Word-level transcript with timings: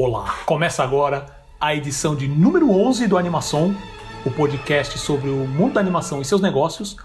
Olá! 0.00 0.44
Começa 0.46 0.84
agora 0.84 1.26
a 1.60 1.74
edição 1.74 2.14
de 2.14 2.28
número 2.28 2.70
11 2.70 3.08
do 3.08 3.18
Animação, 3.18 3.74
o 4.24 4.30
podcast 4.30 4.96
sobre 4.96 5.28
o 5.28 5.44
mundo 5.44 5.72
da 5.72 5.80
animação 5.80 6.22
e 6.22 6.24
seus 6.24 6.40
negócios. 6.40 6.96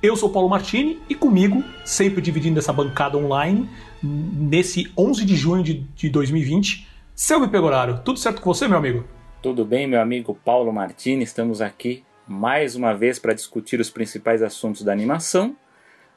Eu 0.00 0.14
sou 0.14 0.30
Paulo 0.30 0.48
Martini 0.48 1.00
e 1.08 1.16
comigo, 1.16 1.64
sempre 1.84 2.22
dividindo 2.22 2.60
essa 2.60 2.72
bancada 2.72 3.18
online, 3.18 3.68
nesse 4.00 4.88
11 4.96 5.24
de 5.24 5.34
junho 5.34 5.64
de, 5.64 5.80
de 5.96 6.08
2020, 6.08 6.86
Selby 7.12 7.48
Pegoraro. 7.48 8.02
Tudo 8.04 8.20
certo 8.20 8.40
com 8.40 8.54
você, 8.54 8.68
meu 8.68 8.78
amigo? 8.78 9.04
Tudo 9.42 9.64
bem, 9.64 9.88
meu 9.88 10.00
amigo 10.00 10.32
Paulo 10.44 10.72
Martini. 10.72 11.24
Estamos 11.24 11.60
aqui 11.60 12.04
mais 12.24 12.76
uma 12.76 12.94
vez 12.94 13.18
para 13.18 13.34
discutir 13.34 13.80
os 13.80 13.90
principais 13.90 14.44
assuntos 14.44 14.84
da 14.84 14.92
animação, 14.92 15.56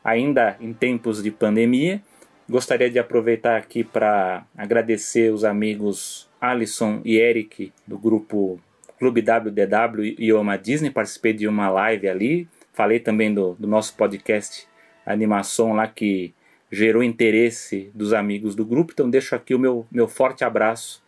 ainda 0.04 0.56
em 0.62 0.72
tempos 0.72 1.24
de 1.24 1.32
pandemia. 1.32 2.00
Gostaria 2.52 2.90
de 2.90 3.00
aproveitar 3.00 3.56
aqui 3.56 3.82
para 3.82 4.44
agradecer 4.58 5.32
os 5.32 5.46
amigos 5.46 6.28
Alisson 6.42 7.00
e 7.06 7.16
Eric 7.16 7.72
do 7.88 7.98
grupo 7.98 8.60
Clube 9.00 9.22
WDW 9.22 10.16
e 10.20 10.34
Oma 10.34 10.58
Disney. 10.58 10.90
Participei 10.90 11.32
de 11.32 11.48
uma 11.48 11.70
live 11.70 12.10
ali. 12.10 12.50
Falei 12.74 13.00
também 13.00 13.34
do, 13.34 13.56
do 13.58 13.66
nosso 13.66 13.96
podcast 13.96 14.68
Animação 15.06 15.72
lá 15.72 15.88
que 15.88 16.34
gerou 16.70 17.02
interesse 17.02 17.90
dos 17.96 18.12
amigos 18.12 18.54
do 18.54 18.66
grupo. 18.66 18.92
Então 18.92 19.10
deixo 19.10 19.34
aqui 19.34 19.56
o 19.56 19.60
meu, 19.60 19.88
meu 19.90 20.10
forte 20.10 20.44
abraço 20.44 21.02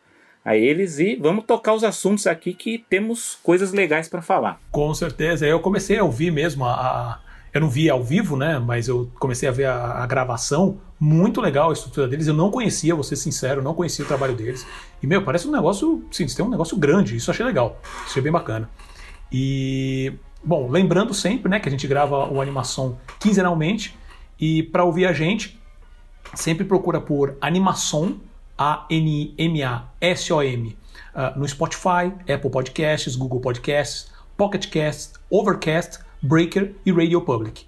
a 0.46 0.56
eles 0.56 0.98
e 0.98 1.18
vamos 1.18 1.44
tocar 1.44 1.74
os 1.74 1.84
assuntos 1.84 2.26
aqui 2.26 2.54
que 2.54 2.78
temos 2.90 3.38
coisas 3.44 3.74
legais 3.74 4.08
para 4.08 4.22
falar. 4.22 4.62
Com 4.72 4.94
certeza. 4.94 5.46
Eu 5.46 5.60
comecei 5.60 5.98
a 5.98 6.06
ouvir 6.06 6.32
mesmo 6.32 6.64
a, 6.64 7.22
eu 7.54 7.62
não 7.62 7.70
vi 7.70 7.88
ao 7.90 8.04
vivo, 8.04 8.36
né? 8.36 8.58
Mas 8.58 8.88
eu 8.88 9.12
comecei 9.20 9.48
a 9.48 9.52
ver 9.52 9.66
a, 9.66 10.04
a, 10.04 10.08
gravação. 10.08 10.82
Muito 11.06 11.42
legal 11.42 11.70
a 11.70 11.74
estrutura 11.74 12.08
deles. 12.08 12.28
Eu 12.28 12.34
não 12.34 12.50
conhecia, 12.50 12.96
vou 12.96 13.04
ser 13.04 13.18
sincero, 13.18 13.62
não 13.62 13.74
conhecia 13.74 14.06
o 14.06 14.08
trabalho 14.08 14.34
deles. 14.34 14.66
E, 15.02 15.08
meu, 15.08 15.22
parece 15.22 15.46
um 15.46 15.52
negócio. 15.52 16.02
Sim, 16.10 16.26
tem 16.28 16.46
um 16.46 16.50
negócio 16.50 16.78
grande. 16.78 17.18
Isso 17.18 17.30
achei 17.30 17.46
legal. 17.46 17.78
Achei 18.06 18.22
bem 18.22 18.32
bacana. 18.32 18.70
E. 19.30 20.14
Bom, 20.42 20.70
lembrando 20.70 21.14
sempre, 21.14 21.50
né, 21.50 21.60
que 21.60 21.68
a 21.68 21.72
gente 21.72 21.86
grava 21.88 22.32
o 22.32 22.40
animação 22.40 22.98
quinzenalmente. 23.20 23.94
E 24.40 24.64
para 24.64 24.86
ouvir 24.86 25.06
a 25.06 25.12
gente, 25.12 25.60
sempre 26.36 26.64
procura 26.64 27.02
por 27.02 27.36
animação, 27.42 28.22
A-N-M-A-S-O-M, 28.58 29.18
uh, 30.70 30.76
ah, 31.14 31.34
no 31.36 31.46
Spotify, 31.46 32.14
Apple 32.34 32.50
Podcasts, 32.50 33.18
Google 33.18 33.42
Podcasts, 33.42 34.10
Pocket 34.38 34.70
Casts, 34.70 35.12
Overcast 35.30 36.00
Breaker 36.22 36.76
e 36.86 36.94
Radio 36.94 37.20
Public. 37.20 37.66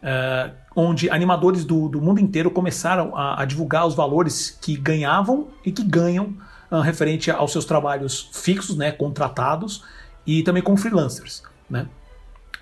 Uh, 0.00 0.50
onde 0.75 1.11
animadores 1.11 1.62
do, 1.62 1.87
do 1.87 2.00
mundo 2.00 2.21
inteiro 2.21 2.50
começaram 2.50 3.15
a, 3.15 3.43
a, 3.43 3.44
divulgar 3.44 3.87
os 3.87 3.94
valores 3.94 4.56
que 4.62 4.75
ganhavam 4.75 5.49
e 5.62 5.71
que 5.71 5.83
ganham 5.83 6.34
uh, 6.71 6.81
referente 6.81 7.31
aos 7.31 7.53
seus 7.53 7.66
trabalhos 7.66 8.31
fixos, 8.33 8.78
né, 8.78 8.91
contratados, 8.91 9.84
e 10.27 10.43
também 10.43 10.62
com 10.62 10.75
freelancers. 10.77 11.43
Né? 11.69 11.87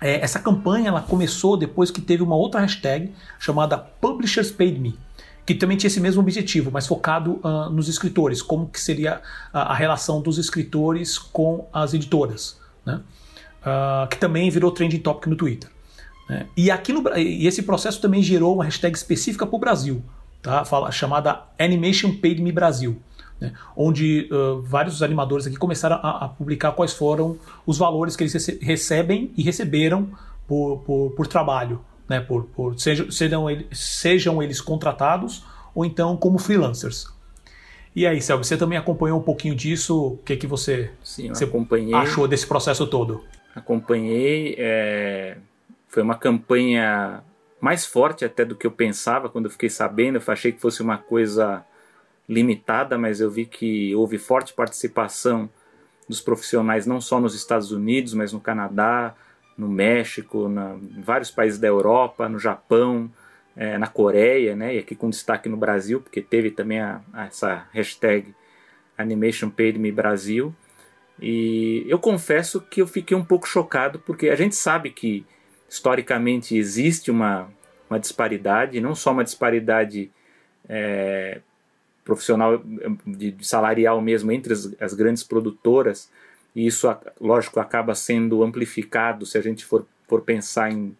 É, 0.01 0.19
essa 0.19 0.39
campanha 0.39 0.89
ela 0.89 1.01
começou 1.01 1.55
depois 1.55 1.89
que 1.89 2.01
teve 2.01 2.21
uma 2.21 2.35
outra 2.35 2.59
hashtag 2.59 3.13
chamada 3.39 3.77
Publishers 3.77 4.51
Paid 4.51 4.77
Me, 4.77 4.99
que 5.45 5.55
também 5.55 5.77
tinha 5.77 5.87
esse 5.87 6.01
mesmo 6.01 6.21
objetivo, 6.21 6.69
mas 6.71 6.87
focado 6.87 7.39
uh, 7.41 7.69
nos 7.69 7.87
escritores, 7.87 8.41
como 8.41 8.67
que 8.67 8.81
seria 8.81 9.21
a, 9.53 9.71
a, 9.71 9.73
relação 9.73 10.21
dos 10.21 10.37
escritores 10.37 11.17
com 11.17 11.69
as 11.71 11.93
editoras, 11.93 12.59
né? 12.85 13.01
que 14.09 14.17
também 14.17 14.49
virou 14.49 14.71
trending 14.71 14.99
topic 14.99 15.27
no 15.27 15.35
Twitter. 15.35 15.69
Né? 16.29 16.45
E, 16.55 16.69
aqui 16.69 16.93
no, 16.93 17.03
e 17.17 17.47
esse 17.47 17.63
processo 17.63 17.99
também 17.99 18.21
gerou 18.21 18.53
uma 18.53 18.63
hashtag 18.63 18.95
específica 18.95 19.47
para 19.47 19.55
o 19.55 19.59
Brasil, 19.59 20.03
tá? 20.41 20.63
Fala, 20.63 20.91
chamada 20.91 21.41
Animation 21.57 22.13
Paid 22.15 22.41
Me 22.41 22.51
Brasil. 22.51 23.01
Né? 23.41 23.53
onde 23.73 24.27
uh, 24.33 24.61
vários 24.63 25.01
animadores 25.01 25.47
aqui 25.47 25.55
começaram 25.55 25.95
a, 26.03 26.25
a, 26.25 26.27
publicar 26.27 26.73
quais 26.73 26.91
foram 26.91 27.39
os 27.65 27.77
valores 27.77 28.13
que 28.13 28.23
eles 28.23 28.33
rece 28.33 28.59
recebem 28.61 29.31
e 29.37 29.41
receberam 29.41 30.09
por, 30.45 30.79
por, 30.79 31.11
por 31.11 31.25
trabalho, 31.25 31.79
né? 32.09 32.19
por, 32.19 32.43
por 32.47 32.77
sejam, 32.77 33.09
sejam, 33.09 33.45
sejam 33.71 34.43
eles 34.43 34.59
contratados 34.59 35.45
ou 35.73 35.85
então 35.85 36.17
como 36.17 36.37
freelancers. 36.37 37.07
E 37.95 38.05
aí, 38.05 38.21
Selby, 38.21 38.45
você 38.45 38.57
também 38.57 38.77
acompanhou 38.77 39.17
um 39.17 39.23
pouquinho 39.23 39.55
disso? 39.55 39.97
O 39.97 40.17
que, 40.17 40.35
que 40.35 40.45
você, 40.45 40.91
Sim, 41.01 41.29
você 41.29 41.49
achou 41.95 42.27
desse 42.27 42.45
processo 42.45 42.85
todo? 42.87 43.23
Acompanhei. 43.55 44.55
É 44.57 45.37
foi 45.89 46.03
uma 46.03 46.15
campanha 46.15 47.23
mais 47.59 47.85
forte 47.85 48.23
até 48.23 48.45
do 48.45 48.55
que 48.55 48.65
eu 48.65 48.71
pensava 48.71 49.27
quando 49.27 49.45
eu 49.45 49.51
fiquei 49.51 49.69
sabendo. 49.69 50.17
Eu 50.17 50.23
achei 50.33 50.51
que 50.51 50.61
fosse 50.61 50.81
uma 50.81 50.97
coisa 50.97 51.65
limitada, 52.27 52.97
mas 52.97 53.19
eu 53.19 53.29
vi 53.29 53.45
que 53.45 53.93
houve 53.95 54.17
forte 54.17 54.53
participação 54.53 55.49
dos 56.07 56.21
profissionais 56.21 56.85
não 56.85 57.01
só 57.01 57.19
nos 57.19 57.35
Estados 57.35 57.71
Unidos, 57.71 58.13
mas 58.13 58.31
no 58.31 58.39
Canadá, 58.39 59.15
no 59.57 59.67
México, 59.67 60.47
na, 60.47 60.75
em 60.75 61.01
vários 61.01 61.31
países 61.31 61.59
da 61.59 61.67
Europa, 61.67 62.29
no 62.29 62.39
Japão, 62.39 63.11
é, 63.55 63.77
na 63.77 63.87
Coreia, 63.87 64.55
né? 64.55 64.75
E 64.75 64.79
aqui 64.79 64.95
com 64.95 65.09
destaque 65.09 65.49
no 65.49 65.57
Brasil, 65.57 65.99
porque 65.99 66.21
teve 66.21 66.51
também 66.51 66.79
a, 66.79 67.01
a 67.11 67.25
essa 67.25 67.67
hashtag 67.71 68.33
Animation 68.97 69.49
Paid 69.49 69.77
Me 69.77 69.91
Brasil. 69.91 70.55
E 71.21 71.83
eu 71.87 71.99
confesso 71.99 72.61
que 72.61 72.81
eu 72.81 72.87
fiquei 72.87 73.17
um 73.17 73.25
pouco 73.25 73.47
chocado, 73.47 73.99
porque 73.99 74.29
a 74.29 74.35
gente 74.35 74.55
sabe 74.55 74.91
que 74.91 75.25
historicamente 75.69 76.57
existe 76.57 77.11
uma, 77.11 77.49
uma 77.89 77.99
disparidade, 77.99 78.81
não 78.81 78.95
só 78.95 79.11
uma 79.11 79.23
disparidade 79.23 80.11
é, 80.67 81.41
profissional, 82.03 82.61
de, 83.05 83.31
de, 83.31 83.47
salarial 83.47 84.01
mesmo, 84.01 84.31
entre 84.31 84.51
as, 84.51 84.75
as, 84.79 84.93
grandes 84.93 85.23
produtoras, 85.23 86.09
e 86.55 86.65
isso, 86.65 86.87
lógico, 87.21 87.59
acaba 87.59 87.93
sendo 87.93 88.43
amplificado 88.43 89.25
se 89.25 89.37
a 89.37 89.41
gente 89.41 89.63
for, 89.63 89.85
for 90.07 90.21
pensar 90.21 90.71
em, 90.71 90.97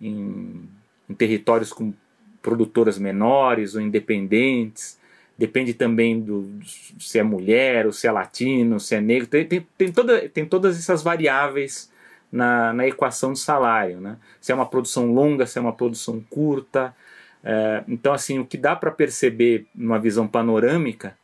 em, 0.00 0.68
em 1.10 1.14
territórios 1.14 1.72
com 1.72 1.92
produtoras 2.40 2.98
menores 2.98 3.74
ou 3.74 3.80
independentes. 3.80 4.98
Depende 5.36 5.74
também 5.74 6.20
do 6.20 6.60
se 6.64 7.18
é 7.18 7.22
mulher, 7.22 7.86
ou 7.86 7.92
se 7.92 8.06
é 8.06 8.12
latino, 8.12 8.78
se 8.78 8.94
é 8.94 9.00
negro. 9.00 9.26
Tem, 9.26 9.44
tem, 9.44 9.66
tem, 9.76 9.90
toda, 9.90 10.28
tem 10.28 10.46
todas 10.46 10.78
essas 10.78 11.02
variáveis 11.02 11.91
na, 12.32 12.72
na 12.72 12.86
equação 12.86 13.36
salário. 13.36 14.00
Né? 14.00 14.16
Se 14.40 14.50
é 14.50 14.54
uma 14.54 14.66
produção 14.66 15.12
longa, 15.12 15.46
se 15.46 15.58
é 15.58 15.60
uma 15.60 15.74
produção 15.74 16.24
curta. 16.30 16.96
É, 17.44 17.84
então, 17.86 18.14
assim, 18.14 18.38
o 18.38 18.46
que 18.46 18.56
dá 18.56 18.74
para 18.74 18.90
perceber 18.90 19.66
numa 19.74 19.98
visão 19.98 20.26
panorâmica 20.26 21.16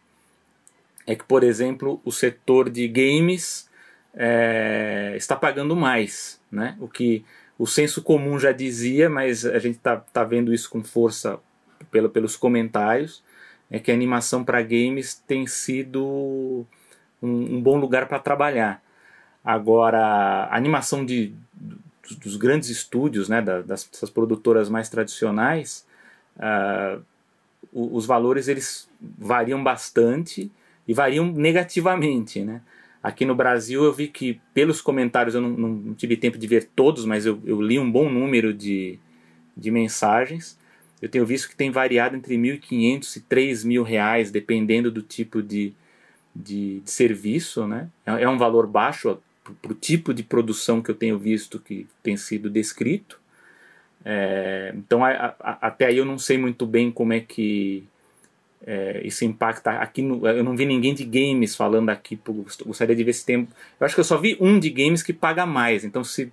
é 1.06 1.16
que, 1.16 1.24
por 1.24 1.42
exemplo, 1.42 2.00
o 2.04 2.12
setor 2.12 2.68
de 2.68 2.86
games 2.86 3.70
é, 4.14 5.14
está 5.16 5.34
pagando 5.34 5.74
mais. 5.74 6.38
Né? 6.52 6.76
O 6.78 6.86
que 6.86 7.24
o 7.58 7.66
senso 7.66 8.02
comum 8.02 8.38
já 8.38 8.52
dizia, 8.52 9.08
mas 9.08 9.46
a 9.46 9.58
gente 9.58 9.76
está 9.76 9.96
tá 9.96 10.22
vendo 10.22 10.52
isso 10.52 10.68
com 10.68 10.84
força 10.84 11.40
pelo, 11.90 12.10
pelos 12.10 12.36
comentários, 12.36 13.22
é 13.70 13.78
que 13.78 13.90
a 13.90 13.94
animação 13.94 14.44
para 14.44 14.60
games 14.62 15.14
tem 15.26 15.46
sido 15.46 16.66
um, 17.22 17.56
um 17.56 17.60
bom 17.62 17.78
lugar 17.78 18.06
para 18.06 18.18
trabalhar. 18.18 18.82
Agora, 19.48 19.98
a 20.44 20.54
animação 20.54 21.06
de, 21.06 21.32
dos, 22.22 22.36
grandes 22.36 22.68
estúdios, 22.68 23.30
né, 23.30 23.40
das, 23.40 23.64
dessas 23.64 24.10
produtoras 24.10 24.68
mais 24.68 24.90
tradicionais, 24.90 25.86
uh, 26.36 27.02
os 27.72 28.04
valores 28.04 28.46
eles 28.46 28.90
variam 29.00 29.64
bastante 29.64 30.52
e 30.86 30.92
variam 30.92 31.32
negativamente, 31.32 32.44
né? 32.44 32.60
Aqui 33.02 33.24
no 33.24 33.34
Brasil 33.34 33.82
eu 33.84 33.92
vi 33.94 34.08
que, 34.08 34.38
pelos 34.52 34.82
comentários, 34.82 35.34
eu 35.34 35.40
não, 35.40 35.48
não 35.48 35.94
tive 35.94 36.14
tempo 36.14 36.36
de 36.36 36.46
ver 36.46 36.68
todos, 36.76 37.06
mas 37.06 37.24
eu, 37.24 37.40
eu, 37.46 37.62
li 37.62 37.78
um 37.78 37.90
bom 37.90 38.10
número 38.10 38.52
de, 38.52 38.98
de 39.56 39.70
mensagens. 39.70 40.58
Eu 41.00 41.08
tenho 41.08 41.24
visto 41.24 41.48
que 41.48 41.56
tem 41.56 41.70
variado 41.70 42.14
entre 42.14 42.36
1.500 42.36 43.16
e 43.16 43.20
3.000 43.20 43.82
reais, 43.82 44.30
dependendo 44.30 44.90
do 44.90 45.00
tipo 45.00 45.42
de, 45.42 45.72
de, 46.36 46.80
de 46.80 46.90
serviço. 46.90 47.66
Né? 47.66 47.88
É, 48.04 48.24
é 48.24 48.28
um 48.28 48.36
valor 48.36 48.66
baixo 48.66 49.18
para 49.54 49.72
o 49.72 49.74
tipo 49.74 50.12
de 50.14 50.22
produção 50.22 50.82
que 50.82 50.90
eu 50.90 50.94
tenho 50.94 51.18
visto 51.18 51.58
que 51.58 51.86
tem 52.02 52.16
sido 52.16 52.50
descrito. 52.50 53.20
É, 54.04 54.72
então, 54.76 55.04
a, 55.04 55.34
a, 55.40 55.58
até 55.68 55.86
aí 55.86 55.98
eu 55.98 56.04
não 56.04 56.18
sei 56.18 56.38
muito 56.38 56.66
bem 56.66 56.90
como 56.90 57.12
é 57.12 57.20
que 57.20 57.84
é, 58.66 59.00
isso 59.04 59.24
impacta 59.24 59.70
aqui 59.72 60.02
no, 60.02 60.26
eu 60.26 60.42
não 60.42 60.56
vi 60.56 60.66
ninguém 60.66 60.94
de 60.94 61.04
games 61.04 61.54
falando 61.54 61.90
aqui 61.90 62.18
gostaria 62.66 62.94
de 62.94 63.04
ver 63.04 63.12
se 63.12 63.24
tem 63.24 63.48
eu 63.78 63.84
acho 63.84 63.94
que 63.94 64.00
eu 64.00 64.04
só 64.04 64.16
vi 64.16 64.36
um 64.40 64.58
de 64.58 64.68
games 64.70 65.02
que 65.02 65.12
paga 65.12 65.46
mais 65.46 65.84
então 65.84 66.02
se 66.02 66.32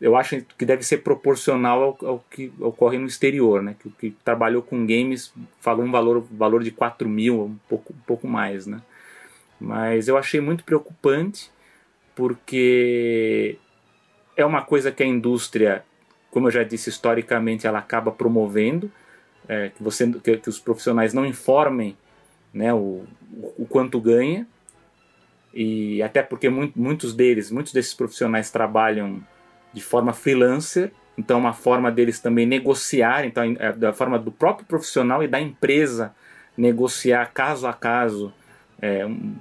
eu 0.00 0.14
acho 0.14 0.42
que 0.56 0.64
deve 0.64 0.82
ser 0.82 0.98
proporcional 0.98 1.82
ao, 1.82 2.08
ao 2.08 2.24
que 2.30 2.52
ocorre 2.60 2.98
no 2.98 3.06
exterior 3.06 3.62
né 3.62 3.74
que, 3.80 3.90
que 3.90 4.10
trabalhou 4.24 4.62
com 4.62 4.86
games 4.86 5.32
falou 5.60 5.84
um 5.84 5.90
valor 5.90 6.24
valor 6.30 6.62
de 6.62 6.70
4 6.70 7.08
mil 7.08 7.42
um 7.42 7.56
pouco 7.68 7.92
um 7.92 8.06
pouco 8.06 8.28
mais 8.28 8.66
né 8.66 8.80
mas 9.60 10.06
eu 10.06 10.16
achei 10.16 10.40
muito 10.40 10.62
preocupante 10.62 11.50
porque 12.16 13.56
é 14.36 14.44
uma 14.44 14.62
coisa 14.62 14.90
que 14.90 15.04
a 15.04 15.06
indústria 15.06 15.84
como 16.30 16.48
eu 16.48 16.52
já 16.52 16.64
disse 16.64 16.90
historicamente 16.90 17.66
ela 17.66 17.78
acaba 17.78 18.10
promovendo 18.10 18.90
é, 19.48 19.70
que, 19.70 19.82
você, 19.82 20.10
que, 20.12 20.36
que, 20.36 20.48
os 20.48 20.58
profissionais 20.58 21.14
não 21.14 21.24
informem 21.24 21.96
né, 22.52 22.74
o, 22.74 23.04
o 23.56 23.66
quanto 23.66 24.00
ganha, 24.00 24.46
e 25.54 26.02
até 26.02 26.22
porque 26.22 26.48
muito, 26.48 26.78
muitos 26.78 27.14
deles, 27.14 27.50
muitos 27.50 27.72
desses 27.72 27.94
profissionais 27.94 28.50
trabalham 28.50 29.22
de 29.72 29.80
forma 29.80 30.12
freelancer, 30.12 30.90
então 31.16 31.38
é 31.38 31.40
uma 31.40 31.52
forma 31.52 31.90
deles 31.90 32.20
também 32.20 32.44
negociar, 32.44 33.24
então 33.24 33.42
é 33.58 33.72
da 33.72 33.92
forma 33.92 34.18
do 34.18 34.30
próprio 34.30 34.66
profissional 34.66 35.22
e 35.22 35.28
da 35.28 35.40
empresa 35.40 36.14
negociar 36.56 37.30
caso 37.32 37.66
a 37.66 37.72
caso 37.72 38.32
é, 38.80 39.06
um, 39.06 39.34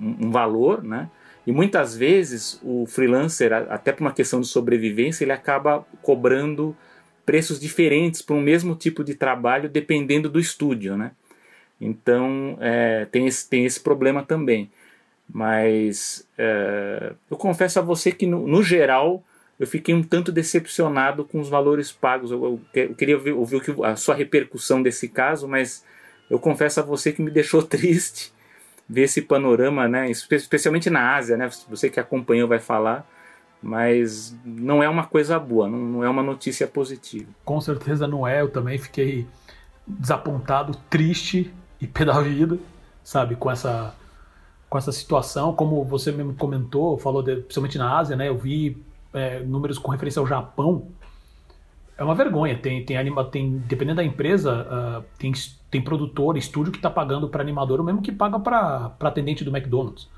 um, 0.00 0.30
valor, 0.30 0.82
né? 0.82 1.08
E 1.46 1.52
muitas 1.52 1.94
vezes 1.94 2.58
o 2.62 2.86
freelancer, 2.86 3.52
até 3.52 3.92
por 3.92 4.00
uma 4.00 4.12
questão 4.12 4.40
de 4.40 4.46
sobrevivência, 4.46 5.24
ele 5.24 5.32
acaba 5.32 5.86
cobrando 6.02 6.74
preços 7.26 7.60
diferentes 7.60 8.22
para 8.22 8.36
um 8.36 8.40
mesmo 8.40 8.74
tipo 8.74 9.04
de 9.04 9.14
trabalho 9.14 9.68
dependendo 9.68 10.28
do 10.28 10.40
estúdio, 10.40 10.96
né? 10.96 11.12
Então 11.80 12.56
é, 12.60 13.06
tem, 13.06 13.26
esse, 13.26 13.48
tem 13.48 13.64
esse 13.64 13.80
problema 13.80 14.22
também. 14.22 14.70
Mas 15.28 16.26
é, 16.36 17.12
eu 17.30 17.36
confesso 17.36 17.78
a 17.78 17.82
você 17.82 18.12
que 18.12 18.26
no, 18.26 18.46
no, 18.46 18.62
geral 18.62 19.22
eu 19.58 19.66
fiquei 19.66 19.94
um 19.94 20.02
tanto 20.02 20.30
decepcionado 20.30 21.24
com 21.24 21.40
os 21.40 21.48
valores 21.48 21.90
pagos. 21.90 22.30
Eu, 22.30 22.44
eu, 22.44 22.82
eu 22.82 22.94
queria 22.94 23.16
ouvir, 23.16 23.32
ouvir 23.32 23.62
a 23.84 23.96
sua 23.96 24.14
repercussão 24.14 24.82
desse 24.82 25.08
caso, 25.08 25.48
mas 25.48 25.84
eu 26.30 26.38
confesso 26.38 26.80
a 26.80 26.82
você 26.82 27.12
que 27.12 27.22
me 27.22 27.30
deixou 27.32 27.62
triste 27.62 28.33
ver 28.88 29.02
esse 29.02 29.22
panorama, 29.22 29.88
né? 29.88 30.10
Especialmente 30.10 30.90
na 30.90 31.16
Ásia, 31.16 31.36
né? 31.36 31.48
Você 31.68 31.88
que 31.90 32.00
acompanhou 32.00 32.48
vai 32.48 32.58
falar 32.58 33.06
mas 33.64 34.36
não 34.44 34.82
é 34.82 34.88
uma 34.90 35.06
coisa 35.06 35.38
boa, 35.38 35.66
não, 35.66 35.78
não, 35.78 36.04
é 36.04 36.08
uma 36.08 36.22
notícia 36.22 36.68
positiva. 36.68 37.26
Com 37.42 37.62
certeza 37.62 38.06
não 38.06 38.28
é, 38.28 38.42
eu 38.42 38.50
também 38.50 38.76
fiquei 38.76 39.26
desapontado, 39.86 40.76
triste 40.90 41.50
e 41.80 41.86
pé 41.86 42.04
da 42.04 42.20
vida, 42.20 42.58
sabe, 43.02 43.36
com 43.36 43.50
essa, 43.50 43.94
com 44.68 44.76
essa 44.76 44.92
situação. 44.92 45.54
Como 45.54 45.82
você 45.82 46.12
mesmo 46.12 46.34
comentou, 46.34 46.98
falou 46.98 47.22
de, 47.22 47.36
principalmente 47.36 47.78
na 47.78 47.98
Ásia, 47.98 48.14
né, 48.14 48.28
eu 48.28 48.36
vi 48.36 48.84
é, 49.14 49.40
números 49.40 49.78
com 49.78 49.90
referência 49.90 50.20
ao 50.20 50.26
Japão. 50.26 50.88
É 51.96 52.02
uma 52.02 52.14
vergonha, 52.14 52.58
tem, 52.58 52.84
tem, 52.84 52.96
anima, 52.96 53.24
tem 53.24 53.58
dependendo 53.68 53.96
da 53.96 54.04
empresa, 54.04 54.66
uh, 54.68 55.04
tem, 55.16 55.32
tem 55.70 55.80
produtor, 55.80 56.36
estúdio 56.36 56.72
que 56.72 56.78
está 56.78 56.90
pagando 56.90 57.28
para 57.28 57.40
animador 57.40 57.80
o 57.80 57.84
mesmo 57.84 58.02
que 58.02 58.10
paga 58.10 58.38
para 58.38 58.96
atendente 59.00 59.44
do 59.44 59.56
McDonald's. 59.56 60.08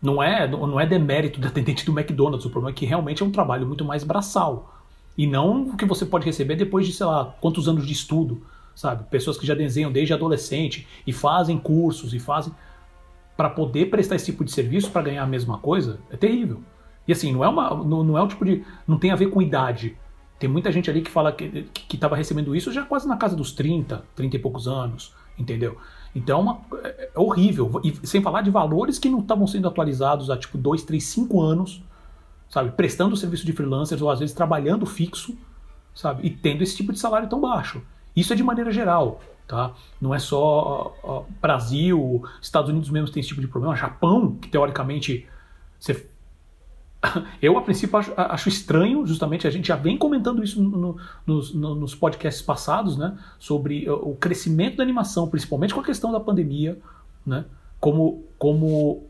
Não 0.00 0.22
é, 0.22 0.46
não 0.46 0.78
é 0.78 0.86
demérito 0.86 1.40
do 1.40 1.48
atendente 1.48 1.84
do 1.84 1.98
McDonald's, 1.98 2.44
o 2.44 2.50
problema 2.50 2.70
é 2.70 2.78
que 2.78 2.86
realmente 2.86 3.22
é 3.22 3.26
um 3.26 3.30
trabalho 3.30 3.66
muito 3.66 3.84
mais 3.84 4.04
braçal. 4.04 4.72
E 5.16 5.26
não 5.26 5.68
o 5.68 5.76
que 5.76 5.84
você 5.84 6.04
pode 6.04 6.26
receber 6.26 6.56
depois 6.56 6.86
de, 6.86 6.92
sei 6.92 7.06
lá, 7.06 7.34
quantos 7.40 7.68
anos 7.68 7.86
de 7.86 7.92
estudo, 7.92 8.42
sabe? 8.74 9.04
Pessoas 9.04 9.38
que 9.38 9.46
já 9.46 9.54
desenham 9.54 9.90
desde 9.90 10.12
adolescente 10.12 10.86
e 11.06 11.12
fazem 11.12 11.58
cursos 11.58 12.12
e 12.12 12.18
fazem. 12.18 12.52
para 13.36 13.50
poder 13.50 13.86
prestar 13.86 14.16
esse 14.16 14.26
tipo 14.26 14.44
de 14.44 14.52
serviço 14.52 14.90
para 14.90 15.02
ganhar 15.02 15.22
a 15.22 15.26
mesma 15.26 15.58
coisa, 15.58 15.98
é 16.10 16.16
terrível. 16.16 16.60
E 17.06 17.12
assim, 17.12 17.32
não 17.32 17.44
é, 17.44 17.48
uma, 17.48 17.70
não, 17.70 18.02
não 18.02 18.18
é 18.18 18.22
o 18.22 18.28
tipo 18.28 18.44
de. 18.44 18.64
não 18.86 18.98
tem 18.98 19.10
a 19.10 19.16
ver 19.16 19.28
com 19.30 19.42
idade. 19.42 19.96
Tem 20.38 20.48
muita 20.48 20.70
gente 20.72 20.90
ali 20.90 21.00
que 21.00 21.10
fala 21.10 21.32
que 21.32 21.68
estava 21.92 22.16
recebendo 22.16 22.54
isso 22.54 22.72
já 22.72 22.84
quase 22.84 23.06
na 23.06 23.16
casa 23.16 23.36
dos 23.36 23.52
30, 23.52 24.04
30 24.14 24.36
e 24.36 24.38
poucos 24.38 24.66
anos, 24.66 25.14
entendeu? 25.38 25.78
Então 26.14 26.38
é, 26.38 26.42
uma, 26.42 26.60
é, 26.82 27.10
horrível. 27.14 27.80
E 27.82 28.06
sem 28.06 28.22
falar 28.22 28.42
de 28.42 28.50
valores 28.50 28.98
que 28.98 29.08
não 29.08 29.20
estavam 29.20 29.46
sendo 29.46 29.68
atualizados 29.68 30.30
há 30.30 30.36
tipo 30.36 30.58
2, 30.58 30.82
3, 30.82 31.02
5 31.02 31.40
anos, 31.40 31.82
sabe? 32.48 32.70
Prestando 32.72 33.16
serviço 33.16 33.46
de 33.46 33.52
freelancers 33.52 34.02
ou 34.02 34.10
às 34.10 34.20
vezes 34.20 34.34
trabalhando 34.34 34.86
fixo, 34.86 35.36
sabe? 35.94 36.26
E 36.26 36.30
tendo 36.30 36.62
esse 36.62 36.76
tipo 36.76 36.92
de 36.92 36.98
salário 36.98 37.28
tão 37.28 37.40
baixo. 37.40 37.82
Isso 38.14 38.32
é 38.32 38.36
de 38.36 38.42
maneira 38.42 38.70
geral, 38.70 39.20
tá? 39.46 39.72
Não 40.00 40.14
é 40.14 40.18
só 40.18 41.26
Brasil, 41.40 42.24
Estados 42.40 42.70
Unidos 42.70 42.90
mesmo 42.90 43.10
tem 43.10 43.20
esse 43.20 43.28
tipo 43.28 43.40
de 43.40 43.48
problema. 43.48 43.74
Japão, 43.74 44.36
que 44.36 44.48
teoricamente 44.48 45.26
você 45.80 46.08
eu, 47.42 47.56
a 47.58 47.62
princípio, 47.62 47.98
acho, 47.98 48.12
acho, 48.16 48.48
estranho, 48.48 49.06
justamente, 49.06 49.46
a 49.46 49.50
gente 49.50 49.68
já 49.68 49.76
vem 49.76 49.96
comentando 49.96 50.42
isso 50.42 50.62
no, 50.62 50.96
no, 51.26 51.42
no, 51.54 51.74
nos 51.74 51.94
podcasts 51.94 52.42
passados, 52.42 52.96
né? 52.96 53.16
Sobre 53.38 53.88
o 53.88 54.14
crescimento 54.14 54.76
da 54.76 54.82
animação, 54.82 55.28
principalmente 55.28 55.74
com 55.74 55.80
a 55.80 55.84
questão 55.84 56.12
da 56.12 56.20
pandemia, 56.20 56.78
né? 57.26 57.44
Como, 57.80 58.24
como 58.38 59.04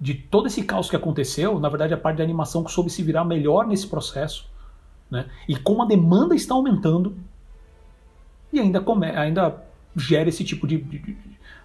de 0.00 0.14
todo 0.14 0.46
esse 0.46 0.62
caos 0.62 0.90
que 0.90 0.96
aconteceu, 0.96 1.58
na 1.58 1.68
verdade, 1.68 1.94
a 1.94 1.98
parte 1.98 2.18
da 2.18 2.24
animação 2.24 2.62
que 2.62 2.70
soube 2.70 2.90
se 2.90 3.02
virar 3.02 3.24
melhor 3.24 3.66
nesse 3.66 3.86
processo, 3.86 4.48
né? 5.10 5.26
E 5.48 5.56
como 5.56 5.82
a 5.82 5.86
demanda 5.86 6.34
está 6.34 6.54
aumentando, 6.54 7.16
e 8.52 8.60
ainda, 8.60 8.80
come, 8.80 9.06
ainda 9.06 9.62
gera 9.96 10.28
esse 10.28 10.44
tipo 10.44 10.66
de. 10.66 10.78
de, 10.78 10.98
de 10.98 11.16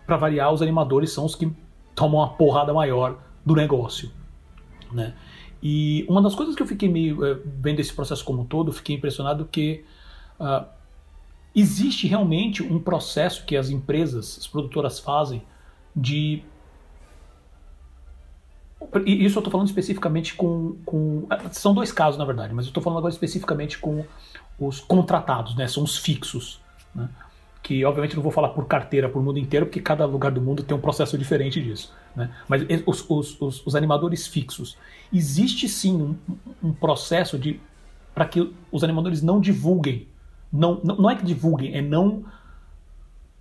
para 0.05 0.17
variar, 0.17 0.51
os 0.51 0.61
animadores 0.61 1.11
são 1.11 1.23
os 1.23 1.33
que 1.33 1.49
tomam 1.95 2.19
uma 2.19 2.33
porrada 2.33 2.73
maior 2.73 3.19
do 3.45 3.55
negócio. 3.55 4.11
Né? 4.91 5.13
E 5.65 6.05
uma 6.09 6.21
das 6.21 6.35
coisas 6.35 6.55
que 6.55 6.61
eu 6.61 6.67
fiquei 6.67 6.89
meio 6.89 7.25
é, 7.25 7.39
vendo 7.61 7.79
esse 7.79 7.93
processo 7.93 8.25
como 8.25 8.41
um 8.41 8.45
todo, 8.45 8.73
fiquei 8.73 8.97
impressionado 8.97 9.45
que 9.45 9.85
uh, 10.37 10.65
existe 11.55 12.05
realmente 12.05 12.61
um 12.61 12.79
processo 12.79 13.45
que 13.45 13.55
as 13.55 13.69
empresas, 13.69 14.37
as 14.39 14.45
produtoras 14.45 14.99
fazem 14.99 15.41
de 15.95 16.43
e 19.05 19.25
isso 19.25 19.37
eu 19.37 19.39
estou 19.39 19.51
falando 19.51 19.67
especificamente 19.67 20.35
com, 20.35 20.75
com. 20.85 21.25
Ah, 21.29 21.49
são 21.51 21.73
dois 21.73 21.91
casos, 21.91 22.17
na 22.17 22.25
verdade, 22.25 22.53
mas 22.53 22.65
eu 22.65 22.69
estou 22.69 22.83
falando 22.83 22.99
agora 22.99 23.13
especificamente 23.13 23.77
com 23.79 24.05
os 24.59 24.79
contratados, 24.79 25.55
né? 25.55 25.67
São 25.67 25.83
os 25.83 25.97
fixos. 25.97 26.59
Né? 26.93 27.09
Que 27.61 27.85
obviamente 27.85 28.15
não 28.15 28.21
vou 28.21 28.31
falar 28.31 28.49
por 28.49 28.67
carteira 28.67 29.07
por 29.07 29.23
mundo 29.23 29.39
inteiro, 29.39 29.65
porque 29.65 29.79
cada 29.79 30.05
lugar 30.05 30.31
do 30.31 30.41
mundo 30.41 30.63
tem 30.63 30.75
um 30.75 30.81
processo 30.81 31.17
diferente 31.17 31.61
disso. 31.61 31.93
Né? 32.15 32.29
Mas 32.47 32.63
os, 32.85 33.05
os, 33.09 33.41
os, 33.41 33.65
os, 33.65 33.75
animadores 33.75 34.27
fixos, 34.27 34.77
existe 35.13 35.69
sim 35.69 36.01
um, 36.01 36.69
um 36.69 36.73
processo 36.73 37.37
de 37.37 37.59
para 38.13 38.25
que 38.25 38.53
os 38.71 38.83
animadores 38.83 39.21
não 39.21 39.39
divulguem. 39.39 40.07
Não, 40.51 40.79
não, 40.83 40.97
não 40.97 41.09
é 41.09 41.15
que 41.15 41.25
divulguem, 41.25 41.75
é 41.75 41.81
não 41.81 42.23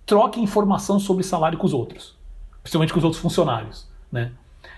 troquem 0.05 0.43
informação 0.43 0.99
sobre 0.99 1.23
salário 1.23 1.57
com 1.57 1.65
os 1.65 1.73
outros, 1.73 2.15
principalmente 2.61 2.91
com 2.91 2.99
os 2.99 3.05
outros 3.05 3.21
funcionários. 3.21 3.87
Né? 4.11 4.31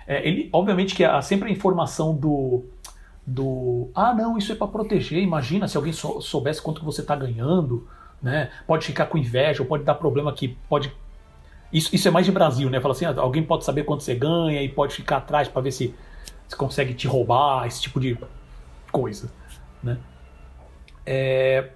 É, 0.06 0.28
ele, 0.28 0.50
obviamente 0.52 0.94
que 0.94 1.04
há 1.04 1.22
sempre 1.22 1.50
a 1.50 1.52
informação 1.52 2.14
do, 2.14 2.66
do 3.26 3.90
ah 3.96 4.14
não, 4.14 4.38
isso 4.38 4.52
é 4.52 4.56
para 4.56 4.68
proteger, 4.68 5.24
imagina 5.24 5.68
se 5.68 5.78
alguém 5.78 5.94
sou, 5.94 6.22
soubesse 6.22 6.62
quanto 6.62 6.80
que 6.80 6.86
você 6.86 7.02
está 7.02 7.16
ganhando, 7.16 7.88
né? 8.22 8.52
pode 8.68 8.86
ficar 8.86 9.06
com 9.06 9.18
inveja, 9.18 9.64
ou 9.64 9.68
pode 9.68 9.84
dar 9.84 9.96
problema 9.96 10.34
que 10.34 10.58
pode 10.68 10.92
isso, 11.76 11.94
isso 11.94 12.08
é 12.08 12.12
mais 12.12 12.26
de 12.26 12.32
Brasil, 12.32 12.70
né? 12.70 12.80
Fala 12.80 12.94
assim, 12.94 13.06
ah, 13.06 13.14
alguém 13.18 13.44
pode 13.44 13.66
saber 13.66 13.84
quanto 13.84 14.04
você 14.04 14.16
ganha 14.16 14.62
e 14.62 14.70
pode 14.70 14.96
ficar 14.96 15.18
atrás 15.18 15.48
para 15.48 15.62
ver 15.62 15.72
se, 15.72 15.94
se 16.48 16.56
consegue 16.56 16.94
te 16.94 17.08
roubar, 17.08 17.66
esse 17.66 17.82
tipo 17.82 18.00
de 18.00 18.18
coisa, 18.92 19.32
né? 19.84 19.98
É, 21.06 21.70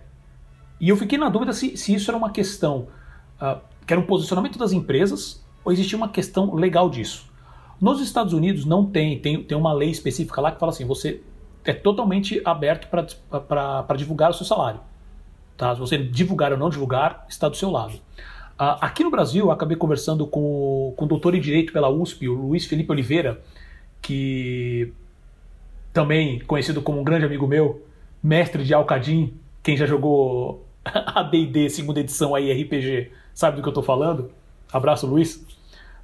e 0.79 0.89
eu 0.89 0.97
fiquei 0.97 1.17
na 1.17 1.29
dúvida 1.29 1.53
se, 1.53 1.75
se 1.75 1.93
isso 1.93 2.09
era 2.09 2.17
uma 2.17 2.31
questão 2.31 2.87
uh, 3.41 3.59
que 3.85 3.93
era 3.93 3.99
um 3.99 4.05
posicionamento 4.05 4.57
das 4.57 4.71
empresas 4.71 5.43
ou 5.63 5.71
existia 5.71 5.97
uma 5.97 6.09
questão 6.09 6.55
legal 6.55 6.89
disso. 6.89 7.29
Nos 7.81 8.01
Estados 8.01 8.33
Unidos 8.33 8.65
não 8.65 8.85
tem, 8.85 9.19
tem, 9.19 9.43
tem 9.43 9.57
uma 9.57 9.73
lei 9.73 9.89
específica 9.89 10.41
lá 10.41 10.51
que 10.51 10.59
fala 10.59 10.71
assim, 10.71 10.85
você 10.85 11.21
é 11.65 11.73
totalmente 11.73 12.41
aberto 12.45 12.87
para 12.89 13.95
divulgar 13.95 14.31
o 14.31 14.33
seu 14.33 14.45
salário. 14.45 14.79
Tá? 15.57 15.73
Se 15.73 15.79
você 15.79 15.97
divulgar 15.97 16.51
ou 16.51 16.57
não 16.57 16.69
divulgar, 16.69 17.25
está 17.29 17.49
do 17.49 17.55
seu 17.55 17.69
lado. 17.69 17.93
Uh, 17.93 18.75
aqui 18.81 19.03
no 19.03 19.11
Brasil, 19.11 19.45
eu 19.45 19.51
acabei 19.51 19.77
conversando 19.77 20.25
com, 20.25 20.93
com 20.95 21.05
o 21.05 21.07
doutor 21.07 21.35
em 21.35 21.39
Direito 21.39 21.71
pela 21.71 21.89
USP, 21.89 22.27
o 22.27 22.33
Luiz 22.33 22.65
Felipe 22.65 22.91
Oliveira, 22.91 23.41
que 24.01 24.93
também 25.93 26.39
conhecido 26.39 26.81
como 26.81 26.99
um 26.99 27.03
grande 27.03 27.25
amigo 27.25 27.47
meu, 27.47 27.85
mestre 28.21 28.63
de 28.63 28.73
Alcadim, 28.73 29.33
quem 29.63 29.75
já 29.75 29.85
jogou 29.85 30.65
a 30.83 31.23
D&D 31.23 31.69
segunda 31.69 31.99
edição 31.99 32.35
aí, 32.35 32.51
RPG, 32.51 33.11
sabe 33.33 33.57
do 33.57 33.61
que 33.61 33.67
eu 33.67 33.71
estou 33.71 33.83
falando? 33.83 34.31
Abraço, 34.71 35.07
Luiz. 35.07 35.45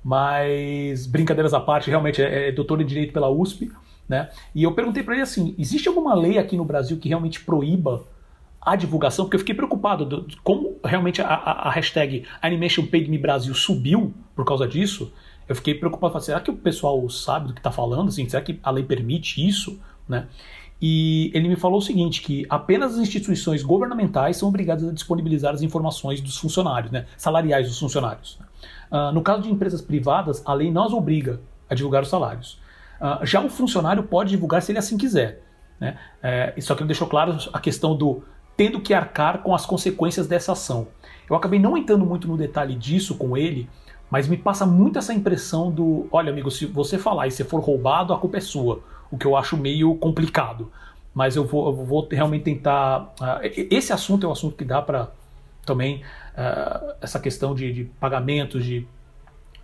Mas, 0.03 1.07
brincadeiras 1.07 1.53
à 1.53 1.59
parte, 1.59 1.89
realmente 1.89 2.21
é, 2.21 2.49
é 2.49 2.51
doutor 2.51 2.79
em 2.79 2.85
Direito 2.85 3.11
pela 3.11 3.29
USP, 3.29 3.71
né? 4.07 4.29
E 4.53 4.63
eu 4.63 4.71
perguntei 4.73 5.01
para 5.01 5.15
ele 5.15 5.23
assim, 5.23 5.55
existe 5.57 5.87
alguma 5.87 6.13
lei 6.13 6.37
aqui 6.37 6.55
no 6.55 6.63
Brasil 6.63 6.97
que 6.97 7.09
realmente 7.09 7.41
proíba 7.41 8.03
a 8.61 8.75
divulgação, 8.75 9.25
porque 9.25 9.35
eu 9.35 9.39
fiquei 9.39 9.55
preocupado 9.55 10.05
do, 10.05 10.27
como 10.43 10.77
realmente 10.83 11.21
a, 11.21 11.27
a, 11.27 11.69
a 11.69 11.71
hashtag 11.71 12.23
Brasil 13.17 13.53
subiu 13.53 14.13
por 14.35 14.45
causa 14.45 14.67
disso. 14.67 15.11
Eu 15.47 15.55
fiquei 15.55 15.75
preocupado, 15.75 16.13
falei, 16.13 16.25
será 16.25 16.39
que 16.39 16.49
o 16.49 16.55
pessoal 16.55 17.07
sabe 17.09 17.47
do 17.47 17.53
que 17.53 17.59
está 17.59 17.71
falando? 17.71 18.09
Assim, 18.09 18.27
será 18.27 18.41
que 18.41 18.59
a 18.63 18.71
lei 18.71 18.83
permite 18.83 19.45
isso? 19.45 19.79
Né? 20.07 20.27
E 20.81 21.31
ele 21.33 21.47
me 21.47 21.55
falou 21.55 21.79
o 21.79 21.81
seguinte, 21.81 22.21
que 22.21 22.45
apenas 22.49 22.93
as 22.93 22.99
instituições 22.99 23.63
governamentais 23.63 24.37
são 24.37 24.49
obrigadas 24.49 24.87
a 24.87 24.91
disponibilizar 24.91 25.53
as 25.53 25.61
informações 25.61 26.19
dos 26.19 26.37
funcionários, 26.37 26.91
né, 26.91 27.05
salariais 27.17 27.67
dos 27.67 27.79
funcionários. 27.79 28.39
Uh, 28.91 29.11
no 29.13 29.21
caso 29.21 29.43
de 29.43 29.49
empresas 29.49 29.81
privadas, 29.81 30.41
a 30.45 30.53
lei 30.53 30.71
não 30.71 30.83
as 30.83 30.93
obriga 30.93 31.39
a 31.69 31.75
divulgar 31.75 32.03
os 32.03 32.09
salários. 32.09 32.59
Uh, 32.99 33.25
já 33.25 33.41
o 33.41 33.49
funcionário 33.49 34.03
pode 34.03 34.31
divulgar 34.31 34.61
se 34.61 34.71
ele 34.71 34.79
assim 34.79 34.97
quiser. 34.97 35.41
Né? 35.79 35.97
É, 36.21 36.53
só 36.59 36.75
que 36.75 36.81
ele 36.81 36.87
deixou 36.87 37.07
claro 37.07 37.37
a 37.51 37.59
questão 37.59 37.95
do 37.95 38.23
tendo 38.55 38.79
que 38.79 38.93
arcar 38.93 39.39
com 39.39 39.53
as 39.53 39.65
consequências 39.65 40.27
dessa 40.27 40.53
ação. 40.53 40.87
Eu 41.29 41.35
acabei 41.35 41.59
não 41.59 41.77
entrando 41.77 42.05
muito 42.05 42.27
no 42.27 42.37
detalhe 42.37 42.75
disso 42.75 43.15
com 43.15 43.35
ele, 43.35 43.67
mas 44.15 44.29
me 44.29 44.37
passa 44.37 44.65
muito 44.65 44.97
essa 44.97 45.13
impressão 45.13 45.69
do: 45.69 46.07
olha, 46.09 46.31
amigo, 46.31 46.49
se 46.49 46.65
você 46.65 46.97
falar 46.97 47.27
e 47.27 47.31
você 47.31 47.43
for 47.43 47.59
roubado, 47.59 48.13
a 48.13 48.17
culpa 48.17 48.37
é 48.37 48.39
sua. 48.39 48.79
O 49.11 49.17
que 49.17 49.27
eu 49.27 49.35
acho 49.35 49.57
meio 49.57 49.93
complicado. 49.95 50.71
Mas 51.13 51.35
eu 51.35 51.43
vou, 51.43 51.67
eu 51.67 51.85
vou 51.85 52.07
realmente 52.09 52.43
tentar. 52.43 53.13
Uh, 53.19 53.41
esse 53.69 53.91
assunto 53.91 54.25
é 54.25 54.29
um 54.29 54.31
assunto 54.31 54.55
que 54.55 54.63
dá 54.63 54.81
para 54.81 55.11
também. 55.65 55.97
Uh, 55.97 56.93
essa 57.01 57.19
questão 57.19 57.53
de, 57.53 57.73
de 57.73 57.83
pagamentos, 57.99 58.63
de, 58.63 58.87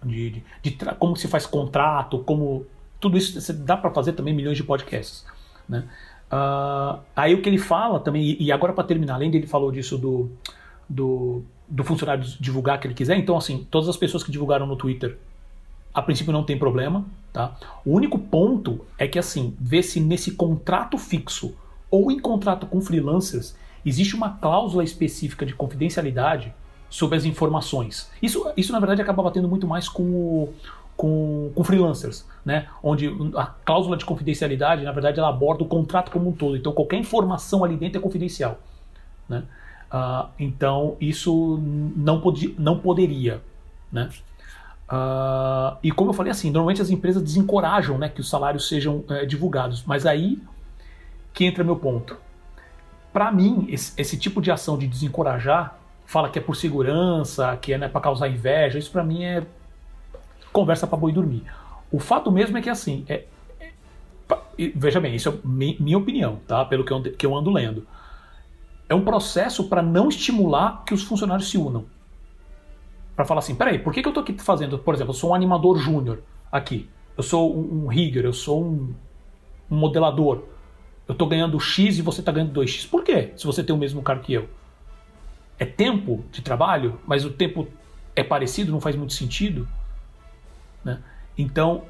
de, 0.04 0.44
de, 0.62 0.72
como 1.00 1.16
se 1.16 1.30
faz 1.30 1.46
contrato, 1.46 2.20
como. 2.20 2.66
Tudo 3.00 3.18
isso 3.18 3.54
dá 3.54 3.78
para 3.78 3.90
fazer 3.92 4.12
também 4.12 4.34
milhões 4.34 4.58
de 4.58 4.66
podcasts. 4.66 5.26
Né? 5.66 5.88
Uh, 6.28 7.00
aí 7.16 7.34
o 7.34 7.42
que 7.42 7.48
ele 7.48 7.58
fala 7.58 8.02
também, 8.02 8.36
e 8.38 8.52
agora 8.52 8.74
para 8.74 8.84
terminar, 8.84 9.14
além 9.14 9.32
dele 9.32 9.48
falou 9.48 9.72
disso 9.72 9.98
do, 9.98 10.30
do, 10.90 11.42
do 11.72 11.84
funcionário 11.84 12.24
divulgar 12.40 12.80
que 12.80 12.88
ele 12.88 12.94
quiser, 12.94 13.18
então 13.18 13.38
assim, 13.38 13.66
todas 13.72 13.88
as 13.88 13.96
pessoas 13.96 14.24
que 14.24 14.32
divulgaram 14.32 14.66
no 14.66 14.76
Twitter, 14.76 15.18
a 15.94 16.02
princípio 16.02 16.34
não 16.34 16.44
tem 16.44 16.58
problema, 16.58 17.06
tá? 17.32 17.56
O 17.86 17.92
único 17.92 18.20
ponto 18.20 18.86
é 18.98 19.08
que 19.08 19.18
assim, 19.18 19.56
vê 19.60 19.82
se 19.82 20.00
nesse 20.00 20.32
contrato 20.32 20.98
fixo 20.98 21.56
ou 21.90 22.12
em 22.12 22.20
contrato 22.20 22.66
com 22.66 22.82
freelancers 22.82 23.56
existe 23.86 24.16
uma 24.16 24.30
cláusula 24.30 24.84
específica 24.84 25.46
de 25.46 25.54
confidencialidade 25.54 26.54
sobre 26.90 27.18
as 27.18 27.26
informações. 27.26 28.12
Isso, 28.22 28.52
isso 28.56 28.72
na 28.72 28.80
verdade 28.80 29.02
acaba 29.02 29.24
batendo 29.24 29.48
muito 29.48 29.66
mais 29.66 29.88
com 29.88 30.04
o, 30.04 30.54
com, 30.96 31.52
com 31.56 31.64
freelancers, 31.64 32.26
né? 32.46 32.68
onde 32.84 33.10
a 33.36 33.46
cláusula 33.46 33.98
de 33.98 34.06
confidencialidade, 34.06 34.84
na 34.84 34.92
verdade, 34.92 35.20
ela 35.20 35.30
aborda 35.30 35.64
o 35.64 35.68
contrato 35.68 36.12
como 36.12 36.30
um 36.30 36.34
todo. 36.34 36.56
Então, 36.56 36.72
qualquer 36.74 36.98
informação 36.98 37.64
ali 37.64 37.76
dentro 37.76 37.98
é 37.98 38.02
confidencial. 38.02 38.60
Né? 39.28 39.44
Uh, 39.92 40.30
então, 40.40 40.96
isso 41.02 41.60
não, 41.96 42.22
podia, 42.22 42.54
não 42.58 42.80
poderia. 42.80 43.42
Né? 43.92 44.10
Uh, 44.90 45.78
e 45.84 45.92
como 45.92 46.10
eu 46.10 46.14
falei 46.14 46.32
assim, 46.32 46.50
normalmente 46.50 46.82
as 46.82 46.90
empresas 46.90 47.22
desencorajam 47.22 47.98
né, 47.98 48.08
que 48.10 48.22
os 48.22 48.30
salários 48.30 48.68
sejam 48.68 49.04
é, 49.10 49.26
divulgados. 49.26 49.84
Mas 49.86 50.06
aí 50.06 50.42
que 51.34 51.46
entra 51.46 51.64
meu 51.64 51.76
ponto. 51.76 52.18
Para 53.14 53.32
mim, 53.32 53.68
esse, 53.70 53.94
esse, 54.00 54.18
tipo 54.18 54.42
de 54.42 54.52
ação 54.52 54.78
de 54.78 54.88
desencorajar, 54.88 55.78
fala 56.06 56.30
que 56.30 56.40
é 56.40 56.42
por 56.42 56.56
segurança, 56.56 57.58
que 57.58 57.74
é 57.74 57.78
né, 57.78 57.88
para 57.88 58.02
causar 58.02 58.28
inveja, 58.30 58.80
isso 58.80 58.92
para 58.92 59.04
mim 59.04 59.24
é 59.24 59.44
conversa 60.52 60.88
para 60.88 60.98
boi 60.98 61.12
dormir. 61.12 61.44
O 61.92 62.00
fato 62.00 62.32
mesmo 62.32 62.58
é 62.58 62.62
que 62.62 62.70
assim, 62.70 63.06
é, 63.08 63.26
é, 63.60 63.72
veja 64.76 65.00
bem, 65.00 65.16
isso 65.16 65.30
é 65.30 65.34
mi, 65.44 65.76
minha 65.80 65.98
opinião, 65.98 66.40
tá? 66.48 66.64
Pelo 66.64 66.86
que 66.86 66.92
eu, 66.92 67.02
que 67.02 67.26
eu 67.26 67.36
ando 67.36 67.50
lendo. 67.50 67.86
É 68.92 68.94
um 68.94 69.06
processo 69.06 69.70
para 69.70 69.82
não 69.82 70.10
estimular 70.10 70.84
que 70.84 70.94
os 70.94 71.02
funcionários 71.02 71.50
se 71.50 71.58
unam. 71.58 71.86
Para 73.16 73.24
falar 73.24 73.40
assim, 73.40 73.56
peraí, 73.56 73.80
por 73.80 73.94
que, 73.94 74.02
que 74.02 74.10
eu 74.10 74.12
tô 74.12 74.20
aqui 74.20 74.34
fazendo, 74.34 74.78
por 74.78 74.94
exemplo, 74.94 75.12
eu 75.12 75.18
sou 75.18 75.30
um 75.30 75.34
animador 75.34 75.78
júnior 75.78 76.22
aqui, 76.52 76.90
eu 77.16 77.24
sou 77.24 77.56
um, 77.56 77.86
um 77.86 77.88
rigger, 77.88 78.26
eu 78.26 78.34
sou 78.34 78.62
um, 78.62 78.94
um 79.72 79.78
modelador, 79.78 80.44
eu 81.08 81.16
tô 81.16 81.26
ganhando 81.26 81.58
X 81.58 82.00
e 82.00 82.02
você 82.02 82.22
tá 82.22 82.34
ganhando 82.34 82.52
2X. 82.60 82.90
Por 82.90 83.02
quê? 83.02 83.32
Se 83.38 83.46
você 83.46 83.64
tem 83.64 83.74
o 83.74 83.80
mesmo 83.80 84.02
cargo 84.02 84.24
que 84.24 84.34
eu. 84.34 84.50
É 85.58 85.64
tempo 85.64 86.26
de 86.30 86.42
trabalho, 86.42 87.00
mas 87.08 87.24
o 87.24 87.30
tempo 87.30 87.70
é 88.14 88.26
parecido, 88.26 88.74
não 88.74 88.82
faz 88.82 88.98
muito 88.98 89.14
sentido. 89.14 89.66
Né? 90.84 91.02
Então, 91.38 91.86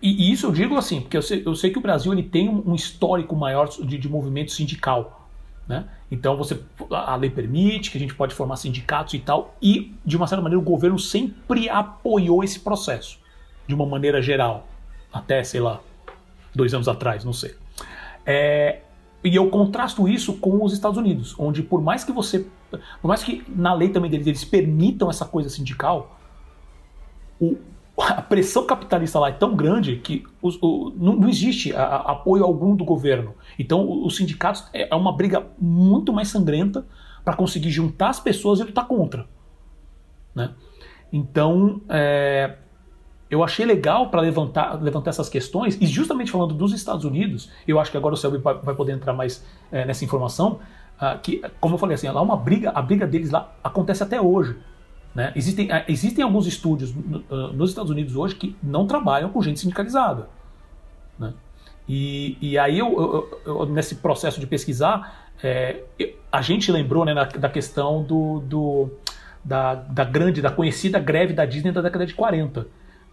e, 0.00 0.28
e, 0.28 0.32
isso 0.32 0.46
eu 0.46 0.52
digo 0.52 0.76
assim, 0.76 1.00
porque 1.00 1.16
eu 1.16 1.22
sei, 1.22 1.42
eu 1.44 1.56
sei 1.56 1.72
que 1.72 1.78
o 1.78 1.82
Brasil 1.82 2.12
ele 2.12 2.22
tem 2.22 2.48
um, 2.48 2.70
um 2.70 2.74
histórico 2.76 3.34
maior 3.34 3.68
de, 3.68 3.98
de 3.98 4.08
movimento 4.08 4.52
sindical. 4.52 5.25
Né? 5.68 5.84
Então 6.10 6.36
você 6.36 6.60
a 6.90 7.16
lei 7.16 7.28
permite 7.28 7.90
que 7.90 7.96
a 7.96 8.00
gente 8.00 8.14
pode 8.14 8.34
formar 8.34 8.56
sindicatos 8.56 9.14
e 9.14 9.18
tal, 9.18 9.56
e 9.60 9.94
de 10.04 10.16
uma 10.16 10.26
certa 10.26 10.42
maneira 10.42 10.60
o 10.60 10.64
governo 10.64 10.98
sempre 10.98 11.68
apoiou 11.68 12.44
esse 12.44 12.60
processo, 12.60 13.18
de 13.66 13.74
uma 13.74 13.84
maneira 13.84 14.22
geral, 14.22 14.68
até 15.12 15.42
sei 15.42 15.60
lá 15.60 15.80
dois 16.54 16.72
anos 16.72 16.86
atrás, 16.86 17.24
não 17.24 17.32
sei. 17.32 17.56
É, 18.24 18.80
e 19.24 19.34
eu 19.34 19.48
contrasto 19.50 20.08
isso 20.08 20.34
com 20.34 20.64
os 20.64 20.72
Estados 20.72 20.98
Unidos, 20.98 21.34
onde 21.38 21.62
por 21.62 21.82
mais 21.82 22.04
que 22.04 22.12
você, 22.12 22.46
por 22.70 23.08
mais 23.08 23.24
que 23.24 23.44
na 23.48 23.74
lei 23.74 23.88
também 23.88 24.10
deles 24.10 24.26
eles 24.26 24.44
permitam 24.44 25.10
essa 25.10 25.24
coisa 25.24 25.48
sindical, 25.48 26.16
o, 27.40 27.56
a 27.98 28.20
pressão 28.20 28.66
capitalista 28.66 29.18
lá 29.18 29.30
é 29.30 29.32
tão 29.32 29.56
grande 29.56 29.96
que 29.96 30.24
os, 30.42 30.58
o, 30.60 30.92
não, 30.96 31.16
não, 31.16 31.28
existe 31.28 31.74
a, 31.74 31.82
a, 31.82 32.12
apoio 32.12 32.44
algum 32.44 32.76
do 32.76 32.84
governo. 32.84 33.34
Então, 33.58 34.04
os 34.04 34.16
sindicatos 34.16 34.68
é, 34.72 34.88
é 34.92 34.94
uma 34.94 35.12
briga 35.16 35.46
muito 35.58 36.12
mais 36.12 36.28
sangrenta 36.28 36.84
para 37.24 37.34
conseguir 37.34 37.70
juntar 37.70 38.10
as 38.10 38.20
pessoas 38.20 38.60
e 38.60 38.64
lutar 38.64 38.86
contra. 38.86 39.26
Né? 40.34 40.50
Então, 41.12 41.80
é, 41.88 42.56
eu 43.30 43.42
achei 43.42 43.64
legal 43.64 44.10
para 44.10 44.20
levantar, 44.20 44.80
levantar 44.80 45.10
essas 45.10 45.28
questões, 45.28 45.76
e 45.80 45.86
justamente 45.86 46.30
falando 46.30 46.54
dos 46.54 46.72
Estados 46.72 47.04
Unidos, 47.04 47.50
eu 47.66 47.80
acho 47.80 47.90
que 47.90 47.96
agora 47.96 48.14
o 48.14 48.16
Selby 48.16 48.38
vai 48.38 48.74
poder 48.74 48.92
entrar 48.92 49.12
mais 49.12 49.44
é, 49.72 49.84
nessa 49.84 50.04
informação, 50.04 50.60
uh, 51.00 51.18
que, 51.20 51.42
como 51.60 51.74
eu 51.74 51.78
falei 51.78 51.94
assim, 51.94 52.08
lá 52.08 52.20
uma 52.20 52.36
briga, 52.36 52.70
a 52.70 52.82
briga 52.82 53.06
deles 53.06 53.30
lá 53.30 53.52
acontece 53.64 54.02
até 54.02 54.20
hoje. 54.20 54.56
Né? 55.16 55.32
Existem, 55.34 55.72
eh, 55.72 55.82
existem 55.88 56.22
alguns 56.22 56.46
estúdios 56.46 56.90
uh, 56.90 57.50
nos 57.54 57.70
Estados 57.70 57.90
Unidos 57.90 58.14
hoje 58.14 58.34
que 58.34 58.54
não 58.62 58.86
trabalham 58.86 59.30
com 59.30 59.40
gente 59.40 59.58
sindicalizada. 59.58 60.28
Né? 61.18 61.32
E, 61.88 62.36
e 62.38 62.58
aí, 62.58 62.78
eu, 62.78 62.86
eu, 62.86 63.40
eu, 63.46 63.66
nesse 63.66 63.94
processo 63.94 64.38
de 64.38 64.46
pesquisar, 64.46 65.30
é, 65.42 65.84
a 66.30 66.42
gente 66.42 66.70
lembrou 66.70 67.02
né, 67.06 67.14
na, 67.14 67.24
da 67.24 67.48
questão 67.48 68.02
do, 68.02 68.40
do 68.40 68.90
da, 69.42 69.76
da, 69.76 70.04
grande, 70.04 70.42
da 70.42 70.50
conhecida 70.50 70.98
greve 70.98 71.32
da 71.32 71.46
Disney 71.46 71.72
da 71.72 71.80
década 71.80 72.04
de 72.04 72.12
40. 72.12 72.66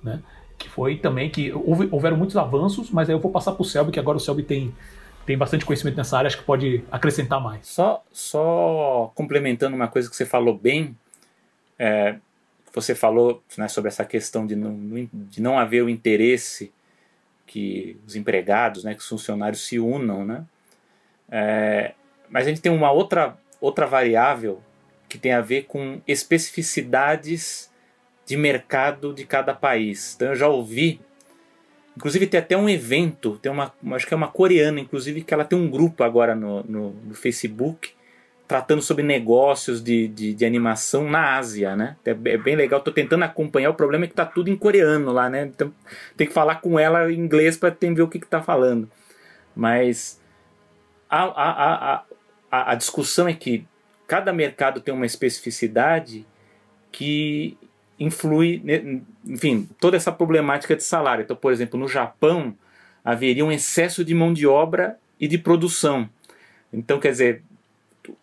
Né? 0.04 0.20
Que 0.58 0.68
foi 0.68 0.98
também 0.98 1.30
que 1.30 1.54
houve, 1.54 1.88
houveram 1.90 2.18
muitos 2.18 2.36
avanços, 2.36 2.92
mas 2.92 3.08
aí 3.10 3.16
eu 3.16 3.20
vou 3.20 3.32
passar 3.32 3.54
para 3.54 3.62
o 3.62 3.66
Selby, 3.66 3.94
que 3.94 4.00
agora 4.00 4.18
o 4.18 4.20
Selby 4.20 4.44
tem 4.44 4.76
tem 5.26 5.38
bastante 5.38 5.64
conhecimento 5.64 5.96
nessa 5.96 6.18
área, 6.18 6.28
acho 6.28 6.38
que 6.38 6.44
pode 6.44 6.84
acrescentar 6.92 7.40
mais. 7.40 7.66
Só, 7.66 8.04
só 8.12 9.10
complementando 9.16 9.74
uma 9.74 9.88
coisa 9.88 10.10
que 10.10 10.18
você 10.18 10.26
falou 10.26 10.54
bem, 10.54 10.98
é, 11.78 12.16
você 12.74 12.96
falou 12.96 13.44
né, 13.58 13.68
sobre 13.68 13.90
essa 13.90 14.04
questão 14.04 14.46
de 14.48 14.56
não, 14.56 15.08
de 15.14 15.42
não 15.42 15.60
haver 15.60 15.84
o 15.84 15.90
interesse 15.90 16.72
que 17.46 17.98
os 18.08 18.16
empregados, 18.16 18.84
né, 18.84 18.94
que 18.94 19.02
os 19.02 19.08
funcionários 19.08 19.66
se 19.66 19.80
unam, 19.80 20.26
né? 20.26 20.44
É, 21.30 21.94
mas 22.30 22.46
a 22.46 22.50
gente 22.50 22.62
tem 22.62 22.72
uma 22.72 22.92
outra, 22.92 23.38
outra 23.62 23.86
variável 23.86 24.62
que 25.08 25.18
tem 25.18 25.34
a 25.34 25.42
ver 25.42 25.66
com 25.66 26.02
especificidades 26.08 27.72
de 28.26 28.36
mercado 28.36 29.14
de 29.14 29.26
cada 29.26 29.54
país. 29.54 30.16
Então 30.16 30.30
eu 30.30 30.36
já 30.36 30.48
ouvi, 30.48 31.00
inclusive 31.96 32.26
tem 32.26 32.40
até 32.40 32.58
um 32.58 32.68
evento, 32.68 33.38
tem 33.38 33.52
uma, 33.52 33.74
acho 33.92 34.08
que 34.08 34.14
é 34.14 34.18
uma 34.18 34.28
coreana, 34.28 34.80
inclusive, 34.80 35.22
que 35.22 35.34
ela 35.34 35.46
tem 35.46 35.58
um 35.58 35.70
grupo 35.70 36.04
agora 36.04 36.34
no, 36.34 36.64
no, 36.64 36.92
no 36.92 37.14
Facebook 37.14 37.94
tratando 38.48 38.82
sobre 38.82 39.04
negócios 39.04 39.82
de, 39.82 40.08
de, 40.08 40.34
de, 40.34 40.46
animação 40.46 41.10
na 41.10 41.38
Ásia, 41.38 41.76
né? 41.76 41.96
É, 42.06 42.12
é 42.12 42.38
bem 42.38 42.56
legal. 42.56 42.80
Estou 42.80 42.94
tentando 42.94 43.24
acompanhar. 43.24 43.70
O 43.70 43.76
problema 43.76 44.06
é 44.06 44.08
que 44.08 44.14
tá 44.14 44.26
tudo 44.26 44.50
em 44.50 44.56
coreano 44.56 45.12
lá, 45.12 45.30
né? 45.30 45.44
Então 45.46 45.74
tem 46.18 46.28
que 46.28 46.34
falar 46.34 46.56
com 46.56 46.78
ela 46.78 47.12
em 47.12 47.18
inglês 47.18 47.58
para 47.58 47.76
ver 47.80 48.02
o 48.02 48.08
que 48.08 48.18
está 48.18 48.42
falando. 48.42 48.90
Mas 49.56 50.20
a, 51.10 51.24
a, 51.24 51.52
a, 51.52 52.04
a, 52.52 52.72
a 52.72 52.76
discussão 52.76 53.28
é 53.28 53.34
que 53.34 53.66
cada 54.08 54.34
mercado 54.34 54.82
tem 54.82 54.94
uma 54.94 55.06
especificidade 55.06 56.26
que 56.92 57.58
influi, 58.00 58.62
enfim, 59.26 59.70
toda 59.80 59.96
essa 59.96 60.12
problemática 60.12 60.76
de 60.76 60.84
salário. 60.84 61.24
Então, 61.24 61.36
por 61.36 61.52
exemplo, 61.52 61.80
no 61.80 61.88
Japão 61.88 62.56
haveria 63.04 63.46
um 63.46 63.52
excesso 63.52 64.04
de 64.04 64.14
mão 64.14 64.34
de 64.34 64.46
obra 64.46 64.98
e 65.20 65.28
de 65.28 65.38
produção. 65.38 66.10
Então, 66.72 67.00
quer 67.00 67.12
dizer, 67.12 67.44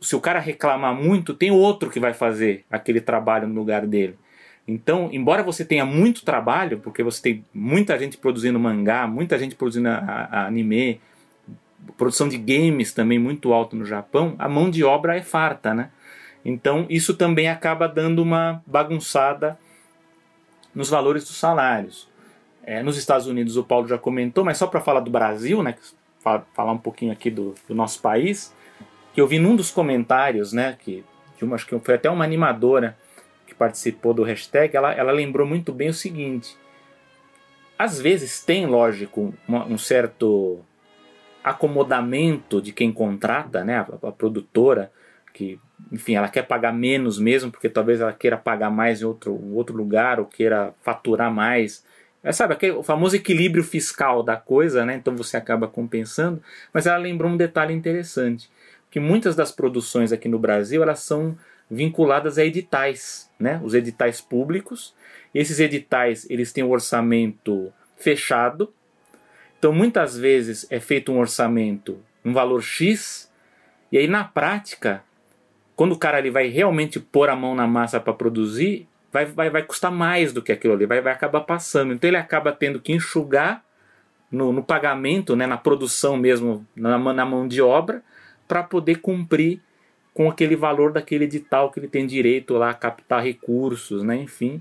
se 0.01 0.15
o 0.17 0.21
cara 0.21 0.39
reclamar 0.39 0.95
muito, 0.95 1.35
tem 1.35 1.51
outro 1.51 1.91
que 1.91 2.01
vai 2.01 2.13
fazer 2.13 2.65
aquele 2.71 3.01
trabalho 3.01 3.49
no 3.49 3.55
lugar 3.55 3.87
dele. 3.87 4.19
Então, 4.67 5.09
embora 5.13 5.43
você 5.43 5.65
tenha 5.65 5.85
muito 5.85 6.25
trabalho, 6.25 6.79
porque 6.79 7.03
você 7.03 7.21
tem 7.21 7.45
muita 7.53 7.99
gente 7.99 8.17
produzindo 8.17 8.59
mangá, 8.59 9.07
muita 9.07 9.39
gente 9.39 9.55
produzindo 9.55 9.89
a, 9.89 10.29
a 10.31 10.47
anime, 10.47 11.01
produção 11.97 12.29
de 12.29 12.39
games 12.39 12.93
também 12.93 13.19
muito 13.19 13.53
alto 13.53 13.75
no 13.75 13.85
Japão, 13.85 14.35
a 14.39 14.49
mão 14.49 14.71
de 14.71 14.85
obra 14.85 15.17
é 15.17 15.23
farta, 15.23 15.75
né? 15.75 15.91
Então, 16.45 16.87
isso 16.89 17.15
também 17.15 17.49
acaba 17.49 17.87
dando 17.89 18.23
uma 18.23 18.63
bagunçada 18.67 19.59
nos 20.75 20.89
valores 20.89 21.25
dos 21.25 21.37
salários. 21.37 22.09
É, 22.63 22.83
nos 22.83 22.97
Estados 22.97 23.27
Unidos, 23.27 23.57
o 23.57 23.65
Paulo 23.65 23.89
já 23.89 23.99
comentou, 23.99 24.45
mas 24.45 24.57
só 24.57 24.67
para 24.67 24.81
falar 24.81 25.01
do 25.01 25.11
Brasil, 25.11 25.63
né, 25.63 25.75
falar 26.53 26.73
um 26.73 26.79
pouquinho 26.79 27.13
aqui 27.13 27.31
do, 27.31 27.55
do 27.67 27.75
nosso 27.75 28.01
país, 28.01 28.55
que 29.13 29.21
eu 29.21 29.27
vi 29.27 29.39
num 29.39 29.57
dos 29.57 29.71
comentários, 29.71 30.53
né, 30.53 30.77
que 30.79 31.05
de 31.37 31.45
uma, 31.45 31.57
acho 31.57 31.67
que 31.67 31.79
foi 31.81 31.95
até 31.95 32.11
uma 32.11 32.25
animadora 32.25 32.97
que 33.47 33.55
participou 33.55 34.13
do 34.13 34.23
hashtag, 34.23 34.77
ela, 34.77 34.93
ela 34.93 35.11
lembrou 35.11 35.47
muito 35.47 35.73
bem 35.73 35.89
o 35.89 35.95
seguinte: 35.95 36.57
às 37.79 38.01
vezes 38.01 38.45
tem, 38.45 38.67
lógico, 38.67 39.35
uma, 39.49 39.65
um 39.65 39.79
certo 39.79 40.61
acomodamento 41.43 42.61
de 42.61 42.73
quem 42.73 42.93
contrata, 42.93 43.65
né, 43.65 43.79
a, 43.79 44.09
a, 44.09 44.13
produtora, 44.13 44.93
que, 45.33 45.59
enfim, 45.91 46.15
ela 46.15 46.29
quer 46.29 46.43
pagar 46.43 46.73
menos 46.73 47.19
mesmo, 47.19 47.51
porque 47.51 47.71
talvez 47.71 48.01
ela 48.01 48.13
queira 48.13 48.37
pagar 48.37 48.71
mais 48.71 49.01
em 49.01 49.07
outro, 49.07 49.33
outro 49.55 49.75
lugar 49.75 50.21
ou 50.21 50.27
queira 50.27 50.75
faturar 50.83 51.33
mais. 51.33 51.83
É, 52.23 52.33
sabe, 52.33 52.53
aquele, 52.53 52.73
o 52.73 52.83
famoso 52.83 53.17
equilíbrio 53.17 53.65
fiscal 53.65 54.23
da 54.23 54.37
coisa, 54.37 54.85
né? 54.85 54.95
Então 54.97 55.17
você 55.17 55.39
acaba 55.39 55.67
compensando. 55.67 56.43
Mas 56.71 56.87
ela 56.87 56.99
lembrou 56.99 57.31
um 57.31 57.37
detalhe 57.37 57.73
interessante 57.73 58.51
que 58.91 58.99
muitas 58.99 59.37
das 59.37 59.53
produções 59.53 60.13
aqui 60.13 60.29
no 60.29 60.39
Brasil 60.39 60.83
elas 60.83 61.01
são 61.01 61.37
vinculadas 61.71 62.39
a 62.39 62.45
editais, 62.45 63.31
né? 63.39 63.61
Os 63.63 63.75
editais 63.75 64.21
públicos. 64.21 64.95
Esses 65.35 65.61
editais 65.61 66.27
eles 66.29 66.53
têm 66.53 66.65
um 66.65 66.71
orçamento 66.71 67.73
fechado. 67.97 68.73
Então 69.59 69.73
muitas 69.73 70.17
vezes 70.17 70.67
é 70.71 70.81
feito 70.81 71.13
um 71.13 71.19
orçamento 71.19 71.99
um 72.25 72.33
valor 72.33 72.63
X 72.63 73.31
e 73.91 73.97
aí 73.97 74.07
na 74.07 74.25
prática 74.25 75.03
quando 75.81 75.93
o 75.93 75.99
cara 75.99 76.19
ali 76.19 76.29
vai 76.29 76.49
realmente 76.49 77.01
pôr 77.01 77.31
a 77.31 77.35
mão 77.35 77.55
na 77.55 77.67
massa 77.67 77.99
para 77.99 78.13
produzir, 78.13 78.87
vai, 79.11 79.25
vai, 79.25 79.49
vai 79.49 79.63
custar 79.63 79.91
mais 79.91 80.31
do 80.31 80.43
que 80.43 80.53
aquilo 80.53 80.75
ali, 80.75 80.85
vai, 80.85 81.01
vai 81.01 81.11
acabar 81.11 81.41
passando. 81.41 81.95
Então 81.95 82.07
ele 82.07 82.19
acaba 82.19 82.53
tendo 82.53 82.79
que 82.79 82.93
enxugar 82.93 83.65
no, 84.31 84.53
no 84.53 84.63
pagamento, 84.63 85.35
né, 85.35 85.47
na 85.47 85.57
produção 85.57 86.19
mesmo, 86.19 86.67
na, 86.77 86.99
na 86.99 87.25
mão 87.25 87.49
de 87.49 87.63
obra, 87.63 88.03
para 88.51 88.65
poder 88.65 88.97
cumprir 88.97 89.61
com 90.13 90.29
aquele 90.29 90.57
valor 90.57 90.93
daquele 90.93 91.23
edital 91.23 91.71
que 91.71 91.79
ele 91.79 91.87
tem 91.87 92.05
direito 92.05 92.55
lá 92.55 92.71
a 92.71 92.75
captar 92.75 93.23
recursos, 93.23 94.03
né? 94.03 94.17
enfim. 94.17 94.61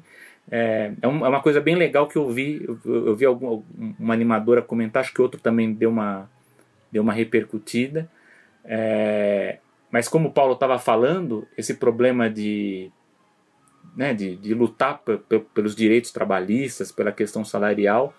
É, 0.52 0.92
é, 1.02 1.06
é 1.06 1.08
uma 1.08 1.42
coisa 1.42 1.60
bem 1.60 1.74
legal 1.74 2.08
que 2.08 2.16
eu 2.16 2.30
vi, 2.30 2.64
eu, 2.68 3.08
eu 3.08 3.16
vi 3.16 3.26
algum, 3.26 3.64
uma 3.98 4.14
animadora 4.14 4.62
comentar, 4.62 5.02
acho 5.02 5.12
que 5.12 5.24
outro 5.24 5.42
também 5.42 5.74
deu 5.74 5.90
uma, 5.90 6.30
deu 6.92 7.02
uma 7.02 7.14
repercutida. 7.14 8.08
É, 8.64 9.58
mas 9.90 10.08
como 10.08 10.30
o 10.30 10.32
Paulo 10.32 10.54
estava 10.54 10.78
falando, 10.78 11.48
esse 11.58 11.74
problema 11.74 12.30
de, 12.30 12.92
né, 13.98 14.14
de, 14.14 14.36
de 14.36 14.54
lutar 14.54 15.02
pelos 15.52 15.76
direitos 15.76 16.12
trabalhistas, 16.12 16.92
pela 16.92 17.12
questão 17.12 17.44
salarial, 17.44 18.14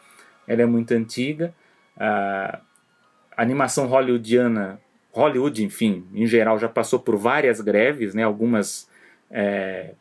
ela 0.48 0.62
é 0.62 0.66
muito 0.66 0.90
antiga. 0.94 1.54
A 1.96 2.60
animação 3.36 3.86
hollywoodiana 3.86 4.80
Hollywood, 5.12 5.64
enfim, 5.64 6.04
em 6.14 6.26
geral, 6.26 6.58
já 6.58 6.68
passou 6.68 6.98
por 6.98 7.16
várias 7.16 7.60
greves, 7.60 8.14
né? 8.14 8.22
algumas 8.22 8.88
é, 9.30 9.94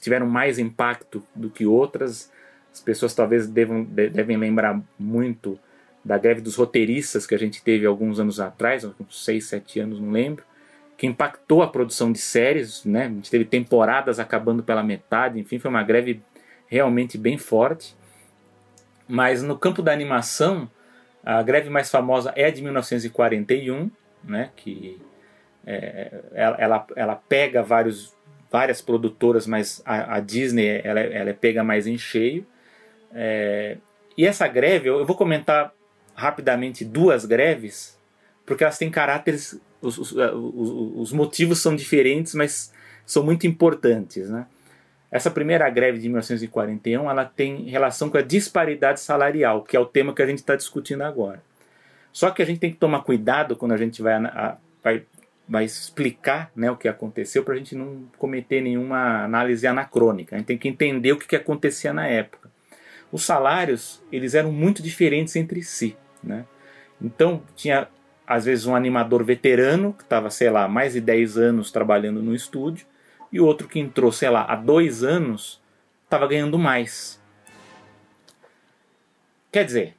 tiveram 0.00 0.26
mais 0.26 0.58
impacto 0.58 1.22
do 1.34 1.48
que 1.48 1.64
outras. 1.66 2.30
As 2.72 2.80
pessoas 2.80 3.14
talvez 3.14 3.48
devem 3.48 4.36
lembrar 4.36 4.80
muito 4.98 5.58
da 6.04 6.16
greve 6.16 6.40
dos 6.40 6.56
roteiristas 6.56 7.26
que 7.26 7.34
a 7.34 7.38
gente 7.38 7.62
teve 7.62 7.84
alguns 7.84 8.18
anos 8.18 8.40
atrás, 8.40 8.84
uns 8.84 9.24
6, 9.24 9.44
7 9.44 9.80
anos, 9.80 10.00
não 10.00 10.10
lembro, 10.10 10.44
que 10.96 11.06
impactou 11.06 11.62
a 11.62 11.68
produção 11.68 12.10
de 12.10 12.18
séries, 12.18 12.84
né? 12.84 13.06
A 13.06 13.08
gente 13.08 13.30
teve 13.30 13.44
temporadas 13.44 14.18
acabando 14.18 14.62
pela 14.62 14.82
metade, 14.82 15.38
enfim, 15.38 15.58
foi 15.58 15.70
uma 15.70 15.82
greve 15.82 16.22
realmente 16.66 17.18
bem 17.18 17.36
forte. 17.36 17.96
Mas 19.06 19.42
no 19.42 19.58
campo 19.58 19.82
da 19.82 19.92
animação, 19.92 20.70
a 21.24 21.42
greve 21.42 21.70
mais 21.70 21.90
famosa 21.90 22.32
é 22.36 22.46
a 22.46 22.50
de 22.50 22.62
1941, 22.62 23.90
né? 24.28 24.50
Que 24.54 25.00
é, 25.66 26.20
ela, 26.34 26.56
ela, 26.58 26.86
ela, 26.94 27.16
pega 27.16 27.62
vários, 27.62 28.14
várias 28.50 28.80
produtoras, 28.80 29.46
mas 29.46 29.82
a, 29.84 30.16
a 30.16 30.20
Disney 30.20 30.80
ela, 30.84 31.00
ela 31.00 31.34
pega 31.34 31.64
mais 31.64 31.86
em 31.86 31.98
cheio. 31.98 32.46
É, 33.12 33.78
e 34.16 34.24
essa 34.26 34.46
greve, 34.46 34.88
eu, 34.88 34.98
eu 34.98 35.06
vou 35.06 35.16
comentar 35.16 35.72
rapidamente 36.14 36.84
duas 36.84 37.24
greves, 37.24 37.98
porque 38.44 38.64
elas 38.64 38.78
têm 38.78 38.90
caráteres, 38.90 39.60
os, 39.80 39.98
os, 39.98 40.12
os, 40.12 41.12
motivos 41.12 41.60
são 41.60 41.76
diferentes, 41.76 42.34
mas 42.34 42.72
são 43.06 43.22
muito 43.22 43.46
importantes, 43.46 44.28
né? 44.28 44.46
Essa 45.10 45.30
primeira 45.30 45.68
greve 45.70 45.98
de 45.98 46.08
1941 46.08 47.08
ela 47.08 47.24
tem 47.24 47.64
relação 47.68 48.10
com 48.10 48.18
a 48.18 48.22
disparidade 48.22 49.00
salarial, 49.00 49.62
que 49.62 49.76
é 49.76 49.80
o 49.80 49.86
tema 49.86 50.12
que 50.12 50.20
a 50.20 50.26
gente 50.26 50.38
está 50.38 50.54
discutindo 50.54 51.02
agora. 51.02 51.42
Só 52.18 52.32
que 52.32 52.42
a 52.42 52.44
gente 52.44 52.58
tem 52.58 52.72
que 52.72 52.78
tomar 52.78 53.02
cuidado 53.02 53.54
quando 53.54 53.70
a 53.70 53.76
gente 53.76 54.02
vai, 54.02 54.14
a, 54.14 54.56
vai, 54.82 55.04
vai 55.48 55.64
explicar 55.64 56.50
né, 56.56 56.68
o 56.68 56.76
que 56.76 56.88
aconteceu 56.88 57.44
para 57.44 57.54
a 57.54 57.56
gente 57.56 57.76
não 57.76 58.06
cometer 58.18 58.60
nenhuma 58.60 59.22
análise 59.22 59.64
anacrônica. 59.68 60.34
A 60.34 60.38
gente 60.40 60.48
tem 60.48 60.58
que 60.58 60.66
entender 60.66 61.12
o 61.12 61.16
que, 61.16 61.28
que 61.28 61.36
acontecia 61.36 61.92
na 61.92 62.08
época. 62.08 62.50
Os 63.12 63.24
salários 63.24 64.02
eles 64.10 64.34
eram 64.34 64.50
muito 64.50 64.82
diferentes 64.82 65.36
entre 65.36 65.62
si. 65.62 65.96
Né? 66.20 66.44
Então 67.00 67.40
tinha 67.54 67.86
às 68.26 68.46
vezes 68.46 68.66
um 68.66 68.74
animador 68.74 69.22
veterano 69.22 69.92
que 69.92 70.02
estava, 70.02 70.28
sei 70.28 70.50
lá, 70.50 70.66
mais 70.66 70.94
de 70.94 71.00
10 71.00 71.38
anos 71.38 71.70
trabalhando 71.70 72.20
no 72.20 72.34
estúdio 72.34 72.84
e 73.30 73.38
outro 73.38 73.68
que 73.68 73.78
entrou, 73.78 74.10
sei 74.10 74.28
lá, 74.28 74.42
há 74.42 74.56
dois 74.56 75.04
anos 75.04 75.62
estava 76.02 76.26
ganhando 76.26 76.58
mais. 76.58 77.22
Quer 79.52 79.64
dizer, 79.64 79.97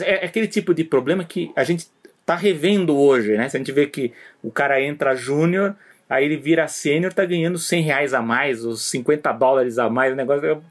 é, 0.00 0.24
é 0.24 0.26
aquele 0.26 0.48
tipo 0.48 0.74
de 0.74 0.84
problema 0.84 1.24
que 1.24 1.52
a 1.56 1.64
gente 1.64 1.88
está 2.20 2.34
revendo 2.34 2.96
hoje, 2.96 3.36
né? 3.36 3.48
Se 3.48 3.56
a 3.56 3.60
gente 3.60 3.72
vê 3.72 3.86
que 3.86 4.12
o 4.42 4.50
cara 4.50 4.80
entra 4.82 5.14
júnior, 5.14 5.76
aí 6.08 6.24
ele 6.24 6.36
vira 6.36 6.66
sênior, 6.66 7.12
tá 7.12 7.24
ganhando 7.24 7.58
100 7.58 7.82
reais 7.82 8.14
a 8.14 8.20
mais, 8.20 8.64
os 8.64 8.90
50 8.90 9.32
dólares 9.32 9.78
a 9.78 9.88
mais, 9.88 10.12
o 10.12 10.16
negócio 10.16 10.62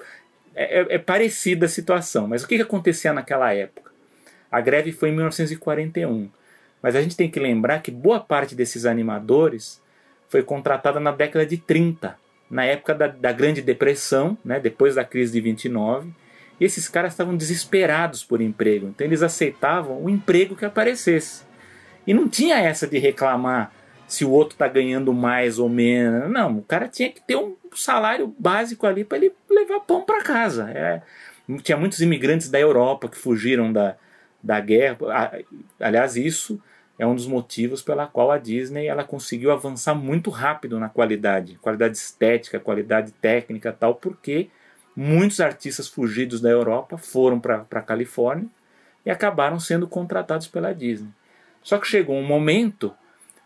é, 0.53 0.81
é, 0.81 0.95
é 0.95 0.97
parecida 0.97 1.65
a 1.65 1.69
situação. 1.69 2.27
Mas 2.27 2.43
o 2.43 2.47
que, 2.47 2.57
que 2.57 2.61
acontecia 2.61 3.13
naquela 3.13 3.53
época? 3.53 3.91
A 4.51 4.61
greve 4.61 4.91
foi 4.91 5.09
em 5.09 5.13
1941. 5.13 6.29
Mas 6.81 6.95
a 6.95 7.01
gente 7.01 7.17
tem 7.17 7.29
que 7.29 7.39
lembrar 7.39 7.81
que 7.81 7.89
boa 7.89 8.19
parte 8.19 8.53
desses 8.53 8.85
animadores 8.85 9.81
foi 10.29 10.43
contratada 10.43 10.99
na 10.99 11.11
década 11.11 11.45
de 11.45 11.57
30, 11.57 12.17
na 12.49 12.63
época 12.63 12.93
da, 12.93 13.07
da 13.07 13.31
Grande 13.31 13.61
Depressão, 13.61 14.37
né, 14.43 14.59
depois 14.59 14.95
da 14.95 15.03
crise 15.03 15.33
de 15.33 15.41
29, 15.41 16.13
E 16.59 16.65
esses 16.65 16.87
caras 16.87 17.13
estavam 17.13 17.35
desesperados 17.35 18.23
por 18.23 18.41
emprego, 18.41 18.87
então 18.87 19.05
eles 19.05 19.21
aceitavam 19.21 20.03
o 20.03 20.09
emprego 20.09 20.55
que 20.55 20.65
aparecesse. 20.65 21.43
E 22.07 22.13
não 22.13 22.29
tinha 22.29 22.57
essa 22.57 22.87
de 22.87 22.97
reclamar 22.97 23.71
se 24.07 24.23
o 24.23 24.31
outro 24.31 24.53
está 24.53 24.67
ganhando 24.67 25.11
mais 25.13 25.59
ou 25.59 25.67
menos. 25.67 26.29
Não, 26.29 26.59
o 26.59 26.61
cara 26.61 26.87
tinha 26.87 27.09
que 27.09 27.21
ter 27.21 27.35
um 27.35 27.55
salário 27.73 28.33
básico 28.37 28.85
ali 28.85 29.03
para 29.03 29.17
ele 29.17 29.33
levar 29.49 29.79
pão 29.81 30.01
para 30.01 30.23
casa. 30.23 30.69
É, 30.69 31.01
tinha 31.63 31.77
muitos 31.77 31.99
imigrantes 32.01 32.49
da 32.49 32.59
Europa 32.59 33.09
que 33.09 33.17
fugiram 33.17 33.73
da, 33.73 33.95
da 34.41 34.59
guerra. 34.59 34.97
Aliás, 35.79 36.15
isso 36.15 36.61
é 36.97 37.05
um 37.05 37.15
dos 37.15 37.27
motivos 37.27 37.81
pela 37.81 38.07
qual 38.07 38.31
a 38.31 38.37
Disney 38.37 38.87
ela 38.87 39.03
conseguiu 39.03 39.51
avançar 39.51 39.95
muito 39.95 40.29
rápido 40.29 40.79
na 40.79 40.87
qualidade, 40.87 41.57
qualidade 41.61 41.97
estética, 41.97 42.59
qualidade 42.59 43.11
técnica, 43.13 43.73
tal, 43.73 43.95
porque 43.95 44.49
muitos 44.95 45.39
artistas 45.39 45.87
fugidos 45.87 46.39
da 46.39 46.49
Europa 46.49 46.97
foram 46.97 47.39
para 47.39 47.65
a 47.69 47.81
Califórnia 47.81 48.47
e 49.05 49.09
acabaram 49.09 49.59
sendo 49.59 49.87
contratados 49.87 50.47
pela 50.47 50.73
Disney. 50.73 51.09
Só 51.61 51.77
que 51.77 51.87
chegou 51.87 52.15
um 52.15 52.25
momento 52.25 52.93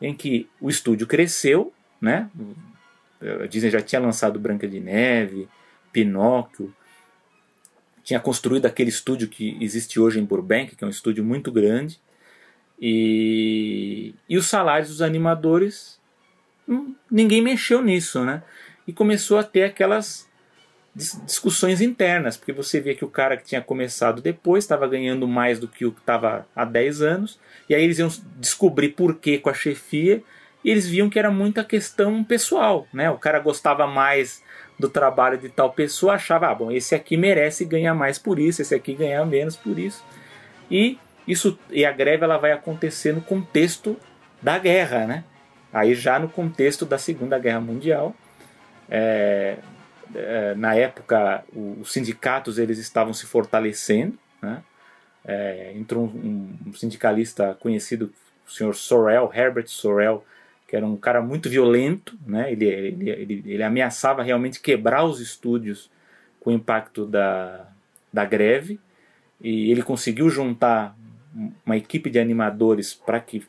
em 0.02 0.14
que 0.14 0.50
o 0.62 0.70
estúdio 0.70 1.08
cresceu, 1.08 1.74
né? 2.00 2.30
A 3.44 3.48
Disney 3.48 3.70
já 3.70 3.82
tinha 3.82 4.00
lançado 4.00 4.40
Branca 4.40 4.68
de 4.68 4.80
Neve, 4.80 5.50
Pinóquio, 5.92 6.74
tinha 8.04 8.20
construído 8.20 8.66
aquele 8.66 8.90
estúdio 8.90 9.28
que 9.28 9.58
existe 9.60 10.00
hoje 10.00 10.20
em 10.20 10.26
Burbank, 10.26 10.76
que 10.76 10.84
é 10.84 10.88
um 10.88 10.90
estúdio 10.90 11.24
muito 11.24 11.52
grande, 11.52 12.00
e, 12.80 14.16
e 14.28 14.38
os 14.38 14.48
salários 14.48 14.90
dos 14.90 15.02
animadores, 15.02 16.00
hum, 16.68 16.96
ninguém 17.12 17.42
mexeu 17.42 17.82
nisso, 17.82 18.24
né? 18.24 18.42
E 18.88 18.94
começou 18.94 19.38
a 19.38 19.44
ter 19.44 19.64
aquelas 19.64 20.29
discussões 20.96 21.82
internas, 21.82 22.36
porque 22.36 22.52
você 22.52 22.80
vê 22.80 22.96
que 22.96 23.06
o 23.06 23.10
cara 23.10 23.38
que 23.38 23.44
tinha 23.44 23.62
começado 23.62 24.22
depois 24.22 24.64
estava 24.64 24.88
ganhando 24.88 25.28
mais 25.28 25.60
do 25.60 25.68
que 25.68 25.86
o 25.86 25.92
que 25.92 26.00
estava 26.00 26.48
há 26.56 26.66
10 26.66 27.02
anos, 27.02 27.40
e 27.70 27.76
aí 27.76 27.84
eles 27.84 28.00
iam 28.00 28.10
descobrir 28.38 28.90
por 28.90 29.16
que 29.16 29.38
com 29.38 29.50
a 29.50 29.54
chefia, 29.54 30.22
e 30.64 30.70
eles 30.70 30.88
viam 30.88 31.10
que 31.10 31.18
era 31.18 31.32
muita 31.32 31.64
questão 31.64 32.24
pessoal, 32.24 32.88
né? 32.94 33.10
O 33.10 33.18
cara 33.18 33.40
gostava 33.40 33.88
mais 33.88 34.44
do 34.78 34.90
trabalho 34.90 35.38
de 35.38 35.50
tal 35.50 35.72
pessoa, 35.72 36.14
achava, 36.14 36.48
ah, 36.50 36.56
bom, 36.56 36.72
esse 36.72 36.96
aqui 36.96 37.16
merece 37.16 37.66
ganhar 37.66 37.94
mais 37.94 38.18
por 38.18 38.40
isso, 38.40 38.62
esse 38.62 38.76
aqui 38.76 38.94
ganhar 38.94 39.26
menos 39.26 39.56
por 39.56 39.78
isso. 39.78 40.04
E 40.70 40.98
isso 41.28 41.58
e 41.70 41.86
a 41.86 41.92
greve 41.92 42.24
ela 42.24 42.38
vai 42.38 42.52
acontecer 42.52 43.14
no 43.14 43.22
contexto 43.22 43.98
da 44.42 44.58
guerra, 44.58 45.06
né? 45.06 45.24
Aí 45.72 45.94
já 45.94 46.18
no 46.18 46.28
contexto 46.28 46.86
da 46.86 46.98
Segunda 46.98 47.38
Guerra 47.38 47.60
Mundial, 47.60 48.16
é, 48.90 49.58
é, 50.16 50.56
na 50.56 50.76
época 50.76 51.44
os 51.54 51.92
sindicatos 51.92 52.58
eles 52.58 52.78
estavam 52.78 53.14
se 53.14 53.26
fortalecendo, 53.26 54.18
né? 54.42 54.64
É, 55.26 55.74
entrou 55.76 56.06
um, 56.06 56.56
um, 56.66 56.74
sindicalista 56.74 57.56
conhecido, 57.60 58.12
o 58.48 58.52
senhor 58.52 58.74
Sorel, 58.74 59.30
Herbert 59.34 59.68
Sorel, 59.68 60.26
que 60.68 60.76
era 60.76 60.86
um 60.86 60.96
cara 60.96 61.22
muito 61.22 61.50
violento, 61.50 62.18
né? 62.26 62.52
ele, 62.52 62.66
ele, 62.66 63.10
ele, 63.10 63.44
ele 63.46 63.64
ameaçava 63.64 64.24
realmente 64.24 64.60
quebrar 64.60 65.04
os 65.04 65.20
estúdios 65.20 65.92
com 66.40 66.52
o 66.52 66.54
impacto 66.54 67.06
da, 67.06 67.68
da 68.14 68.24
greve, 68.24 68.80
e 69.42 69.72
ele 69.72 69.84
conseguiu 69.84 70.30
juntar 70.30 70.96
uma 71.66 71.78
equipe 71.78 72.10
de 72.10 72.20
animadores 72.20 72.94
para 72.94 73.20
que 73.20 73.46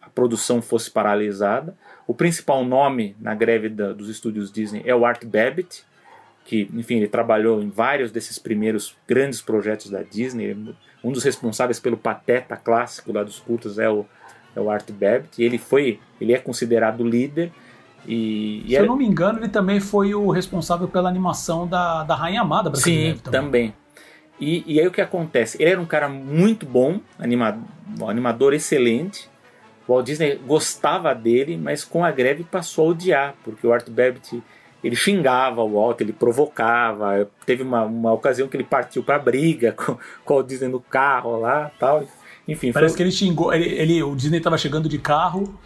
a 0.00 0.08
produção 0.08 0.62
fosse 0.62 0.90
paralisada. 0.90 1.76
O 2.06 2.14
principal 2.14 2.64
nome 2.64 3.14
na 3.20 3.34
greve 3.34 3.68
da, 3.68 3.92
dos 3.92 4.08
estúdios 4.08 4.50
Disney 4.50 4.82
é 4.84 4.94
o 4.94 5.04
Art 5.04 5.24
Babbitt, 5.24 5.84
que, 6.48 6.66
enfim, 6.72 6.96
ele 6.96 7.08
trabalhou 7.08 7.60
em 7.60 7.68
vários 7.68 8.10
desses 8.10 8.38
primeiros 8.38 8.96
grandes 9.06 9.42
projetos 9.42 9.90
da 9.90 10.02
Disney. 10.02 10.56
Um 11.04 11.12
dos 11.12 11.22
responsáveis 11.22 11.78
pelo 11.78 11.98
Pateta 11.98 12.56
clássico 12.56 13.12
lá 13.12 13.22
dos 13.22 13.38
cultos 13.38 13.78
é 13.78 13.90
o, 13.90 14.06
é 14.56 14.60
o 14.60 14.70
Art 14.70 14.90
Babbitt. 14.90 15.42
Ele 15.42 15.58
foi, 15.58 16.00
ele 16.18 16.32
é 16.32 16.38
considerado 16.38 17.06
líder. 17.06 17.52
E, 18.06 18.62
e 18.64 18.68
Se 18.70 18.76
eu 18.76 18.86
não 18.86 18.96
me 18.96 19.04
engano, 19.04 19.40
ele 19.40 19.50
também 19.50 19.78
foi 19.78 20.14
o 20.14 20.30
responsável 20.30 20.88
pela 20.88 21.06
animação 21.06 21.68
da, 21.68 22.02
da 22.04 22.14
Rainha 22.14 22.40
Amada 22.40 22.70
brasileira. 22.70 23.16
Sim, 23.16 23.20
também. 23.20 23.40
também. 23.42 23.74
E, 24.40 24.64
e 24.66 24.80
aí 24.80 24.86
o 24.86 24.90
que 24.90 25.02
acontece? 25.02 25.62
Ele 25.62 25.72
era 25.72 25.80
um 25.80 25.84
cara 25.84 26.08
muito 26.08 26.64
bom, 26.64 26.98
animador, 27.18 27.62
um 28.00 28.08
animador 28.08 28.54
excelente. 28.54 29.28
O 29.86 29.92
Walt 29.92 30.06
Disney 30.06 30.36
gostava 30.46 31.14
dele, 31.14 31.58
mas 31.58 31.84
com 31.84 32.02
a 32.02 32.10
greve 32.10 32.42
passou 32.42 32.86
a 32.86 32.90
odiar, 32.92 33.34
porque 33.44 33.66
o 33.66 33.72
Art 33.72 33.86
Babbitt 33.90 34.42
ele 34.82 34.94
xingava 34.94 35.62
o 35.62 35.72
Walt, 35.74 36.00
ele 36.00 36.12
provocava. 36.12 37.28
Teve 37.44 37.62
uma, 37.62 37.82
uma 37.82 38.12
ocasião 38.12 38.48
que 38.48 38.56
ele 38.56 38.64
partiu 38.64 39.02
para 39.02 39.18
briga 39.18 39.72
com, 39.76 39.96
com 40.24 40.34
o 40.34 40.42
Disney 40.42 40.68
no 40.68 40.80
carro 40.80 41.38
lá, 41.40 41.70
tal. 41.78 42.04
Enfim, 42.46 42.72
parece 42.72 42.92
foi... 42.92 42.98
que 42.98 43.02
ele 43.02 43.10
xingou. 43.10 43.52
Ele, 43.52 43.66
ele 43.66 44.02
o 44.02 44.14
Disney 44.14 44.38
estava 44.38 44.56
chegando 44.56 44.88
de 44.88 44.98
carro 44.98 45.58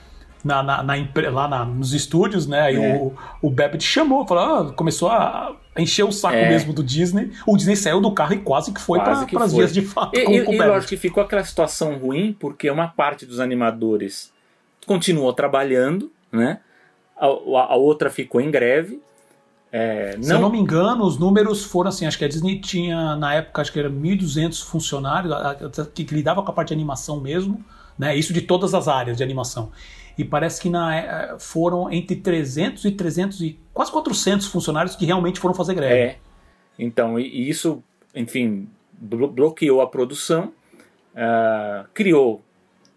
na, 0.44 0.62
na, 0.62 0.83
na, 0.83 0.94
lá 1.31 1.48
na, 1.48 1.64
nos 1.64 1.92
estúdios, 1.92 2.46
né? 2.46 2.61
Aí 2.62 2.77
é. 2.77 2.96
o, 2.96 3.14
o 3.40 3.51
Babbitt 3.51 3.85
chamou, 3.85 4.27
falou, 4.27 4.44
ah, 4.44 4.72
começou 4.72 5.09
a 5.09 5.55
encher 5.77 6.05
o 6.05 6.12
saco 6.12 6.37
é. 6.37 6.48
mesmo 6.48 6.72
do 6.72 6.83
Disney. 6.83 7.31
O 7.46 7.57
Disney 7.57 7.77
saiu 7.77 8.01
do 8.01 8.12
carro 8.12 8.35
e 8.35 8.38
quase 8.38 8.72
que 8.72 8.81
foi 8.81 8.98
para 8.98 9.12
as 9.12 9.53
vias 9.53 9.72
de 9.72 9.83
fato. 9.83 10.18
E, 10.18 10.25
com, 10.25 10.33
e, 10.33 10.44
com 10.44 10.53
e 10.53 10.59
lógico 10.59 10.90
que 10.90 10.96
ficou 10.96 11.22
aquela 11.22 11.44
situação 11.44 11.96
ruim, 11.96 12.37
porque 12.38 12.70
uma 12.70 12.88
parte 12.88 13.25
dos 13.25 13.40
animadores 13.40 14.33
continuou 14.87 15.33
trabalhando, 15.33 16.11
né? 16.31 16.59
A, 17.24 17.72
a, 17.72 17.76
outra 17.76 18.11
ficou 18.11 18.40
em 18.40 18.50
greve. 18.50 19.00
É, 19.70 20.16
não... 20.16 20.22
Se 20.22 20.32
eu 20.32 20.40
não 20.40 20.50
me 20.50 20.58
engano, 20.58 21.04
os 21.04 21.18
números 21.18 21.64
foram 21.64 21.88
assim: 21.88 22.06
acho 22.06 22.18
que 22.18 22.24
a 22.24 22.28
Disney 22.28 22.61
tinha, 22.61 23.16
na 23.16 23.35
época, 23.35 23.62
acho 23.62 23.72
que 23.72 23.78
era 23.78 23.90
1.200 23.90 24.64
funcionários 24.64 25.35
que, 25.94 26.04
que 26.04 26.14
lidava 26.14 26.42
com 26.42 26.50
a 26.50 26.54
parte 26.54 26.68
de 26.68 26.74
animação 26.74 27.20
mesmo, 27.20 27.64
né? 27.98 28.16
Isso 28.16 28.32
de 28.32 28.40
todas 28.40 28.74
as 28.74 28.88
áreas 28.88 29.16
de 29.16 29.22
animação 29.22 29.70
e 30.16 30.24
parece 30.24 30.61
que 30.61 30.68
na, 30.68 30.94
é, 30.94 31.37
foram 31.38 31.90
entre 31.90 32.16
300 32.16 32.85
e 32.85 32.90
300 32.90 33.40
e 33.40 33.58
quase 33.72 33.90
400 33.90 34.46
funcionários 34.46 34.94
que 34.94 35.04
realmente 35.06 35.40
foram 35.40 35.54
fazer 35.54 35.74
greve. 35.74 35.94
É. 35.94 36.18
Então, 36.78 37.18
e 37.18 37.48
isso, 37.48 37.82
enfim, 38.14 38.68
bloqueou 39.00 39.80
a 39.80 39.87
produção, 39.87 40.52
uh, 41.14 41.87
criou, 41.94 42.42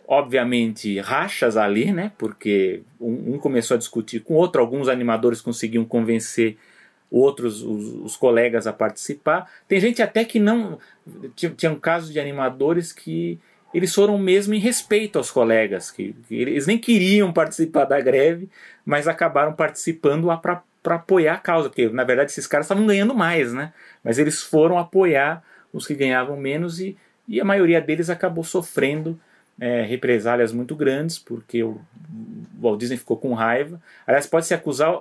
obviamente, 0.08 1.00
rachas 1.00 1.58
ali, 1.58 1.92
né? 1.92 2.12
Porque 2.18 2.82
um, 3.00 3.36
um, 3.36 3.38
começou 3.38 3.76
a 3.76 3.78
discutir 3.78 4.22
com 4.22 4.36
o 4.36 4.38
outro, 4.38 4.62
alguns 4.62 4.88
animadores 4.88 5.42
conseguiam 5.42 5.86
convencer 5.86 6.58
outros, 7.10 7.62
os, 7.64 7.94
os 8.04 8.18
colegas 8.18 8.68
a 8.68 8.74
participar. 8.74 9.50
Tem 9.68 9.80
gente 9.80 10.02
até 10.02 10.24
que 10.24 10.40
não. 10.40 10.80
Tinha, 11.36 11.72
um 11.72 11.80
caso 11.80 12.12
de 12.12 12.20
animadores 12.20 12.92
que 12.92 13.40
eles 13.74 13.94
foram 13.94 14.18
mesmo 14.18 14.54
em 14.54 14.60
respeito 14.60 15.18
aos 15.18 15.30
colegas, 15.30 15.92
que, 15.92 16.16
que 16.28 16.36
eles 16.36 16.66
nem 16.66 16.78
queriam 16.78 17.34
participar 17.34 17.86
da 17.86 18.00
greve, 18.00 18.50
mas 18.86 19.08
acabaram 19.08 19.54
participando 19.54 20.28
para 20.42 20.64
apoiar 20.96 21.34
a 21.34 21.40
causa, 21.40 21.70
porque 21.70 21.90
na 21.90 22.04
verdade 22.04 22.32
esses 22.32 22.48
caras 22.48 22.66
estavam 22.66 22.86
ganhando 22.86 23.14
mais, 23.14 23.52
né? 23.52 23.74
Mas 24.04 24.18
eles 24.18 24.42
foram 24.42 24.78
apoiar 24.78 25.44
os 25.74 25.86
que 25.86 25.94
ganhavam 25.94 26.38
menos 26.38 26.80
e, 26.80 26.98
e 27.28 27.42
a 27.42 27.44
maioria 27.44 27.82
deles 27.82 28.10
acabou 28.10 28.44
sofrendo 28.44 29.20
é, 29.60 29.82
represálias 29.84 30.52
muito 30.52 30.76
grandes, 30.76 31.18
porque 31.18 31.64
o, 31.64 31.80
Walt 32.60 32.80
Disney 32.80 32.98
ficou 32.98 33.18
com 33.18 33.34
raiva. 33.34 33.82
Aliás, 34.06 34.26
pode 34.26 34.46
se 34.46 34.54
acusar, 34.54 34.94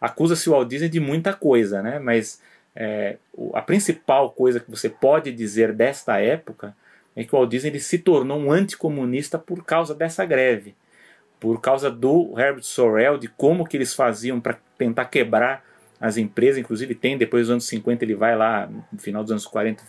acusa-se 0.00 0.48
o 0.48 0.52
Walt 0.52 0.68
Disney 0.68 0.88
de 0.88 1.00
muita 1.00 1.32
coisa, 1.32 1.82
né? 1.82 1.98
Mas 1.98 2.40
é, 2.74 3.16
a 3.54 3.62
principal 3.62 4.30
coisa 4.30 4.60
que 4.60 4.70
você 4.70 4.88
pode 4.88 5.32
dizer 5.32 5.72
desta 5.72 6.18
época 6.18 6.76
é 7.14 7.24
que 7.24 7.34
o 7.34 7.38
Walt 7.38 7.50
Disney 7.50 7.78
se 7.80 7.98
tornou 7.98 8.38
um 8.38 8.52
anticomunista 8.52 9.38
por 9.38 9.64
causa 9.64 9.94
dessa 9.94 10.24
greve, 10.24 10.74
por 11.40 11.60
causa 11.60 11.90
do 11.90 12.34
Herbert 12.38 12.64
Sorrell, 12.64 13.18
de 13.18 13.28
como 13.28 13.64
que 13.64 13.76
eles 13.76 13.94
faziam 13.94 14.40
para 14.40 14.58
tentar 14.76 15.06
quebrar 15.06 15.64
as 15.98 16.18
empresas, 16.18 16.58
inclusive 16.58 16.94
tem 16.94 17.16
depois 17.16 17.46
dos 17.46 17.52
anos 17.52 17.66
50 17.66 18.04
ele 18.04 18.14
vai 18.14 18.36
lá 18.36 18.68
no 18.92 18.98
final 18.98 19.22
dos 19.22 19.32
anos 19.32 19.46
40 19.46 19.82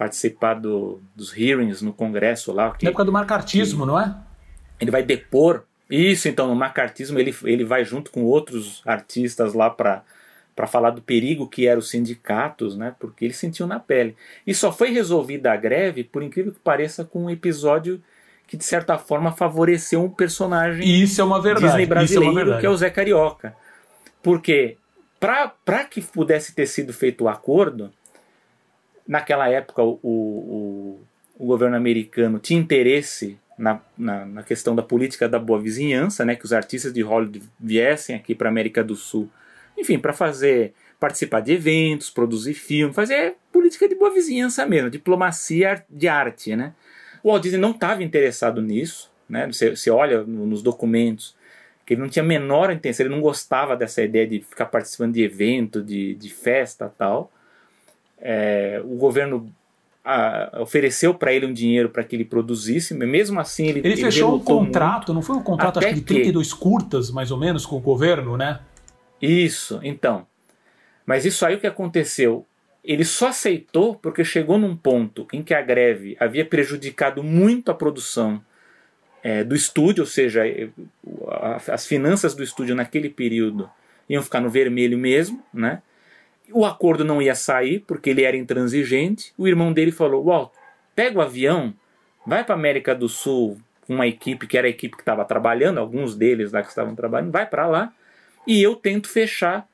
participar 0.00 0.54
do, 0.54 0.98
dos 1.14 1.36
hearings 1.36 1.82
no 1.82 1.92
Congresso 1.92 2.54
lá. 2.54 2.70
Que, 2.70 2.86
Na 2.86 2.90
época 2.90 3.04
do 3.04 3.12
macartismo, 3.12 3.84
não 3.84 4.00
é? 4.00 4.16
Ele 4.80 4.90
vai 4.90 5.02
depor 5.02 5.64
isso, 5.90 6.26
então 6.26 6.48
no 6.48 6.54
macartismo 6.54 7.18
ele, 7.18 7.36
ele 7.44 7.64
vai 7.64 7.84
junto 7.84 8.10
com 8.10 8.24
outros 8.24 8.80
artistas 8.86 9.52
lá 9.52 9.68
para 9.68 10.02
para 10.56 10.66
falar 10.66 10.90
do 10.90 11.00
perigo 11.00 11.48
que 11.48 11.66
eram 11.66 11.78
os 11.78 11.88
sindicatos, 11.88 12.76
né? 12.76 12.94
Porque 12.98 13.24
eles 13.24 13.36
sentiam 13.36 13.66
na 13.66 13.78
pele. 13.78 14.14
E 14.46 14.54
só 14.54 14.70
foi 14.70 14.90
resolvida 14.90 15.52
a 15.52 15.56
greve, 15.56 16.04
por 16.04 16.22
incrível 16.22 16.52
que 16.52 16.58
pareça, 16.58 17.02
com 17.02 17.24
um 17.24 17.30
episódio 17.30 18.02
que 18.46 18.58
de 18.58 18.64
certa 18.64 18.98
forma 18.98 19.32
favoreceu 19.32 20.02
um 20.02 20.10
personagem 20.10 20.86
Isso 20.86 21.20
é 21.20 21.24
uma 21.24 21.40
verdade. 21.40 21.66
Disney 21.66 21.86
brasileiro, 21.86 22.32
é 22.32 22.34
verdade. 22.34 22.60
que 22.60 22.66
é 22.66 22.70
o 22.70 22.76
Zé 22.76 22.90
Carioca. 22.90 23.54
Porque 24.22 24.76
para 25.18 25.84
que 25.84 26.02
pudesse 26.02 26.54
ter 26.54 26.66
sido 26.66 26.92
feito 26.92 27.24
o 27.24 27.28
acordo, 27.28 27.90
naquela 29.10 29.48
época 29.48 29.82
o, 29.82 29.98
o, 30.02 31.00
o 31.38 31.46
governo 31.46 31.76
americano 31.76 32.38
tinha 32.38 32.60
interesse 32.60 33.36
na, 33.58 33.80
na, 33.98 34.24
na, 34.24 34.42
questão 34.42 34.74
da 34.74 34.82
política 34.82 35.28
da 35.28 35.38
boa 35.38 35.60
vizinhança, 35.60 36.24
né, 36.24 36.34
que 36.34 36.44
os 36.44 36.52
artistas 36.52 36.92
de 36.94 37.02
Hollywood 37.02 37.42
viessem 37.58 38.16
aqui 38.16 38.34
para 38.34 38.48
a 38.48 38.52
América 38.52 38.82
do 38.82 38.96
Sul 38.96 39.28
enfim, 39.80 39.98
para 39.98 40.12
fazer 40.12 40.74
participar 40.98 41.40
de 41.40 41.52
eventos, 41.52 42.10
produzir 42.10 42.52
filmes, 42.52 42.94
fazer 42.94 43.36
política 43.50 43.88
de 43.88 43.94
boa 43.94 44.12
vizinhança 44.12 44.66
mesmo, 44.66 44.90
diplomacia 44.90 45.82
de 45.88 46.06
arte, 46.06 46.54
né? 46.54 46.74
O 47.22 47.30
Walt 47.30 47.42
Disney 47.42 47.58
não 47.58 47.70
estava 47.70 48.02
interessado 48.02 48.60
nisso, 48.60 49.10
né? 49.28 49.46
Você, 49.46 49.74
você 49.74 49.90
olha 49.90 50.22
nos 50.22 50.62
documentos 50.62 51.34
que 51.86 51.94
ele 51.94 52.02
não 52.02 52.08
tinha 52.08 52.22
a 52.22 52.26
menor 52.26 52.70
intenção, 52.70 53.06
ele 53.06 53.14
não 53.14 53.22
gostava 53.22 53.76
dessa 53.76 54.02
ideia 54.02 54.26
de 54.26 54.40
ficar 54.42 54.66
participando 54.66 55.14
de 55.14 55.22
evento, 55.22 55.82
de, 55.82 56.14
de 56.14 56.28
festa 56.28 56.92
tal. 56.96 57.32
É, 58.20 58.80
o 58.84 58.96
governo 58.96 59.50
a, 60.04 60.58
ofereceu 60.60 61.14
para 61.14 61.32
ele 61.32 61.46
um 61.46 61.52
dinheiro 61.52 61.88
para 61.90 62.02
que 62.04 62.14
ele 62.16 62.24
produzisse, 62.24 62.94
mas 62.94 63.08
mesmo 63.08 63.38
assim 63.40 63.66
ele 63.66 63.78
Ele, 63.80 63.88
ele 63.88 63.96
fechou 63.96 64.34
um 64.34 64.38
contrato, 64.40 65.08
muito. 65.08 65.14
não 65.14 65.22
foi 65.22 65.36
um 65.36 65.42
contrato 65.42 65.78
Até 65.78 65.86
acho 65.86 65.94
que 65.94 66.00
de 66.00 66.06
que- 66.06 66.14
32 66.14 66.52
curtas, 66.52 67.10
mais 67.10 67.30
ou 67.30 67.38
menos, 67.38 67.64
com 67.66 67.76
o 67.76 67.80
governo, 67.80 68.36
né? 68.36 68.60
Isso, 69.20 69.80
então. 69.82 70.26
Mas 71.06 71.24
isso 71.24 71.44
aí 71.44 71.54
o 71.54 71.60
que 71.60 71.66
aconteceu? 71.66 72.46
Ele 72.82 73.04
só 73.04 73.28
aceitou 73.28 73.94
porque 73.94 74.24
chegou 74.24 74.58
num 74.58 74.74
ponto 74.76 75.26
em 75.32 75.42
que 75.42 75.52
a 75.52 75.60
greve 75.60 76.16
havia 76.18 76.44
prejudicado 76.46 77.22
muito 77.22 77.70
a 77.70 77.74
produção 77.74 78.40
eh, 79.22 79.44
do 79.44 79.54
estúdio, 79.54 80.00
ou 80.02 80.06
seja, 80.06 80.42
a- 81.28 81.60
as 81.74 81.86
finanças 81.86 82.34
do 82.34 82.42
estúdio 82.42 82.74
naquele 82.74 83.10
período 83.10 83.68
iam 84.08 84.22
ficar 84.22 84.40
no 84.40 84.48
vermelho 84.48 84.96
mesmo, 84.96 85.42
né? 85.52 85.82
O 86.52 86.64
acordo 86.66 87.04
não 87.04 87.20
ia 87.22 87.34
sair 87.34 87.80
porque 87.80 88.10
ele 88.10 88.22
era 88.22 88.36
intransigente. 88.36 89.32
O 89.38 89.46
irmão 89.46 89.72
dele 89.72 89.92
falou: 89.92 90.24
Walt, 90.24 90.52
pega 90.94 91.18
o 91.18 91.22
avião, 91.22 91.74
vai 92.26 92.44
para 92.44 92.54
América 92.54 92.94
do 92.94 93.08
Sul 93.08 93.58
com 93.86 93.94
uma 93.94 94.06
equipe 94.06 94.46
que 94.46 94.56
era 94.56 94.66
a 94.66 94.70
equipe 94.70 94.94
que 94.96 95.02
estava 95.02 95.24
trabalhando, 95.24 95.78
alguns 95.78 96.14
deles 96.14 96.52
lá 96.52 96.62
que 96.62 96.68
estavam 96.68 96.94
trabalhando, 96.94 97.32
vai 97.32 97.44
para 97.46 97.66
lá 97.66 97.92
e 98.46 98.62
eu 98.62 98.76
tento 98.76 99.08
fechar 99.08 99.66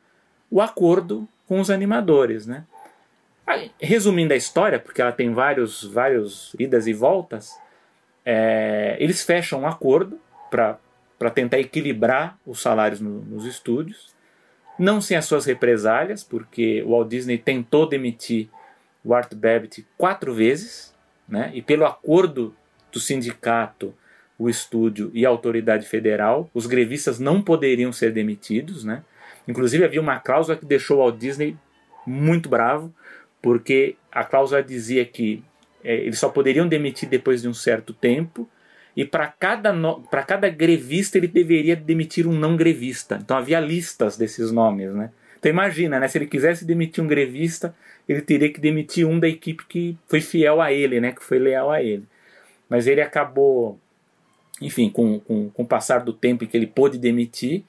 o 0.51 0.61
acordo 0.61 1.29
com 1.47 1.61
os 1.61 1.71
animadores, 1.71 2.47
né? 2.47 2.65
Aí, 3.47 3.71
resumindo 3.81 4.33
a 4.33 4.37
história, 4.37 4.79
porque 4.79 5.01
ela 5.03 5.13
tem 5.13 5.33
vários, 5.33 5.85
vários 5.85 6.55
idas 6.59 6.87
e 6.87 6.93
voltas, 6.93 7.53
é, 8.25 8.97
eles 8.99 9.23
fecham 9.23 9.61
um 9.61 9.67
acordo 9.67 10.19
para 10.51 11.31
tentar 11.33 11.59
equilibrar 11.59 12.39
os 12.47 12.61
salários 12.61 13.01
no- 13.01 13.23
nos 13.23 13.45
estúdios, 13.45 14.15
não 14.79 15.01
sem 15.01 15.17
as 15.17 15.25
suas 15.25 15.45
represálias, 15.45 16.23
porque 16.23 16.83
o 16.83 16.91
Walt 16.91 17.09
Disney 17.09 17.39
tentou 17.39 17.89
demitir 17.89 18.49
o 19.05 19.15
Art 19.15 19.35
Babbitt 19.35 19.87
quatro 19.97 20.35
vezes, 20.35 20.95
né? 21.29 21.51
E 21.55 21.63
pelo 21.63 21.85
acordo 21.85 22.55
do 22.93 23.01
sindicato, 23.01 23.95
o 24.39 24.51
estúdio 24.51 25.11
e 25.15 25.25
a 25.25 25.29
autoridade 25.29 25.87
federal, 25.87 26.51
os 26.53 26.67
grevistas 26.67 27.19
não 27.19 27.41
poderiam 27.41 27.93
ser 27.93 28.13
demitidos, 28.13 28.85
né? 28.85 29.03
Inclusive 29.49 29.85
havia 29.85 30.01
uma 30.01 30.19
cláusula 30.19 30.59
que 30.59 30.67
deixou 30.67 30.99
o 30.99 31.01
Walt 31.01 31.17
Disney 31.17 31.57
muito 32.07 32.49
bravo, 32.49 32.93
porque 33.41 33.97
a 34.11 34.25
cláusula 34.25 34.63
dizia 34.63 35.05
que 35.05 35.43
é, 35.83 35.95
eles 35.95 36.19
só 36.19 36.29
poderiam 36.29 36.67
demitir 36.67 37.09
depois 37.09 37.43
de 37.43 37.49
um 37.49 37.55
certo 37.55 37.95
tempo 37.95 38.49
e 38.97 39.05
para 39.05 39.27
cada, 39.27 39.73
no- 39.73 40.03
cada 40.27 40.49
grevista 40.49 41.19
ele 41.19 41.29
deveria 41.29 41.77
demitir 41.77 42.27
um 42.27 42.33
não 42.33 42.57
grevista. 42.57 43.19
Então 43.23 43.37
havia 43.37 43.61
listas 43.61 44.17
desses 44.17 44.51
nomes, 44.51 44.93
né? 44.95 45.11
Então 45.39 45.51
imagina, 45.51 46.01
né? 46.01 46.09
Se 46.09 46.17
ele 46.17 46.27
quisesse 46.27 46.65
demitir 46.65 47.05
um 47.05 47.07
grevista, 47.07 47.77
ele 48.09 48.23
teria 48.23 48.51
que 48.51 48.59
demitir 48.59 49.07
um 49.07 49.21
da 49.21 49.29
equipe 49.29 49.67
que 49.67 49.99
foi 50.09 50.21
fiel 50.23 50.63
a 50.63 50.73
ele, 50.73 50.99
né? 50.99 51.13
Que 51.13 51.23
foi 51.23 51.39
leal 51.39 51.71
a 51.71 51.83
ele. 51.83 52.05
Mas 52.71 52.87
ele 52.87 53.03
acabou, 53.03 53.79
enfim, 54.63 54.89
com, 54.89 55.21
com, 55.21 55.51
com 55.51 55.63
o 55.63 55.67
passar 55.67 55.99
do 56.03 56.13
tempo 56.13 56.45
em 56.45 56.47
que 56.47 56.57
ele 56.57 56.67
pôde 56.67 56.99
demitir, 56.99 57.65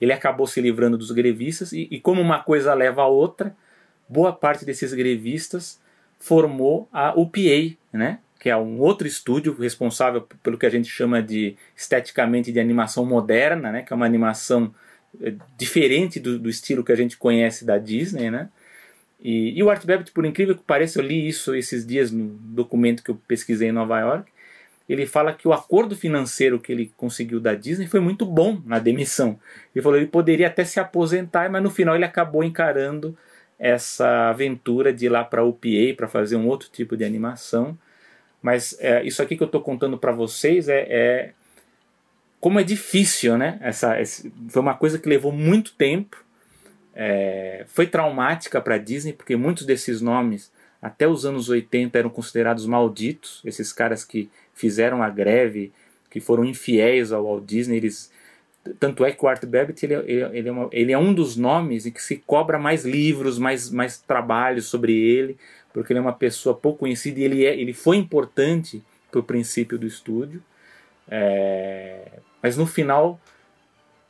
ele 0.00 0.12
acabou 0.12 0.48
se 0.48 0.60
livrando 0.60 0.98
dos 0.98 1.12
grevistas 1.12 1.72
e, 1.72 1.86
e 1.90 2.00
como 2.00 2.20
uma 2.20 2.40
coisa 2.40 2.74
leva 2.74 3.02
a 3.02 3.06
outra, 3.06 3.54
boa 4.08 4.32
parte 4.32 4.64
desses 4.64 4.92
grevistas 4.92 5.80
formou 6.18 6.88
a 6.92 7.18
UPA, 7.18 7.76
né? 7.92 8.18
Que 8.42 8.50
é 8.50 8.56
um 8.56 8.80
outro 8.80 9.06
estúdio 9.06 9.54
responsável 9.54 10.26
pelo 10.42 10.58
que 10.58 10.66
a 10.66 10.68
gente 10.68 10.88
chama 10.88 11.22
de 11.22 11.54
esteticamente 11.76 12.50
de 12.50 12.58
animação 12.58 13.06
moderna, 13.06 13.70
né? 13.70 13.82
que 13.82 13.92
é 13.92 13.94
uma 13.94 14.04
animação 14.04 14.74
eh, 15.22 15.34
diferente 15.56 16.18
do, 16.18 16.40
do 16.40 16.50
estilo 16.50 16.82
que 16.82 16.90
a 16.90 16.96
gente 16.96 17.16
conhece 17.16 17.64
da 17.64 17.78
Disney, 17.78 18.32
né? 18.32 18.48
E, 19.20 19.56
e 19.56 19.62
o 19.62 19.70
Art 19.70 19.86
Babbitt, 19.86 20.10
por 20.10 20.26
incrível 20.26 20.56
que 20.56 20.64
pareça, 20.64 20.98
eu 20.98 21.04
li 21.04 21.28
isso 21.28 21.54
esses 21.54 21.86
dias 21.86 22.10
no 22.10 22.30
documento 22.30 23.04
que 23.04 23.12
eu 23.12 23.14
pesquisei 23.28 23.68
em 23.68 23.72
Nova 23.72 24.00
York. 24.00 24.32
Ele 24.88 25.06
fala 25.06 25.32
que 25.32 25.46
o 25.46 25.52
acordo 25.52 25.94
financeiro 25.94 26.58
que 26.58 26.72
ele 26.72 26.92
conseguiu 26.96 27.38
da 27.38 27.54
Disney 27.54 27.86
foi 27.86 28.00
muito 28.00 28.26
bom 28.26 28.60
na 28.66 28.80
demissão. 28.80 29.38
Ele 29.72 29.84
falou 29.84 29.98
que 29.98 30.02
ele 30.02 30.10
poderia 30.10 30.48
até 30.48 30.64
se 30.64 30.80
aposentar, 30.80 31.48
mas 31.48 31.62
no 31.62 31.70
final 31.70 31.94
ele 31.94 32.04
acabou 32.04 32.42
encarando 32.42 33.16
essa 33.56 34.30
aventura 34.30 34.92
de 34.92 35.06
ir 35.06 35.10
lá 35.10 35.22
para 35.22 35.42
a 35.42 35.44
UPA 35.44 35.94
para 35.96 36.08
fazer 36.08 36.34
um 36.34 36.48
outro 36.48 36.68
tipo 36.72 36.96
de 36.96 37.04
animação. 37.04 37.78
Mas 38.42 38.76
é, 38.80 39.04
isso 39.04 39.22
aqui 39.22 39.36
que 39.36 39.42
eu 39.42 39.46
estou 39.46 39.62
contando 39.62 39.96
para 39.96 40.10
vocês 40.10 40.68
é, 40.68 40.80
é, 40.90 41.32
como 42.40 42.58
é 42.58 42.64
difícil, 42.64 43.38
né? 43.38 43.58
Essa, 43.62 44.00
esse, 44.00 44.32
foi 44.48 44.60
uma 44.60 44.74
coisa 44.74 44.98
que 44.98 45.08
levou 45.08 45.30
muito 45.30 45.74
tempo. 45.74 46.22
É, 46.92 47.64
foi 47.68 47.86
traumática 47.86 48.60
para 48.60 48.76
Disney, 48.78 49.12
porque 49.12 49.36
muitos 49.36 49.64
desses 49.64 50.00
nomes, 50.00 50.50
até 50.82 51.06
os 51.06 51.24
anos 51.24 51.48
80, 51.48 51.96
eram 51.96 52.10
considerados 52.10 52.66
malditos. 52.66 53.40
Esses 53.44 53.72
caras 53.72 54.04
que 54.04 54.28
fizeram 54.52 55.04
a 55.04 55.08
greve, 55.08 55.72
que 56.10 56.20
foram 56.20 56.44
infiéis 56.44 57.12
ao 57.12 57.24
Walt 57.24 57.44
Disney, 57.44 57.76
eles, 57.76 58.10
tanto 58.80 59.04
é 59.04 59.12
que 59.12 59.24
o 59.24 59.28
Art 59.28 59.44
Babbitt 59.46 59.86
ele, 59.86 59.94
ele, 59.94 60.38
ele, 60.38 60.48
é 60.48 60.52
uma, 60.52 60.68
ele 60.72 60.92
é 60.92 60.98
um 60.98 61.14
dos 61.14 61.36
nomes 61.36 61.86
em 61.86 61.92
que 61.92 62.02
se 62.02 62.16
cobra 62.26 62.58
mais 62.58 62.84
livros, 62.84 63.38
mais, 63.38 63.70
mais 63.70 63.98
trabalhos 63.98 64.66
sobre 64.66 64.92
ele, 64.92 65.38
porque 65.72 65.92
ele 65.92 65.98
é 65.98 66.02
uma 66.02 66.12
pessoa 66.12 66.54
pouco 66.54 66.80
conhecida 66.80 67.20
e 67.20 67.24
ele, 67.24 67.44
é, 67.44 67.54
ele 67.58 67.72
foi 67.72 67.96
importante 67.96 68.82
para 69.10 69.20
o 69.20 69.22
princípio 69.22 69.78
do 69.78 69.86
estúdio. 69.86 70.42
É, 71.08 72.20
mas 72.42 72.56
no 72.56 72.66
final, 72.66 73.20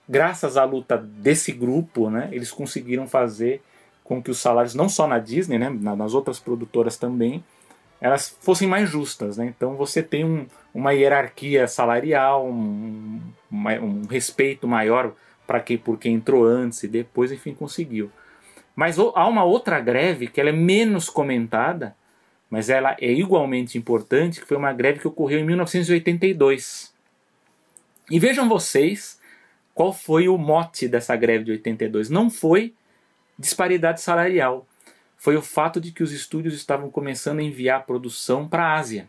graças 0.08 0.56
à 0.56 0.64
luta 0.64 0.96
desse 0.96 1.52
grupo, 1.52 2.10
né, 2.10 2.28
eles 2.32 2.50
conseguiram 2.50 3.06
fazer 3.06 3.62
com 4.04 4.22
que 4.22 4.30
os 4.30 4.38
salários, 4.38 4.74
não 4.74 4.88
só 4.88 5.06
na 5.06 5.18
Disney, 5.18 5.58
né, 5.58 5.70
nas 5.70 6.14
outras 6.14 6.38
produtoras 6.38 6.96
também, 6.96 7.42
elas 8.00 8.36
fossem 8.40 8.68
mais 8.68 8.90
justas. 8.90 9.36
Né? 9.36 9.46
Então 9.46 9.76
você 9.76 10.02
tem 10.02 10.24
um, 10.24 10.46
uma 10.74 10.92
hierarquia 10.92 11.68
salarial, 11.68 12.46
um, 12.46 13.20
um, 13.50 14.02
respeito 14.10 14.66
maior 14.66 15.12
para 15.46 15.60
quem, 15.60 15.78
por 15.78 15.98
quem 15.98 16.14
entrou 16.14 16.44
antes 16.44 16.82
e 16.82 16.88
depois, 16.88 17.30
enfim, 17.30 17.54
conseguiu. 17.54 18.10
Mas 18.74 18.98
há 18.98 19.26
uma 19.26 19.44
outra 19.44 19.80
greve 19.80 20.26
que 20.26 20.40
ela 20.40 20.50
é 20.50 20.52
menos 20.52 21.10
comentada, 21.10 21.94
mas 22.48 22.70
ela 22.70 22.96
é 23.00 23.10
igualmente 23.10 23.78
importante, 23.78 24.40
que 24.40 24.46
foi 24.46 24.56
uma 24.56 24.72
greve 24.72 25.00
que 25.00 25.08
ocorreu 25.08 25.40
em 25.40 25.44
1982. 25.44 26.92
E 28.10 28.18
vejam 28.18 28.48
vocês 28.48 29.20
qual 29.74 29.92
foi 29.92 30.28
o 30.28 30.36
mote 30.36 30.88
dessa 30.88 31.16
greve 31.16 31.44
de 31.44 31.52
82. 31.52 32.10
Não 32.10 32.28
foi 32.28 32.74
disparidade 33.38 34.00
salarial, 34.00 34.66
foi 35.16 35.36
o 35.36 35.42
fato 35.42 35.80
de 35.80 35.92
que 35.92 36.02
os 36.02 36.12
estúdios 36.12 36.54
estavam 36.54 36.90
começando 36.90 37.38
a 37.38 37.42
enviar 37.42 37.78
a 37.78 37.82
produção 37.82 38.48
para 38.48 38.64
a 38.64 38.74
Ásia, 38.74 39.08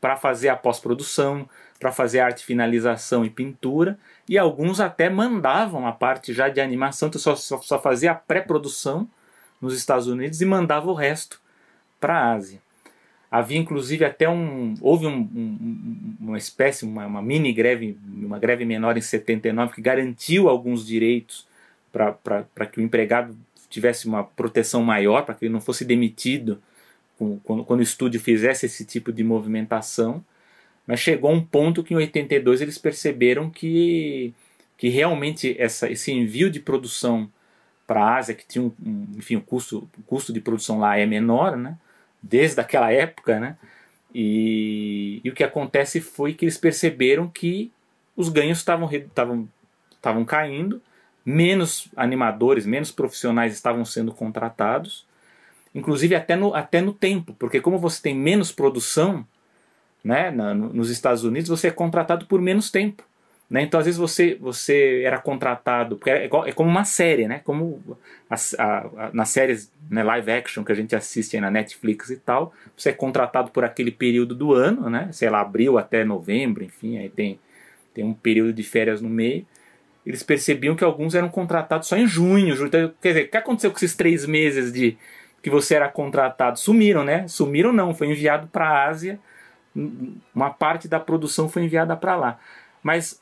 para 0.00 0.16
fazer 0.16 0.48
a 0.48 0.56
pós-produção, 0.56 1.48
para 1.78 1.92
fazer 1.92 2.20
arte 2.20 2.44
finalização 2.44 3.24
e 3.24 3.30
pintura, 3.30 3.98
e 4.28 4.36
alguns 4.36 4.80
até 4.80 5.08
mandavam 5.08 5.86
a 5.86 5.92
parte 5.92 6.32
já 6.32 6.48
de 6.48 6.60
animação, 6.60 7.08
então 7.08 7.20
só, 7.20 7.36
só, 7.36 7.58
só 7.58 7.80
fazia 7.80 8.12
a 8.12 8.14
pré-produção 8.14 9.08
nos 9.60 9.76
Estados 9.76 10.06
Unidos 10.06 10.40
e 10.40 10.44
mandava 10.44 10.90
o 10.90 10.94
resto 10.94 11.40
para 12.00 12.18
a 12.18 12.32
Ásia. 12.32 12.60
Havia 13.30 13.58
inclusive 13.58 14.04
até 14.04 14.28
um. 14.28 14.74
Houve 14.80 15.06
um, 15.06 15.18
um, 15.18 16.16
uma 16.20 16.38
espécie, 16.38 16.84
uma, 16.84 17.06
uma, 17.06 17.20
mini 17.20 17.52
greve, 17.52 17.98
uma 18.06 18.38
greve 18.38 18.64
menor 18.64 18.96
em 18.96 19.00
79, 19.00 19.74
que 19.74 19.80
garantiu 19.80 20.48
alguns 20.48 20.86
direitos 20.86 21.46
para 21.92 22.66
que 22.66 22.78
o 22.78 22.82
empregado 22.82 23.36
tivesse 23.68 24.06
uma 24.06 24.22
proteção 24.22 24.82
maior, 24.82 25.24
para 25.24 25.34
que 25.34 25.44
ele 25.44 25.52
não 25.52 25.60
fosse 25.60 25.84
demitido 25.84 26.62
quando, 27.44 27.64
quando 27.64 27.80
o 27.80 27.82
estúdio 27.82 28.20
fizesse 28.20 28.66
esse 28.66 28.84
tipo 28.84 29.12
de 29.12 29.24
movimentação. 29.24 30.24
Mas 30.86 31.00
chegou 31.00 31.32
um 31.32 31.44
ponto 31.44 31.82
que 31.82 31.94
em 31.94 31.96
82 31.96 32.60
eles 32.60 32.78
perceberam 32.78 33.50
que, 33.50 34.32
que 34.76 34.88
realmente 34.88 35.56
essa, 35.58 35.90
esse 35.90 36.12
envio 36.12 36.50
de 36.50 36.60
produção 36.60 37.30
para 37.86 38.02
a 38.02 38.16
Ásia, 38.16 38.34
que 38.34 38.46
tinha 38.46 38.62
um, 38.62 38.72
um, 38.84 39.06
enfim, 39.16 39.36
o 39.36 39.40
custo, 39.40 39.88
o 39.98 40.02
custo 40.02 40.32
de 40.32 40.40
produção 40.40 40.78
lá 40.78 40.96
é 40.96 41.06
menor, 41.06 41.56
né? 41.56 41.76
desde 42.28 42.60
aquela 42.60 42.92
época, 42.92 43.38
né? 43.38 43.56
E, 44.14 45.20
e, 45.22 45.30
o 45.30 45.34
que 45.34 45.44
acontece 45.44 46.00
foi 46.00 46.32
que 46.32 46.44
eles 46.44 46.56
perceberam 46.56 47.28
que 47.28 47.70
os 48.16 48.28
ganhos 48.28 48.58
estavam 48.58 50.24
caindo, 50.26 50.80
menos 51.24 51.88
animadores, 51.96 52.64
menos 52.64 52.90
profissionais 52.90 53.52
estavam 53.52 53.84
sendo 53.84 54.12
contratados, 54.12 55.06
inclusive 55.74 56.14
até 56.14 56.34
no, 56.34 56.54
até 56.54 56.80
no 56.80 56.92
tempo, 56.94 57.34
porque 57.38 57.60
como 57.60 57.78
você 57.78 58.00
tem 58.00 58.14
menos 58.14 58.50
produção, 58.50 59.26
né, 60.06 60.30
na, 60.30 60.54
nos 60.54 60.88
Estados 60.88 61.24
Unidos, 61.24 61.48
você 61.48 61.66
é 61.66 61.70
contratado 61.72 62.26
por 62.26 62.40
menos 62.40 62.70
tempo. 62.70 63.02
Né? 63.50 63.62
Então, 63.62 63.78
às 63.80 63.86
vezes, 63.86 63.98
você, 63.98 64.36
você 64.40 65.02
era 65.04 65.18
contratado, 65.18 65.96
porque 65.96 66.10
é, 66.10 66.24
é 66.26 66.52
como 66.52 66.70
uma 66.70 66.84
série, 66.84 67.26
né? 67.26 67.40
como 67.44 67.82
a, 68.30 68.36
a, 68.58 68.78
a, 68.78 69.10
nas 69.12 69.30
séries 69.30 69.72
né, 69.90 70.04
live 70.04 70.30
action 70.30 70.62
que 70.62 70.70
a 70.70 70.76
gente 70.76 70.94
assiste 70.94 71.40
na 71.40 71.50
Netflix 71.50 72.10
e 72.10 72.16
tal, 72.18 72.54
você 72.76 72.90
é 72.90 72.92
contratado 72.92 73.50
por 73.50 73.64
aquele 73.64 73.90
período 73.90 74.32
do 74.32 74.54
ano, 74.54 74.88
né? 74.88 75.08
sei 75.10 75.28
lá, 75.28 75.40
abril 75.40 75.76
até 75.76 76.04
novembro, 76.04 76.62
enfim, 76.62 76.98
aí 76.98 77.08
tem, 77.08 77.40
tem 77.92 78.04
um 78.04 78.14
período 78.14 78.52
de 78.52 78.62
férias 78.62 79.00
no 79.00 79.08
meio. 79.08 79.44
Eles 80.04 80.22
percebiam 80.22 80.76
que 80.76 80.84
alguns 80.84 81.16
eram 81.16 81.28
contratados 81.28 81.88
só 81.88 81.96
em 81.96 82.06
junho. 82.06 82.54
junho. 82.54 82.68
Então, 82.68 82.92
quer 83.02 83.08
dizer, 83.08 83.24
o 83.24 83.28
que 83.28 83.36
aconteceu 83.36 83.72
com 83.72 83.76
esses 83.76 83.96
três 83.96 84.24
meses 84.24 84.72
de 84.72 84.96
que 85.42 85.50
você 85.50 85.74
era 85.74 85.88
contratado? 85.88 86.60
Sumiram, 86.60 87.02
né? 87.02 87.26
Sumiram 87.26 87.72
não, 87.72 87.92
foi 87.92 88.06
enviado 88.06 88.46
para 88.46 88.68
a 88.68 88.88
Ásia, 88.88 89.18
uma 90.34 90.50
parte 90.50 90.88
da 90.88 90.98
produção 90.98 91.48
foi 91.48 91.64
enviada 91.64 91.96
para 91.96 92.16
lá. 92.16 92.38
Mas 92.82 93.20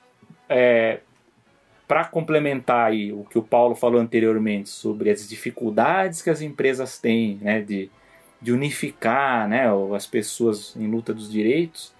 é, 0.49 1.01
para 1.87 2.05
complementar 2.05 2.91
aí 2.91 3.13
o 3.13 3.25
que 3.25 3.39
o 3.39 3.43
Paulo 3.43 3.75
falou 3.75 4.01
anteriormente 4.01 4.69
sobre 4.69 5.11
as 5.11 5.29
dificuldades 5.29 6.23
que 6.23 6.31
as 6.31 6.41
empresas 6.41 6.99
têm 6.99 7.39
né, 7.43 7.61
de, 7.61 7.91
de 8.41 8.53
unificar 8.53 9.49
né, 9.49 9.65
as 9.95 10.07
pessoas 10.07 10.75
em 10.77 10.87
luta 10.87 11.13
dos 11.13 11.31
direitos, 11.31 11.93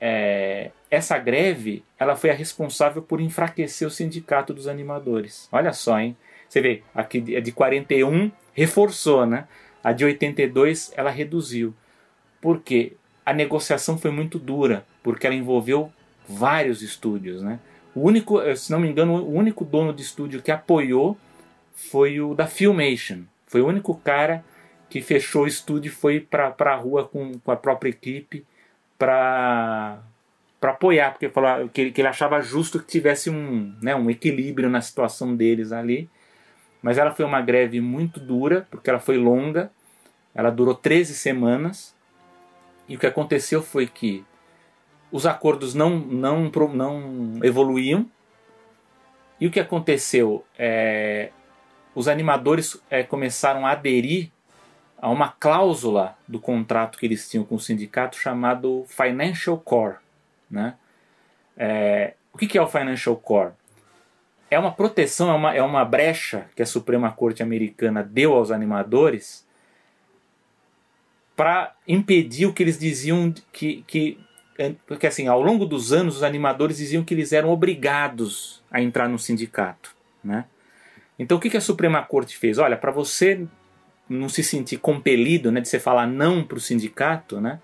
é, 0.00 0.70
essa 0.90 1.18
greve 1.18 1.84
ela 1.98 2.16
foi 2.16 2.30
a 2.30 2.34
responsável 2.34 3.02
por 3.02 3.20
enfraquecer 3.20 3.86
o 3.86 3.90
sindicato 3.90 4.54
dos 4.54 4.66
animadores. 4.66 5.48
Olha 5.52 5.72
só, 5.72 6.00
hein? 6.00 6.16
Você 6.48 6.60
vê, 6.60 6.82
aqui 6.94 7.20
de 7.20 7.52
41 7.52 8.32
reforçou, 8.52 9.26
né? 9.26 9.46
A 9.84 9.92
de 9.92 10.04
82 10.04 10.92
ela 10.96 11.10
reduziu. 11.10 11.74
Por 12.40 12.60
quê? 12.60 12.94
A 13.30 13.32
negociação 13.32 13.96
foi 13.96 14.10
muito 14.10 14.40
dura, 14.40 14.84
porque 15.04 15.24
ela 15.24 15.36
envolveu 15.36 15.92
vários 16.28 16.82
estúdios, 16.82 17.42
né? 17.42 17.60
O 17.94 18.00
único, 18.00 18.40
eh, 18.40 18.56
se 18.56 18.72
não 18.72 18.80
me 18.80 18.88
engano, 18.88 19.22
o 19.22 19.32
único 19.32 19.64
dono 19.64 19.92
de 19.92 20.02
estúdio 20.02 20.42
que 20.42 20.50
apoiou 20.50 21.16
foi 21.72 22.20
o 22.20 22.34
da 22.34 22.48
Filmation. 22.48 23.20
Foi 23.46 23.60
o 23.60 23.68
único 23.68 23.94
cara 23.94 24.44
que 24.88 25.00
fechou 25.00 25.44
o 25.44 25.46
estúdio 25.46 25.90
e 25.90 25.92
foi 25.92 26.18
para 26.18 26.52
a 26.58 26.74
rua 26.74 27.06
com, 27.06 27.38
com 27.38 27.52
a 27.52 27.56
própria 27.56 27.90
equipe 27.90 28.44
para 28.98 30.00
para 30.60 30.72
apoiar, 30.72 31.12
porque 31.12 31.28
falou 31.28 31.68
que 31.68 31.80
ele, 31.80 31.92
que 31.92 32.00
ele 32.00 32.08
achava 32.08 32.42
justo 32.42 32.80
que 32.80 32.86
tivesse 32.86 33.30
um, 33.30 33.74
né, 33.80 33.94
um 33.94 34.10
equilíbrio 34.10 34.68
na 34.68 34.80
situação 34.82 35.36
deles 35.36 35.70
ali. 35.70 36.10
Mas 36.82 36.98
ela 36.98 37.12
foi 37.12 37.24
uma 37.24 37.40
greve 37.40 37.80
muito 37.80 38.18
dura, 38.18 38.66
porque 38.72 38.90
ela 38.90 38.98
foi 38.98 39.16
longa, 39.16 39.70
ela 40.34 40.50
durou 40.50 40.74
13 40.74 41.14
semanas. 41.14 41.94
E 42.90 42.96
o 42.96 42.98
que 42.98 43.06
aconteceu 43.06 43.62
foi 43.62 43.86
que 43.86 44.24
os 45.12 45.24
acordos 45.24 45.74
não, 45.74 45.96
não, 45.96 46.50
não 46.74 47.38
evoluíam. 47.40 48.04
E 49.40 49.46
o 49.46 49.50
que 49.50 49.60
aconteceu? 49.60 50.44
É, 50.58 51.30
os 51.94 52.08
animadores 52.08 52.82
é, 52.90 53.04
começaram 53.04 53.64
a 53.64 53.70
aderir 53.70 54.32
a 54.98 55.08
uma 55.08 55.28
cláusula 55.28 56.18
do 56.26 56.40
contrato 56.40 56.98
que 56.98 57.06
eles 57.06 57.30
tinham 57.30 57.44
com 57.44 57.54
o 57.54 57.60
sindicato 57.60 58.16
chamado 58.16 58.84
Financial 58.88 59.56
Core. 59.56 59.98
Né? 60.50 60.74
É, 61.56 62.14
o 62.32 62.38
que 62.38 62.58
é 62.58 62.60
o 62.60 62.66
Financial 62.66 63.14
Core? 63.14 63.52
É 64.50 64.58
uma 64.58 64.72
proteção, 64.72 65.30
é 65.30 65.34
uma, 65.34 65.54
é 65.54 65.62
uma 65.62 65.84
brecha 65.84 66.48
que 66.56 66.62
a 66.62 66.66
Suprema 66.66 67.12
Corte 67.12 67.40
Americana 67.40 68.02
deu 68.02 68.34
aos 68.34 68.50
animadores 68.50 69.48
para 71.40 71.74
impedir 71.88 72.44
o 72.44 72.52
que 72.52 72.62
eles 72.62 72.78
diziam 72.78 73.32
que, 73.50 73.82
que 73.86 74.20
é, 74.58 74.74
porque 74.86 75.06
assim, 75.06 75.26
ao 75.26 75.40
longo 75.40 75.64
dos 75.64 75.90
anos 75.90 76.16
os 76.18 76.22
animadores 76.22 76.76
diziam 76.76 77.02
que 77.02 77.14
eles 77.14 77.32
eram 77.32 77.48
obrigados 77.48 78.62
a 78.70 78.82
entrar 78.82 79.08
no 79.08 79.18
sindicato, 79.18 79.96
né? 80.22 80.44
Então 81.18 81.38
o 81.38 81.40
que, 81.40 81.48
que 81.48 81.56
a 81.56 81.60
Suprema 81.62 82.02
Corte 82.02 82.36
fez? 82.36 82.58
Olha, 82.58 82.76
para 82.76 82.90
você 82.90 83.46
não 84.06 84.28
se 84.28 84.44
sentir 84.44 84.76
compelido, 84.76 85.50
né, 85.50 85.62
de 85.62 85.68
você 85.70 85.80
falar 85.80 86.06
não 86.06 86.44
para 86.44 86.58
o 86.58 86.60
sindicato, 86.60 87.40
né? 87.40 87.58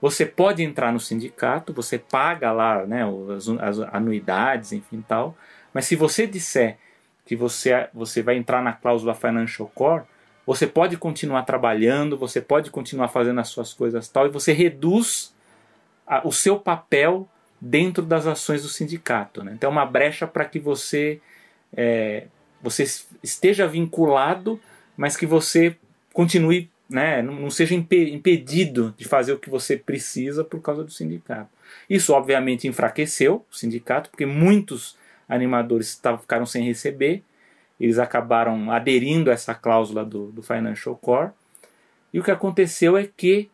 Você 0.00 0.24
pode 0.24 0.62
entrar 0.62 0.92
no 0.92 1.00
sindicato, 1.00 1.72
você 1.72 1.98
paga 1.98 2.52
lá, 2.52 2.86
né, 2.86 3.02
as, 3.36 3.48
as 3.48 3.80
anuidades, 3.92 4.70
enfim, 4.70 5.04
tal. 5.08 5.36
Mas 5.74 5.84
se 5.84 5.96
você 5.96 6.28
disser 6.28 6.78
que 7.26 7.34
você 7.34 7.88
você 7.92 8.22
vai 8.22 8.36
entrar 8.36 8.62
na 8.62 8.72
cláusula 8.72 9.16
financial 9.16 9.68
core, 9.74 10.04
você 10.50 10.66
pode 10.66 10.96
continuar 10.96 11.44
trabalhando, 11.44 12.18
você 12.18 12.40
pode 12.40 12.72
continuar 12.72 13.06
fazendo 13.06 13.38
as 13.38 13.46
suas 13.46 13.72
coisas 13.72 14.08
tal, 14.08 14.26
e 14.26 14.30
você 14.30 14.52
reduz 14.52 15.32
a, 16.04 16.26
o 16.26 16.32
seu 16.32 16.58
papel 16.58 17.28
dentro 17.60 18.04
das 18.04 18.26
ações 18.26 18.62
do 18.62 18.68
sindicato. 18.68 19.44
Né? 19.44 19.52
Então 19.54 19.70
é 19.70 19.72
uma 19.72 19.86
brecha 19.86 20.26
para 20.26 20.44
que 20.44 20.58
você, 20.58 21.20
é, 21.76 22.26
você 22.60 22.82
esteja 23.22 23.64
vinculado, 23.68 24.60
mas 24.96 25.16
que 25.16 25.24
você 25.24 25.76
continue, 26.12 26.68
né, 26.88 27.22
não, 27.22 27.34
não 27.34 27.50
seja 27.50 27.76
impedido 27.76 28.92
de 28.98 29.04
fazer 29.04 29.32
o 29.32 29.38
que 29.38 29.48
você 29.48 29.76
precisa 29.76 30.42
por 30.42 30.60
causa 30.60 30.82
do 30.82 30.90
sindicato. 30.90 31.48
Isso 31.88 32.12
obviamente 32.12 32.66
enfraqueceu 32.66 33.46
o 33.48 33.54
sindicato, 33.54 34.10
porque 34.10 34.26
muitos 34.26 34.98
animadores 35.28 35.94
tavam, 35.94 36.18
ficaram 36.18 36.44
sem 36.44 36.64
receber, 36.64 37.22
eles 37.80 37.98
acabaram 37.98 38.70
aderindo 38.70 39.30
a 39.30 39.32
essa 39.32 39.54
cláusula 39.54 40.04
do, 40.04 40.26
do 40.30 40.42
Financial 40.42 40.94
Core, 40.96 41.30
e 42.12 42.20
o 42.20 42.22
que 42.22 42.30
aconteceu 42.30 42.96
é 42.96 43.08
que 43.16 43.48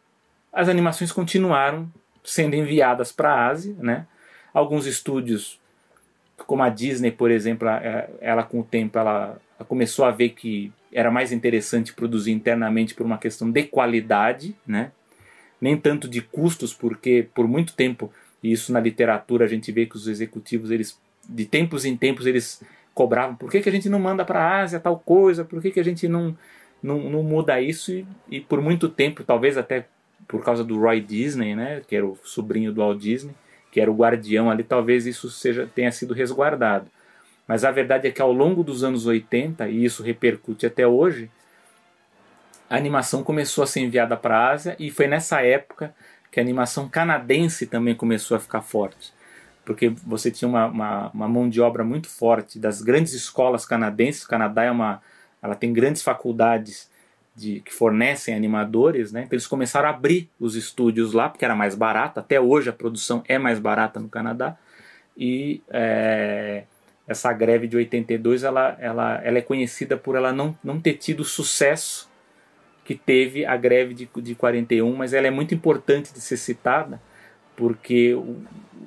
as 0.52 0.68
animações 0.68 1.12
continuaram 1.12 1.88
sendo 2.24 2.56
enviadas 2.56 3.12
para 3.12 3.32
a 3.32 3.48
Ásia, 3.48 3.76
né? 3.78 4.06
Alguns 4.52 4.86
estúdios, 4.86 5.60
como 6.46 6.62
a 6.62 6.68
Disney, 6.70 7.10
por 7.10 7.30
exemplo, 7.30 7.68
ela 8.20 8.42
com 8.42 8.60
o 8.60 8.64
tempo 8.64 8.98
ela 8.98 9.38
começou 9.68 10.04
a 10.04 10.10
ver 10.10 10.30
que 10.30 10.72
era 10.92 11.10
mais 11.10 11.30
interessante 11.30 11.92
produzir 11.92 12.32
internamente 12.32 12.94
por 12.94 13.04
uma 13.04 13.18
questão 13.18 13.50
de 13.50 13.62
qualidade, 13.64 14.56
né? 14.66 14.92
Nem 15.60 15.76
tanto 15.76 16.08
de 16.08 16.22
custos, 16.22 16.72
porque 16.72 17.28
por 17.34 17.46
muito 17.46 17.74
tempo, 17.74 18.10
e 18.42 18.50
isso 18.50 18.72
na 18.72 18.80
literatura 18.80 19.44
a 19.44 19.48
gente 19.48 19.70
vê 19.70 19.84
que 19.86 19.96
os 19.96 20.08
executivos 20.08 20.70
eles 20.70 20.98
de 21.28 21.44
tempos 21.44 21.84
em 21.84 21.96
tempos 21.96 22.24
eles 22.24 22.62
cobravam, 22.96 23.36
por 23.36 23.50
que, 23.50 23.60
que 23.60 23.68
a 23.68 23.72
gente 23.72 23.90
não 23.90 23.98
manda 23.98 24.24
para 24.24 24.40
a 24.40 24.62
Ásia 24.62 24.80
tal 24.80 24.98
coisa? 24.98 25.44
Por 25.44 25.60
que, 25.60 25.70
que 25.70 25.78
a 25.78 25.84
gente 25.84 26.08
não 26.08 26.34
não, 26.82 26.98
não 27.10 27.22
muda 27.22 27.60
isso 27.60 27.92
e, 27.92 28.06
e 28.30 28.40
por 28.40 28.60
muito 28.60 28.88
tempo, 28.88 29.22
talvez 29.22 29.58
até 29.58 29.86
por 30.26 30.42
causa 30.42 30.64
do 30.64 30.78
Roy 30.78 31.00
Disney, 31.00 31.54
né, 31.54 31.82
que 31.86 31.94
era 31.94 32.06
o 32.06 32.18
sobrinho 32.24 32.72
do 32.72 32.80
Walt 32.80 32.98
Disney, 32.98 33.34
que 33.70 33.80
era 33.80 33.90
o 33.90 33.94
guardião 33.94 34.50
ali, 34.50 34.62
talvez 34.62 35.06
isso 35.06 35.30
seja 35.30 35.68
tenha 35.74 35.92
sido 35.92 36.14
resguardado. 36.14 36.86
Mas 37.46 37.64
a 37.64 37.70
verdade 37.70 38.08
é 38.08 38.10
que 38.10 38.22
ao 38.22 38.32
longo 38.32 38.64
dos 38.64 38.82
anos 38.82 39.06
80, 39.06 39.68
e 39.68 39.84
isso 39.84 40.02
repercute 40.02 40.66
até 40.66 40.86
hoje, 40.86 41.30
a 42.68 42.76
animação 42.76 43.22
começou 43.22 43.62
a 43.62 43.66
ser 43.66 43.80
enviada 43.80 44.16
para 44.16 44.38
a 44.38 44.50
Ásia 44.50 44.76
e 44.78 44.90
foi 44.90 45.06
nessa 45.06 45.42
época 45.42 45.94
que 46.32 46.40
a 46.40 46.42
animação 46.42 46.88
canadense 46.88 47.66
também 47.66 47.94
começou 47.94 48.36
a 48.36 48.40
ficar 48.40 48.62
forte. 48.62 49.12
Porque 49.66 49.90
você 50.06 50.30
tinha 50.30 50.48
uma, 50.48 50.66
uma, 50.66 51.10
uma 51.10 51.28
mão 51.28 51.48
de 51.48 51.60
obra 51.60 51.84
muito 51.84 52.08
forte 52.08 52.58
das 52.58 52.80
grandes 52.80 53.12
escolas 53.12 53.66
canadenses. 53.66 54.22
O 54.22 54.28
Canadá 54.28 54.62
é 54.62 54.70
uma, 54.70 55.02
ela 55.42 55.56
tem 55.56 55.72
grandes 55.72 56.02
faculdades 56.02 56.88
de, 57.34 57.60
que 57.60 57.74
fornecem 57.74 58.34
animadores, 58.34 59.12
né? 59.12 59.22
Então 59.22 59.34
eles 59.34 59.46
começaram 59.46 59.88
a 59.88 59.90
abrir 59.90 60.30
os 60.40 60.54
estúdios 60.54 61.12
lá, 61.12 61.28
porque 61.28 61.44
era 61.44 61.54
mais 61.54 61.74
barato. 61.74 62.20
Até 62.20 62.40
hoje 62.40 62.70
a 62.70 62.72
produção 62.72 63.22
é 63.28 63.38
mais 63.38 63.58
barata 63.58 64.00
no 64.00 64.08
Canadá. 64.08 64.56
E 65.16 65.60
é, 65.68 66.62
essa 67.08 67.32
greve 67.32 67.66
de 67.66 67.76
82 67.76 68.44
ela, 68.44 68.76
ela, 68.80 69.20
ela 69.22 69.38
é 69.38 69.42
conhecida 69.42 69.96
por 69.96 70.14
ela 70.14 70.32
não, 70.32 70.56
não 70.62 70.80
ter 70.80 70.94
tido 70.94 71.24
sucesso 71.24 72.08
que 72.84 72.94
teve 72.94 73.44
a 73.44 73.56
greve 73.56 73.94
de, 73.94 74.08
de 74.22 74.34
41, 74.36 74.94
mas 74.94 75.12
ela 75.12 75.26
é 75.26 75.30
muito 75.30 75.52
importante 75.52 76.14
de 76.14 76.20
ser 76.20 76.36
citada, 76.36 77.00
porque 77.56 78.14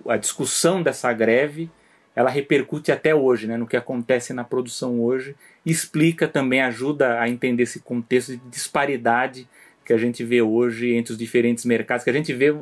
a 0.08 0.18
discussão 0.18 0.82
dessa 0.82 1.12
greve 1.12 1.70
ela 2.16 2.30
repercute 2.30 2.92
até 2.92 3.16
hoje, 3.16 3.48
né, 3.48 3.56
no 3.56 3.66
que 3.66 3.78
acontece 3.78 4.34
na 4.34 4.44
produção 4.44 5.00
hoje, 5.00 5.36
explica 5.66 6.28
também, 6.28 6.62
ajuda 6.62 7.20
a 7.20 7.30
entender 7.30 7.64
esse 7.64 7.80
contexto 7.80 8.36
de 8.36 8.50
disparidade 8.50 9.48
que 9.86 9.94
a 9.94 9.98
gente 9.98 10.24
vê 10.24 10.42
hoje 10.42 10.94
entre 10.94 11.14
os 11.14 11.18
diferentes 11.18 11.64
mercados, 11.64 12.04
que 12.04 12.10
a 12.10 12.14
gente 12.14 12.34
vê, 12.34 12.54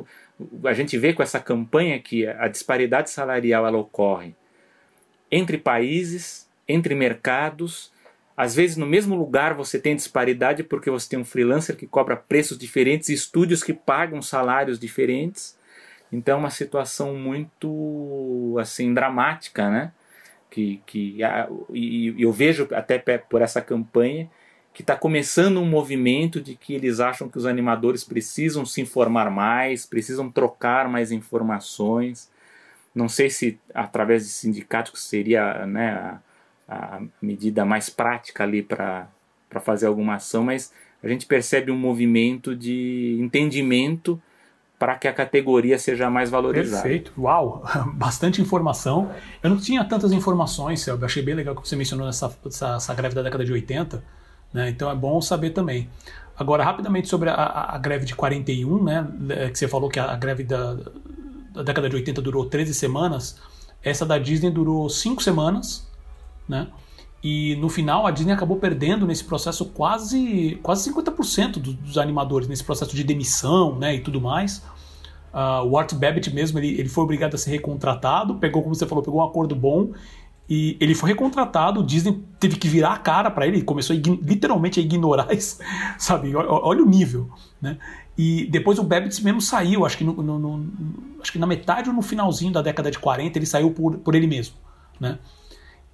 a 0.64 0.72
gente 0.72 0.96
vê 0.96 1.12
com 1.12 1.24
essa 1.24 1.40
campanha 1.40 1.98
que 1.98 2.24
a 2.26 2.46
disparidade 2.46 3.10
salarial 3.10 3.66
ela 3.66 3.78
ocorre 3.78 4.36
entre 5.28 5.58
países, 5.58 6.48
entre 6.68 6.94
mercados, 6.94 7.92
às 8.36 8.54
vezes 8.54 8.76
no 8.76 8.86
mesmo 8.86 9.16
lugar 9.16 9.54
você 9.54 9.76
tem 9.80 9.96
disparidade 9.96 10.62
porque 10.62 10.88
você 10.88 11.08
tem 11.08 11.18
um 11.18 11.24
freelancer 11.24 11.76
que 11.76 11.88
cobra 11.88 12.16
preços 12.16 12.56
diferentes, 12.56 13.08
estúdios 13.08 13.64
que 13.64 13.74
pagam 13.74 14.22
salários 14.22 14.78
diferentes. 14.78 15.57
Então 16.12 16.36
é 16.36 16.38
uma 16.38 16.50
situação 16.50 17.14
muito 17.14 18.56
assim 18.60 18.92
dramática, 18.94 19.70
né? 19.70 19.92
Que, 20.50 20.82
que 20.86 21.18
e, 21.72 22.14
eu 22.18 22.32
vejo 22.32 22.66
até 22.72 22.98
por 22.98 23.42
essa 23.42 23.60
campanha 23.60 24.30
que 24.72 24.82
está 24.82 24.96
começando 24.96 25.60
um 25.60 25.66
movimento 25.66 26.40
de 26.40 26.54
que 26.54 26.74
eles 26.74 27.00
acham 27.00 27.28
que 27.28 27.36
os 27.36 27.46
animadores 27.46 28.04
precisam 28.04 28.64
se 28.64 28.80
informar 28.80 29.30
mais, 29.30 29.84
precisam 29.84 30.30
trocar 30.30 30.88
mais 30.88 31.10
informações. 31.10 32.30
Não 32.94 33.08
sei 33.08 33.28
se 33.28 33.58
através 33.74 34.24
de 34.24 34.30
sindicatos 34.30 35.02
seria 35.02 35.66
né, 35.66 35.90
a, 36.68 36.96
a 36.96 37.02
medida 37.20 37.64
mais 37.64 37.90
prática 37.90 38.44
ali 38.44 38.62
para 38.62 39.08
fazer 39.60 39.86
alguma 39.86 40.14
ação, 40.14 40.44
mas 40.44 40.72
a 41.02 41.08
gente 41.08 41.26
percebe 41.26 41.70
um 41.70 41.76
movimento 41.76 42.54
de 42.54 43.16
entendimento 43.20 44.20
para 44.78 44.94
que 44.94 45.08
a 45.08 45.12
categoria 45.12 45.78
seja 45.78 46.08
mais 46.08 46.30
valorizada. 46.30 46.82
Perfeito, 46.82 47.12
uau, 47.18 47.64
bastante 47.94 48.40
informação. 48.40 49.10
Eu 49.42 49.50
não 49.50 49.56
tinha 49.56 49.84
tantas 49.84 50.12
informações, 50.12 50.80
Selby. 50.80 51.04
achei 51.04 51.22
bem 51.22 51.34
legal 51.34 51.56
que 51.56 51.66
você 51.66 51.74
mencionou 51.74 52.08
essa, 52.08 52.32
essa, 52.46 52.76
essa 52.76 52.94
greve 52.94 53.14
da 53.14 53.22
década 53.22 53.44
de 53.44 53.52
80, 53.52 54.02
né? 54.52 54.68
então 54.68 54.90
é 54.90 54.94
bom 54.94 55.20
saber 55.20 55.50
também. 55.50 55.90
Agora, 56.36 56.62
rapidamente 56.62 57.08
sobre 57.08 57.28
a, 57.28 57.34
a, 57.34 57.74
a, 57.74 57.78
greve 57.78 58.04
de 58.04 58.14
41, 58.14 58.84
né? 58.84 59.08
que 59.52 59.58
você 59.58 59.66
falou 59.66 59.90
que 59.90 59.98
a, 59.98 60.12
a 60.12 60.16
greve 60.16 60.44
da, 60.44 60.76
da 61.52 61.62
década 61.64 61.90
de 61.90 61.96
80 61.96 62.22
durou 62.22 62.44
13 62.44 62.72
semanas, 62.72 63.40
essa 63.82 64.06
da 64.06 64.18
Disney 64.18 64.50
durou 64.50 64.88
5 64.88 65.20
semanas, 65.20 65.88
né? 66.48 66.68
E 67.22 67.56
no 67.56 67.68
final 67.68 68.06
a 68.06 68.10
Disney 68.10 68.32
acabou 68.32 68.58
perdendo 68.58 69.06
nesse 69.06 69.24
processo 69.24 69.64
quase, 69.66 70.58
quase 70.62 70.90
50% 70.90 71.58
dos, 71.58 71.74
dos 71.74 71.98
animadores, 71.98 72.46
nesse 72.46 72.62
processo 72.62 72.94
de 72.94 73.02
demissão 73.02 73.76
né, 73.76 73.96
e 73.96 74.00
tudo 74.00 74.20
mais. 74.20 74.58
Uh, 75.32 75.66
o 75.68 75.76
Art 75.76 75.92
Babbitt 75.94 76.32
mesmo, 76.32 76.58
ele, 76.58 76.78
ele 76.78 76.88
foi 76.88 77.04
obrigado 77.04 77.34
a 77.34 77.38
ser 77.38 77.50
recontratado, 77.50 78.36
pegou, 78.36 78.62
como 78.62 78.74
você 78.74 78.86
falou, 78.86 79.02
pegou 79.02 79.20
um 79.20 79.24
acordo 79.24 79.54
bom 79.54 79.90
e 80.48 80.78
ele 80.80 80.94
foi 80.94 81.10
recontratado, 81.10 81.80
o 81.80 81.82
Disney 81.84 82.22
teve 82.40 82.56
que 82.56 82.66
virar 82.68 82.94
a 82.94 82.96
cara 82.96 83.30
para 83.30 83.46
ele, 83.46 83.60
começou 83.62 83.94
a, 83.94 83.98
literalmente 83.98 84.80
a 84.80 84.82
ignorar 84.82 85.30
isso, 85.34 85.58
sabe? 85.98 86.34
Olha, 86.34 86.82
o 86.82 86.86
nível, 86.86 87.28
né? 87.60 87.76
E 88.16 88.46
depois 88.46 88.78
o 88.78 88.82
Babbitt 88.82 89.22
mesmo 89.22 89.40
saiu, 89.40 89.84
acho 89.84 89.98
que, 89.98 90.04
no, 90.04 90.14
no, 90.14 90.38
no, 90.38 90.66
acho 91.20 91.30
que 91.30 91.38
na 91.38 91.46
metade 91.46 91.90
ou 91.90 91.94
no 91.94 92.02
finalzinho 92.02 92.52
da 92.52 92.62
década 92.62 92.90
de 92.90 92.98
40 92.98 93.38
ele 93.38 93.46
saiu 93.46 93.70
por, 93.70 93.98
por 93.98 94.14
ele 94.14 94.26
mesmo, 94.26 94.56
né? 94.98 95.18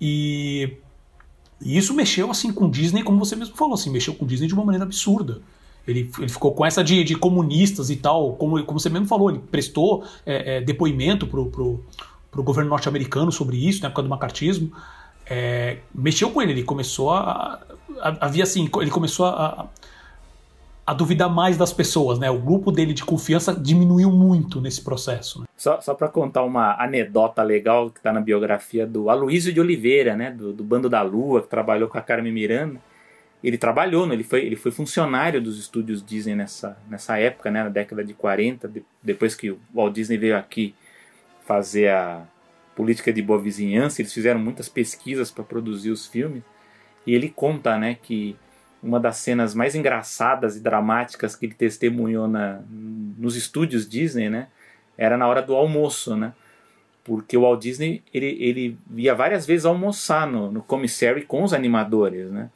E 0.01 0.77
e 1.61 1.77
isso 1.77 1.95
mexeu 1.95 2.31
assim 2.31 2.53
com 2.53 2.69
Disney, 2.69 3.03
como 3.03 3.19
você 3.19 3.37
mesmo 3.37 3.57
falou, 3.57 3.75
assim, 3.75 3.91
mexeu 3.91 4.15
com 4.15 4.27
Disney 4.27 4.47
de 4.47 4.55
uma 4.55 4.65
maneira 4.65 4.85
absurda. 4.85 5.41
Ele, 5.87 6.11
ele 6.19 6.29
ficou 6.29 6.53
com 6.53 6.65
essa 6.65 6.83
de, 6.83 7.05
de 7.05 7.15
comunistas 7.15 7.91
e 7.91 7.97
tal, 7.97 8.35
como, 8.35 8.63
como 8.65 8.81
você 8.81 8.89
mesmo 8.89 9.07
falou, 9.07 9.31
ele 9.31 9.41
prestou 9.51 10.05
é, 10.25 10.57
é, 10.57 10.61
depoimento 10.61 11.27
pro, 11.27 11.47
pro, 11.47 11.85
pro 12.31 12.43
governo 12.43 12.71
norte-americano 12.71 13.31
sobre 13.31 13.57
isso, 13.57 13.83
na 13.83 13.89
época 13.89 14.03
do 14.03 14.09
macartismo. 14.09 14.73
É, 15.27 15.79
mexeu 15.95 16.31
com 16.31 16.41
ele, 16.43 16.53
ele 16.53 16.65
começou 16.65 17.11
a, 17.11 17.61
a, 18.01 18.27
havia 18.27 18.43
assim, 18.43 18.69
ele 18.81 18.91
começou 18.91 19.27
a, 19.27 19.67
a 20.87 20.93
duvidar 20.93 21.31
mais 21.31 21.57
das 21.57 21.73
pessoas, 21.73 22.19
né? 22.19 22.31
O 22.31 22.39
grupo 22.39 22.71
dele 22.71 22.93
de 22.93 23.05
confiança 23.05 23.55
diminuiu 23.55 24.11
muito 24.11 24.61
nesse 24.61 24.83
processo. 24.83 25.41
Né? 25.41 25.47
Só, 25.57 25.81
só 25.81 25.95
para 25.95 26.09
contar 26.09 26.43
uma 26.43 26.75
anedota 26.83 27.43
legal 27.43 27.91
que 27.91 27.99
está 27.99 28.13
na 28.13 28.21
biografia 28.21 28.87
do 28.87 29.09
Aloysio 29.09 29.53
de 29.53 29.61
Oliveira, 29.61 30.15
né? 30.15 30.31
Do, 30.31 30.53
do, 30.53 30.63
Bando 30.63 30.89
da 30.89 31.01
Lua, 31.01 31.41
que 31.41 31.49
trabalhou 31.49 31.89
com 31.89 31.97
a 31.97 32.03
Carmen 32.03 32.33
Miranda. 32.33 32.81
Ele 33.43 33.57
trabalhou, 33.59 34.07
né? 34.07 34.15
ele, 34.15 34.25
foi, 34.25 34.45
ele 34.45 34.57
foi 34.57 34.71
funcionário 34.71 35.41
dos 35.41 35.59
estúdios 35.59 36.05
Disney 36.05 36.35
nessa, 36.35 36.79
nessa 36.89 37.19
época, 37.19 37.51
né? 37.51 37.63
Na 37.63 37.71
década 37.71 38.05
de 38.05 38.13
40, 38.13 38.69
de, 38.69 38.85
depois 39.03 39.35
que 39.35 39.51
o 39.51 39.59
Walt 39.75 39.95
Disney 39.95 40.19
veio 40.19 40.37
aqui 40.37 40.75
fazer 41.47 41.91
a 41.91 42.27
política 42.77 43.13
de 43.13 43.23
boa 43.23 43.39
vizinhança, 43.39 44.03
eles 44.03 44.13
fizeram 44.13 44.41
muitas 44.41 44.69
pesquisas 44.69 45.31
para 45.31 45.45
produzir 45.45 45.91
os 45.91 46.07
filmes. 46.07 46.43
E 47.07 47.15
ele 47.15 47.29
conta, 47.29 47.79
né, 47.79 47.97
que 48.03 48.37
uma 48.85 49.01
das 49.01 49.17
cenas 49.17 49.55
mais 49.55 49.75
engraçadas 49.75 50.57
e 50.57 50.61
dramáticas 50.61 51.35
que 51.35 51.47
ele 51.47 51.55
testemunhou 51.55 52.29
na, 52.29 52.61
nos 52.69 53.35
estúdios 53.35 53.89
Disney, 53.89 54.29
né? 54.29 54.49
Era 54.97 55.17
na 55.17 55.27
hora 55.27 55.41
do 55.41 55.55
almoço, 55.55 56.15
né? 56.15 56.35
Porque 57.03 57.37
o 57.37 57.43
Walt 57.43 57.61
Disney, 57.63 58.03
ele, 58.13 58.37
ele 58.39 58.79
ia 58.95 59.15
várias 59.15 59.47
vezes 59.47 59.65
almoçar 59.65 60.27
no, 60.27 60.51
no 60.51 60.63
commissary 60.63 61.23
com 61.23 61.43
os 61.43 61.55
animadores, 61.55 62.31
né? 62.31 62.51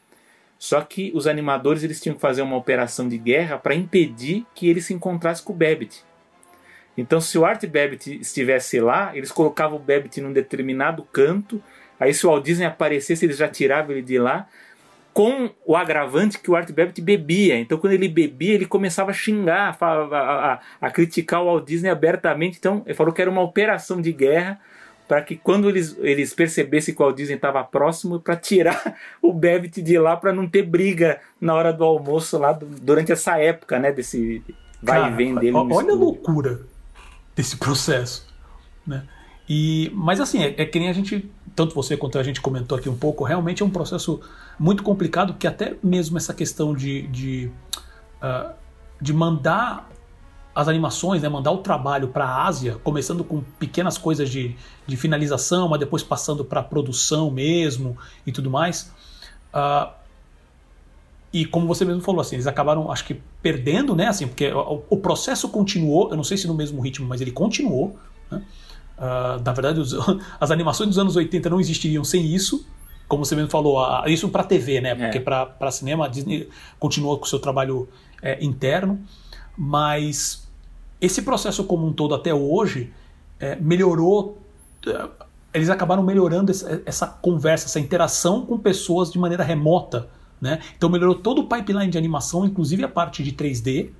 Só 0.58 0.80
que 0.82 1.10
os 1.14 1.26
animadores 1.26 1.82
eles 1.82 2.00
tinham 2.00 2.14
que 2.14 2.20
fazer 2.20 2.42
uma 2.42 2.56
operação 2.56 3.08
de 3.08 3.16
guerra 3.16 3.58
para 3.58 3.74
impedir 3.74 4.44
que 4.54 4.68
ele 4.68 4.80
se 4.80 4.92
encontrasse 4.92 5.42
com 5.42 5.52
o 5.52 5.56
Babbitt. 5.56 6.04
Então, 6.96 7.20
se 7.20 7.38
o 7.38 7.44
Art 7.44 7.64
Babbitt 7.64 8.20
estivesse 8.20 8.80
lá, 8.80 9.16
eles 9.16 9.30
colocavam 9.30 9.76
o 9.78 9.80
Babbitt 9.80 10.20
num 10.20 10.32
determinado 10.32 11.04
canto. 11.04 11.62
Aí, 11.98 12.12
se 12.12 12.26
o 12.26 12.30
Walt 12.30 12.44
Disney 12.44 12.66
aparecesse, 12.66 13.24
eles 13.24 13.36
já 13.36 13.48
tiravam 13.48 13.92
ele 13.92 14.02
de 14.02 14.18
lá 14.18 14.48
com 15.18 15.50
o 15.66 15.74
agravante 15.74 16.38
que 16.38 16.48
o 16.48 16.54
Art 16.54 16.70
Babbitt 16.70 17.02
bebia. 17.02 17.58
Então, 17.58 17.76
quando 17.76 17.92
ele 17.92 18.06
bebia, 18.06 18.54
ele 18.54 18.66
começava 18.66 19.10
a 19.10 19.12
xingar, 19.12 19.76
a, 19.80 19.84
a, 19.84 20.60
a, 20.80 20.90
criticar 20.92 21.42
o 21.42 21.46
Walt 21.46 21.66
Disney 21.66 21.90
abertamente. 21.90 22.56
Então, 22.56 22.84
ele 22.86 22.94
falou 22.94 23.12
que 23.12 23.20
era 23.20 23.28
uma 23.28 23.40
operação 23.40 24.00
de 24.00 24.12
guerra 24.12 24.60
para 25.08 25.20
que 25.20 25.34
quando 25.34 25.68
eles, 25.68 25.96
eles 26.02 26.32
percebessem 26.32 26.94
que 26.94 27.02
o 27.02 27.04
Walt 27.04 27.16
Disney 27.16 27.34
estava 27.34 27.64
próximo, 27.64 28.20
para 28.20 28.36
tirar 28.36 28.94
o 29.20 29.32
Babbitt 29.32 29.82
de 29.82 29.98
lá, 29.98 30.16
para 30.16 30.32
não 30.32 30.48
ter 30.48 30.62
briga 30.62 31.20
na 31.40 31.52
hora 31.52 31.72
do 31.72 31.82
almoço 31.82 32.38
lá 32.38 32.52
durante 32.52 33.10
essa 33.10 33.40
época, 33.40 33.76
né? 33.76 33.90
Desse 33.90 34.40
vai 34.80 35.10
e 35.10 35.16
vem 35.16 35.34
dele. 35.34 35.56
Olha 35.56 35.94
a 35.94 35.96
loucura 35.96 36.60
desse 37.34 37.56
processo, 37.56 38.24
né? 38.86 39.02
E, 39.48 39.90
mas 39.92 40.20
assim, 40.20 40.44
é, 40.44 40.54
é 40.58 40.64
que 40.64 40.78
nem 40.78 40.88
a 40.88 40.92
gente, 40.92 41.28
tanto 41.56 41.74
você 41.74 41.96
quanto 41.96 42.20
a 42.20 42.22
gente 42.22 42.40
comentou 42.40 42.78
aqui 42.78 42.88
um 42.88 42.96
pouco, 42.96 43.24
realmente 43.24 43.64
é 43.64 43.66
um 43.66 43.70
processo 43.70 44.20
muito 44.58 44.82
complicado, 44.82 45.34
que 45.34 45.46
até 45.46 45.76
mesmo 45.82 46.16
essa 46.16 46.34
questão 46.34 46.74
de, 46.74 47.06
de, 47.08 47.50
uh, 48.22 48.52
de 49.00 49.12
mandar 49.12 49.88
as 50.54 50.66
animações, 50.66 51.22
né, 51.22 51.28
mandar 51.28 51.52
o 51.52 51.58
trabalho 51.58 52.08
para 52.08 52.24
a 52.24 52.46
Ásia, 52.46 52.76
começando 52.82 53.22
com 53.22 53.42
pequenas 53.60 53.96
coisas 53.96 54.28
de, 54.28 54.56
de 54.86 54.96
finalização, 54.96 55.68
mas 55.68 55.78
depois 55.78 56.02
passando 56.02 56.44
para 56.44 56.60
produção 56.62 57.30
mesmo 57.30 57.96
e 58.26 58.32
tudo 58.32 58.50
mais. 58.50 58.90
Uh, 59.54 59.92
e 61.32 61.44
como 61.44 61.66
você 61.66 61.84
mesmo 61.84 62.02
falou, 62.02 62.20
assim, 62.20 62.36
eles 62.36 62.46
acabaram, 62.46 62.90
acho 62.90 63.04
que, 63.04 63.20
perdendo, 63.42 63.94
né? 63.94 64.08
Assim, 64.08 64.26
porque 64.26 64.50
o, 64.50 64.82
o 64.88 64.96
processo 64.96 65.48
continuou, 65.48 66.10
eu 66.10 66.16
não 66.16 66.24
sei 66.24 66.36
se 66.36 66.48
no 66.48 66.54
mesmo 66.54 66.80
ritmo, 66.80 67.06
mas 67.06 67.20
ele 67.20 67.30
continuou. 67.30 67.96
Né? 68.30 68.42
Uh, 68.98 69.42
na 69.44 69.52
verdade, 69.52 69.78
os, 69.78 69.94
as 70.40 70.50
animações 70.50 70.88
dos 70.88 70.98
anos 70.98 71.14
80 71.14 71.50
não 71.50 71.60
existiriam 71.60 72.02
sem 72.02 72.26
isso. 72.26 72.66
Como 73.08 73.24
você 73.24 73.34
mesmo 73.34 73.50
falou, 73.50 73.82
a, 73.82 74.04
isso 74.06 74.28
para 74.28 74.44
TV, 74.44 74.80
né? 74.80 74.94
Porque 74.94 75.18
é. 75.18 75.20
para 75.20 75.70
cinema 75.70 76.04
a 76.04 76.08
Disney 76.08 76.48
continua 76.78 77.16
com 77.16 77.24
o 77.24 77.28
seu 77.28 77.38
trabalho 77.38 77.88
é, 78.22 78.44
interno. 78.44 79.00
Mas 79.56 80.46
esse 81.00 81.22
processo 81.22 81.64
como 81.64 81.86
um 81.86 81.92
todo 81.92 82.14
até 82.14 82.32
hoje 82.32 82.92
é, 83.40 83.56
melhorou. 83.56 84.38
É, 84.86 85.08
eles 85.54 85.70
acabaram 85.70 86.02
melhorando 86.02 86.50
essa, 86.50 86.82
essa 86.84 87.06
conversa, 87.06 87.66
essa 87.66 87.80
interação 87.80 88.44
com 88.44 88.58
pessoas 88.58 89.10
de 89.10 89.18
maneira 89.18 89.42
remota. 89.42 90.08
Né? 90.40 90.60
Então 90.76 90.88
melhorou 90.88 91.14
todo 91.14 91.40
o 91.40 91.48
pipeline 91.48 91.90
de 91.90 91.98
animação, 91.98 92.44
inclusive 92.44 92.84
a 92.84 92.88
parte 92.88 93.22
de 93.22 93.32
3D. 93.32 93.90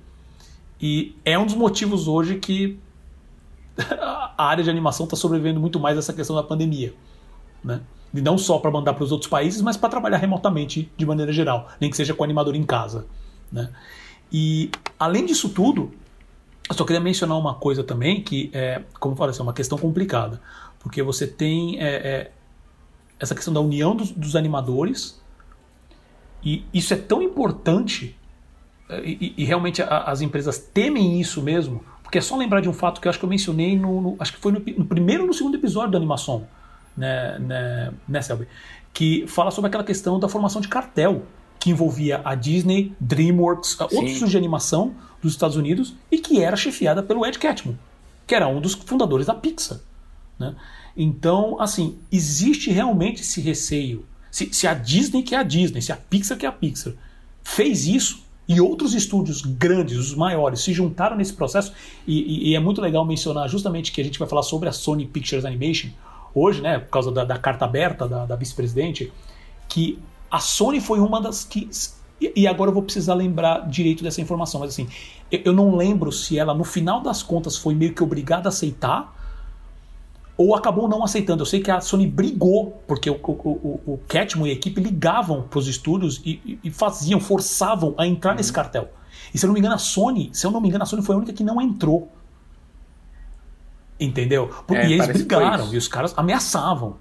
E 0.79 1.15
é 1.25 1.37
um 1.37 1.45
dos 1.45 1.55
motivos 1.55 2.07
hoje 2.07 2.37
que 2.37 2.79
a 4.37 4.45
área 4.45 4.63
de 4.63 4.69
animação 4.69 5.05
está 5.05 5.17
sobrevivendo 5.17 5.59
muito 5.59 5.79
mais 5.79 5.97
a 5.97 5.99
essa 5.99 6.13
questão 6.13 6.35
da 6.35 6.43
pandemia. 6.43 6.93
Né? 7.63 7.81
E 8.13 8.21
não 8.21 8.37
só 8.37 8.57
para 8.57 8.71
mandar 8.71 8.93
para 8.93 9.03
os 9.03 9.11
outros 9.11 9.29
países, 9.29 9.61
mas 9.61 9.77
para 9.77 9.89
trabalhar 9.89 10.17
remotamente 10.17 10.91
de 10.97 11.05
maneira 11.05 11.31
geral, 11.31 11.69
nem 11.79 11.89
que 11.89 11.97
seja 11.97 12.13
com 12.13 12.21
o 12.21 12.23
animador 12.23 12.55
em 12.55 12.63
casa. 12.63 13.05
Né? 13.51 13.69
E 14.31 14.69
além 14.97 15.25
disso 15.25 15.49
tudo, 15.49 15.91
eu 16.69 16.75
só 16.75 16.85
queria 16.85 16.99
mencionar 16.99 17.37
uma 17.37 17.55
coisa 17.55 17.83
também 17.83 18.21
que 18.21 18.49
é, 18.53 18.83
como 18.99 19.13
eu 19.13 19.17
falei, 19.17 19.35
é 19.37 19.41
uma 19.41 19.53
questão 19.53 19.77
complicada, 19.77 20.39
porque 20.79 21.01
você 21.01 21.25
tem 21.25 21.79
é, 21.79 21.87
é, 21.87 22.31
essa 23.19 23.33
questão 23.33 23.53
da 23.53 23.59
união 23.59 23.95
dos, 23.95 24.11
dos, 24.11 24.35
animadores 24.35 25.19
e 26.43 26.63
isso 26.71 26.93
é 26.93 26.97
tão 26.97 27.23
importante 27.23 28.15
é, 28.87 29.01
e, 29.03 29.33
e 29.35 29.43
realmente 29.43 29.81
a, 29.81 30.03
as 30.03 30.21
empresas 30.21 30.59
temem 30.59 31.19
isso 31.19 31.41
mesmo, 31.41 31.83
porque 32.03 32.19
é 32.19 32.21
só 32.21 32.37
lembrar 32.37 32.61
de 32.61 32.69
um 32.69 32.73
fato 32.73 33.01
que 33.01 33.07
eu 33.07 33.09
acho 33.09 33.17
que 33.17 33.25
eu 33.25 33.29
mencionei 33.29 33.75
no, 33.75 34.01
no 34.01 34.15
acho 34.19 34.33
que 34.33 34.39
foi 34.39 34.51
no, 34.51 34.59
no 34.59 34.85
primeiro 34.85 35.23
ou 35.23 35.27
no 35.27 35.33
segundo 35.33 35.55
episódio 35.55 35.91
da 35.91 35.97
animação, 35.97 36.47
né, 36.95 37.39
né, 37.39 37.93
né 38.07 38.21
Selby? 38.21 38.47
Que 38.93 39.25
fala 39.27 39.51
sobre 39.51 39.67
aquela 39.67 39.83
questão 39.83 40.19
da 40.19 40.27
formação 40.27 40.61
de 40.61 40.67
cartel 40.67 41.23
que 41.59 41.69
envolvia 41.69 42.21
a 42.23 42.35
Disney, 42.35 42.93
DreamWorks, 42.99 43.71
Sim. 43.71 43.83
outros 43.83 44.03
estúdios 44.03 44.31
de 44.31 44.37
animação 44.37 44.95
dos 45.21 45.33
Estados 45.33 45.57
Unidos 45.57 45.93
e 46.09 46.17
que 46.17 46.41
era 46.41 46.55
chefiada 46.55 47.03
pelo 47.03 47.25
Ed 47.25 47.37
Catmull, 47.37 47.75
que 48.25 48.33
era 48.33 48.47
um 48.47 48.61
dos 48.61 48.73
fundadores 48.73 49.27
da 49.27 49.33
Pixar. 49.33 49.79
Né? 50.37 50.55
Então, 50.95 51.59
assim, 51.59 51.97
existe 52.11 52.71
realmente 52.71 53.21
esse 53.21 53.41
receio. 53.41 54.05
Se, 54.31 54.49
se, 54.53 54.67
a 54.67 54.73
Disney, 54.73 55.23
que 55.23 55.35
é 55.35 55.39
a 55.39 55.43
Disney, 55.43 55.81
se 55.81 55.91
a 55.91 55.97
Pixar, 55.97 56.37
que 56.37 56.45
é 56.45 56.49
a 56.49 56.51
Pixar, 56.51 56.93
fez 57.43 57.85
isso, 57.85 58.23
e 58.47 58.59
outros 58.59 58.95
estúdios 58.95 59.43
grandes, 59.43 59.97
os 59.97 60.15
maiores, 60.15 60.61
se 60.61 60.73
juntaram 60.73 61.15
nesse 61.15 61.33
processo. 61.33 61.71
E, 62.07 62.19
e, 62.19 62.49
e, 62.49 62.55
é 62.55 62.59
muito 62.59 62.81
legal 62.81 63.05
mencionar 63.05 63.47
justamente 63.47 63.91
que 63.91 64.01
a 64.01 64.03
gente 64.03 64.17
vai 64.17 64.27
falar 64.27 64.41
sobre 64.41 64.67
a 64.67 64.71
Sony 64.71 65.05
Pictures 65.05 65.45
Animation 65.45 65.89
hoje, 66.33 66.61
né, 66.61 66.79
por 66.79 66.89
causa 66.89 67.11
da, 67.11 67.23
da 67.23 67.37
carta 67.37 67.65
aberta 67.65 68.07
da, 68.07 68.25
da 68.25 68.35
vice-presidente, 68.35 69.11
que 69.67 69.99
a 70.29 70.39
Sony 70.39 70.79
foi 70.79 70.99
uma 70.99 71.21
das 71.21 71.43
que. 71.43 71.69
E 72.21 72.45
agora 72.47 72.69
eu 72.69 72.73
vou 72.73 72.83
precisar 72.83 73.13
lembrar 73.13 73.69
direito 73.69 74.03
dessa 74.03 74.19
informação, 74.19 74.59
mas 74.59 74.71
assim, 74.71 74.89
eu, 75.31 75.41
eu 75.45 75.53
não 75.53 75.75
lembro 75.75 76.11
se 76.11 76.37
ela, 76.37 76.53
no 76.53 76.65
final 76.65 77.01
das 77.01 77.23
contas, 77.23 77.55
foi 77.55 77.73
meio 77.73 77.93
que 77.93 78.03
obrigada 78.03 78.47
a 78.47 78.49
aceitar 78.49 79.15
ou 80.39 80.55
acabou 80.55 80.87
não 80.87 81.03
aceitando. 81.03 81.41
Eu 81.41 81.45
sei 81.45 81.59
que 81.59 81.69
a 81.69 81.81
Sony 81.81 82.07
brigou, 82.07 82.81
porque 82.87 83.09
o, 83.09 83.19
o, 83.21 83.31
o, 83.31 83.93
o 83.93 83.99
Catmull 84.07 84.47
e 84.47 84.51
a 84.51 84.53
equipe 84.53 84.79
ligavam 84.79 85.41
para 85.41 85.59
os 85.59 85.67
estúdios 85.67 86.21
e, 86.25 86.57
e, 86.63 86.71
faziam, 86.71 87.19
forçavam 87.19 87.93
a 87.97 88.07
entrar 88.07 88.31
uhum. 88.31 88.37
nesse 88.37 88.53
cartel. 88.53 88.89
E 89.33 89.37
se 89.37 89.45
eu 89.45 89.49
não 89.49 89.53
me 89.53 89.59
engano, 89.59 89.75
a 89.75 89.77
Sony, 89.77 90.29
se 90.31 90.47
eu 90.47 90.51
não 90.51 90.61
me 90.61 90.69
engano, 90.69 90.83
a 90.83 90.87
Sony 90.87 91.03
foi 91.03 91.15
a 91.15 91.17
única 91.17 91.33
que 91.33 91.43
não 91.43 91.61
entrou. 91.61 92.09
Entendeu? 93.99 94.49
É, 94.69 94.87
e 94.87 94.93
eles 94.93 95.07
brigaram, 95.07 95.73
e 95.73 95.77
os 95.77 95.87
caras 95.87 96.13
ameaçavam, 96.15 96.95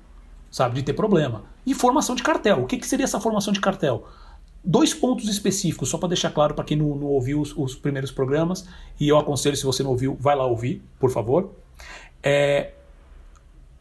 sabe, 0.51 0.75
de 0.75 0.83
ter 0.83 0.95
problema. 0.95 1.45
E 1.65 1.73
formação 1.75 2.17
de 2.17 2.23
cartel. 2.23 2.63
O 2.63 2.67
que, 2.67 2.77
que 2.77 2.87
seria 2.87 3.05
essa 3.05 3.21
formação 3.21 3.53
de 3.53 3.61
cartel? 3.61 4.09
Dois 4.65 4.93
pontos 4.93 5.29
específicos, 5.29 5.89
só 5.89 5.99
para 5.99 6.09
deixar 6.09 6.31
claro 6.31 6.55
para 6.55 6.65
quem 6.65 6.77
não, 6.77 6.97
não 6.97 7.07
ouviu 7.07 7.41
os, 7.41 7.57
os, 7.57 7.77
primeiros 7.77 8.11
programas, 8.11 8.67
e 8.99 9.09
eu 9.09 9.17
aconselho, 9.17 9.57
se 9.57 9.65
você 9.65 9.83
não 9.83 9.91
ouviu, 9.91 10.17
vai 10.19 10.35
lá 10.35 10.45
ouvir, 10.45 10.83
por 10.99 11.11
favor. 11.11 11.53
É, 12.21 12.73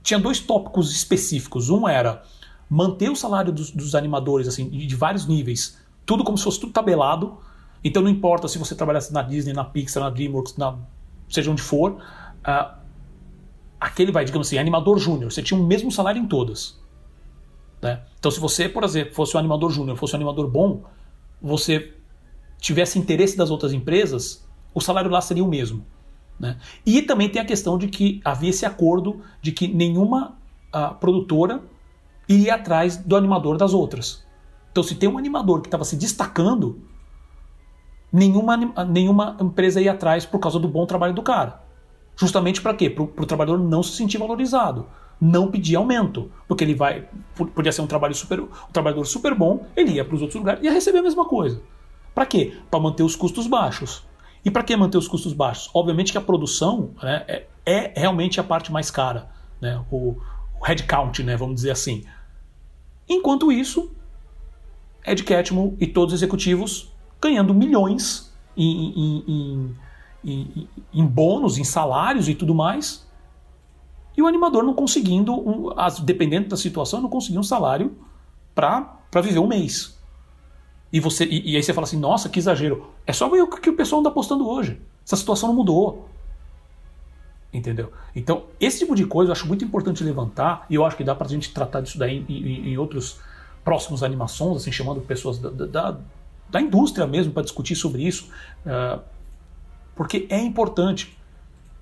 tinha 0.04 0.20
dois 0.20 0.40
tópicos 0.40 0.92
específicos. 0.96 1.70
Um 1.70 1.88
era 1.88 2.24
manter 2.70 3.10
o 3.10 3.16
salário 3.16 3.52
dos, 3.52 3.72
dos, 3.72 3.96
animadores, 3.96 4.48
assim, 4.48 4.70
de 4.70 4.96
vários 4.96 5.26
níveis, 5.26 5.78
tudo 6.06 6.24
como 6.24 6.38
se 6.38 6.44
fosse 6.44 6.60
tudo 6.60 6.72
tabelado. 6.72 7.38
Então 7.84 8.02
não 8.02 8.10
importa 8.10 8.48
se 8.48 8.58
você 8.58 8.76
trabalhasse 8.76 9.12
na 9.12 9.22
Disney, 9.22 9.54
na 9.54 9.64
Pixar, 9.64 10.04
na 10.04 10.10
DreamWorks, 10.10 10.56
na, 10.56 10.76
seja 11.30 11.52
onde 11.52 11.62
for, 11.62 11.94
uh, 11.94 12.78
aquele 13.80 14.12
vai, 14.12 14.26
digamos 14.26 14.48
assim, 14.48 14.58
animador 14.58 14.98
júnior, 14.98 15.32
você 15.32 15.42
tinha 15.42 15.60
o 15.60 15.64
mesmo 15.64 15.92
salário 15.92 16.22
em 16.22 16.28
todas. 16.28 16.80
Né? 17.82 18.02
Então 18.20 18.32
se 18.32 18.40
você, 18.40 18.68
por 18.68 18.84
exemplo, 18.84 19.14
fosse 19.14 19.36
um 19.36 19.40
animador 19.40 19.72
júnior, 19.72 19.98
fosse 19.98 20.14
um 20.14 20.18
animador 20.18 20.50
bom, 20.50 20.84
você 21.42 21.94
tivesse 22.60 22.98
interesse 22.98 23.38
das 23.38 23.52
outras 23.52 23.74
empresas, 23.74 24.46
o 24.74 24.82
salário 24.82 25.10
lá 25.10 25.22
seria 25.22 25.44
o 25.44 25.48
mesmo. 25.48 25.86
Né? 26.40 26.58
E 26.86 27.02
também 27.02 27.30
tem 27.30 27.42
a 27.42 27.46
questão 27.46 27.78
de 27.78 27.88
que 27.88 28.22
havia 28.24 28.50
esse 28.50 28.66
acordo 28.66 29.22
de 29.42 29.52
que 29.52 29.68
nenhuma 29.68 30.38
uh, 30.74 30.94
produtora 30.96 31.62
iria 32.28 32.56
atrás 32.56 32.98
do 32.98 33.16
animador 33.16 33.58
das 33.58 33.74
outras. 33.74 34.26
Então, 34.72 34.84
se 34.84 34.96
tem 34.96 35.10
um 35.10 35.18
animador 35.18 35.62
que 35.62 35.68
estava 35.68 35.84
se 35.84 35.96
destacando, 35.96 36.80
nenhuma, 38.12 38.58
nenhuma 38.86 39.38
empresa 39.42 39.82
ia 39.82 39.94
atrás 39.94 40.26
por 40.26 40.40
causa 40.40 40.60
do 40.60 40.68
bom 40.68 40.86
trabalho 40.86 41.14
do 41.14 41.24
cara. 41.24 41.64
Justamente 42.18 42.62
para 42.62 42.74
quê? 42.74 42.90
Para 42.90 43.04
o 43.04 43.26
trabalhador 43.26 43.60
não 43.60 43.84
se 43.84 43.96
sentir 43.96 44.18
valorizado, 44.18 44.88
não 45.22 45.50
pedir 45.50 45.76
aumento, 45.76 46.32
porque 46.48 46.64
ele 46.64 46.74
vai, 46.74 47.08
podia 47.54 47.72
ser 47.72 47.82
um 47.82 47.88
trabalho 47.88 48.16
super, 48.16 48.42
um 48.42 48.50
trabalhador 48.74 49.06
super 49.06 49.36
bom, 49.36 49.66
ele 49.76 49.92
ia 49.92 50.04
para 50.04 50.16
os 50.16 50.22
outros 50.22 50.40
lugares 50.40 50.62
e 50.62 50.66
ia 50.66 50.72
receber 50.72 50.98
a 50.98 51.04
mesma 51.04 51.26
coisa. 51.26 51.62
Para 52.16 52.26
quê? 52.26 52.58
Para 52.72 52.80
manter 52.80 53.04
os 53.04 53.16
custos 53.16 53.46
baixos. 53.46 54.04
E 54.44 54.50
para 54.50 54.64
que 54.64 54.76
manter 54.76 54.98
os 54.98 55.08
custos 55.08 55.34
baixos? 55.34 55.70
Obviamente 55.74 56.12
que 56.12 56.18
a 56.18 56.22
produção 56.22 56.92
né, 57.02 57.24
é, 57.28 57.46
é, 57.66 57.94
realmente 57.96 58.40
a 58.40 58.44
parte 58.44 58.72
mais 58.72 58.90
cara, 58.90 59.30
né, 59.62 59.84
o, 59.92 60.18
o 60.60 60.66
headcount, 60.66 61.22
né, 61.24 61.38
vamos 61.38 61.56
dizer 61.56 61.72
assim. 61.72 62.04
Enquanto 63.08 63.52
isso, 63.52 63.92
Ed 65.06 65.24
Catmull 65.24 65.78
e 65.80 65.86
todos 65.86 66.14
os 66.14 66.20
executivos 66.20 66.92
ganhando 67.22 67.54
milhões 67.54 68.34
em, 68.56 68.90
em, 68.90 69.24
em, 69.28 69.76
em, 70.24 70.68
em 70.94 71.06
bônus, 71.06 71.58
em 71.58 71.64
salários 71.64 72.28
e 72.28 72.36
tudo 72.36 72.54
mais, 72.54 73.08
e 74.16 74.22
o 74.22 74.28
animador 74.28 74.64
não 74.64 74.74
conseguindo, 74.74 75.74
dependendo 76.04 76.50
da 76.50 76.58
situação, 76.58 77.00
não 77.00 77.10
conseguindo 77.10 77.40
um 77.40 77.44
salário 77.44 77.96
para 78.56 79.22
viver 79.22 79.40
um 79.40 79.48
mês. 79.48 79.96
E, 80.92 81.00
você, 81.00 81.26
e, 81.26 81.52
e, 81.52 81.56
aí 81.56 81.62
você 81.62 81.74
fala 81.74 81.86
assim, 81.86 82.00
nossa, 82.00 82.28
que 82.28 82.40
exagero. 82.40 82.88
É 83.06 83.14
só 83.14 83.30
ver 83.30 83.42
o 83.42 83.48
que 83.48 83.70
o 83.70 83.76
pessoal 83.76 84.00
anda 84.00 84.10
postando 84.10 84.50
hoje. 84.50 84.82
Essa 85.06 85.16
situação 85.16 85.50
não 85.50 85.56
mudou. 85.56 86.10
Entendeu? 87.54 87.92
Então, 88.16 88.46
esse 88.60 88.80
tipo 88.80 88.96
de 88.96 89.06
coisa 89.06 89.30
eu 89.30 89.34
acho 89.34 89.48
muito 89.48 89.64
importante 89.64 90.04
levantar, 90.04 90.66
e 90.70 90.76
eu 90.76 90.84
acho 90.84 90.98
que 90.98 91.04
dá 91.04 91.14
pra 91.14 91.28
gente 91.28 91.54
tratar 91.54 91.82
disso 91.82 92.00
daí 92.00 92.26
em, 92.28 92.34
em, 92.34 92.70
em 92.70 92.78
outros 92.78 93.20
próximos 93.64 94.02
animações, 94.02 94.58
assim, 94.58 94.72
chamando 94.72 95.02
pessoas 95.02 95.38
da, 95.38 95.50
da, 95.50 95.98
da 96.50 96.62
indústria 96.62 97.06
mesmo 97.06 97.34
para 97.34 97.44
discutir 97.44 97.76
sobre 97.76 98.04
isso. 98.04 98.32
Uh, 98.66 99.02
porque 99.98 100.28
é 100.30 100.40
importante. 100.40 101.18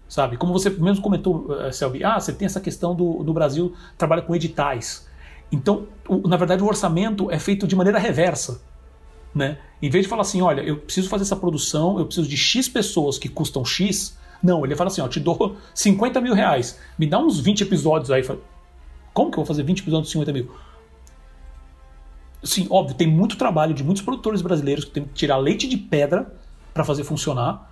Sabe? 0.08 0.38
Como 0.38 0.54
você 0.54 0.70
mesmo 0.70 1.04
comentou, 1.04 1.48
uh, 1.52 1.74
Selby, 1.74 2.04
ah, 2.04 2.20
você 2.20 2.32
tem 2.32 2.46
essa 2.46 2.62
questão 2.62 2.96
do, 2.96 3.24
do 3.24 3.34
Brasil 3.34 3.74
trabalha 3.98 4.22
com 4.22 4.36
editais. 4.36 5.08
Então, 5.52 5.88
o, 6.08 6.28
na 6.28 6.38
verdade, 6.38 6.64
o 6.64 6.68
orçamento 6.68 7.30
é 7.32 7.40
feito 7.40 7.68
de 7.68 7.76
maneira 7.76 8.00
reversa. 8.00 8.62
Né? 9.34 9.58
Em 9.82 9.90
vez 9.90 10.06
de 10.06 10.10
falar 10.10 10.22
assim, 10.22 10.42
olha, 10.42 10.62
eu 10.62 10.78
preciso 10.78 11.10
fazer 11.10 11.24
essa 11.24 11.36
produção, 11.36 12.00
eu 12.00 12.06
preciso 12.06 12.28
de 12.28 12.38
X 12.38 12.70
pessoas 12.70 13.18
que 13.18 13.28
custam 13.28 13.66
X, 13.66 14.18
não, 14.42 14.64
ele 14.64 14.76
fala 14.76 14.90
assim, 14.90 15.02
ó, 15.02 15.08
te 15.08 15.20
dou 15.20 15.58
50 15.74 16.22
mil 16.22 16.34
reais, 16.34 16.80
me 16.98 17.08
dá 17.08 17.20
uns 17.20 17.40
20 17.40 17.62
episódios 17.62 18.12
aí. 18.12 18.24
Como 19.14 19.32
que 19.32 19.38
eu 19.38 19.44
vou 19.44 19.46
fazer 19.46 19.64
20 19.64 19.80
episódios 19.80 20.08
de 20.08 20.14
50 20.14 20.34
mil? 20.34 20.52
Sim, 22.44 22.68
óbvio, 22.70 22.96
tem 22.96 23.08
muito 23.08 23.38
trabalho 23.38 23.74
de 23.74 23.84
muitos 23.84 24.04
produtores 24.04 24.42
brasileiros 24.42 24.86
que 24.86 24.92
tem 24.92 25.04
que 25.04 25.14
tirar 25.14 25.38
leite 25.38 25.68
de 25.68 25.78
pedra 25.78 26.32
para 26.74 26.84
fazer 26.84 27.04
funcionar, 27.04 27.72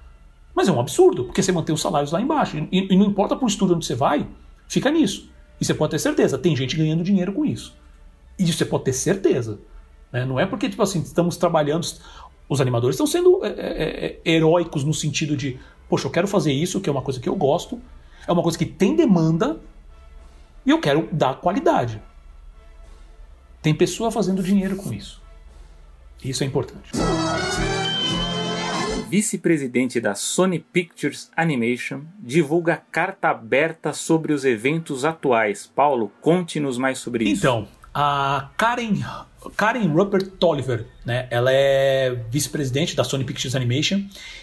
mas 0.56 0.68
é 0.68 0.72
um 0.72 0.80
absurdo, 0.80 1.26
porque 1.26 1.41
você 1.41 1.51
mantém 1.51 1.74
os 1.74 1.82
salários 1.82 2.12
lá 2.12 2.22
embaixo. 2.22 2.58
E, 2.72 2.93
e 2.93 2.95
não 2.95 3.06
importa 3.06 3.36
para 3.36 3.45
o 3.45 3.47
estúdio 3.47 3.76
onde 3.76 3.86
você 3.86 3.95
vai, 3.95 4.28
fica 4.68 4.91
nisso. 4.91 5.30
E 5.60 5.66
você 5.66 5.74
pode 5.74 5.91
ter 5.91 5.99
certeza, 5.99 6.38
tem 6.38 6.56
gente 6.56 6.76
ganhando 6.76 7.04
dinheiro 7.04 7.34
com 7.34 7.45
isso. 7.45 7.76
E 8.38 8.43
isso 8.43 8.58
você 8.58 8.66
pode 8.66 8.84
ter 8.84 8.93
certeza. 8.93 9.60
Né? 10.12 10.26
Não 10.26 10.39
é 10.39 10.45
porque, 10.45 10.70
tipo 10.70 10.82
assim, 10.82 11.01
estamos 11.01 11.38
trabalhando. 11.38 11.88
Os 12.47 12.62
animadores 12.62 12.95
estão 12.95 13.08
sendo 13.08 13.43
é, 13.43 13.49
é, 13.49 14.20
é, 14.26 14.32
heróicos 14.32 14.84
no 14.84 14.93
sentido 14.93 15.36
de, 15.36 15.60
poxa, 15.89 16.08
eu 16.08 16.12
quero 16.12 16.28
fazer 16.28 16.51
isso, 16.51 16.80
que 16.80 16.89
é 16.89 16.91
uma 16.91 17.01
coisa 17.01 17.20
que 17.20 17.28
eu 17.28 17.36
gosto, 17.36 17.82
é 18.28 18.32
uma 18.32 18.43
coisa 18.43 18.58
que 18.58 18.66
tem 18.66 18.95
demanda 18.95 19.60
e 20.66 20.70
eu 20.70 20.80
quero 20.80 21.10
dar 21.12 21.36
qualidade. 21.36 22.01
Tem 23.62 23.74
pessoa 23.74 24.12
fazendo 24.12 24.43
dinheiro 24.43 24.76
com 24.76 24.93
isso. 24.93 25.22
Isso 26.24 26.43
é 26.43 26.47
importante. 26.47 26.91
Vice-presidente 29.14 30.01
da 30.01 30.16
Sony 30.16 30.57
Pictures 30.57 31.30
Animation 31.38 32.01
divulga 32.20 32.82
carta 32.91 33.30
aberta 33.30 33.93
sobre 33.93 34.34
os 34.34 34.43
eventos 34.43 35.05
atuais. 35.05 35.68
Paulo, 35.68 36.11
conte-nos 36.20 36.80
mais 36.80 36.97
sobre 36.97 37.26
isso. 37.26 37.41
Então, 37.41 37.68
a 37.93 38.49
Karen, 38.57 39.03
Karen 39.55 39.86
Rupert 39.86 40.32
Tolliver, 40.39 40.88
né? 41.05 41.28
Ela 41.30 41.51
é 41.53 42.26
vice-presidente 42.32 42.95
da 42.95 43.03
Sony 43.03 43.24
Pictures 43.24 43.53
Animation 43.53 44.01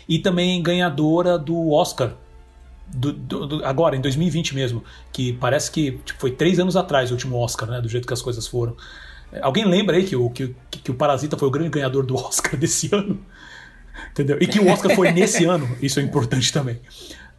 e 0.08 0.20
também 0.20 0.62
ganhadora 0.62 1.36
do 1.36 1.72
Oscar 1.72 2.12
do, 2.86 3.12
do, 3.12 3.46
do, 3.48 3.64
agora, 3.64 3.96
em 3.96 4.00
2020 4.00 4.54
mesmo, 4.54 4.84
que 5.12 5.32
parece 5.32 5.68
que 5.72 5.98
tipo, 6.04 6.20
foi 6.20 6.30
três 6.30 6.60
anos 6.60 6.76
atrás 6.76 7.10
o 7.10 7.14
último 7.14 7.36
Oscar, 7.38 7.68
né? 7.68 7.80
Do 7.80 7.88
jeito 7.88 8.06
que 8.06 8.14
as 8.14 8.22
coisas 8.22 8.46
foram. 8.46 8.76
Alguém 9.42 9.64
lembra 9.64 9.96
aí 9.96 10.04
que 10.04 10.14
o, 10.14 10.30
que, 10.30 10.54
que 10.70 10.92
o 10.92 10.94
Parasita 10.94 11.36
foi 11.36 11.48
o 11.48 11.50
grande 11.50 11.70
ganhador 11.70 12.06
do 12.06 12.14
Oscar 12.14 12.54
desse 12.56 12.88
ano? 12.94 13.18
Entendeu? 14.10 14.38
E 14.40 14.46
que 14.46 14.58
o 14.58 14.68
Oscar 14.68 14.94
foi 14.94 15.10
nesse 15.12 15.44
ano, 15.44 15.68
isso 15.80 16.00
é 16.00 16.02
importante 16.02 16.52
também. 16.52 16.80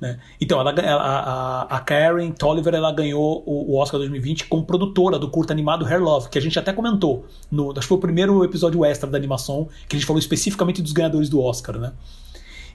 Né? 0.02 0.18
Então, 0.40 0.60
ela, 0.60 0.72
a, 0.72 1.78
a, 1.78 1.80
Karen 1.80 2.32
Tolliver 2.32 2.74
ela 2.74 2.92
ganhou 2.92 3.44
o, 3.46 3.74
o, 3.74 3.78
Oscar 3.78 4.00
2020 4.00 4.48
como 4.48 4.66
produtora 4.66 5.20
do 5.20 5.30
curto 5.30 5.52
animado 5.52 5.86
Hair 5.86 6.02
Love, 6.02 6.30
que 6.30 6.40
a 6.40 6.42
gente 6.42 6.58
até 6.58 6.74
comentou. 6.74 7.28
No, 7.52 7.70
acho 7.70 7.82
que 7.82 7.88
foi 7.88 7.98
o 7.98 8.02
primeiro 8.02 8.44
episódio 8.44 8.84
extra 8.84 9.08
da 9.08 9.16
animação 9.16 9.70
que 9.88 9.96
a 9.96 10.00
gente 10.00 10.08
falou 10.08 10.20
especificamente 10.20 10.82
dos 10.82 10.92
ganhadores 10.92 11.30
do 11.30 11.40
Oscar. 11.40 11.78
Né? 11.78 11.94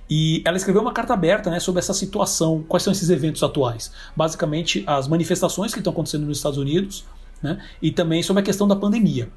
E 0.08 0.40
ela 0.44 0.56
escreveu 0.56 0.80
uma 0.80 0.92
carta 0.92 1.14
aberta 1.14 1.50
né, 1.50 1.58
sobre 1.58 1.80
essa 1.80 1.92
situação, 1.92 2.64
quais 2.68 2.84
são 2.84 2.92
esses 2.92 3.10
eventos 3.10 3.42
atuais. 3.42 3.90
Basicamente, 4.14 4.84
as 4.86 5.08
manifestações 5.08 5.72
que 5.72 5.80
estão 5.80 5.92
acontecendo 5.92 6.26
nos 6.26 6.38
Estados 6.38 6.58
Unidos 6.58 7.04
né, 7.42 7.60
e 7.82 7.90
também 7.90 8.22
sobre 8.22 8.40
a 8.40 8.44
questão 8.44 8.68
da 8.68 8.76
pandemia. 8.76 9.28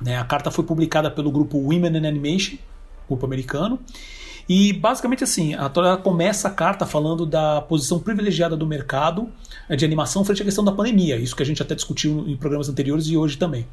Né? 0.00 0.16
A 0.16 0.24
carta 0.24 0.50
foi 0.50 0.64
publicada 0.64 1.10
pelo 1.10 1.30
grupo 1.30 1.58
Women 1.58 1.98
in 1.98 2.06
Animation, 2.06 2.56
americano, 3.24 3.78
e 4.48 4.72
basicamente 4.72 5.22
assim, 5.22 5.54
a 5.54 5.68
Torá 5.68 5.96
começa 5.96 6.48
a 6.48 6.50
carta 6.50 6.84
falando 6.84 7.24
da 7.24 7.60
posição 7.62 7.98
privilegiada 7.98 8.56
do 8.56 8.66
mercado 8.66 9.28
eh, 9.68 9.76
de 9.76 9.84
animação 9.84 10.24
frente 10.24 10.42
à 10.42 10.44
questão 10.44 10.64
da 10.64 10.72
pandemia, 10.72 11.16
isso 11.16 11.36
que 11.36 11.42
a 11.42 11.46
gente 11.46 11.62
até 11.62 11.74
discutiu 11.74 12.24
em 12.26 12.36
programas 12.36 12.68
anteriores 12.68 13.06
e 13.06 13.16
hoje 13.16 13.38
também. 13.38 13.66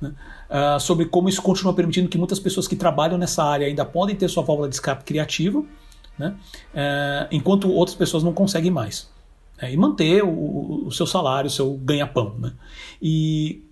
Né? 0.00 0.12
Uh, 0.48 0.80
sobre 0.80 1.06
como 1.06 1.28
isso 1.28 1.42
continua 1.42 1.74
permitindo 1.74 2.08
que 2.08 2.16
muitas 2.16 2.38
pessoas 2.38 2.68
que 2.68 2.76
trabalham 2.76 3.18
nessa 3.18 3.44
área 3.44 3.66
ainda 3.66 3.84
podem 3.84 4.14
ter 4.16 4.28
sua 4.28 4.42
válvula 4.42 4.68
de 4.68 4.74
escape 4.74 5.04
criativa, 5.04 5.64
né? 6.18 6.34
Uh, 6.74 7.28
enquanto 7.30 7.70
outras 7.70 7.96
pessoas 7.96 8.22
não 8.22 8.32
conseguem 8.32 8.70
mais. 8.70 9.08
Né? 9.60 9.72
E 9.72 9.76
manter 9.76 10.24
o, 10.24 10.86
o, 10.86 10.92
seu 10.92 11.06
salário, 11.06 11.48
o 11.48 11.50
seu 11.50 11.74
ganha-pão. 11.74 12.34
Né? 12.38 12.52
E, 13.00 13.62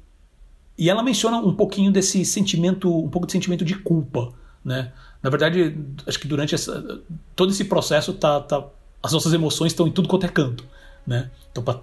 e 0.78 0.88
ela 0.88 1.02
menciona 1.02 1.38
um 1.38 1.54
pouquinho 1.54 1.90
desse 1.90 2.24
sentimento, 2.24 2.88
um 2.88 3.08
pouco 3.08 3.26
de 3.26 3.32
sentimento 3.32 3.64
de 3.64 3.74
culpa. 3.76 4.32
Né? 4.66 4.90
Na 5.22 5.30
verdade, 5.30 5.78
acho 6.04 6.18
que 6.18 6.26
durante 6.26 6.52
essa, 6.52 7.00
todo 7.36 7.52
esse 7.52 7.64
processo, 7.66 8.12
tá, 8.12 8.40
tá, 8.40 8.66
as 9.00 9.12
nossas 9.12 9.32
emoções 9.32 9.70
estão 9.70 9.86
em 9.86 9.92
tudo 9.92 10.08
quanto 10.08 10.26
é 10.26 10.28
canto. 10.28 10.64
Né? 11.06 11.30
Então, 11.52 11.62
pra, 11.62 11.78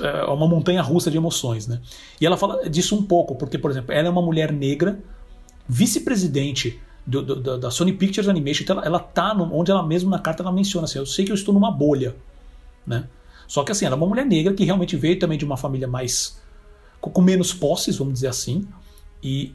é 0.00 0.24
uma 0.24 0.48
montanha 0.48 0.82
russa 0.82 1.12
de 1.12 1.16
emoções. 1.16 1.68
Né? 1.68 1.80
E 2.20 2.26
ela 2.26 2.36
fala 2.36 2.68
disso 2.68 2.96
um 2.96 3.04
pouco, 3.04 3.36
porque, 3.36 3.56
por 3.56 3.70
exemplo, 3.70 3.94
ela 3.94 4.08
é 4.08 4.10
uma 4.10 4.20
mulher 4.20 4.52
negra, 4.52 4.98
vice-presidente 5.68 6.80
da 7.60 7.70
Sony 7.70 7.92
Pictures 7.92 8.28
Animation, 8.28 8.64
então 8.64 8.76
ela, 8.76 8.86
ela 8.86 8.98
tá 8.98 9.32
no, 9.32 9.52
onde 9.54 9.70
ela 9.70 9.82
mesma 9.82 10.10
na 10.10 10.18
carta 10.18 10.42
ela 10.42 10.52
menciona 10.52 10.84
assim, 10.84 10.98
eu 10.98 11.06
sei 11.06 11.24
que 11.24 11.32
eu 11.32 11.34
estou 11.34 11.52
numa 11.52 11.70
bolha, 11.70 12.14
né? 12.86 13.08
Só 13.48 13.64
que 13.64 13.72
assim, 13.72 13.84
ela 13.84 13.96
é 13.96 13.98
uma 13.98 14.06
mulher 14.06 14.24
negra 14.24 14.54
que 14.54 14.64
realmente 14.64 14.96
veio 14.96 15.18
também 15.18 15.36
de 15.36 15.44
uma 15.44 15.56
família 15.56 15.88
mais. 15.88 16.40
com 17.00 17.20
menos 17.20 17.52
posses, 17.52 17.96
vamos 17.96 18.14
dizer 18.14 18.28
assim, 18.28 18.66
e, 19.20 19.52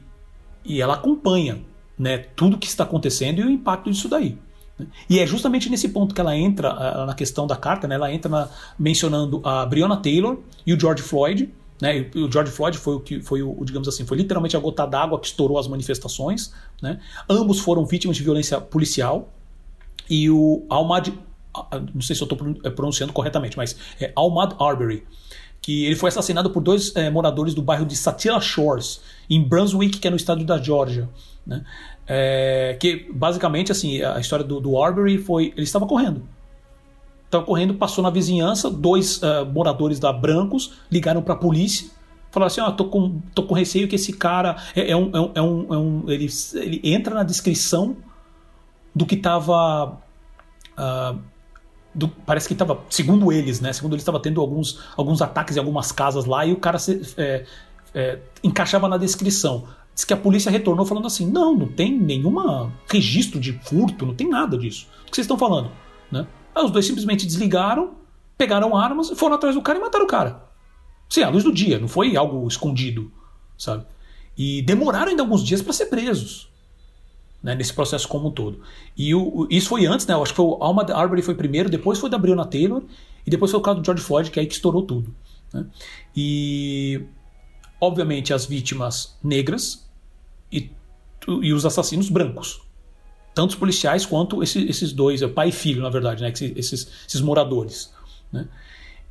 e 0.62 0.82
ela 0.82 0.94
acompanha 0.94 1.62
né, 1.98 2.18
tudo 2.18 2.58
que 2.58 2.66
está 2.66 2.84
acontecendo 2.84 3.40
e 3.40 3.44
o 3.44 3.50
impacto 3.50 3.90
disso 3.90 4.08
daí. 4.08 4.38
Né. 4.78 4.86
E 5.08 5.18
é 5.18 5.26
justamente 5.26 5.68
nesse 5.68 5.88
ponto 5.88 6.14
que 6.14 6.20
ela 6.20 6.36
entra 6.36 7.06
na 7.06 7.14
questão 7.14 7.46
da 7.46 7.56
carta, 7.56 7.88
né, 7.88 7.96
ela 7.96 8.12
entra 8.12 8.30
na, 8.30 8.48
mencionando 8.78 9.40
a 9.44 9.66
Breonna 9.66 9.96
Taylor 9.96 10.38
e 10.66 10.72
o 10.72 10.78
George 10.78 11.02
Floyd, 11.02 11.50
né? 11.80 12.10
O 12.14 12.30
George 12.30 12.50
Floyd 12.50 12.76
foi 12.76 12.94
o 12.94 13.00
que 13.00 13.20
foi 13.20 13.42
o, 13.42 13.64
digamos 13.64 13.86
assim, 13.88 14.04
foi 14.04 14.16
literalmente 14.16 14.56
a 14.56 14.60
gota 14.60 14.84
d'água 14.86 15.18
que 15.20 15.26
estourou 15.26 15.58
as 15.58 15.68
manifestações. 15.68 16.52
Né? 16.82 17.00
Ambos 17.28 17.60
foram 17.60 17.86
vítimas 17.86 18.16
de 18.16 18.22
violência 18.22 18.60
policial. 18.60 19.32
E 20.10 20.30
o 20.30 20.64
Almad, 20.68 21.08
não 21.94 22.00
sei 22.00 22.16
se 22.16 22.22
eu 22.22 22.26
estou 22.26 22.38
é, 22.64 22.70
pronunciando 22.70 23.12
corretamente, 23.12 23.56
mas 23.56 23.76
é 24.00 24.10
Almad 24.16 24.54
Arbery, 24.58 25.06
que 25.60 25.84
ele 25.84 25.96
foi 25.96 26.08
assassinado 26.08 26.50
por 26.50 26.62
dois 26.62 26.94
é, 26.96 27.10
moradores 27.10 27.54
do 27.54 27.62
bairro 27.62 27.84
de 27.84 27.94
Satilla 27.94 28.40
Shores, 28.40 29.00
em 29.28 29.42
Brunswick, 29.42 29.98
que 29.98 30.08
é 30.08 30.10
no 30.10 30.16
estado 30.16 30.44
da 30.44 30.58
Georgia. 30.58 31.08
Né? 31.48 31.64
É, 32.06 32.76
que 32.78 33.10
basicamente 33.10 33.72
assim 33.72 34.02
a 34.02 34.20
história 34.20 34.44
do, 34.44 34.60
do 34.60 34.80
Arbery 34.80 35.18
foi 35.18 35.46
ele 35.56 35.64
estava 35.64 35.86
correndo 35.86 36.22
Estava 37.28 37.44
correndo, 37.44 37.74
passou 37.74 38.02
na 38.02 38.08
vizinhança, 38.08 38.70
dois 38.70 39.20
uh, 39.22 39.44
moradores 39.52 40.00
da 40.00 40.10
Brancos 40.10 40.72
ligaram 40.90 41.20
para 41.20 41.34
a 41.34 41.36
polícia, 41.36 41.86
falaram 42.30 42.46
assim: 42.46 42.62
ó, 42.62 42.70
tô, 42.70 42.86
com, 42.86 43.20
tô 43.34 43.42
com 43.42 43.52
receio 43.52 43.86
que 43.86 43.96
esse 43.96 44.14
cara 44.14 44.56
é, 44.74 44.92
é, 44.92 44.96
um, 44.96 45.10
é, 45.14 45.20
um, 45.20 45.32
é, 45.34 45.76
um, 45.76 46.04
é 46.08 46.14
ele, 46.14 46.28
ele 46.54 46.80
entra 46.84 47.14
na 47.14 47.22
descrição 47.22 47.98
do 48.94 49.04
que 49.04 49.14
estava. 49.14 49.98
Uh, 50.72 51.18
do, 51.94 52.08
parece 52.08 52.48
que 52.48 52.54
estava, 52.54 52.80
segundo 52.88 53.30
eles, 53.30 53.60
né? 53.60 53.74
Segundo 53.74 53.92
eles, 53.92 54.02
estava 54.02 54.20
tendo 54.20 54.40
alguns, 54.40 54.80
alguns 54.96 55.20
ataques 55.20 55.56
em 55.56 55.58
algumas 55.58 55.92
casas 55.92 56.24
lá 56.24 56.46
e 56.46 56.52
o 56.52 56.56
cara 56.56 56.78
se, 56.78 57.14
é, 57.18 57.44
é, 57.94 58.18
encaixava 58.42 58.88
na 58.88 58.96
descrição. 58.96 59.64
Diz 59.98 60.04
que 60.04 60.14
a 60.14 60.16
polícia 60.16 60.48
retornou 60.48 60.86
falando 60.86 61.08
assim: 61.08 61.28
não, 61.28 61.56
não 61.56 61.66
tem 61.66 61.98
nenhum 61.98 62.70
registro 62.88 63.40
de 63.40 63.52
furto, 63.64 64.06
não 64.06 64.14
tem 64.14 64.28
nada 64.28 64.56
disso. 64.56 64.86
O 65.02 65.10
que 65.10 65.16
vocês 65.16 65.24
estão 65.24 65.36
falando? 65.36 65.72
Né? 66.08 66.24
Aí 66.54 66.64
os 66.64 66.70
dois 66.70 66.86
simplesmente 66.86 67.26
desligaram, 67.26 67.94
pegaram 68.36 68.76
armas, 68.76 69.10
foram 69.16 69.34
atrás 69.34 69.56
do 69.56 69.60
cara 69.60 69.76
e 69.76 69.82
mataram 69.82 70.04
o 70.04 70.08
cara. 70.08 70.40
Sim, 71.08 71.24
à 71.24 71.28
luz 71.28 71.42
do 71.42 71.52
dia, 71.52 71.80
não 71.80 71.88
foi 71.88 72.16
algo 72.16 72.46
escondido, 72.46 73.10
sabe? 73.58 73.86
E 74.36 74.62
demoraram 74.62 75.08
ainda 75.08 75.24
alguns 75.24 75.42
dias 75.42 75.60
para 75.60 75.72
ser 75.72 75.86
presos. 75.86 76.48
Né, 77.42 77.56
nesse 77.56 77.72
processo 77.72 78.06
como 78.06 78.28
um 78.28 78.30
todo. 78.30 78.60
E 78.96 79.12
o, 79.14 79.48
isso 79.50 79.68
foi 79.68 79.84
antes, 79.86 80.06
né? 80.06 80.14
Eu 80.14 80.22
acho 80.22 80.32
que 80.32 80.36
foi 80.36 80.44
o 80.44 80.58
Alma 80.60 80.86
Arbery 80.92 81.22
foi 81.22 81.34
primeiro, 81.34 81.68
depois 81.68 81.98
foi 81.98 82.10
da 82.10 82.18
Breonna 82.18 82.44
Taylor, 82.44 82.82
e 83.26 83.30
depois 83.30 83.50
foi 83.50 83.58
o 83.58 83.62
caso 83.62 83.80
do 83.80 83.84
George 83.84 84.02
Floyd, 84.02 84.30
que 84.30 84.38
é 84.38 84.42
aí 84.42 84.46
que 84.46 84.54
estourou 84.54 84.82
tudo. 84.82 85.12
Né? 85.52 85.66
E, 86.16 87.04
obviamente, 87.80 88.32
as 88.32 88.44
vítimas 88.44 89.16
negras 89.22 89.87
e 91.42 91.52
os 91.52 91.66
assassinos 91.66 92.08
brancos 92.08 92.60
tanto 93.38 93.50
os 93.50 93.56
policiais 93.56 94.04
quanto 94.04 94.42
esse, 94.42 94.68
esses 94.68 94.92
dois, 94.92 95.22
é 95.22 95.28
pai 95.28 95.50
e 95.50 95.52
filho, 95.52 95.80
na 95.80 95.88
verdade, 95.88 96.24
né, 96.24 96.32
esses, 96.56 96.90
esses 97.06 97.20
moradores. 97.20 97.92
Né? 98.32 98.48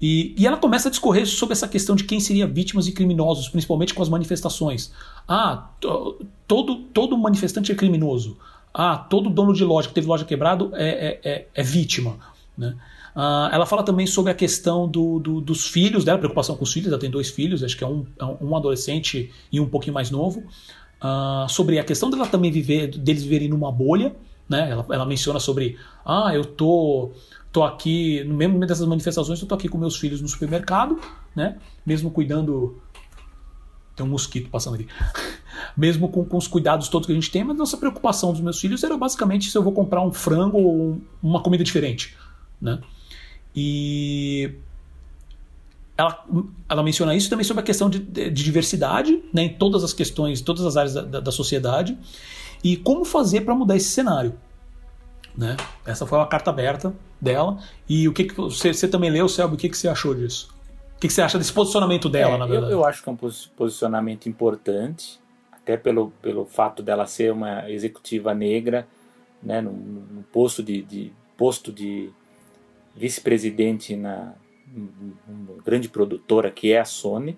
E, 0.01 0.35
e, 0.37 0.45
ela 0.45 0.57
começa 0.57 0.89
a 0.89 0.91
discorrer 0.91 1.25
sobre 1.25 1.53
essa 1.53 1.65
questão 1.65 1.95
de 1.95 2.03
quem 2.03 2.19
seria 2.19 2.45
vítimas 2.45 2.89
e 2.89 2.91
criminosos, 2.91 3.47
principalmente 3.47 3.93
com 3.93 4.03
as 4.03 4.09
manifestações. 4.09 4.91
Ah, 5.25 5.69
todo, 6.45 6.75
todo 6.93 7.17
manifestante 7.17 7.71
é 7.71 7.75
criminoso. 7.75 8.37
Ah, 8.73 8.97
todo 8.97 9.29
dono 9.29 9.53
de 9.53 9.63
loja 9.63 9.87
que 9.87 9.93
teve 9.93 10.07
loja 10.07 10.25
quebrado 10.25 10.71
é, 10.73 10.89
é, 10.89 11.19
é, 11.23 11.47
é 11.55 11.63
vítima. 11.63 12.17
Né? 12.57 12.75
Ah, 13.15 13.49
ela 13.53 13.65
fala 13.65 13.81
também 13.81 14.05
sobre 14.05 14.29
a 14.29 14.35
questão 14.35 14.89
do, 14.89 15.19
do, 15.19 15.39
dos 15.39 15.67
filhos 15.67 16.03
dela, 16.03 16.17
preocupação 16.17 16.57
com 16.57 16.65
os 16.65 16.73
filhos. 16.73 16.89
Ela 16.89 16.99
tem 16.99 17.09
dois 17.09 17.29
filhos, 17.29 17.63
acho 17.63 17.77
que 17.77 17.83
é 17.85 17.87
um, 17.87 18.05
é 18.19 18.25
um 18.25 18.57
adolescente 18.57 19.31
e 19.49 19.57
um 19.57 19.69
pouquinho 19.69 19.93
mais 19.93 20.11
novo 20.11 20.43
uh, 21.01 21.49
sobre 21.49 21.79
a 21.79 21.83
questão 21.83 22.09
dela 22.09 22.27
também 22.27 22.51
viver, 22.51 22.87
deles 22.87 23.23
viverem 23.23 23.49
numa 23.49 23.71
bolha, 23.71 24.15
né? 24.47 24.69
Ela, 24.69 24.85
ela 24.89 25.05
menciona 25.05 25.39
sobre, 25.39 25.77
ah, 26.05 26.31
eu 26.33 26.45
tô 26.45 27.11
tô 27.51 27.63
aqui 27.63 28.23
no 28.23 28.35
mesmo 28.35 28.53
momento 28.53 28.69
dessas 28.69 28.87
manifestações, 28.87 29.41
eu 29.41 29.47
tô 29.47 29.55
aqui 29.55 29.67
com 29.67 29.77
meus 29.77 29.97
filhos 29.97 30.21
no 30.21 30.27
supermercado, 30.27 30.99
né? 31.35 31.57
Mesmo 31.85 32.11
cuidando 32.11 32.79
tem 33.95 34.05
um 34.05 34.09
mosquito 34.09 34.49
passando 34.49 34.75
ali. 34.75 34.87
Mesmo 35.75 36.07
com, 36.09 36.23
com, 36.23 36.37
os 36.37 36.47
cuidados 36.47 36.87
todos 36.87 37.07
que 37.07 37.11
a 37.11 37.15
gente 37.15 37.31
tem, 37.31 37.43
mas 37.43 37.57
nossa 37.57 37.77
preocupação 37.77 38.31
dos 38.31 38.41
meus 38.41 38.59
filhos 38.59 38.83
era 38.83 38.95
basicamente 38.95 39.49
se 39.49 39.57
eu 39.57 39.63
vou 39.63 39.73
comprar 39.73 40.03
um 40.03 40.13
frango 40.13 40.57
ou 40.59 41.01
uma 41.21 41.41
comida 41.41 41.63
diferente, 41.63 42.15
né? 42.61 42.79
E 43.55 44.53
ela, 45.97 46.23
ela 46.69 46.83
menciona 46.83 47.15
isso 47.15 47.29
também 47.29 47.43
sobre 47.43 47.61
a 47.61 47.65
questão 47.65 47.89
de, 47.89 47.99
de, 47.99 48.29
de 48.29 48.43
diversidade 48.43 49.23
né, 49.33 49.43
em 49.43 49.53
todas 49.53 49.83
as 49.83 49.93
questões, 49.93 50.41
todas 50.41 50.63
as 50.65 50.77
áreas 50.77 50.93
da, 50.93 51.01
da, 51.01 51.19
da 51.19 51.31
sociedade 51.31 51.97
e 52.63 52.77
como 52.77 53.03
fazer 53.03 53.41
para 53.41 53.55
mudar 53.55 53.75
esse 53.75 53.89
cenário. 53.89 54.37
Né? 55.35 55.57
Essa 55.85 56.05
foi 56.05 56.17
uma 56.17 56.27
carta 56.27 56.51
aberta 56.51 56.93
dela. 57.19 57.57
E 57.89 58.07
o 58.07 58.13
que, 58.13 58.25
que 58.25 58.35
você, 58.35 58.73
você 58.73 58.87
também 58.87 59.09
leu, 59.09 59.27
Selby? 59.27 59.55
O 59.55 59.57
que, 59.57 59.69
que 59.69 59.77
você 59.77 59.87
achou 59.87 60.13
disso? 60.13 60.53
O 60.95 60.99
que, 60.99 61.07
que 61.07 61.13
você 61.13 61.21
acha 61.21 61.37
desse 61.37 61.53
posicionamento 61.53 62.09
dela, 62.09 62.35
é, 62.35 62.37
na 62.37 62.45
verdade? 62.45 62.71
Eu, 62.71 62.79
eu, 62.79 62.85
acho 62.85 63.03
que 63.03 63.09
é 63.09 63.11
um 63.11 63.17
posicionamento 63.55 64.27
importante, 64.27 65.19
até 65.51 65.77
pelo, 65.77 66.11
pelo 66.21 66.45
fato 66.45 66.81
dela 66.81 67.05
ser 67.05 67.31
uma 67.31 67.69
executiva 67.69 68.33
negra, 68.33 68.87
né, 69.41 69.61
num, 69.61 69.73
num 69.73 70.23
posto 70.33 70.63
de, 70.63 70.81
de 70.81 71.13
posto 71.37 71.71
de 71.71 72.09
vice-presidente 72.95 73.95
na, 73.95 74.33
uma 75.27 75.61
grande 75.63 75.89
produtora 75.89 76.51
que 76.51 76.71
é 76.71 76.79
a 76.79 76.85
Sony. 76.85 77.37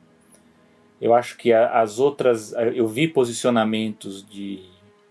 Eu 1.02 1.14
acho 1.14 1.38
que 1.38 1.54
as 1.54 1.98
outras, 1.98 2.54
eu 2.76 2.88
vi 2.88 3.08
posicionamentos 3.08 4.28
de, 4.28 4.62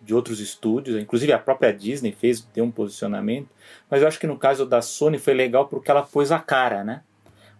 de 0.02 0.14
outros 0.14 0.38
estúdios, 0.38 1.00
inclusive 1.00 1.32
a 1.32 1.38
própria 1.38 1.72
Disney 1.72 2.12
fez 2.12 2.42
ter 2.42 2.60
um 2.60 2.70
posicionamento, 2.70 3.48
mas 3.90 4.02
eu 4.02 4.08
acho 4.08 4.20
que 4.20 4.26
no 4.26 4.36
caso 4.36 4.66
da 4.66 4.82
Sony 4.82 5.18
foi 5.18 5.32
legal 5.32 5.66
porque 5.66 5.90
ela 5.90 6.02
pôs 6.02 6.30
a 6.30 6.38
cara, 6.38 6.84
né? 6.84 7.02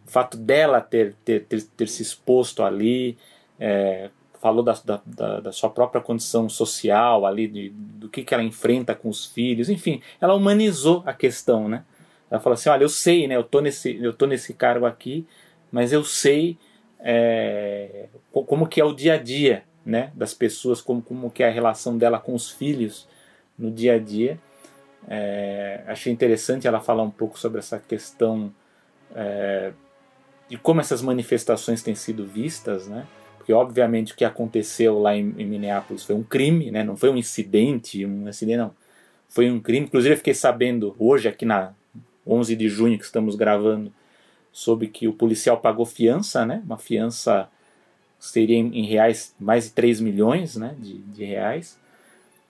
O 0.07 0.11
fato 0.11 0.37
dela 0.37 0.81
ter, 0.81 1.15
ter, 1.25 1.45
ter, 1.45 1.63
ter 1.63 1.89
se 1.89 2.03
exposto 2.03 2.63
ali, 2.63 3.17
é, 3.59 4.11
falou 4.41 4.63
da, 4.63 4.79
da, 5.05 5.41
da, 5.41 5.53
sua 5.53 5.71
própria 5.71 6.01
condição 6.01 6.49
social 6.49 7.27
ali, 7.27 7.49
de, 7.49 7.71
do 7.71 8.09
que, 8.09 8.23
que 8.23 8.33
ela 8.33 8.43
enfrenta 8.43 8.95
com 8.95 9.09
os 9.09 9.27
filhos, 9.27 9.69
enfim, 9.69 10.01
ela 10.21 10.35
humanizou 10.35 11.03
a 11.05 11.13
questão, 11.13 11.69
né? 11.69 11.85
Ela 12.31 12.41
fala 12.41 12.55
assim, 12.55 12.69
olha, 12.69 12.85
eu 12.85 12.89
sei, 12.89 13.27
né? 13.27 13.37
Eu 13.37 13.45
tô 13.45 13.61
nesse, 13.61 13.97
eu 14.03 14.13
tô 14.13 14.27
nesse 14.27 14.53
cargo 14.55 14.87
aqui, 14.87 15.27
mas 15.73 15.93
eu 15.93 16.05
sei 16.05 16.59
é, 17.01 18.07
como 18.33 18.67
que 18.67 18.81
é 18.81 18.85
o 18.85 18.93
dia 18.93 19.15
a 19.15 19.17
dia, 19.17 19.65
né? 19.85 20.13
Das 20.15 20.35
pessoas, 20.35 20.81
como, 20.81 21.01
como 21.01 21.31
que 21.31 21.43
é 21.43 21.49
a 21.49 21.53
relação 21.53 21.97
dela 21.97 22.19
com 22.19 22.35
os 22.35 22.51
filhos 22.51 23.09
no 23.59 23.71
dia 23.71 23.95
a 23.95 23.99
dia. 23.99 24.39
É, 25.09 25.83
achei 25.87 26.13
interessante 26.13 26.67
ela 26.67 26.81
falar 26.81 27.03
um 27.03 27.11
pouco 27.11 27.39
sobre 27.39 27.61
essa 27.61 27.79
questão 27.79 28.53
é, 29.15 29.73
de 30.49 30.59
como 30.59 30.81
essas 30.81 31.01
manifestações 31.01 31.83
têm 31.83 31.95
sido 31.95 32.27
vistas, 32.27 32.87
né? 32.87 33.07
Porque 33.39 33.53
obviamente 33.53 34.13
o 34.13 34.17
que 34.17 34.25
aconteceu 34.25 34.99
lá 34.99 35.17
em, 35.17 35.35
em 35.39 35.47
Minneapolis 35.47 36.05
foi 36.05 36.15
um 36.15 36.23
crime, 36.23 36.71
né? 36.71 36.85
Não 36.85 36.97
foi 36.97 37.09
um 37.09 37.17
incidente, 37.17 38.05
um 38.05 38.27
acidente 38.27 38.59
não. 38.59 38.75
Foi 39.29 39.51
um 39.51 39.61
crime. 39.61 39.87
Inclusive 39.87 40.15
eu 40.15 40.19
fiquei 40.19 40.35
sabendo 40.35 40.95
hoje 40.99 41.29
aqui 41.29 41.47
na, 41.47 41.73
11 42.29 42.55
de 42.55 42.69
junho 42.69 42.99
que 42.99 43.05
estamos 43.05 43.35
gravando, 43.35 43.93
sobre 44.53 44.89
que 44.89 45.09
o 45.09 45.13
policial 45.13 45.59
pagou 45.59 45.87
fiança, 45.87 46.45
né? 46.45 46.63
Uma 46.65 46.79
fiança 46.79 47.49
seria 48.19 48.57
em, 48.57 48.85
reais 48.85 49.35
mais 49.39 49.65
de 49.65 49.71
3 49.71 50.01
milhões 50.01 50.57
né? 50.57 50.75
de, 50.79 50.99
de 50.99 51.25
reais 51.25 51.79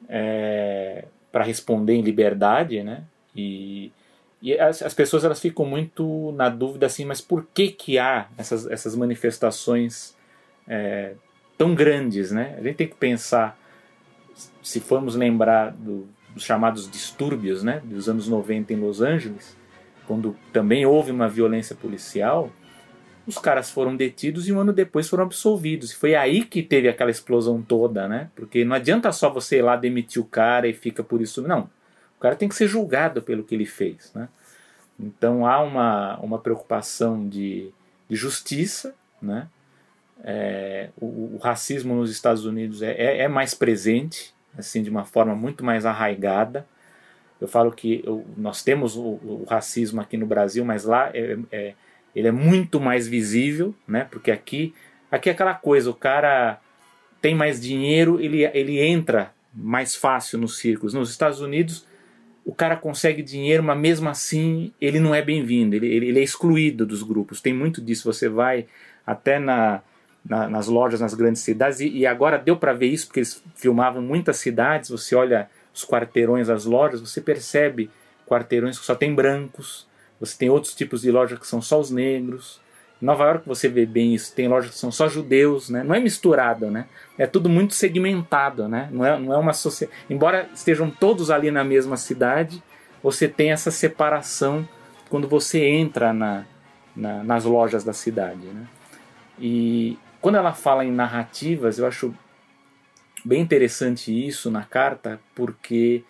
é, 0.09 1.05
para 1.31 1.45
responder 1.45 1.95
em 1.95 2.03
liberdade, 2.03 2.83
né? 2.83 3.03
E, 3.37 3.93
e 4.41 4.59
as, 4.59 4.83
as, 4.83 4.95
pessoas 4.95 5.25
elas 5.25 5.41
ficam 5.41 5.65
muito 5.65 6.33
na 6.33 6.49
dúvida 6.49 6.87
assim, 6.87 7.05
mas 7.05 7.21
por 7.21 7.47
que 7.53 7.69
que 7.69 7.99
há 7.99 8.29
essas, 8.37 8.67
essas 8.67 8.95
manifestações 8.97 10.17
é, 10.67 11.13
tão 11.57 11.75
grandes, 11.75 12.31
né? 12.31 12.55
A 12.59 12.63
gente 12.63 12.77
tem 12.77 12.89
que 12.89 12.95
pensar, 12.95 13.59
se 14.63 14.81
formos 14.81 15.15
lembrar 15.15 15.73
do, 15.73 16.09
dos 16.33 16.45
chamados 16.45 16.91
distúrbios, 16.91 17.63
né? 17.63 17.83
Dos 17.85 18.09
anos 18.09 18.29
90 18.29 18.73
em 18.73 18.77
Los 18.77 19.03
Angeles, 19.03 19.57
quando 20.09 20.35
também 20.55 20.87
houve 20.87 21.13
uma 21.13 21.29
violência 21.29 21.77
policial, 21.77 22.51
os 23.27 23.37
caras 23.37 23.71
foram 23.71 23.95
detidos 23.95 24.49
e 24.49 24.53
um 24.55 24.59
ano 24.59 24.73
depois 24.73 25.07
foram 25.07 25.25
absolvidos. 25.25 25.93
E 25.93 25.97
foi 25.97 26.15
aí 26.15 26.47
que 26.47 26.63
teve 26.63 26.89
aquela 26.89 27.11
explosão 27.11 27.61
toda, 27.61 28.09
né? 28.09 28.31
Porque 28.35 28.65
não 28.65 28.75
adianta 28.75 29.13
só 29.13 29.29
você 29.29 29.59
ir 29.59 29.63
lá 29.63 29.77
demitir 29.77 30.23
o 30.23 30.25
cara 30.25 30.67
e 30.67 30.73
fica 30.73 31.05
por 31.05 31.21
isso. 31.21 31.43
Não. 31.43 31.69
O 32.17 32.21
cara 32.21 32.35
tem 32.35 32.49
que 32.49 32.55
ser 32.55 32.67
julgado 32.67 33.21
pelo 33.21 33.45
que 33.45 33.55
ele 33.55 33.67
fez, 33.67 34.11
né? 34.15 34.31
Então 34.99 35.47
há 35.47 35.61
uma, 35.61 36.19
uma 36.21 36.39
preocupação 36.39 37.29
de, 37.29 37.71
de 38.09 38.17
justiça, 38.17 38.95
né? 39.21 39.47
É, 40.25 40.89
o, 40.99 41.37
o, 41.37 41.39
racismo 41.41 41.95
nos 41.95 42.11
Estados 42.11 42.45
Unidos 42.45 42.83
é, 42.83 42.93
é, 42.93 43.19
é 43.19 43.29
mais 43.29 43.55
presente, 43.55 44.35
assim, 44.57 44.83
de 44.83 44.91
uma 44.91 45.05
forma 45.05 45.35
muito 45.37 45.63
mais 45.63 45.85
arraigada. 45.85 46.67
Eu 47.41 47.47
falo 47.47 47.71
que 47.71 48.03
eu, 48.05 48.25
nós 48.37 48.63
temos 48.63 48.97
o, 48.97 49.03
o, 49.03 49.47
racismo 49.49 50.01
aqui 50.01 50.17
no 50.17 50.27
Brasil, 50.27 50.65
mas 50.65 50.85
lá 50.85 51.11
é, 51.15 51.39
é, 51.53 51.75
ele 52.15 52.29
é 52.29 52.33
muito 52.33 52.81
mais 52.81 53.07
visível, 53.07 53.75
né? 53.87 54.07
Porque 54.11 54.31
aqui, 54.31 54.75
aqui 55.11 55.29
é 55.29 55.33
aquela 55.33 55.55
coisa, 55.55 55.89
o 55.91 55.95
cara 55.95 56.61
tem 57.23 57.35
mais 57.35 57.61
dinheiro, 57.61 58.21
ele, 58.21 58.45
ele 58.45 58.81
entra 58.81 59.33
mais 59.55 59.95
fácil 59.95 60.39
nos 60.39 60.59
círculos. 60.59 60.95
Nos 60.95 61.11
Estados 61.11 61.41
Unidos, 61.41 61.87
o 62.45 62.55
cara 62.55 62.77
consegue 62.77 63.23
dinheiro, 63.23 63.63
mas 63.63 63.79
mesmo 63.79 64.09
assim 64.09 64.73
ele 64.81 64.99
não 64.99 65.15
é 65.15 65.23
bem-vindo, 65.23 65.77
ele, 65.77 65.87
ele, 65.87 66.09
ele, 66.09 66.21
é 66.21 66.23
excluído 66.23 66.87
dos 66.87 67.03
grupos. 67.03 67.41
Tem 67.41 67.53
muito 67.53 67.81
disso. 67.81 68.11
Você 68.13 68.29
vai 68.29 68.67
até 69.07 69.39
na, 69.39 69.81
na 70.25 70.49
nas 70.49 70.67
lojas, 70.67 71.01
nas 71.01 71.15
grandes 71.15 71.43
cidades, 71.43 71.79
e, 71.81 71.89
e 71.89 72.07
agora 72.07 72.39
deu 72.39 72.57
para 72.57 72.73
ver 72.73 72.87
isso, 72.87 73.07
porque 73.07 73.21
eles 73.21 73.43
filmavam 73.55 74.03
muitas 74.03 74.39
cidades. 74.39 74.91
Você 74.91 75.15
olha 75.15 75.49
os 75.79 75.85
quarteirões 75.85 76.49
das 76.49 76.65
lojas, 76.65 77.01
você 77.01 77.21
percebe 77.21 77.91
quarteirões 78.27 78.79
que 78.79 78.85
só 78.85 78.95
tem 78.95 79.15
brancos, 79.15 79.87
você 80.21 80.37
tem 80.37 80.51
outros 80.51 80.75
tipos 80.75 81.03
de 81.03 81.11
lojas 81.11 81.39
que 81.39 81.47
são 81.47 81.63
só 81.63 81.79
os 81.79 81.91
negros. 81.91 82.61
Em 83.01 83.07
Nova 83.07 83.25
York 83.25 83.47
você 83.47 83.69
vê 83.69 83.87
bem 83.87 84.13
isso, 84.13 84.35
tem 84.35 84.49
lojas 84.49 84.73
que 84.73 84.79
são 84.79 84.91
só 84.91 85.09
judeus, 85.09 85.71
né? 85.71 85.85
Não 85.85 85.95
é 85.95 86.01
misturado, 86.01 86.69
né? 86.69 86.87
É 87.17 87.27
tudo 87.27 87.49
muito 87.49 87.75
segmentado, 87.75 88.69
né? 88.69 88.89
Não 88.91 89.07
é, 89.07 89.19
não 89.19 89.33
é 89.33 89.39
uma 89.39 89.53
sociedade. 89.53 89.97
Embora 90.11 90.49
estejam 90.53 90.91
todos 90.91 91.31
ali 91.31 91.51
na 91.53 91.63
mesma 91.63 91.97
cidade, 91.97 92.61
você 93.01 93.29
tem 93.29 93.53
essa 93.53 93.71
separação 93.71 94.69
quando 95.09 95.29
você 95.29 95.65
entra 95.65 96.13
na, 96.13 96.45
na, 96.95 97.23
nas 97.23 97.45
lojas 97.45 97.85
da 97.85 97.93
cidade, 97.93 98.47
né? 98.47 98.67
E 99.39 99.97
quando 100.21 100.35
ela 100.35 100.53
fala 100.53 100.85
em 100.85 100.91
narrativas, 100.91 101.79
eu 101.79 101.87
acho 101.87 102.13
bem 103.29 103.43
interessante 103.43 104.11
isso 104.11 104.51
na 104.51 104.65
carta, 104.65 105.21
porque 105.35 106.03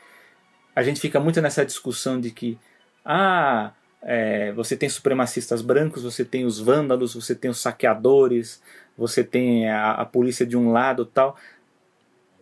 a 0.74 0.84
gente 0.84 1.00
fica 1.00 1.18
muito 1.18 1.42
nessa 1.42 1.66
discussão 1.66 2.20
de 2.20 2.30
que 2.30 2.56
ah, 3.04 3.72
é, 4.00 4.52
você 4.52 4.76
tem 4.76 4.88
supremacistas 4.88 5.60
brancos, 5.60 6.04
você 6.04 6.24
tem 6.24 6.44
os 6.44 6.60
vândalos, 6.60 7.14
você 7.14 7.34
tem 7.34 7.50
os 7.50 7.60
saqueadores, 7.60 8.62
você 8.96 9.24
tem 9.24 9.68
a, 9.68 9.94
a 9.94 10.04
polícia 10.04 10.46
de 10.46 10.56
um 10.56 10.70
lado 10.70 11.04
tal. 11.04 11.36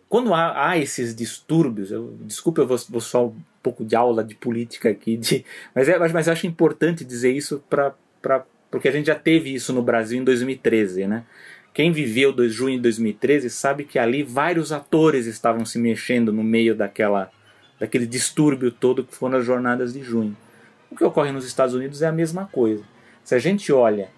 Quando 0.07 0.31
há, 0.31 0.69
há 0.69 0.77
esses 0.77 1.15
distúrbios, 1.15 1.91
eu, 1.91 2.15
desculpa, 2.21 2.61
eu 2.61 2.67
vou, 2.67 2.77
vou, 2.87 3.01
só 3.01 3.25
um 3.25 3.35
pouco 3.63 3.83
de 3.83 3.95
aula 3.95 4.23
de 4.23 4.35
política 4.35 4.89
aqui, 4.89 5.17
de, 5.17 5.43
mas, 5.73 5.89
é, 5.89 5.97
mas 5.97 6.27
eu 6.27 6.33
acho 6.33 6.45
importante 6.45 7.03
dizer 7.03 7.31
isso 7.31 7.63
para 7.67 7.95
porque 8.69 8.89
a 8.89 8.91
gente 8.91 9.07
já 9.07 9.15
teve 9.15 9.53
isso 9.53 9.71
no 9.71 9.81
Brasil 9.81 10.19
em 10.19 10.23
2013, 10.23 11.07
né? 11.07 11.23
Quem 11.77 11.91
viveu 11.91 12.33
do 12.33 12.49
junho 12.49 12.77
de 12.77 12.81
2013 12.81 13.51
sabe 13.51 13.83
que 13.83 13.99
ali 13.99 14.23
vários 14.23 14.71
atores 14.71 15.27
estavam 15.27 15.63
se 15.63 15.77
mexendo 15.77 16.33
no 16.33 16.43
meio 16.43 16.73
daquela, 16.73 17.29
daquele 17.79 18.07
distúrbio 18.07 18.71
todo 18.71 19.03
que 19.03 19.13
foram 19.13 19.37
as 19.37 19.45
jornadas 19.45 19.93
de 19.93 20.01
junho. 20.01 20.35
O 20.89 20.95
que 20.95 21.03
ocorre 21.03 21.31
nos 21.31 21.45
Estados 21.45 21.75
Unidos 21.75 22.01
é 22.01 22.07
a 22.07 22.11
mesma 22.11 22.47
coisa. 22.51 22.83
Se 23.23 23.35
a 23.35 23.37
gente 23.37 23.71
olha 23.71 24.09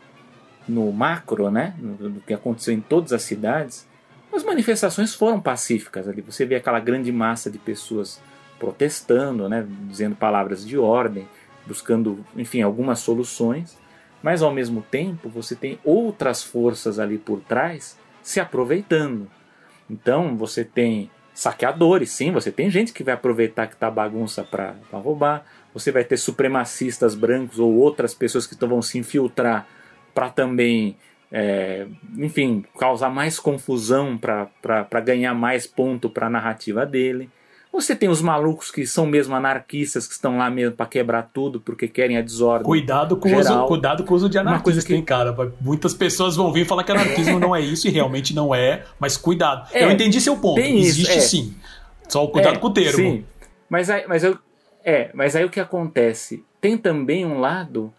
no 0.69 0.89
macro, 0.93 1.51
né, 1.51 1.75
no 1.77 2.21
que 2.21 2.33
aconteceu 2.33 2.73
em 2.73 2.79
todas 2.79 3.11
as 3.11 3.23
cidades, 3.23 3.85
as 4.31 4.45
manifestações 4.45 5.13
foram 5.13 5.41
pacíficas 5.41 6.07
ali. 6.07 6.21
Você 6.21 6.45
vê 6.45 6.55
aquela 6.55 6.79
grande 6.79 7.11
massa 7.11 7.51
de 7.51 7.57
pessoas 7.57 8.21
protestando, 8.57 9.49
né, 9.49 9.67
dizendo 9.89 10.15
palavras 10.15 10.65
de 10.65 10.77
ordem, 10.77 11.27
buscando, 11.67 12.25
enfim, 12.37 12.61
algumas 12.61 12.99
soluções, 12.99 13.77
mas 14.21 14.41
ao 14.41 14.53
mesmo 14.53 14.81
tempo 14.81 15.29
você 15.29 15.55
tem 15.55 15.79
outras 15.83 16.43
forças 16.43 16.99
ali 16.99 17.17
por 17.17 17.39
trás 17.41 17.97
se 18.21 18.39
aproveitando. 18.39 19.29
Então 19.89 20.35
você 20.35 20.63
tem 20.63 21.09
saqueadores, 21.33 22.11
sim, 22.11 22.31
você 22.31 22.51
tem 22.51 22.69
gente 22.69 22.91
que 22.91 23.03
vai 23.03 23.13
aproveitar 23.13 23.67
que 23.67 23.75
tá 23.75 23.89
bagunça 23.89 24.43
para 24.43 24.75
roubar, 24.91 25.45
você 25.73 25.91
vai 25.91 26.03
ter 26.03 26.17
supremacistas 26.17 27.15
brancos 27.15 27.59
ou 27.59 27.75
outras 27.75 28.13
pessoas 28.13 28.45
que 28.45 28.55
vão 28.65 28.81
se 28.81 28.97
infiltrar 28.97 29.65
para 30.13 30.29
também, 30.29 30.97
é, 31.31 31.87
enfim, 32.17 32.65
causar 32.77 33.09
mais 33.09 33.39
confusão 33.39 34.17
para 34.17 34.99
ganhar 35.01 35.33
mais 35.33 35.65
ponto 35.65 36.09
para 36.09 36.27
a 36.27 36.29
narrativa 36.29 36.85
dele. 36.85 37.29
Você 37.71 37.95
tem 37.95 38.09
os 38.09 38.21
malucos 38.21 38.71
que 38.71 38.85
são 38.85 39.05
mesmo 39.05 39.35
anarquistas, 39.35 40.07
que 40.07 40.13
estão 40.13 40.37
lá 40.37 40.49
mesmo 40.49 40.75
para 40.75 40.87
quebrar 40.87 41.29
tudo 41.33 41.61
porque 41.61 41.87
querem 41.87 42.17
a 42.17 42.21
desordem. 42.21 42.65
Cuidado 42.65 43.15
com, 43.15 43.29
geral. 43.29 43.43
O 43.43 43.59
uso, 43.59 43.67
cuidado 43.67 44.03
com 44.03 44.13
o 44.13 44.17
uso 44.17 44.27
de 44.29 44.37
anarquista, 44.37 44.57
Uma 44.57 44.63
coisa 44.63 44.85
que... 44.85 44.95
hein, 44.95 45.03
cara? 45.03 45.35
Muitas 45.61 45.93
pessoas 45.93 46.35
vão 46.35 46.51
vir 46.51 46.65
falar 46.65 46.83
que 46.83 46.91
anarquismo 46.91 47.39
não 47.39 47.55
é 47.55 47.61
isso 47.61 47.87
e 47.87 47.91
realmente 47.91 48.33
não 48.33 48.53
é, 48.53 48.83
mas 48.99 49.15
cuidado. 49.15 49.69
É, 49.71 49.83
eu 49.83 49.91
entendi 49.91 50.19
seu 50.19 50.35
ponto. 50.35 50.59
Existe 50.59 51.01
isso, 51.01 51.11
é. 51.11 51.19
sim. 51.21 51.55
Só 52.07 52.25
cuidado 52.27 52.55
é, 52.55 52.59
com 52.59 52.67
o 52.67 52.73
termo. 52.73 52.97
Sim. 52.97 53.25
Mas, 53.69 53.89
aí, 53.89 54.03
mas 54.07 54.23
eu, 54.23 54.37
é, 54.83 55.11
mas 55.13 55.35
aí 55.35 55.45
o 55.45 55.49
que 55.49 55.59
acontece? 55.59 56.43
Tem 56.59 56.75
também 56.75 57.23
um 57.23 57.39
lado 57.39 57.93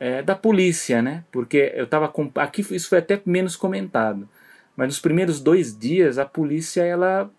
é, 0.00 0.20
da 0.20 0.34
polícia, 0.34 1.00
né? 1.00 1.24
Porque 1.30 1.72
eu 1.76 1.84
estava 1.84 2.08
com, 2.08 2.28
aqui 2.34 2.66
isso 2.74 2.88
foi 2.88 2.98
até 2.98 3.22
menos 3.24 3.54
comentado, 3.54 4.28
mas 4.76 4.88
nos 4.88 4.98
primeiros 4.98 5.40
dois 5.40 5.78
dias 5.78 6.18
a 6.18 6.24
polícia 6.24 6.82
ela 6.82 7.30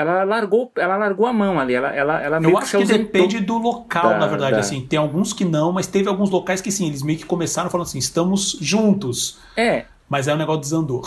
ela 0.00 0.24
largou, 0.24 0.72
ela 0.76 0.96
largou 0.96 1.26
a 1.26 1.32
mão 1.32 1.60
ali, 1.60 1.74
ela, 1.74 1.94
ela, 1.94 2.22
ela 2.22 2.42
Eu 2.42 2.56
acho 2.56 2.78
que, 2.78 2.86
que 2.86 2.98
depende 2.98 3.38
do 3.38 3.58
local, 3.58 4.10
da, 4.10 4.18
na 4.18 4.26
verdade, 4.26 4.52
da... 4.52 4.60
assim, 4.60 4.86
tem 4.86 4.98
alguns 4.98 5.34
que 5.34 5.44
não, 5.44 5.72
mas 5.72 5.86
teve 5.86 6.08
alguns 6.08 6.30
locais 6.30 6.62
que 6.62 6.72
sim, 6.72 6.86
eles 6.88 7.02
meio 7.02 7.18
que 7.18 7.26
começaram 7.26 7.68
falando 7.68 7.86
assim, 7.86 7.98
estamos 7.98 8.56
juntos. 8.60 9.38
É. 9.56 9.84
Mas 10.08 10.26
aí 10.26 10.34
o 10.34 10.38
negócio 10.38 10.62
desandou. 10.62 11.02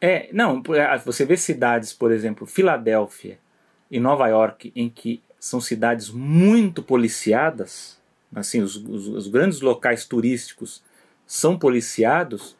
É, 0.00 0.28
não, 0.34 0.62
você 1.04 1.24
vê 1.24 1.34
cidades, 1.34 1.90
por 1.90 2.12
exemplo, 2.12 2.46
Filadélfia 2.46 3.38
e 3.90 3.98
Nova 3.98 4.28
York, 4.28 4.70
em 4.76 4.90
que 4.90 5.22
são 5.40 5.62
cidades 5.62 6.10
muito 6.10 6.82
policiadas, 6.82 7.98
assim, 8.34 8.60
os, 8.60 8.76
os, 8.76 9.08
os 9.08 9.28
grandes 9.28 9.62
locais 9.62 10.04
turísticos 10.04 10.82
são 11.26 11.58
policiados, 11.58 12.54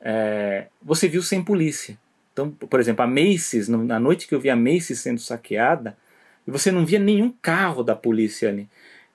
é, 0.00 0.66
você 0.82 1.08
viu 1.08 1.22
sem 1.22 1.42
polícia. 1.42 1.98
Então, 2.36 2.50
por 2.50 2.78
exemplo, 2.78 3.02
a 3.02 3.06
Macy's, 3.06 3.66
na 3.66 3.98
noite 3.98 4.28
que 4.28 4.34
eu 4.34 4.40
vi 4.40 4.50
a 4.50 4.56
Macy's 4.56 5.00
sendo 5.00 5.18
saqueada, 5.18 5.96
você 6.46 6.70
não 6.70 6.84
via 6.84 6.98
nenhum 6.98 7.32
carro 7.40 7.82
da 7.82 7.96
polícia 7.96 8.50
ali. 8.50 8.68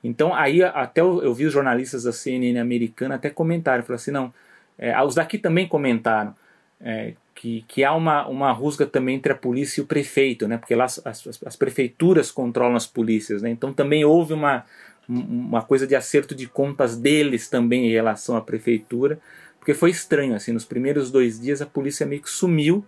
Então, 0.04 0.34
aí 0.34 0.64
até 0.64 1.02
eu, 1.02 1.22
eu 1.22 1.32
vi 1.32 1.46
os 1.46 1.54
jornalistas 1.54 2.02
da 2.02 2.12
CNN 2.12 2.58
americana 2.60 3.14
até 3.14 3.30
comentaram, 3.30 3.84
falaram 3.84 4.02
assim, 4.02 4.10
não, 4.10 4.34
é, 4.76 5.00
os 5.04 5.14
daqui 5.14 5.38
também 5.38 5.68
comentaram, 5.68 6.36
é, 6.82 7.14
que, 7.36 7.64
que 7.68 7.84
há 7.84 7.94
uma, 7.94 8.28
uma 8.28 8.52
rusga 8.52 8.88
também 8.88 9.18
entre 9.18 9.32
a 9.32 9.36
polícia 9.36 9.82
e 9.82 9.84
o 9.84 9.88
prefeito, 9.88 10.48
né? 10.48 10.58
porque 10.58 10.74
lá 10.74 10.86
as, 10.86 11.00
as, 11.06 11.44
as 11.46 11.56
prefeituras 11.56 12.32
controlam 12.32 12.76
as 12.76 12.88
polícias. 12.88 13.44
Né? 13.44 13.52
Então 13.52 13.72
também 13.72 14.04
houve 14.04 14.34
uma, 14.34 14.66
uma 15.08 15.62
coisa 15.62 15.86
de 15.86 15.96
acerto 15.96 16.34
de 16.34 16.48
contas 16.48 16.98
deles 16.98 17.48
também 17.48 17.86
em 17.86 17.92
relação 17.92 18.36
à 18.36 18.42
prefeitura, 18.42 19.20
porque 19.60 19.76
foi 19.76 19.92
estranho. 19.92 20.34
assim 20.34 20.52
Nos 20.52 20.66
primeiros 20.66 21.12
dois 21.12 21.40
dias 21.40 21.62
a 21.62 21.68
polícia 21.68 22.04
meio 22.04 22.24
que 22.24 22.30
sumiu, 22.32 22.84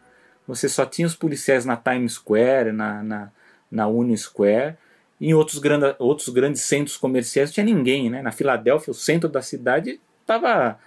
você 0.47 0.67
só 0.67 0.85
tinha 0.85 1.07
os 1.07 1.15
policiais 1.15 1.65
na 1.65 1.77
Times 1.77 2.13
Square, 2.13 2.71
na, 2.71 3.03
na, 3.03 3.31
na 3.71 3.87
Union 3.87 4.17
Square, 4.17 4.75
em 5.19 5.33
outros, 5.33 5.59
grande, 5.59 5.95
outros 5.99 6.29
grandes 6.29 6.61
centros 6.61 6.97
comerciais 6.97 7.49
não 7.49 7.53
tinha 7.53 7.65
ninguém. 7.65 8.09
Né? 8.09 8.21
Na 8.21 8.31
Filadélfia, 8.31 8.91
o 8.91 8.95
centro 8.95 9.29
da 9.29 9.41
cidade 9.41 9.99
estava 10.21 10.77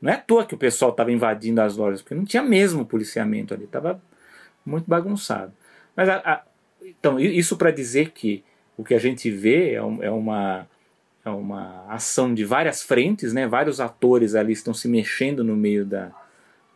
não 0.00 0.12
é 0.12 0.14
à 0.14 0.18
toa 0.18 0.46
que 0.46 0.54
o 0.54 0.58
pessoal 0.58 0.92
estava 0.92 1.10
invadindo 1.10 1.60
as 1.60 1.76
lojas, 1.76 2.00
porque 2.00 2.14
não 2.14 2.24
tinha 2.24 2.42
mesmo 2.42 2.86
policiamento 2.86 3.52
ali, 3.52 3.64
estava 3.64 4.00
muito 4.64 4.88
bagunçado. 4.88 5.52
Mas 5.96 6.08
a, 6.08 6.16
a, 6.18 6.42
então, 6.82 7.18
isso 7.18 7.56
para 7.56 7.70
dizer 7.70 8.10
que 8.12 8.44
o 8.76 8.84
que 8.84 8.94
a 8.94 8.98
gente 8.98 9.30
vê 9.30 9.72
é, 9.72 9.82
um, 9.82 10.02
é, 10.02 10.10
uma, 10.10 10.68
é 11.24 11.30
uma 11.30 11.84
ação 11.88 12.32
de 12.32 12.44
várias 12.44 12.82
frentes, 12.82 13.32
né? 13.32 13.46
vários 13.46 13.80
atores 13.80 14.36
ali 14.36 14.52
estão 14.52 14.72
se 14.72 14.86
mexendo 14.86 15.42
no 15.42 15.56
meio 15.56 15.84
da, 15.84 16.12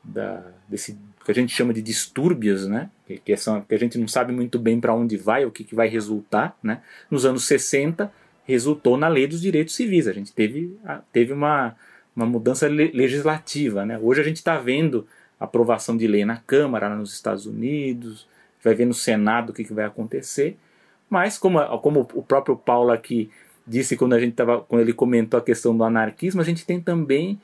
da, 0.03 0.43
desse 0.68 0.99
que 1.25 1.31
a 1.31 1.35
gente 1.35 1.55
chama 1.55 1.73
de 1.73 1.83
distúrbios, 1.83 2.66
né? 2.66 2.91
que, 3.07 3.18
que, 3.18 3.37
são, 3.37 3.61
que 3.61 3.75
a 3.75 3.79
gente 3.79 3.99
não 3.99 4.09
sabe 4.09 4.33
muito 4.33 4.59
bem 4.59 4.81
para 4.81 4.95
onde 4.95 5.16
vai, 5.16 5.45
o 5.45 5.51
que, 5.51 5.64
que 5.64 5.75
vai 5.75 5.89
resultar. 5.89 6.57
Né? 6.62 6.81
Nos 7.11 7.25
anos 7.25 7.45
60, 7.45 8.12
resultou 8.45 8.97
na 8.97 9.09
Lei 9.09 9.27
dos 9.27 9.41
Direitos 9.41 9.75
Civis. 9.75 10.09
A 10.09 10.12
gente 10.12 10.33
teve, 10.33 10.77
teve 11.12 11.33
uma 11.33 11.77
uma 12.14 12.27
mudança 12.27 12.68
legislativa. 12.68 13.85
Né? 13.85 13.99
Hoje 13.99 14.20
a 14.20 14.25
gente 14.25 14.37
está 14.37 14.59
vendo 14.59 15.07
aprovação 15.41 15.97
de 15.97 16.07
lei 16.07 16.25
na 16.25 16.37
Câmara, 16.37 16.95
nos 16.95 17.12
Estados 17.12 17.47
Unidos, 17.47 18.29
vai 18.62 18.75
ver 18.75 18.85
no 18.85 18.95
Senado 18.95 19.51
o 19.51 19.53
que, 19.53 19.64
que 19.64 19.73
vai 19.73 19.85
acontecer. 19.85 20.57
Mas, 21.11 21.37
como, 21.37 21.61
como 21.79 22.01
o 22.14 22.23
próprio 22.23 22.57
Paulo 22.57 22.93
aqui 22.93 23.31
disse 23.66 23.97
quando, 23.97 24.14
a 24.14 24.20
gente 24.20 24.35
tava, 24.35 24.61
quando 24.61 24.83
ele 24.83 24.93
comentou 24.93 25.39
a 25.39 25.43
questão 25.43 25.77
do 25.77 25.85
anarquismo, 25.85 26.41
a 26.41 26.45
gente 26.45 26.64
tem 26.64 26.81
também 26.81 27.41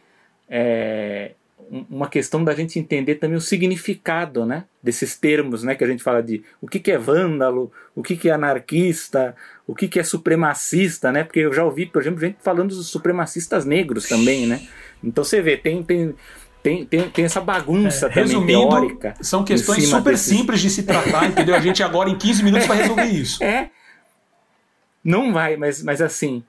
é, 0.49 1.33
uma 1.71 2.09
questão 2.09 2.43
da 2.43 2.55
gente 2.55 2.79
entender 2.79 3.17
também 3.17 3.37
o 3.37 3.41
significado 3.41 4.47
né, 4.47 4.65
desses 4.83 5.17
termos 5.17 5.63
né, 5.63 5.75
que 5.75 5.85
a 5.85 5.87
gente 5.87 6.03
fala 6.03 6.23
de 6.23 6.43
o 6.61 6.67
que, 6.67 6.79
que 6.79 6.91
é 6.91 6.99
vândalo, 6.99 7.71
o 7.95 8.03
que, 8.03 8.17
que 8.17 8.29
é 8.29 8.33
anarquista, 8.33 9.37
o 9.67 9.75
que, 9.75 9.87
que 9.87 9.99
é 9.99 10.03
supremacista, 10.03 11.13
né? 11.13 11.25
Porque 11.25 11.41
eu 11.41 11.53
já 11.53 11.65
ouvi, 11.65 11.85
por 11.85 12.01
exemplo, 12.01 12.21
gente 12.21 12.39
falando 12.41 12.69
dos 12.69 12.89
supremacistas 12.89 13.65
negros 13.67 14.09
também, 14.09 14.47
né? 14.47 14.67
Então 15.05 15.23
você 15.23 15.43
vê, 15.43 15.57
tem, 15.57 15.83
tem, 15.83 16.15
tem, 16.63 16.87
tem, 16.87 17.11
tem 17.11 17.25
essa 17.25 17.41
bagunça 17.41 18.07
é, 18.07 18.09
também 18.09 18.47
teórica. 18.47 19.15
São 19.21 19.45
questões 19.45 19.87
super 19.87 20.13
desses... 20.13 20.27
simples 20.27 20.61
de 20.61 20.71
se 20.71 20.85
tratar, 20.85 21.27
entendeu? 21.27 21.55
A 21.55 21.61
gente 21.61 21.83
agora 21.83 22.09
em 22.09 22.17
15 22.17 22.43
minutos 22.43 22.67
vai 22.67 22.79
resolver 22.79 23.05
isso. 23.05 23.43
É. 23.45 23.71
Não 25.05 25.33
vai, 25.33 25.57
mas, 25.57 25.83
mas 25.83 26.03
assim, 26.03 26.43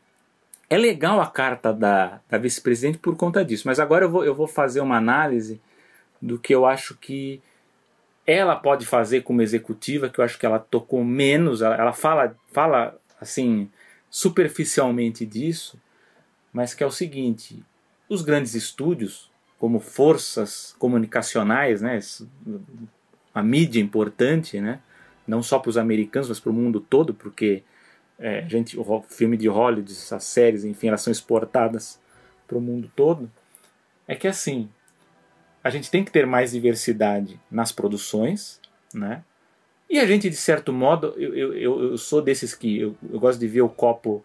é 0.70 0.78
legal 0.78 1.20
a 1.20 1.28
carta 1.28 1.74
da, 1.74 2.22
da 2.30 2.38
vice-presidente 2.38 3.00
por 3.00 3.16
conta 3.16 3.44
disso. 3.44 3.64
Mas 3.66 3.80
agora 3.80 4.06
eu 4.06 4.10
vou, 4.10 4.24
eu 4.24 4.36
vou 4.36 4.48
fazer 4.48 4.82
uma 4.82 4.98
análise 4.98 5.60
do 6.22 6.38
que 6.38 6.54
eu 6.54 6.66
acho 6.66 6.96
que 6.96 7.42
ela 8.26 8.56
pode 8.56 8.86
fazer 8.86 9.22
como 9.22 9.42
executiva, 9.42 10.10
que 10.10 10.20
eu 10.20 10.24
acho 10.24 10.38
que 10.38 10.46
ela 10.46 10.60
tocou 10.60 11.04
menos, 11.04 11.64
ela, 11.64 11.76
ela 11.76 11.94
fala, 11.94 12.36
fala 12.52 12.96
assim 13.20 13.70
superficialmente 14.10 15.26
disso, 15.26 15.80
mas 16.54 16.76
que 16.76 16.84
é 16.84 16.88
o 16.88 16.92
seguinte: 16.92 17.64
os 18.08 18.22
grandes 18.22 18.54
estúdios, 18.54 19.32
como 19.58 19.80
forças 19.80 20.76
comunicacionais, 20.78 21.82
né, 21.82 22.00
a 23.34 23.42
mídia 23.42 23.82
importante, 23.82 24.62
né, 24.62 24.80
não 25.28 25.42
só 25.42 25.58
para 25.58 25.70
os 25.70 25.78
americanos, 25.78 26.30
mas 26.30 26.40
para 26.40 26.52
o 26.52 26.54
mundo 26.54 26.80
todo, 26.80 27.14
porque 27.16 27.64
é, 28.20 28.46
gente, 28.48 28.78
o 28.78 29.02
filme 29.08 29.38
de 29.38 29.48
Hollywood, 29.48 29.92
as 30.12 30.24
séries, 30.24 30.66
enfim, 30.66 30.90
elas 30.90 31.02
são 31.02 31.12
exportadas 31.12 32.00
para 32.46 32.58
o 32.58 32.62
mundo 32.62 32.92
todo, 32.96 33.32
é 34.08 34.16
que 34.16 34.28
assim, 34.28 34.70
a 35.64 35.70
gente 35.70 35.90
tem 35.90 36.04
que 36.04 36.12
ter 36.12 36.26
mais 36.26 36.52
diversidade 36.52 37.40
nas 37.50 37.72
produções, 37.72 38.60
né? 38.94 39.24
E 39.90 40.00
a 40.00 40.06
gente, 40.06 40.30
de 40.30 40.36
certo 40.36 40.72
modo, 40.72 41.14
eu, 41.18 41.56
eu, 41.56 41.92
eu 41.92 41.98
sou 41.98 42.22
desses 42.22 42.54
que 42.54 42.80
eu, 42.80 42.96
eu 43.12 43.20
gosto 43.20 43.40
de 43.40 43.48
ver 43.48 43.62
o 43.62 43.70
copo 43.70 44.24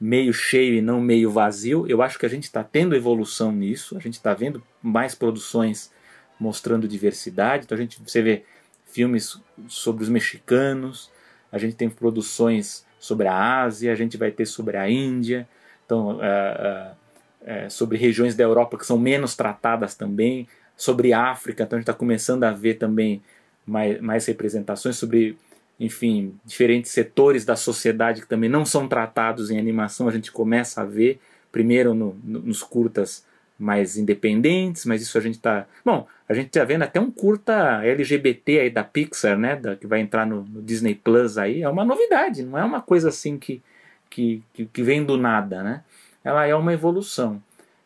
meio 0.00 0.32
cheio 0.32 0.74
e 0.74 0.82
não 0.82 1.00
meio 1.00 1.30
vazio. 1.30 1.86
Eu 1.86 2.02
acho 2.02 2.18
que 2.18 2.26
a 2.26 2.28
gente 2.28 2.44
está 2.44 2.62
tendo 2.64 2.94
evolução 2.94 3.52
nisso, 3.52 3.96
a 3.96 4.00
gente 4.00 4.14
está 4.14 4.34
vendo 4.34 4.62
mais 4.82 5.14
produções 5.14 5.92
mostrando 6.38 6.88
diversidade. 6.88 7.64
Então 7.64 7.76
a 7.76 7.80
gente 7.80 8.00
você 8.02 8.22
vê 8.22 8.44
filmes 8.84 9.40
sobre 9.68 10.02
os 10.02 10.08
mexicanos, 10.08 11.10
a 11.50 11.58
gente 11.58 11.76
tem 11.76 11.88
produções 11.88 12.85
sobre 13.06 13.28
a 13.28 13.62
Ásia, 13.62 13.92
a 13.92 13.94
gente 13.94 14.16
vai 14.16 14.30
ter 14.30 14.46
sobre 14.46 14.76
a 14.76 14.90
Índia, 14.90 15.48
então 15.84 16.16
uh, 16.16 16.18
uh, 16.18 17.66
uh, 17.66 17.70
sobre 17.70 17.96
regiões 17.96 18.34
da 18.34 18.42
Europa 18.42 18.76
que 18.76 18.86
são 18.86 18.98
menos 18.98 19.36
tratadas 19.36 19.94
também 19.94 20.48
sobre 20.76 21.12
África, 21.12 21.62
então 21.62 21.76
a 21.76 21.80
gente 21.80 21.88
está 21.88 21.94
começando 21.98 22.44
a 22.44 22.50
ver 22.50 22.74
também 22.74 23.22
mais, 23.64 24.00
mais 24.00 24.26
representações 24.26 24.96
sobre, 24.96 25.38
enfim, 25.78 26.34
diferentes 26.44 26.90
setores 26.90 27.44
da 27.44 27.56
sociedade 27.56 28.22
que 28.22 28.28
também 28.28 28.50
não 28.50 28.64
são 28.64 28.88
tratados 28.88 29.50
em 29.50 29.58
animação, 29.58 30.08
a 30.08 30.12
gente 30.12 30.32
começa 30.32 30.82
a 30.82 30.84
ver, 30.84 31.20
primeiro 31.50 31.94
no, 31.94 32.16
no, 32.22 32.40
nos 32.40 32.62
curtas 32.62 33.24
mais 33.58 33.96
independentes, 33.96 34.84
mas 34.84 35.02
isso 35.02 35.16
a 35.16 35.20
gente 35.20 35.36
está. 35.36 35.66
Bom, 35.84 36.06
a 36.28 36.34
gente 36.34 36.48
está 36.48 36.64
vendo 36.64 36.82
até 36.82 37.00
um 37.00 37.10
curta 37.10 37.82
LGBT 37.82 38.60
aí 38.60 38.70
da 38.70 38.84
Pixar, 38.84 39.38
né? 39.38 39.56
Da, 39.56 39.76
que 39.76 39.86
vai 39.86 40.00
entrar 40.00 40.26
no, 40.26 40.42
no, 40.44 40.62
Disney 40.62 40.94
Plus 40.94 41.38
aí. 41.38 41.62
É 41.62 41.68
uma 41.68 41.84
novidade, 41.84 42.42
não 42.42 42.58
é 42.58 42.64
uma 42.64 42.82
coisa 42.82 43.08
assim 43.08 43.38
que, 43.38 43.62
que, 44.10 44.42
que 44.72 44.82
vem 44.82 45.04
do 45.04 45.16
nada, 45.16 45.62
né? 45.62 45.84
Ela 46.22 46.46
é 46.46 46.54
uma 46.54 46.72
evolução. 46.72 47.42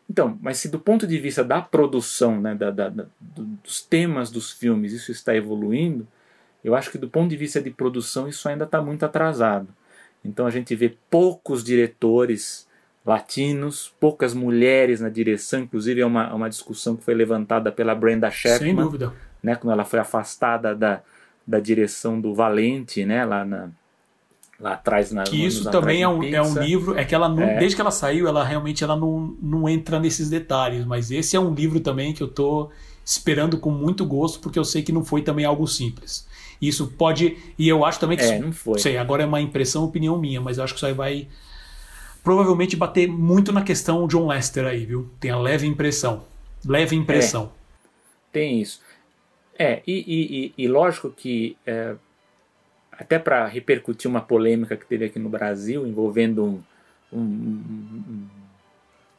Então, 0.09 0.37
mas 0.41 0.57
se 0.57 0.67
do 0.67 0.79
ponto 0.79 1.07
de 1.07 1.17
vista 1.17 1.41
da 1.41 1.61
produção, 1.61 2.41
né, 2.41 2.53
da, 2.53 2.69
da, 2.69 2.89
da, 2.89 3.05
dos 3.63 3.81
temas 3.81 4.29
dos 4.29 4.51
filmes, 4.51 4.91
isso 4.91 5.09
está 5.09 5.33
evoluindo, 5.33 6.05
eu 6.63 6.75
acho 6.75 6.91
que 6.91 6.97
do 6.97 7.07
ponto 7.07 7.29
de 7.29 7.37
vista 7.37 7.61
de 7.61 7.71
produção 7.71 8.27
isso 8.27 8.49
ainda 8.49 8.65
está 8.65 8.81
muito 8.81 9.05
atrasado. 9.05 9.69
Então 10.23 10.45
a 10.45 10.49
gente 10.49 10.75
vê 10.75 10.97
poucos 11.09 11.63
diretores 11.63 12.67
latinos, 13.05 13.93
poucas 13.99 14.33
mulheres 14.33 15.01
na 15.01 15.09
direção, 15.09 15.61
inclusive 15.61 16.01
é 16.01 16.05
uma, 16.05 16.33
uma 16.33 16.49
discussão 16.49 16.95
que 16.95 17.03
foi 17.03 17.13
levantada 17.13 17.71
pela 17.71 17.95
Brenda 17.95 18.29
Chapman, 18.29 18.59
Sem 18.59 18.75
dúvida. 18.75 19.13
Né, 19.41 19.55
quando 19.55 19.73
ela 19.73 19.83
foi 19.83 19.99
afastada 19.99 20.75
da, 20.75 21.01
da 21.45 21.59
direção 21.59 22.21
do 22.21 22.33
Valente, 22.33 23.03
né, 23.03 23.25
lá 23.25 23.43
na, 23.43 23.69
lá 24.61 24.73
atrás 24.73 25.11
na 25.11 25.23
que 25.23 25.43
isso 25.43 25.69
também 25.71 26.03
é 26.03 26.07
um, 26.07 26.23
é 26.23 26.41
um 26.41 26.53
livro 26.59 26.97
é 26.97 27.03
que 27.03 27.15
ela 27.15 27.27
não, 27.27 27.41
é. 27.41 27.57
desde 27.57 27.75
que 27.75 27.81
ela 27.81 27.89
saiu 27.89 28.27
ela 28.27 28.43
realmente 28.43 28.83
ela 28.83 28.95
não, 28.95 29.35
não 29.41 29.67
entra 29.67 29.99
nesses 29.99 30.29
detalhes 30.29 30.85
mas 30.85 31.09
esse 31.09 31.35
é 31.35 31.39
um 31.39 31.53
livro 31.53 31.79
também 31.79 32.13
que 32.13 32.21
eu 32.21 32.27
tô 32.27 32.69
esperando 33.03 33.57
com 33.57 33.71
muito 33.71 34.05
gosto 34.05 34.39
porque 34.39 34.59
eu 34.59 34.63
sei 34.63 34.83
que 34.83 34.91
não 34.91 35.03
foi 35.03 35.23
também 35.23 35.45
algo 35.45 35.67
simples 35.67 36.27
isso 36.61 36.93
pode 36.95 37.37
e 37.57 37.67
eu 37.67 37.83
acho 37.83 37.99
também 37.99 38.17
que 38.17 38.23
é, 38.23 38.37
não 38.37 38.51
foi 38.51 38.77
sei 38.77 38.97
agora 38.97 39.23
é 39.23 39.25
uma 39.25 39.41
impressão 39.41 39.83
opinião 39.83 40.17
minha 40.19 40.39
mas 40.39 40.59
eu 40.59 40.63
acho 40.63 40.73
que 40.73 40.77
isso 40.77 40.85
aí 40.85 40.93
vai 40.93 41.27
provavelmente 42.23 42.75
bater 42.75 43.07
muito 43.07 43.51
na 43.51 43.63
questão 43.63 44.07
John 44.07 44.27
Lester 44.27 44.65
aí 44.65 44.85
viu? 44.85 45.09
Tem 45.19 45.31
a 45.31 45.39
leve 45.39 45.67
impressão. 45.67 46.23
Leve 46.65 46.95
impressão. 46.95 47.45
É, 47.45 48.31
tem 48.31 48.61
isso. 48.61 48.81
É 49.57 49.81
e, 49.85 49.93
e, 49.93 50.53
e, 50.57 50.65
e 50.65 50.67
lógico 50.67 51.09
que 51.09 51.57
é, 51.65 51.95
até 52.91 53.17
para 53.17 53.47
repercutir 53.47 54.09
uma 54.09 54.21
polêmica 54.21 54.77
que 54.77 54.85
teve 54.85 55.05
aqui 55.05 55.17
no 55.17 55.29
Brasil 55.29 55.87
envolvendo 55.87 56.43
um, 56.43 56.63
um, 57.11 57.21
um 57.21 58.27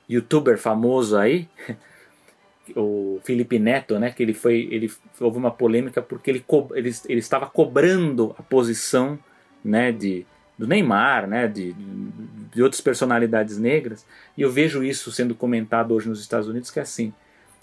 youtuber 0.09 0.59
famoso 0.59 1.17
aí, 1.17 1.49
o 2.77 3.21
Felipe 3.25 3.59
Neto, 3.59 3.99
né, 3.99 4.11
que 4.13 4.23
ele 4.23 4.35
foi, 4.35 4.69
ele 4.71 4.91
houve 5.21 5.37
uma 5.37 5.51
polêmica 5.51 6.01
porque 6.01 6.31
ele, 6.31 6.45
ele, 6.75 6.93
ele 7.09 7.19
estava 7.19 7.47
cobrando 7.47 8.35
a 8.39 8.43
posição, 8.43 9.19
né, 9.65 9.91
de 9.91 10.25
do 10.59 10.67
Neymar, 10.67 11.27
né, 11.27 11.49
de, 11.49 11.73
de 11.73 12.22
outras 12.61 12.81
personalidades 12.81 13.57
negras, 13.57 14.05
e 14.37 14.43
eu 14.43 14.51
vejo 14.51 14.83
isso 14.83 15.13
sendo 15.13 15.35
comentado 15.35 15.95
hoje 15.95 16.09
nos 16.09 16.21
Estados 16.21 16.49
Unidos 16.49 16.71
que 16.71 16.81
é 16.81 16.83
assim, 16.83 17.15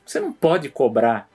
você 0.05 0.19
não 0.19 0.31
pode 0.31 0.69
cobrar 0.69 1.29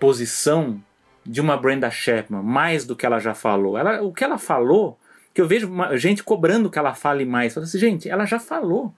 posição 0.00 0.80
de 1.24 1.40
uma 1.40 1.56
Brenda 1.56 1.90
Chapman, 1.90 2.42
mais 2.42 2.84
do 2.84 2.96
que 2.96 3.06
ela 3.06 3.18
já 3.18 3.34
falou. 3.34 3.76
Ela, 3.76 4.02
o 4.02 4.12
que 4.12 4.24
ela 4.24 4.38
falou, 4.38 4.98
que 5.34 5.40
eu 5.40 5.46
vejo 5.46 5.70
gente 5.96 6.24
cobrando 6.24 6.70
que 6.70 6.78
ela 6.78 6.94
fale 6.94 7.24
mais. 7.24 7.54
Fala 7.54 7.66
assim, 7.66 7.78
gente, 7.78 8.08
ela 8.08 8.24
já 8.24 8.38
falou. 8.38 8.92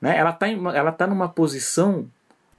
Né? 0.00 0.16
Ela 0.16 0.30
está 0.30 0.48
ela 0.48 0.92
tá 0.92 1.06
numa 1.06 1.28
posição 1.28 2.06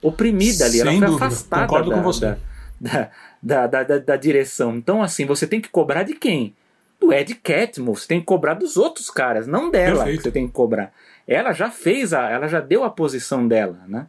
oprimida 0.02 0.64
ali, 0.64 0.78
Sem 0.78 0.80
ela 0.80 0.90
foi 0.92 1.06
dúvida. 1.06 1.26
afastada 1.26 1.66
Concordo 1.66 1.90
da, 1.90 1.96
com 1.96 2.02
você. 2.02 2.36
Da, 2.80 3.10
da, 3.42 3.66
da, 3.66 3.82
da, 3.82 3.98
da, 3.98 4.16
direção. 4.16 4.76
Então, 4.76 5.02
assim, 5.02 5.26
você 5.26 5.46
tem 5.46 5.60
que 5.60 5.68
cobrar 5.68 6.02
de 6.02 6.14
quem? 6.14 6.54
Do 7.00 7.12
Ed 7.12 7.34
Catmull, 7.36 7.96
você 7.96 8.06
tem 8.06 8.20
que 8.20 8.26
cobrar 8.26 8.54
dos 8.54 8.76
outros 8.76 9.10
caras, 9.10 9.46
não 9.46 9.70
dela 9.70 10.04
Perfeito. 10.04 10.18
que 10.18 10.22
você 10.24 10.30
tem 10.30 10.46
que 10.46 10.52
cobrar. 10.52 10.92
Ela 11.26 11.52
já 11.52 11.70
fez, 11.70 12.12
a, 12.12 12.28
ela 12.28 12.46
já 12.46 12.60
deu 12.60 12.84
a 12.84 12.90
posição 12.90 13.48
dela, 13.48 13.82
né? 13.88 14.06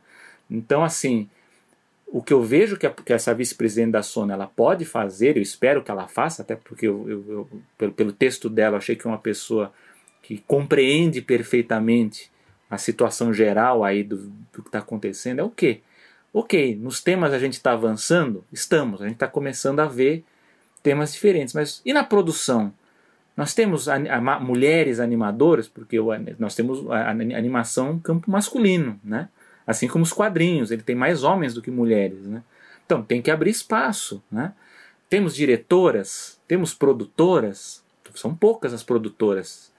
Então, 0.50 0.84
assim, 0.84 1.30
o 2.06 2.22
que 2.22 2.34
eu 2.34 2.44
vejo 2.44 2.76
que, 2.78 2.86
a, 2.86 2.90
que 2.90 3.14
essa 3.14 3.34
vice-presidente 3.34 3.92
da 3.92 4.04
Sony 4.04 4.34
ela 4.34 4.46
pode 4.46 4.84
fazer, 4.84 5.38
eu 5.38 5.42
espero 5.42 5.82
que 5.82 5.90
ela 5.90 6.08
faça, 6.08 6.42
até 6.42 6.56
porque 6.56 6.86
eu, 6.86 7.10
eu, 7.10 7.26
eu, 7.30 7.50
pelo, 7.78 7.94
pelo 7.94 8.12
texto 8.12 8.50
dela, 8.50 8.78
achei 8.78 8.96
que 8.96 9.08
é 9.08 9.10
uma 9.10 9.18
pessoa 9.18 9.72
que 10.22 10.44
compreende 10.46 11.22
perfeitamente 11.22 12.30
a 12.70 12.78
situação 12.78 13.34
geral 13.34 13.84
aí 13.84 14.04
do, 14.04 14.18
do 14.18 14.62
que 14.62 14.68
está 14.68 14.80
acontecendo, 14.80 15.40
é 15.40 15.44
o 15.44 15.50
quê? 15.50 15.82
Ok, 16.34 16.76
nos 16.76 17.02
temas 17.02 17.34
a 17.34 17.40
gente 17.40 17.54
está 17.54 17.74
avançando? 17.74 18.44
Estamos, 18.52 19.02
a 19.02 19.06
gente 19.06 19.16
está 19.16 19.28
começando 19.28 19.80
a 19.80 19.86
ver 19.86 20.24
temas 20.82 21.14
diferentes, 21.14 21.54
mas 21.54 21.82
e 21.86 21.94
na 21.94 22.04
produção? 22.04 22.74
Nós 23.36 23.54
temos 23.54 23.88
mulheres 24.42 25.00
animadoras, 25.00 25.68
porque 25.68 25.98
nós 26.38 26.54
temos 26.54 26.90
a, 26.92 27.10
animação 27.10 27.98
campo 28.00 28.30
masculino, 28.30 29.00
né? 29.04 29.30
Assim 29.66 29.88
como 29.88 30.04
os 30.04 30.12
quadrinhos, 30.12 30.72
ele 30.72 30.82
tem 30.82 30.96
mais 30.96 31.24
homens 31.24 31.54
do 31.54 31.62
que 31.62 31.72
mulheres. 31.72 32.26
Né? 32.26 32.44
Então 32.86 33.02
tem 33.02 33.22
que 33.22 33.32
abrir 33.32 33.52
espaço. 33.52 34.22
Né? 34.32 34.54
Temos 35.10 35.36
diretoras, 35.36 36.40
temos 36.48 36.74
produtoras, 36.74 37.84
são 38.16 38.36
poucas 38.36 38.74
as 38.74 38.84
produtoras. 38.84 39.72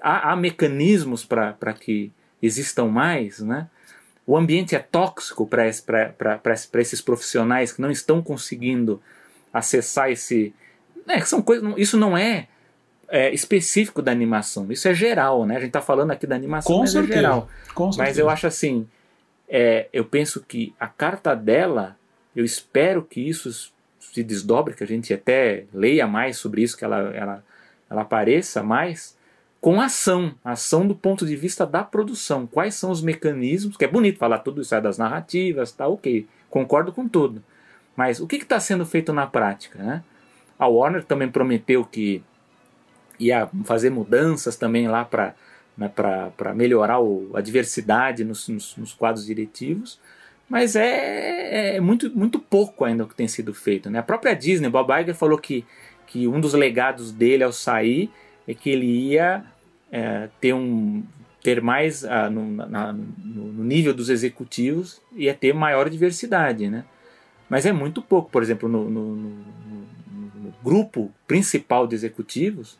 Há, 0.00 0.32
há 0.32 0.36
mecanismos 0.36 1.24
para 1.24 1.72
que 1.78 2.10
existam 2.42 2.86
mais. 2.86 3.38
Né? 3.40 3.68
O 4.26 4.36
ambiente 4.36 4.74
é 4.74 4.78
tóxico 4.78 5.46
para 5.46 5.66
esses 5.66 7.00
profissionais 7.00 7.72
que 7.72 7.80
não 7.80 7.90
estão 7.90 8.22
conseguindo 8.22 9.00
acessar 9.52 10.10
esse. 10.10 10.54
É, 11.06 11.20
são 11.20 11.42
coisas, 11.42 11.74
isso 11.76 11.98
não 11.98 12.16
é, 12.16 12.48
é, 13.14 13.32
específico 13.32 14.02
da 14.02 14.10
animação, 14.10 14.66
isso 14.72 14.88
é 14.88 14.92
geral, 14.92 15.46
né? 15.46 15.54
A 15.54 15.60
gente 15.60 15.68
está 15.68 15.80
falando 15.80 16.10
aqui 16.10 16.26
da 16.26 16.34
animação, 16.34 16.74
Com 16.74 16.80
mas 16.80 16.90
é 16.90 16.92
certeza. 16.94 17.12
é 17.12 17.22
geral. 17.22 17.48
Com 17.72 17.90
mas 17.96 18.18
eu 18.18 18.28
acho 18.28 18.48
assim, 18.48 18.88
é, 19.48 19.86
eu 19.92 20.04
penso 20.04 20.40
que 20.40 20.74
a 20.80 20.88
carta 20.88 21.32
dela, 21.32 21.96
eu 22.34 22.44
espero 22.44 23.04
que 23.04 23.20
isso 23.20 23.72
se 24.00 24.24
desdobre, 24.24 24.74
que 24.74 24.82
a 24.82 24.86
gente 24.86 25.14
até 25.14 25.62
leia 25.72 26.08
mais 26.08 26.38
sobre 26.38 26.62
isso, 26.62 26.76
que 26.76 26.84
ela, 26.84 26.98
ela, 27.14 27.44
ela 27.88 28.02
apareça 28.02 28.64
mais, 28.64 29.16
com 29.60 29.80
ação, 29.80 30.34
ação 30.44 30.84
do 30.84 30.96
ponto 30.96 31.24
de 31.24 31.36
vista 31.36 31.64
da 31.64 31.84
produção. 31.84 32.48
Quais 32.48 32.74
são 32.74 32.90
os 32.90 33.00
mecanismos, 33.00 33.76
que 33.76 33.84
é 33.84 33.88
bonito 33.88 34.18
falar 34.18 34.40
tudo 34.40 34.60
isso, 34.60 34.74
é 34.74 34.80
das 34.80 34.98
narrativas, 34.98 35.70
tá 35.70 35.86
ok, 35.86 36.26
concordo 36.50 36.90
com 36.92 37.06
tudo. 37.06 37.40
Mas 37.94 38.18
o 38.18 38.26
que 38.26 38.34
está 38.34 38.58
sendo 38.58 38.84
feito 38.84 39.12
na 39.12 39.24
prática? 39.24 39.78
Né? 39.80 40.02
A 40.58 40.66
Warner 40.66 41.04
também 41.04 41.30
prometeu 41.30 41.84
que 41.84 42.20
ia 43.18 43.48
fazer 43.64 43.90
mudanças 43.90 44.56
também 44.56 44.88
lá 44.88 45.04
para 45.04 45.34
né, 45.76 45.88
para 45.88 46.54
melhorar 46.54 47.00
o, 47.00 47.30
a 47.34 47.40
diversidade 47.40 48.24
nos, 48.24 48.48
nos, 48.48 48.76
nos, 48.76 48.92
quadros 48.92 49.26
diretivos, 49.26 49.98
mas 50.48 50.76
é, 50.76 51.76
é, 51.76 51.80
muito, 51.80 52.16
muito 52.16 52.38
pouco 52.38 52.84
ainda 52.84 53.04
o 53.04 53.08
que 53.08 53.14
tem 53.14 53.26
sido 53.26 53.52
feito. 53.52 53.90
Né? 53.90 53.98
A 53.98 54.02
própria 54.02 54.34
Disney, 54.34 54.68
Bob 54.68 54.92
Iger 54.92 55.14
falou 55.14 55.38
que, 55.38 55.64
que 56.06 56.28
um 56.28 56.40
dos 56.40 56.54
legados 56.54 57.10
dele 57.10 57.42
ao 57.42 57.52
sair 57.52 58.10
é 58.46 58.54
que 58.54 58.70
ele 58.70 58.86
ia 58.86 59.44
é, 59.90 60.28
ter 60.40 60.52
um 60.52 61.02
ter 61.42 61.60
mais 61.60 62.06
ah, 62.06 62.30
no, 62.30 62.50
na, 62.50 62.90
no, 62.92 63.62
nível 63.62 63.92
dos 63.92 64.08
executivos 64.08 65.02
ia 65.14 65.34
ter 65.34 65.52
maior 65.52 65.90
diversidade, 65.90 66.70
né? 66.70 66.86
Mas 67.50 67.66
é 67.66 67.72
muito 67.72 68.00
pouco, 68.00 68.30
por 68.30 68.42
exemplo, 68.42 68.66
no, 68.66 68.88
no, 68.88 69.14
no 69.14 69.44
grupo 70.62 71.12
principal 71.26 71.86
de 71.86 71.94
executivos, 71.94 72.78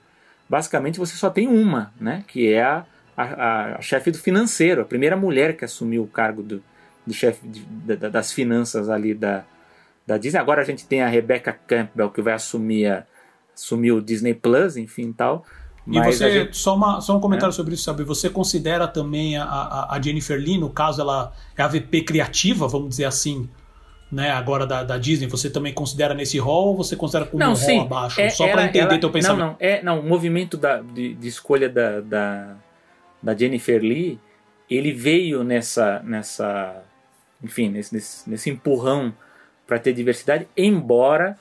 basicamente 0.49 0.99
você 0.99 1.17
só 1.17 1.31
tem 1.31 1.49
uma, 1.49 1.93
né? 2.01 2.25
Que 2.27 2.53
é 2.53 2.63
a, 2.63 2.85
a, 3.17 3.77
a 3.77 3.81
chefe 3.81 4.11
do 4.11 4.19
financeiro, 4.19 4.83
a 4.83 4.85
primeira 4.85 5.17
mulher 5.17 5.57
que 5.57 5.65
assumiu 5.65 6.03
o 6.03 6.07
cargo 6.07 6.43
do, 6.43 6.63
de 7.07 7.15
chefe 7.15 7.47
de, 7.47 7.97
das 7.97 8.33
finanças 8.33 8.89
ali 8.89 9.15
da, 9.15 9.45
da 10.07 10.19
Disney. 10.19 10.41
Agora 10.41 10.63
a 10.63 10.65
gente 10.65 10.87
tem 10.87 11.03
a 11.03 11.09
Rebecca 11.09 11.53
Campbell 11.53 12.11
que 12.11 12.23
vai 12.23 12.35
assumir, 12.35 12.87
a, 12.87 13.05
assumir 13.55 13.93
o 13.93 14.01
Disney 14.01 14.35
Plus, 14.35 14.77
enfim 14.77 15.13
tal. 15.13 15.45
E 15.87 16.01
você, 16.01 16.31
gente, 16.31 16.57
só, 16.57 16.75
uma, 16.75 17.01
só 17.01 17.17
um 17.17 17.21
comentário 17.21 17.53
é. 17.53 17.55
sobre 17.55 17.75
isso, 17.75 17.85
sabe? 17.85 18.05
Você 18.05 18.31
considera 18.31 18.89
também 18.89 19.37
a, 19.37 19.45
a, 19.45 19.97
a, 19.97 20.01
Jennifer 20.01 20.39
Lee, 20.39 20.57
no 20.57 20.71
caso, 20.71 21.03
ela 21.03 21.33
é 21.57 21.63
a 21.63 21.69
VP 21.69 22.03
criativa, 22.03 22.67
vamos 22.67 22.89
dizer 22.89 23.05
assim, 23.05 23.49
né? 24.15 24.31
Agora 24.31 24.67
da, 24.67 24.85
da 24.85 24.97
Disney, 24.97 25.27
você 25.27 25.51
também 25.51 25.75
considera 25.75 26.15
nesse 26.15 26.39
rol 26.39 26.69
ou 26.69 26.77
você 26.77 26.95
considera 26.95 27.27
como 27.27 27.43
não, 27.43 27.53
um 27.53 27.57
sim. 27.57 27.79
rol 27.79 27.87
abaixo? 27.87 28.21
É, 28.21 28.31
só 28.31 28.47
para 28.47 28.65
entender 28.65 28.93
ela, 28.93 28.99
teu 28.99 29.11
pensamento. 29.11 29.41
Não, 29.41 29.47
não, 29.49 29.57
é, 29.59 29.83
não 29.83 30.01
o 30.01 30.03
movimento 30.03 30.57
da, 30.57 30.81
de, 30.81 31.15
de 31.15 31.29
escolha 31.29 31.69
da, 31.69 32.01
da, 32.01 32.57
da 33.21 33.35
Jennifer 33.35 33.83
Lee, 33.83 34.21
ele 34.71 34.93
veio 34.93 35.43
nessa, 35.43 36.01
nessa 36.05 36.83
enfim, 37.43 37.69
nesse, 37.69 37.93
nesse, 37.93 38.31
nesse 38.31 38.51
empurrão 38.51 39.13
para 39.67 39.79
ter 39.79 39.93
diversidade, 39.93 40.47
embora 40.57 41.37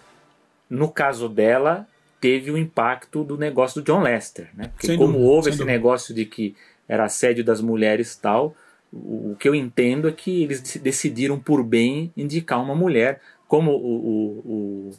no 0.70 0.90
caso 0.90 1.30
dela 1.30 1.88
teve 2.20 2.50
o 2.50 2.58
impacto 2.58 3.24
do 3.24 3.38
negócio 3.38 3.82
do 3.82 3.86
John 3.86 4.02
Lester, 4.02 4.50
né? 4.54 4.70
Porque 4.70 4.88
sem 4.88 4.98
como 4.98 5.14
dúvida, 5.14 5.30
houve 5.30 5.50
esse 5.50 5.60
dúvida. 5.60 5.74
negócio 5.74 6.16
de 6.16 6.26
que 6.26 6.56
era 6.88 7.06
assédio 7.06 7.44
das 7.44 7.62
mulheres 7.62 8.16
tal, 8.16 8.56
o, 8.94 9.32
o, 9.32 9.36
que 9.40 9.50
eu 9.50 9.56
entendo 9.56 10.08
é 10.08 10.12
que 10.12 10.44
eles 10.44 10.62
decidiram 10.78 11.40
por 11.40 11.64
bem 11.64 12.12
indicar 12.16 12.62
uma 12.62 12.76
mulher, 12.76 13.20
como 13.48 13.72
o, 13.72 14.40
o, 14.46 14.92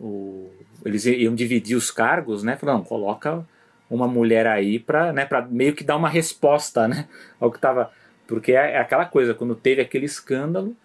o 0.00 0.50
eles 0.84 1.06
iam 1.06 1.34
dividir 1.34 1.76
os 1.76 1.90
cargos, 1.90 2.42
né? 2.42 2.56
Falaram, 2.56 2.84
coloca 2.84 3.44
uma 3.90 4.06
mulher 4.06 4.46
aí 4.46 4.78
para 4.78 5.12
né, 5.12 5.26
meio 5.50 5.74
que 5.74 5.82
dar 5.82 5.96
uma 5.96 6.08
resposta 6.08 6.86
né, 6.86 7.08
ao 7.40 7.50
que 7.50 7.56
estava 7.56 7.90
porque 8.28 8.52
é, 8.52 8.72
é 8.72 8.78
aquela 8.78 9.06
coisa, 9.06 9.32
quando 9.32 9.54
teve 9.54 9.80
aquele 9.80 10.04
escândalo, 10.04 10.76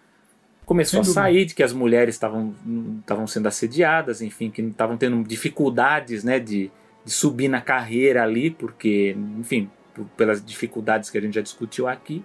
começou 0.64 1.00
a 1.00 1.04
sair 1.04 1.44
de 1.44 1.54
que 1.54 1.62
as 1.62 1.74
mulheres 1.74 2.14
estavam 2.14 2.54
estavam 3.00 3.26
sendo 3.26 3.46
assediadas, 3.46 4.22
enfim, 4.22 4.50
que 4.50 4.62
estavam 4.62 4.96
tendo 4.96 5.22
dificuldades, 5.22 6.24
né, 6.24 6.40
de, 6.40 6.70
de, 7.04 7.12
subir 7.12 7.48
na 7.48 7.60
carreira 7.60 8.22
ali, 8.22 8.50
porque, 8.50 9.14
enfim, 9.38 9.70
pelas 10.16 10.42
dificuldades 10.42 11.10
que 11.10 11.18
a 11.18 11.20
gente 11.20 11.34
já 11.34 11.42
discutiu 11.42 11.86
aqui. 11.86 12.24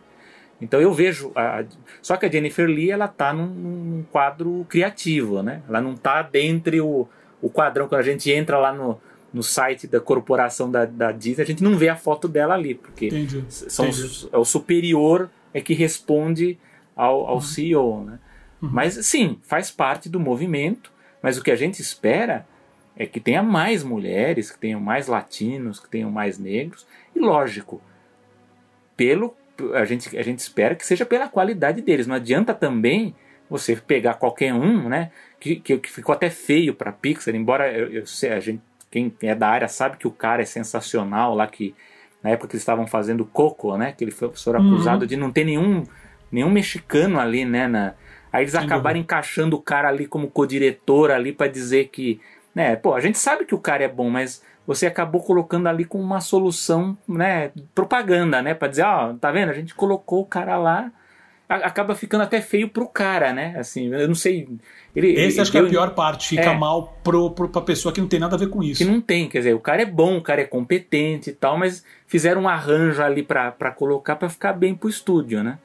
Então 0.62 0.82
eu 0.82 0.94
vejo, 0.94 1.32
a, 1.36 1.64
só 2.02 2.18
que 2.18 2.26
a 2.26 2.32
Jennifer 2.32 2.68
Lee 2.68 2.92
ela 2.92 3.08
tá 3.08 3.32
num, 3.34 3.48
num 3.48 4.04
quadro 4.12 4.66
criativo, 4.70 5.42
né? 5.42 5.62
Ela 5.68 5.80
não 5.80 5.96
tá 5.96 6.22
dentro 6.22 6.86
o, 6.86 7.10
o 7.42 7.50
quadrão 7.50 7.88
quando 7.88 8.02
a 8.02 8.04
gente 8.04 8.30
entra 8.32 8.58
lá 8.58 8.74
no, 8.74 9.00
no 9.34 9.44
site 9.44 9.88
da 9.88 10.00
corporação 10.00 10.70
da, 10.70 10.86
da 10.86 11.12
Disney, 11.12 11.44
a 11.44 11.46
gente 11.46 11.64
não 11.64 11.78
vê 11.78 11.90
a 11.90 11.96
foto 11.96 12.28
dela 12.28 12.56
ali, 12.56 12.76
porque 12.76 13.08
Entendi. 13.08 13.44
São 13.50 13.86
Entendi. 13.86 14.04
Os, 14.04 14.30
é 14.32 14.38
o 14.38 14.46
superior 14.46 15.30
é 15.54 15.62
que 15.62 15.74
responde 15.74 16.58
ao, 16.96 17.28
ao 17.28 17.36
uhum. 17.36 17.42
CEO. 17.42 18.04
Né? 18.04 18.20
Uhum. 18.62 18.70
Mas 18.72 18.94
sim, 19.06 19.40
faz 19.44 19.72
parte 19.72 20.10
do 20.10 20.20
movimento, 20.20 20.92
mas 21.22 21.38
o 21.38 21.44
que 21.44 21.52
a 21.52 21.56
gente 21.56 21.82
espera 21.82 22.46
é 22.96 23.06
que 23.06 23.20
tenha 23.20 23.42
mais 23.42 23.84
mulheres, 23.84 24.52
que 24.52 24.60
tenham 24.60 24.82
mais 24.82 25.08
latinos, 25.08 25.80
que 25.80 25.90
tenham 25.90 26.12
mais 26.12 26.38
negros, 26.38 26.86
e 27.16 27.20
lógico, 27.20 27.82
pelo 28.98 29.34
a 29.74 29.86
gente, 29.86 30.18
a 30.18 30.22
gente 30.22 30.40
espera 30.40 30.76
que 30.76 30.86
seja 30.86 31.06
pela 31.06 31.28
qualidade 31.28 31.82
deles. 31.82 32.08
Não 32.08 32.16
adianta 32.16 32.54
também 32.54 33.16
você 33.50 33.76
pegar 33.76 34.16
qualquer 34.16 34.54
um, 34.54 34.88
né? 34.88 35.12
Que, 35.40 35.56
que, 35.56 35.78
que 35.78 35.90
ficou 35.90 36.14
até 36.14 36.30
feio 36.30 36.74
para 36.74 36.92
Pixar, 36.92 37.36
embora 37.36 37.72
eu, 37.72 37.88
eu, 37.92 38.04
a 38.36 38.40
gente 38.40 38.62
quem 38.92 39.14
é 39.22 39.36
da 39.36 39.48
área 39.48 39.68
sabe 39.68 39.98
que 39.98 40.08
o 40.08 40.12
cara 40.12 40.42
é 40.42 40.46
sensacional 40.46 41.36
lá 41.36 41.48
que 41.48 41.76
na 42.24 42.32
época 42.32 42.50
que 42.50 42.56
eles 42.56 42.64
estavam 42.64 42.88
fazendo 42.88 43.26
Coco, 43.26 43.78
né, 43.78 43.94
que 43.96 44.04
ele 44.04 44.12
foi 44.12 44.28
professor 44.28 44.56
uhum. 44.56 44.74
acusado 44.74 45.08
de 45.08 45.16
não 45.16 45.32
ter 45.32 45.44
nenhum 45.44 45.84
nenhum 46.32 46.50
mexicano 46.50 47.20
ali, 47.20 47.46
né, 47.46 47.68
na... 47.68 47.94
aí 48.32 48.44
eles 48.44 48.56
acabaram 48.56 48.82
dúvida. 48.82 49.00
encaixando 49.00 49.56
o 49.56 49.62
cara 49.62 49.88
ali 49.90 50.06
como 50.06 50.30
co-diretor 50.30 51.12
ali 51.12 51.32
para 51.32 51.48
dizer 51.48 51.90
que, 51.90 52.20
né, 52.54 52.76
pô, 52.76 52.94
a 52.94 53.00
gente 53.00 53.18
sabe 53.18 53.46
que 53.46 53.56
o 53.56 53.60
cara 53.60 53.84
é 53.84 53.88
bom, 53.88 54.10
mas 54.10 54.44
você 54.70 54.86
acabou 54.86 55.24
colocando 55.24 55.66
ali 55.66 55.84
com 55.84 56.00
uma 56.00 56.22
solução, 56.22 56.96
né, 57.08 57.50
propaganda, 57.74 58.40
né, 58.40 58.54
para 58.54 58.68
dizer, 58.68 58.84
ó, 58.84 59.10
oh, 59.10 59.14
tá 59.16 59.32
vendo? 59.32 59.50
A 59.50 59.54
gente 59.54 59.74
colocou 59.74 60.22
o 60.22 60.26
cara 60.26 60.58
lá 60.58 60.92
acaba 61.50 61.96
ficando 61.96 62.22
até 62.22 62.40
feio 62.42 62.70
pro 62.70 62.88
cara, 62.88 63.34
né? 63.34 63.56
Assim, 63.58 63.92
eu 63.92 64.08
não 64.08 64.14
sei. 64.14 64.48
Ele, 64.96 65.14
Esse 65.14 65.38
ele, 65.38 65.42
acho 65.42 65.52
que 65.52 65.58
é 65.58 65.62
a 65.62 65.66
pior 65.66 65.96
parte, 65.96 66.28
fica 66.28 66.52
é, 66.52 66.56
mal 66.56 66.96
pro, 67.04 67.32
pro, 67.32 67.50
pra 67.50 67.62
pessoa 67.64 67.92
que 67.92 68.00
não 68.00 68.08
tem 68.08 68.20
nada 68.20 68.36
a 68.36 68.38
ver 68.38 68.50
com 68.50 68.62
isso. 68.62 68.84
Que 68.84 68.88
não 68.88 69.02
tem, 69.02 69.28
quer 69.28 69.40
dizer, 69.40 69.56
o 69.56 69.60
cara 69.60 69.82
é 69.82 69.86
bom, 69.86 70.18
o 70.18 70.22
cara 70.22 70.42
é 70.42 70.46
competente 70.46 71.32
e 71.32 71.34
tal, 71.34 71.58
mas 71.58 71.84
fizeram 72.06 72.44
um 72.44 72.48
arranjo 72.48 73.02
ali 73.02 73.24
para 73.24 73.72
colocar 73.76 74.16
para 74.16 74.30
ficar 74.30 74.54
bem 74.54 74.76
pro 74.76 74.88
estúdio, 74.88 75.44
né? 75.44 75.58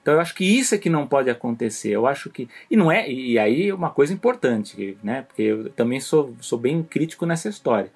Então 0.00 0.14
eu 0.14 0.20
acho 0.20 0.36
que 0.36 0.44
isso 0.44 0.72
é 0.72 0.78
que 0.78 0.88
não 0.88 1.04
pode 1.04 1.28
acontecer. 1.28 1.90
Eu 1.90 2.06
acho 2.06 2.30
que. 2.30 2.48
E 2.70 2.76
não 2.76 2.92
é. 2.92 3.10
E 3.10 3.36
aí 3.36 3.72
uma 3.72 3.90
coisa 3.90 4.12
importante, 4.12 4.96
né? 5.02 5.22
Porque 5.22 5.42
eu 5.42 5.70
também 5.70 5.98
sou, 5.98 6.32
sou 6.40 6.58
bem 6.60 6.80
crítico 6.84 7.26
nessa 7.26 7.48
história. 7.48 7.90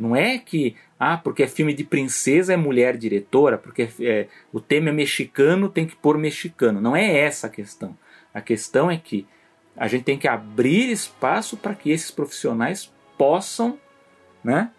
Não 0.00 0.16
é 0.16 0.38
que, 0.38 0.74
ah, 0.98 1.18
porque 1.18 1.42
é 1.42 1.46
filme 1.46 1.74
de 1.74 1.84
princesa 1.84 2.54
é 2.54 2.56
mulher 2.56 2.96
diretora, 2.96 3.58
porque 3.58 3.88
é, 4.00 4.26
o 4.50 4.58
tema 4.58 4.88
é 4.88 4.92
mexicano, 4.92 5.68
tem 5.68 5.86
que 5.86 5.94
pôr 5.94 6.16
mexicano. 6.16 6.80
Não 6.80 6.96
é 6.96 7.18
essa 7.18 7.48
a 7.48 7.50
questão. 7.50 7.96
A 8.32 8.40
questão 8.40 8.90
é 8.90 8.96
que 8.96 9.26
a 9.76 9.86
gente 9.86 10.04
tem 10.04 10.18
que 10.18 10.26
abrir 10.26 10.90
espaço 10.90 11.56
para 11.56 11.74
que 11.74 11.90
esses 11.90 12.10
profissionais 12.10 12.90
possam 13.18 13.78
né, 14.42 14.70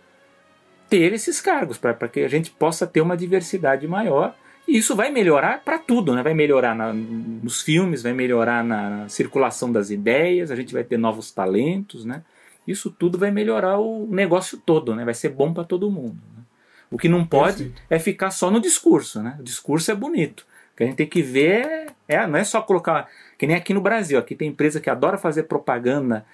ter 0.89 1.13
esses 1.13 1.39
cargos, 1.39 1.77
para 1.77 2.07
que 2.07 2.21
a 2.21 2.27
gente 2.27 2.49
possa 2.49 2.87
ter 2.87 3.01
uma 3.01 3.15
diversidade 3.15 3.87
maior. 3.87 4.35
E 4.67 4.77
isso 4.77 4.95
vai 4.95 5.11
melhorar 5.11 5.63
para 5.63 5.77
tudo, 5.77 6.15
né? 6.15 6.23
vai 6.23 6.33
melhorar 6.33 6.75
na, 6.75 6.93
nos 6.93 7.61
filmes, 7.61 8.03
vai 8.03 8.13
melhorar 8.13 8.63
na 8.63 9.07
circulação 9.07 9.71
das 9.71 9.89
ideias, 9.89 10.51
a 10.51 10.55
gente 10.55 10.73
vai 10.73 10.83
ter 10.83 10.97
novos 10.97 11.31
talentos, 11.31 12.05
né? 12.05 12.23
Isso 12.67 12.89
tudo 12.91 13.17
vai 13.17 13.31
melhorar 13.31 13.79
o 13.79 14.07
negócio 14.07 14.57
todo, 14.57 14.95
né? 14.95 15.03
Vai 15.03 15.13
ser 15.13 15.29
bom 15.29 15.53
para 15.53 15.63
todo 15.63 15.91
mundo. 15.91 16.17
Né? 16.35 16.43
O 16.89 16.97
que 16.97 17.09
não 17.09 17.25
pode 17.25 17.65
Perfeito. 17.65 17.81
é 17.89 17.99
ficar 17.99 18.31
só 18.31 18.51
no 18.51 18.59
discurso, 18.59 19.21
né? 19.21 19.37
O 19.39 19.43
discurso 19.43 19.91
é 19.91 19.95
bonito. 19.95 20.45
O 20.73 20.77
que 20.77 20.83
a 20.83 20.85
gente 20.85 20.97
tem 20.97 21.07
que 21.07 21.21
ver 21.21 21.87
é, 22.07 22.25
não 22.27 22.37
é 22.37 22.43
só 22.43 22.61
colocar. 22.61 23.09
Que 23.37 23.47
nem 23.47 23.55
aqui 23.55 23.73
no 23.73 23.81
Brasil. 23.81 24.19
Aqui 24.19 24.35
tem 24.35 24.49
empresa 24.49 24.79
que 24.79 24.89
adora 24.89 25.17
fazer 25.17 25.43
propaganda 25.43 26.25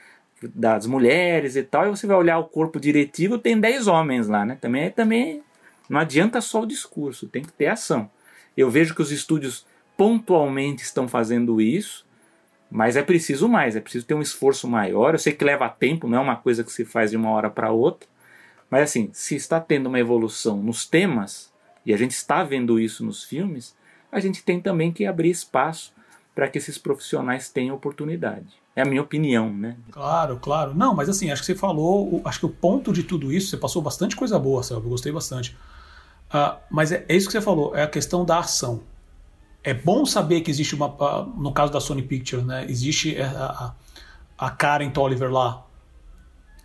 das 0.42 0.86
mulheres 0.86 1.56
e 1.56 1.64
tal, 1.64 1.88
e 1.88 1.90
você 1.90 2.06
vai 2.06 2.16
olhar 2.16 2.38
o 2.38 2.46
corpo 2.46 2.80
diretivo, 2.80 3.40
tem 3.40 3.60
10 3.60 3.88
homens 3.88 4.28
lá, 4.28 4.46
né? 4.46 4.58
Também, 4.60 4.92
também 4.92 5.44
não 5.90 6.00
adianta 6.00 6.42
só 6.42 6.62
o 6.62 6.68
discurso, 6.68 7.28
tem 7.28 7.42
que 7.42 7.52
ter 7.52 7.68
ação. 7.68 8.10
Eu 8.56 8.70
vejo 8.70 8.94
que 8.94 9.02
os 9.02 9.12
estúdios 9.12 9.66
pontualmente 9.96 10.84
estão 10.84 11.08
fazendo 11.08 11.60
isso, 11.60 12.06
mas 12.70 12.96
é 12.96 13.02
preciso 13.02 13.48
mais, 13.48 13.76
é 13.76 13.82
preciso 13.82 14.06
ter 14.06 14.14
um 14.14 14.22
esforço 14.22 14.68
maior. 14.68 15.14
Eu 15.14 15.20
sei 15.20 15.34
que 15.34 15.46
leva 15.46 15.70
tempo, 15.70 16.08
não 16.08 16.18
é 16.18 16.22
uma 16.22 16.36
coisa 16.36 16.64
que 16.64 16.72
se 16.72 16.84
faz 16.84 17.12
de 17.12 17.18
uma 17.18 17.30
hora 17.30 17.50
para 17.50 17.72
outra. 17.72 18.08
Mas 18.70 18.84
assim, 18.84 19.10
se 19.14 19.36
está 19.36 19.60
tendo 19.60 19.88
uma 19.88 20.00
evolução 20.00 20.58
nos 20.58 20.86
temas, 20.86 21.52
e 21.86 21.94
a 21.94 21.98
gente 21.98 22.12
está 22.12 22.44
vendo 22.44 22.80
isso 22.80 23.06
nos 23.06 23.24
filmes, 23.24 23.76
a 24.12 24.20
gente 24.20 24.44
tem 24.44 24.60
também 24.60 24.92
que 24.92 25.06
abrir 25.06 25.30
espaço 25.30 25.94
para 26.36 26.48
que 26.48 26.58
esses 26.58 26.78
profissionais 26.78 27.50
tenham 27.50 27.76
oportunidade. 27.76 28.48
É 28.76 28.82
a 28.82 28.86
minha 28.86 29.02
opinião, 29.02 29.52
né? 29.52 29.76
Claro, 29.90 30.38
claro. 30.38 30.76
Não, 30.76 30.94
mas 30.94 31.10
assim, 31.10 31.32
acho 31.32 31.42
que 31.42 31.48
você 31.48 31.56
falou, 31.56 32.22
acho 32.26 32.40
que 32.40 32.46
o 32.46 32.50
ponto 32.50 32.94
de 32.94 33.04
tudo 33.04 33.32
isso, 33.32 33.50
você 33.50 33.58
passou 33.58 33.82
bastante 33.82 34.16
coisa 34.16 34.38
boa, 34.38 34.62
Selva, 34.62 34.86
eu 34.86 34.90
gostei 34.90 35.12
bastante. 35.12 35.58
Uh, 36.30 36.58
mas 36.70 36.92
é, 36.92 37.06
é, 37.08 37.16
isso 37.16 37.26
que 37.28 37.32
você 37.32 37.42
falou, 37.42 37.76
é 37.76 37.84
a 37.84 37.88
questão 37.88 38.24
da 38.24 38.40
ação 38.40 38.84
é 39.64 39.74
bom 39.74 40.06
saber 40.06 40.42
que 40.42 40.52
existe 40.52 40.76
uma. 40.76 40.88
No 41.38 41.52
caso 41.52 41.72
da 41.72 41.80
Sony 41.80 42.02
Pictures, 42.02 42.46
né? 42.46 42.66
Existe 42.70 43.18
a, 43.20 43.74
a 44.38 44.50
Karen 44.50 44.90
Tolliver 44.90 45.32
lá. 45.32 45.64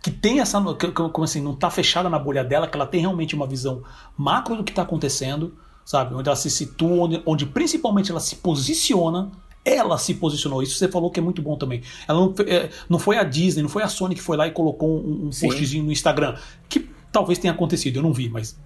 Que 0.01 0.11
tem 0.11 0.39
essa. 0.39 0.61
Como 0.61 1.23
assim? 1.23 1.41
Não 1.41 1.53
está 1.53 1.69
fechada 1.69 2.09
na 2.09 2.19
bolha 2.19 2.43
dela, 2.43 2.67
que 2.67 2.75
ela 2.75 2.87
tem 2.87 3.01
realmente 3.01 3.35
uma 3.35 3.47
visão 3.47 3.83
macro 4.17 4.55
do 4.55 4.63
que 4.63 4.71
está 4.71 4.83
acontecendo, 4.83 5.57
sabe? 5.85 6.13
Onde 6.13 6.29
ela 6.29 6.35
se 6.35 6.49
situa, 6.49 7.05
onde, 7.05 7.21
onde 7.25 7.45
principalmente 7.45 8.11
ela 8.11 8.19
se 8.19 8.37
posiciona 8.37 9.31
ela 9.65 9.97
se 9.97 10.13
posicionou. 10.15 10.61
Isso 10.61 10.77
você 10.77 10.89
falou 10.89 11.09
que 11.09 11.19
é 11.19 11.23
muito 11.23 11.41
bom 11.41 11.57
também. 11.57 11.81
Ela 12.07 12.19
não, 12.19 12.35
é, 12.45 12.69
não 12.89 12.99
foi 12.99 13.17
a 13.17 13.23
Disney, 13.23 13.61
não 13.61 13.69
foi 13.69 13.83
a 13.83 13.87
Sony 13.87 14.13
que 14.13 14.21
foi 14.21 14.35
lá 14.35 14.47
e 14.47 14.51
colocou 14.51 14.99
um, 14.99 15.27
um 15.27 15.29
postzinho 15.29 15.85
no 15.85 15.91
Instagram. 15.91 16.35
Que 16.67 16.89
talvez 17.11 17.39
tenha 17.39 17.53
acontecido, 17.53 17.97
eu 17.97 18.03
não 18.03 18.11
vi, 18.11 18.29
mas 18.29 18.57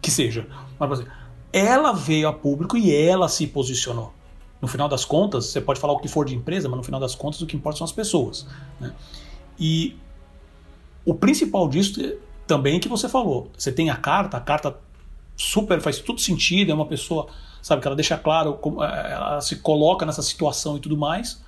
que 0.00 0.10
seja. 0.10 0.46
Mas, 0.78 1.04
ela 1.52 1.92
veio 1.92 2.28
a 2.28 2.32
público 2.32 2.76
e 2.76 2.94
ela 2.94 3.28
se 3.28 3.46
posicionou. 3.46 4.12
No 4.60 4.68
final 4.68 4.88
das 4.88 5.04
contas, 5.04 5.46
você 5.46 5.60
pode 5.60 5.80
falar 5.80 5.92
o 5.92 5.98
que 5.98 6.08
for 6.08 6.24
de 6.24 6.34
empresa, 6.34 6.68
mas 6.68 6.76
no 6.76 6.84
final 6.84 7.00
das 7.00 7.14
contas 7.14 7.40
o 7.40 7.46
que 7.46 7.56
importa 7.56 7.78
são 7.78 7.84
as 7.84 7.92
pessoas. 7.92 8.46
Né? 8.80 8.92
E 9.58 9.96
o 11.04 11.14
principal 11.14 11.68
disso 11.68 12.00
também 12.46 12.76
é 12.76 12.78
que 12.78 12.88
você 12.88 13.08
falou. 13.08 13.50
Você 13.56 13.72
tem 13.72 13.90
a 13.90 13.96
carta, 13.96 14.36
a 14.36 14.40
carta 14.40 14.78
super, 15.36 15.80
faz 15.80 15.98
tudo 15.98 16.20
sentido, 16.20 16.70
é 16.70 16.74
uma 16.74 16.86
pessoa, 16.86 17.26
sabe, 17.60 17.82
que 17.82 17.88
ela 17.88 17.96
deixa 17.96 18.16
claro, 18.16 18.58
é, 18.80 19.12
ela 19.12 19.40
se 19.40 19.56
coloca 19.56 20.06
nessa 20.06 20.22
situação 20.22 20.76
e 20.76 20.80
tudo 20.80 20.96
mais. 20.96 21.42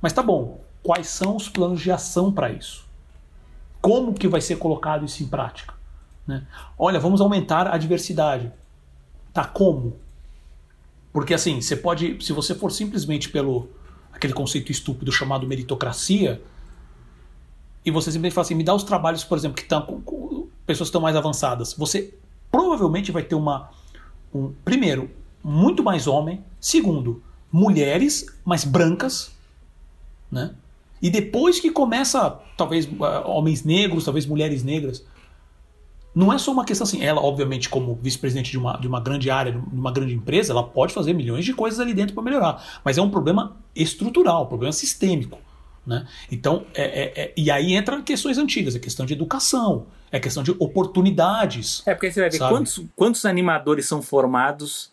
Mas 0.00 0.12
tá 0.12 0.22
bom, 0.22 0.60
quais 0.82 1.08
são 1.08 1.36
os 1.36 1.48
planos 1.48 1.80
de 1.80 1.90
ação 1.90 2.30
para 2.30 2.50
isso? 2.50 2.86
Como 3.80 4.12
que 4.12 4.28
vai 4.28 4.40
ser 4.40 4.56
colocado 4.56 5.04
isso 5.04 5.22
em 5.22 5.26
prática? 5.26 5.74
Né? 6.26 6.46
Olha, 6.78 7.00
vamos 7.00 7.20
aumentar 7.20 7.66
a 7.68 7.78
diversidade. 7.78 8.52
Tá 9.32 9.44
como? 9.44 9.96
Porque 11.12 11.34
assim, 11.34 11.60
você 11.60 11.76
pode, 11.76 12.24
se 12.24 12.32
você 12.32 12.54
for 12.54 12.70
simplesmente 12.70 13.28
pelo 13.28 13.68
aquele 14.12 14.32
conceito 14.32 14.72
estúpido 14.72 15.12
chamado 15.12 15.46
meritocracia, 15.46 16.42
e 17.84 17.90
você 17.90 18.10
simplesmente 18.10 18.34
fala 18.34 18.44
assim, 18.44 18.54
me 18.54 18.64
dá 18.64 18.74
os 18.74 18.82
trabalhos, 18.82 19.24
por 19.24 19.38
exemplo, 19.38 19.56
que 19.56 19.62
estão 19.62 19.82
com, 19.82 20.00
com 20.00 20.48
pessoas 20.66 20.88
que 20.88 20.90
estão 20.90 21.00
mais 21.00 21.16
avançadas, 21.16 21.72
você 21.74 22.14
provavelmente 22.50 23.12
vai 23.12 23.22
ter 23.22 23.34
uma 23.34 23.70
um, 24.34 24.52
primeiro, 24.64 25.10
muito 25.42 25.82
mais 25.82 26.06
homem, 26.06 26.44
segundo, 26.60 27.22
mulheres 27.50 28.26
mais 28.44 28.64
brancas, 28.64 29.32
né? 30.30 30.54
E 31.00 31.10
depois 31.10 31.60
que 31.60 31.70
começa, 31.70 32.38
talvez 32.56 32.86
uh, 32.86 33.24
homens 33.24 33.64
negros, 33.64 34.04
talvez 34.04 34.26
mulheres 34.26 34.64
negras, 34.64 35.04
não 36.18 36.32
é 36.32 36.38
só 36.38 36.50
uma 36.50 36.64
questão 36.64 36.84
assim, 36.84 37.00
ela, 37.00 37.22
obviamente, 37.22 37.68
como 37.68 37.94
vice-presidente 38.02 38.50
de 38.50 38.58
uma, 38.58 38.76
de 38.76 38.88
uma 38.88 39.00
grande 39.00 39.30
área, 39.30 39.52
de 39.52 39.58
uma 39.58 39.92
grande 39.92 40.14
empresa, 40.14 40.52
ela 40.52 40.64
pode 40.64 40.92
fazer 40.92 41.12
milhões 41.12 41.44
de 41.44 41.54
coisas 41.54 41.78
ali 41.78 41.94
dentro 41.94 42.12
para 42.12 42.24
melhorar. 42.24 42.80
Mas 42.84 42.98
é 42.98 43.02
um 43.02 43.08
problema 43.08 43.56
estrutural, 43.72 44.42
um 44.42 44.46
problema 44.46 44.72
sistêmico. 44.72 45.38
Né? 45.86 46.04
Então, 46.30 46.66
é, 46.74 46.82
é, 46.82 47.22
é, 47.22 47.32
e 47.36 47.52
aí 47.52 47.72
entra 47.72 48.02
questões 48.02 48.36
antigas, 48.36 48.74
a 48.74 48.80
questão 48.80 49.06
de 49.06 49.12
educação, 49.12 49.86
é 50.10 50.18
questão 50.18 50.42
de 50.42 50.50
oportunidades. 50.58 51.86
É, 51.86 51.94
porque 51.94 52.10
você 52.10 52.20
vai 52.20 52.30
ver 52.30 52.38
quantos, 52.40 52.84
quantos 52.96 53.24
animadores 53.24 53.86
são 53.86 54.02
formados 54.02 54.90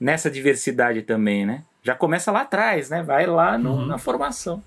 nessa 0.00 0.30
diversidade 0.30 1.02
também, 1.02 1.44
né? 1.44 1.62
Já 1.82 1.94
começa 1.94 2.32
lá 2.32 2.40
atrás, 2.40 2.88
né? 2.88 3.02
Vai 3.02 3.26
lá 3.26 3.58
no, 3.58 3.72
uhum. 3.72 3.86
na 3.86 3.98
formação. 3.98 4.62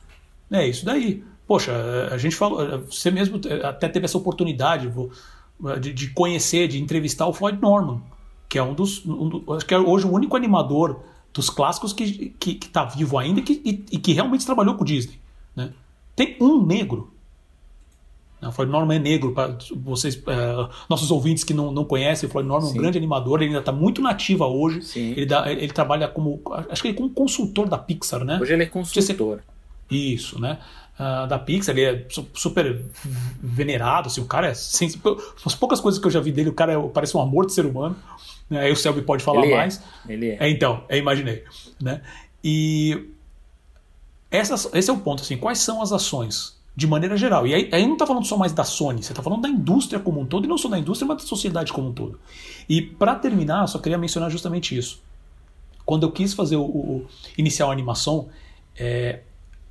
É 0.51 0.67
isso 0.67 0.85
daí. 0.85 1.23
Poxa, 1.47 1.73
a 2.11 2.17
gente 2.19 2.35
falou, 2.35 2.81
você 2.81 3.09
mesmo 3.09 3.41
até 3.63 3.89
teve 3.89 4.05
essa 4.05 4.17
oportunidade, 4.17 4.87
vou, 4.87 5.09
de, 5.79 5.93
de, 5.93 6.09
conhecer, 6.09 6.67
de 6.67 6.81
entrevistar 6.81 7.27
o 7.27 7.33
Floyd 7.33 7.59
Norman, 7.61 8.01
que 8.47 8.57
é 8.57 8.63
um 8.63 8.73
dos. 8.73 9.05
Um, 9.05 9.43
acho 9.53 9.65
que 9.65 9.73
é 9.73 9.79
hoje 9.79 10.05
o 10.05 10.11
único 10.11 10.35
animador 10.35 10.99
dos 11.33 11.49
clássicos 11.49 11.93
que, 11.93 12.29
que, 12.39 12.55
que 12.55 12.69
tá 12.69 12.85
vivo 12.85 13.17
ainda 13.17 13.39
e 13.39 13.43
que, 13.43 13.61
e, 13.63 13.85
e 13.95 13.97
que 13.99 14.13
realmente 14.13 14.45
trabalhou 14.45 14.75
com 14.75 14.83
o 14.83 14.85
Disney. 14.85 15.19
Né? 15.55 15.71
Tem 16.15 16.37
um 16.41 16.65
negro. 16.65 17.13
O 18.41 18.51
Floyd 18.51 18.71
Norman 18.71 18.95
é 18.95 18.99
negro, 18.99 19.33
para 19.33 19.57
vocês, 19.75 20.15
uh, 20.15 20.69
nossos 20.87 21.09
ouvintes 21.09 21.43
que 21.43 21.55
não, 21.55 21.71
não 21.71 21.83
conhecem, 21.83 22.29
o 22.29 22.31
Floyd 22.31 22.47
Norman 22.47 22.67
é 22.67 22.71
um 22.71 22.75
grande 22.75 22.97
animador, 22.97 23.39
ele 23.39 23.47
ainda 23.47 23.59
está 23.59 23.71
muito 23.71 23.99
nativa 23.99 24.45
hoje. 24.45 24.81
Ele, 25.17 25.25
dá, 25.25 25.51
ele 25.51 25.73
trabalha 25.73 26.07
como. 26.07 26.39
Acho 26.69 26.81
que 26.83 26.89
ele 26.89 26.95
é 26.95 26.97
como 26.97 27.09
consultor 27.09 27.67
da 27.67 27.79
Pixar, 27.79 28.23
né? 28.23 28.37
Hoje 28.39 28.53
ele 28.53 28.63
é 28.63 28.67
consultor. 28.67 29.41
Isso, 29.89 30.39
né? 30.39 30.59
Uh, 30.99 31.27
da 31.27 31.39
Pixar, 31.39 31.77
ele 31.77 31.85
é 31.85 32.05
super 32.33 32.81
venerado, 33.41 34.07
assim, 34.07 34.21
o 34.21 34.25
cara 34.25 34.47
é. 34.47 34.53
Sem, 34.53 34.89
as 35.45 35.55
poucas 35.55 35.79
coisas 35.79 35.99
que 35.99 36.07
eu 36.07 36.11
já 36.11 36.19
vi 36.19 36.31
dele, 36.31 36.49
o 36.49 36.53
cara 36.53 36.73
é, 36.73 36.87
parece 36.89 37.15
um 37.15 37.21
amor 37.21 37.45
de 37.45 37.53
ser 37.53 37.65
humano. 37.65 37.95
Né? 38.49 38.61
Aí 38.61 38.71
o 38.71 38.75
Selby 38.75 39.01
pode 39.01 39.23
falar 39.23 39.43
ele 39.43 39.53
é, 39.53 39.57
mais. 39.57 39.81
É. 40.07 40.13
Ele 40.13 40.29
é. 40.29 40.37
é. 40.39 40.49
Então, 40.49 40.83
eu 40.89 40.97
imaginei. 40.97 41.43
Né? 41.81 42.01
E 42.43 43.09
essas, 44.29 44.69
esse 44.73 44.89
é 44.89 44.93
o 44.93 44.97
ponto, 44.97 45.21
assim, 45.21 45.37
quais 45.37 45.59
são 45.59 45.81
as 45.81 45.91
ações? 45.91 46.57
De 46.75 46.85
maneira 46.85 47.17
geral. 47.17 47.47
E 47.47 47.55
aí, 47.55 47.69
aí 47.71 47.85
não 47.87 47.93
está 47.93 48.05
falando 48.05 48.25
só 48.25 48.37
mais 48.37 48.53
da 48.53 48.63
Sony, 48.63 49.01
você 49.01 49.11
está 49.11 49.23
falando 49.23 49.41
da 49.41 49.49
indústria 49.49 49.99
como 49.99 50.21
um 50.21 50.25
todo, 50.27 50.45
e 50.45 50.47
não 50.47 50.59
só 50.59 50.69
da 50.69 50.77
indústria, 50.77 51.07
mas 51.07 51.23
da 51.23 51.27
sociedade 51.27 51.73
como 51.73 51.89
um 51.89 51.93
todo. 51.93 52.19
E 52.69 52.83
para 52.83 53.15
terminar, 53.15 53.65
só 53.67 53.79
queria 53.79 53.97
mencionar 53.97 54.29
justamente 54.29 54.77
isso. 54.77 55.01
Quando 55.83 56.05
eu 56.05 56.11
quis 56.11 56.35
fazer 56.35 56.55
o, 56.55 56.63
o 56.63 57.07
iniciar 57.35 57.65
a 57.65 57.71
animação, 57.71 58.27
é, 58.77 59.21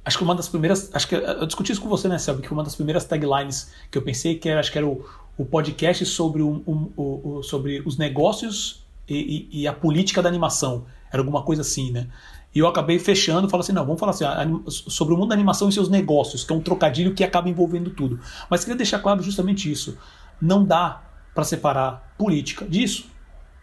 Acho 0.07 0.19
que 0.19 0.23
uma 0.23 0.37
das 0.37 0.49
primeiras. 0.49 0.89
Acho 0.95 1.09
que 1.09 1.17
eu 1.17 1.45
discuti 1.47 1.73
isso 1.73 1.81
com 1.81 1.89
você, 1.89 2.07
né, 2.07 2.17
Selby? 2.17 2.41
Que 2.41 2.53
uma 2.53 2.63
das 2.63 2.77
primeiras 2.77 3.05
taglines 3.05 3.73
que 3.91 3.99
eu 3.99 4.03
pensei 4.03 4.37
que 4.37 4.49
era, 4.49 4.61
acho 4.61 4.71
que 4.71 4.79
era 4.79 4.87
o, 4.87 5.05
o 5.37 5.45
podcast 5.45 6.07
sobre, 6.07 6.43
um, 6.43 6.63
um, 6.65 6.93
o, 6.97 7.39
o, 7.39 7.43
sobre 7.43 7.83
os 7.85 7.99
negócios 7.99 8.87
e, 9.09 9.49
e, 9.53 9.63
e, 9.63 9.67
a 9.67 9.73
política 9.73 10.23
da 10.23 10.29
animação. 10.29 10.87
Era 11.13 11.21
alguma 11.21 11.43
coisa 11.43 11.63
assim, 11.63 11.91
né? 11.91 12.07
E 12.55 12.61
eu 12.61 12.69
acabei 12.69 13.01
fechando, 13.01 13.49
falando 13.49 13.65
assim, 13.65 13.73
não, 13.73 13.85
vamos 13.85 13.99
falar 13.99 14.13
assim, 14.13 14.25
sobre 14.69 15.13
o 15.13 15.17
mundo 15.17 15.31
da 15.31 15.35
animação 15.35 15.69
e 15.69 15.73
seus 15.73 15.89
negócios, 15.89 16.45
que 16.45 16.53
é 16.53 16.57
um 16.57 16.61
trocadilho 16.61 17.13
que 17.13 17.25
acaba 17.25 17.49
envolvendo 17.49 17.91
tudo. 17.91 18.21
Mas 18.49 18.61
queria 18.61 18.77
deixar 18.77 19.01
claro 19.01 19.21
justamente 19.25 19.69
isso. 19.69 19.99
Não 20.41 20.65
dá 20.65 21.03
para 21.35 21.43
separar 21.43 22.15
política 22.17 22.65
disso. 22.65 23.11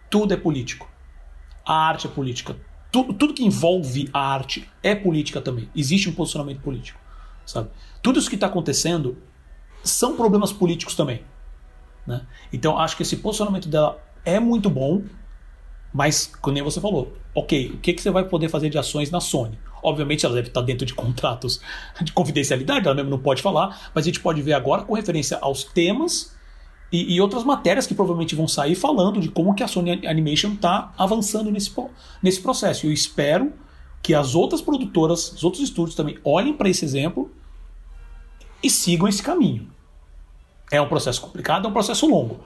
Tudo 0.09 0.33
é 0.33 0.37
político. 0.37 0.89
A 1.65 1.87
arte 1.87 2.05
é 2.05 2.09
política 2.09 2.57
tudo, 2.93 3.11
tudo 3.11 3.33
que 3.33 3.43
envolve 3.43 4.07
a 4.13 4.19
arte 4.19 4.69
é 4.83 4.93
política 4.93 5.41
também. 5.41 5.67
Existe 5.75 6.07
um 6.07 6.13
posicionamento 6.13 6.61
político, 6.61 6.99
sabe? 7.43 7.69
Tudo 8.03 8.19
isso 8.19 8.29
que 8.29 8.35
está 8.35 8.45
acontecendo 8.45 9.17
são 9.83 10.15
problemas 10.15 10.53
políticos 10.53 10.95
também. 10.95 11.23
Né? 12.05 12.21
Então 12.53 12.77
acho 12.77 12.95
que 12.95 13.01
esse 13.01 13.17
posicionamento 13.17 13.67
dela 13.67 13.99
é 14.23 14.39
muito 14.39 14.69
bom, 14.69 15.01
mas 15.91 16.31
como 16.39 16.63
você 16.63 16.79
falou, 16.79 17.17
ok, 17.33 17.71
o 17.73 17.77
que, 17.79 17.93
que 17.93 18.01
você 18.01 18.11
vai 18.11 18.25
poder 18.25 18.47
fazer 18.47 18.69
de 18.69 18.77
ações 18.77 19.09
na 19.09 19.19
Sony? 19.19 19.57
Obviamente 19.81 20.23
ela 20.23 20.35
deve 20.35 20.49
estar 20.49 20.61
dentro 20.61 20.85
de 20.85 20.93
contratos 20.93 21.59
de 21.99 22.11
confidencialidade, 22.11 22.85
ela 22.85 22.95
mesmo 22.95 23.09
não 23.09 23.19
pode 23.19 23.41
falar, 23.41 23.89
mas 23.95 24.03
a 24.03 24.05
gente 24.05 24.19
pode 24.19 24.39
ver 24.43 24.53
agora 24.53 24.83
com 24.83 24.93
referência 24.93 25.39
aos 25.41 25.63
temas 25.63 26.32
e, 26.93 27.15
e, 27.15 27.19
outras 27.19 27.43
matérias 27.43 27.87
que 27.87 27.95
provavelmente 27.95 28.35
vão 28.35 28.47
sair 28.47 28.75
falando 28.75 29.19
de 29.19 29.27
como 29.27 29.55
que 29.55 29.63
a 29.63 29.67
Sony 29.67 30.05
Animation 30.05 30.53
está 30.53 30.93
avançando 30.95 31.49
nesse, 31.49 31.73
nesse 32.21 32.39
processo. 32.39 32.85
Eu 32.85 32.91
espero 32.93 33.51
que 33.99 34.13
as 34.13 34.35
outras 34.35 34.61
produtoras, 34.61 35.31
os 35.31 35.43
outros 35.43 35.63
estúdios 35.63 35.95
também 35.95 36.19
olhem 36.23 36.53
para 36.53 36.69
esse 36.69 36.85
exemplo 36.85 37.31
e 38.61 38.69
sigam 38.69 39.07
esse 39.07 39.23
caminho. 39.23 39.67
É 40.71 40.79
um 40.79 40.87
processo 40.87 41.19
complicado, 41.19 41.65
é 41.65 41.69
um 41.69 41.73
processo 41.73 42.05
longo, 42.05 42.41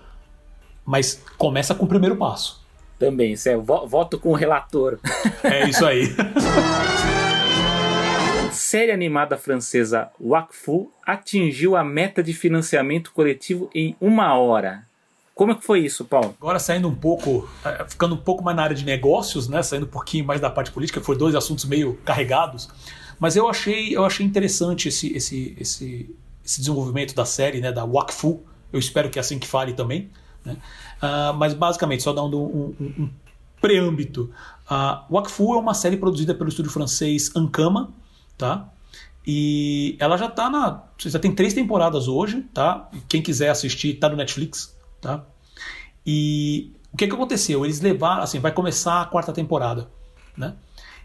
mas 0.86 1.22
começa 1.38 1.76
com 1.76 1.84
o 1.84 1.88
primeiro 1.88 2.16
passo. 2.16 2.66
Também, 2.98 3.36
é 3.46 3.58
voto 3.58 4.18
com 4.18 4.30
o 4.30 4.34
relator. 4.34 4.98
É 5.44 5.68
isso 5.70 5.86
aí. 5.86 6.08
série 8.68 8.92
animada 8.92 9.38
francesa 9.38 10.10
Wakfu 10.20 10.92
atingiu 11.06 11.78
a 11.78 11.86
meta 11.86 12.22
de 12.22 12.34
financiamento 12.34 13.14
coletivo 13.14 13.70
em 13.74 13.96
uma 14.02 14.38
hora. 14.38 14.86
Como 15.34 15.54
é 15.54 15.56
que 15.56 15.64
foi 15.64 15.86
isso, 15.86 16.04
Paulo? 16.04 16.36
Agora 16.42 16.60
saindo 16.60 16.86
um 16.86 16.96
pouco, 16.96 17.48
é, 17.64 17.86
ficando 17.88 18.16
um 18.16 18.18
pouco 18.18 18.44
mais 18.44 18.58
na 18.58 18.64
área 18.64 18.76
de 18.76 18.84
negócios, 18.84 19.48
né? 19.48 19.64
Saindo 19.64 19.86
um 19.86 19.90
pouquinho 19.90 20.26
mais 20.26 20.42
da 20.42 20.50
parte 20.50 20.70
política, 20.72 21.00
foram 21.00 21.18
dois 21.18 21.34
assuntos 21.34 21.64
meio 21.64 21.94
carregados. 22.04 22.68
Mas 23.18 23.38
eu 23.38 23.48
achei, 23.48 23.96
eu 23.96 24.04
achei 24.04 24.26
interessante 24.26 24.90
esse, 24.90 25.16
esse, 25.16 25.56
esse, 25.58 26.16
esse 26.44 26.60
desenvolvimento 26.60 27.16
da 27.16 27.24
série, 27.24 27.62
né? 27.62 27.72
Da 27.72 27.86
Wakfu. 27.86 28.44
Eu 28.74 28.80
espero 28.80 29.10
que 29.10 29.18
é 29.18 29.22
assim 29.22 29.40
que 29.40 29.48
fale 29.48 29.72
também. 29.72 30.10
Né? 30.44 30.58
Uh, 31.02 31.34
mas 31.36 31.54
basicamente, 31.54 32.04
só 32.04 32.12
dando 32.12 32.38
um, 32.38 32.76
um, 32.82 33.04
um 33.04 33.10
preâmbito. 33.62 34.30
Uh, 34.70 35.14
Wakfu 35.14 35.54
é 35.54 35.58
uma 35.58 35.74
série 35.74 35.96
produzida 35.96 36.36
pelo 36.36 36.50
estúdio 36.50 36.72
francês 36.72 37.34
Ankama, 37.34 37.94
tá? 38.38 38.70
E 39.26 39.98
ela 40.00 40.18
já 40.18 40.30
tá 40.30 40.50
na. 40.50 40.84
Já 40.98 41.20
tem 41.20 41.34
três 41.34 41.54
temporadas 41.54 42.08
hoje, 42.08 42.44
tá? 42.54 42.90
Quem 43.10 43.22
quiser 43.22 43.50
assistir, 43.50 43.96
tá 43.96 44.08
no 44.08 44.16
Netflix, 44.16 44.74
tá? 45.02 45.26
E 46.06 46.72
o 46.94 46.98
que, 46.98 47.08
que 47.08 47.14
aconteceu? 47.14 47.66
Eles 47.66 47.82
levaram, 47.82 48.24
assim, 48.24 48.40
vai 48.40 48.54
começar 48.54 49.02
a 49.02 49.06
quarta 49.06 49.34
temporada, 49.34 49.90
né? 50.38 50.56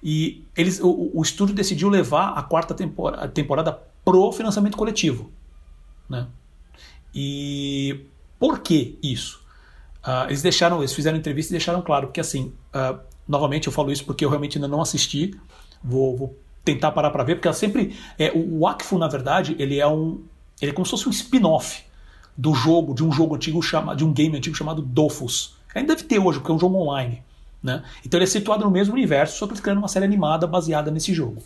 E 0.00 0.44
eles, 0.56 0.80
o, 0.80 1.10
o 1.14 1.22
estúdio 1.22 1.54
decidiu 1.54 1.88
levar 1.88 2.30
a 2.30 2.42
quarta 2.42 2.74
temporada, 2.74 3.28
temporada 3.28 3.72
pro 4.04 4.30
financiamento 4.32 4.76
coletivo, 4.76 5.32
né? 6.08 6.28
E 7.14 8.06
por 8.38 8.60
que 8.60 8.98
isso? 9.02 9.40
Uh, 10.04 10.26
eles 10.28 10.42
deixaram, 10.42 10.78
eles 10.78 10.92
fizeram 10.92 11.18
entrevista 11.18 11.52
e 11.52 11.54
deixaram 11.56 11.82
claro, 11.82 12.08
porque 12.08 12.20
assim, 12.20 12.52
uh, 12.74 12.98
novamente 13.26 13.66
eu 13.66 13.72
falo 13.72 13.92
isso 13.92 14.04
porque 14.04 14.24
eu 14.24 14.28
realmente 14.28 14.58
ainda 14.58 14.66
não 14.66 14.80
assisti, 14.80 15.38
vou, 15.82 16.16
vou 16.16 16.41
tentar 16.64 16.92
parar 16.92 17.10
para 17.10 17.24
ver, 17.24 17.36
porque 17.36 17.48
ela 17.48 17.54
sempre. 17.54 17.96
É, 18.18 18.30
o, 18.32 18.60
o 18.60 18.66
Akfu, 18.66 18.98
na 18.98 19.08
verdade, 19.08 19.56
ele 19.58 19.78
é 19.78 19.86
um. 19.86 20.22
Ele 20.60 20.70
é 20.70 20.74
como 20.74 20.84
se 20.84 20.90
fosse 20.90 21.08
um 21.08 21.10
spin-off 21.10 21.84
do 22.36 22.54
jogo, 22.54 22.94
de 22.94 23.04
um 23.04 23.10
jogo 23.10 23.34
antigo 23.34 23.60
chamado. 23.62 23.96
de 23.96 24.04
um 24.04 24.12
game 24.12 24.36
antigo 24.36 24.56
chamado 24.56 24.82
Dofus. 24.82 25.56
Ainda 25.74 25.94
deve 25.94 26.06
ter 26.06 26.18
hoje, 26.18 26.38
porque 26.38 26.52
é 26.52 26.54
um 26.54 26.58
jogo 26.58 26.76
online. 26.76 27.22
Né? 27.62 27.82
Então 28.04 28.18
ele 28.18 28.24
é 28.24 28.26
situado 28.26 28.64
no 28.64 28.70
mesmo 28.70 28.92
universo, 28.92 29.38
só 29.38 29.46
que 29.46 29.52
eles 29.52 29.60
criando 29.60 29.78
uma 29.78 29.88
série 29.88 30.04
animada 30.04 30.46
baseada 30.46 30.90
nesse 30.90 31.12
jogo. 31.14 31.42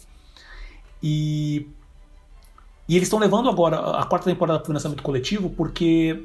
E. 1.03 1.67
E 2.89 2.95
eles 2.95 3.07
estão 3.09 3.19
levando 3.19 3.49
agora 3.49 3.79
a 3.99 4.05
quarta 4.05 4.31
temporada 4.31 4.61
para 4.61 4.67
financiamento 4.67 5.03
coletivo, 5.03 5.51
porque. 5.51 6.25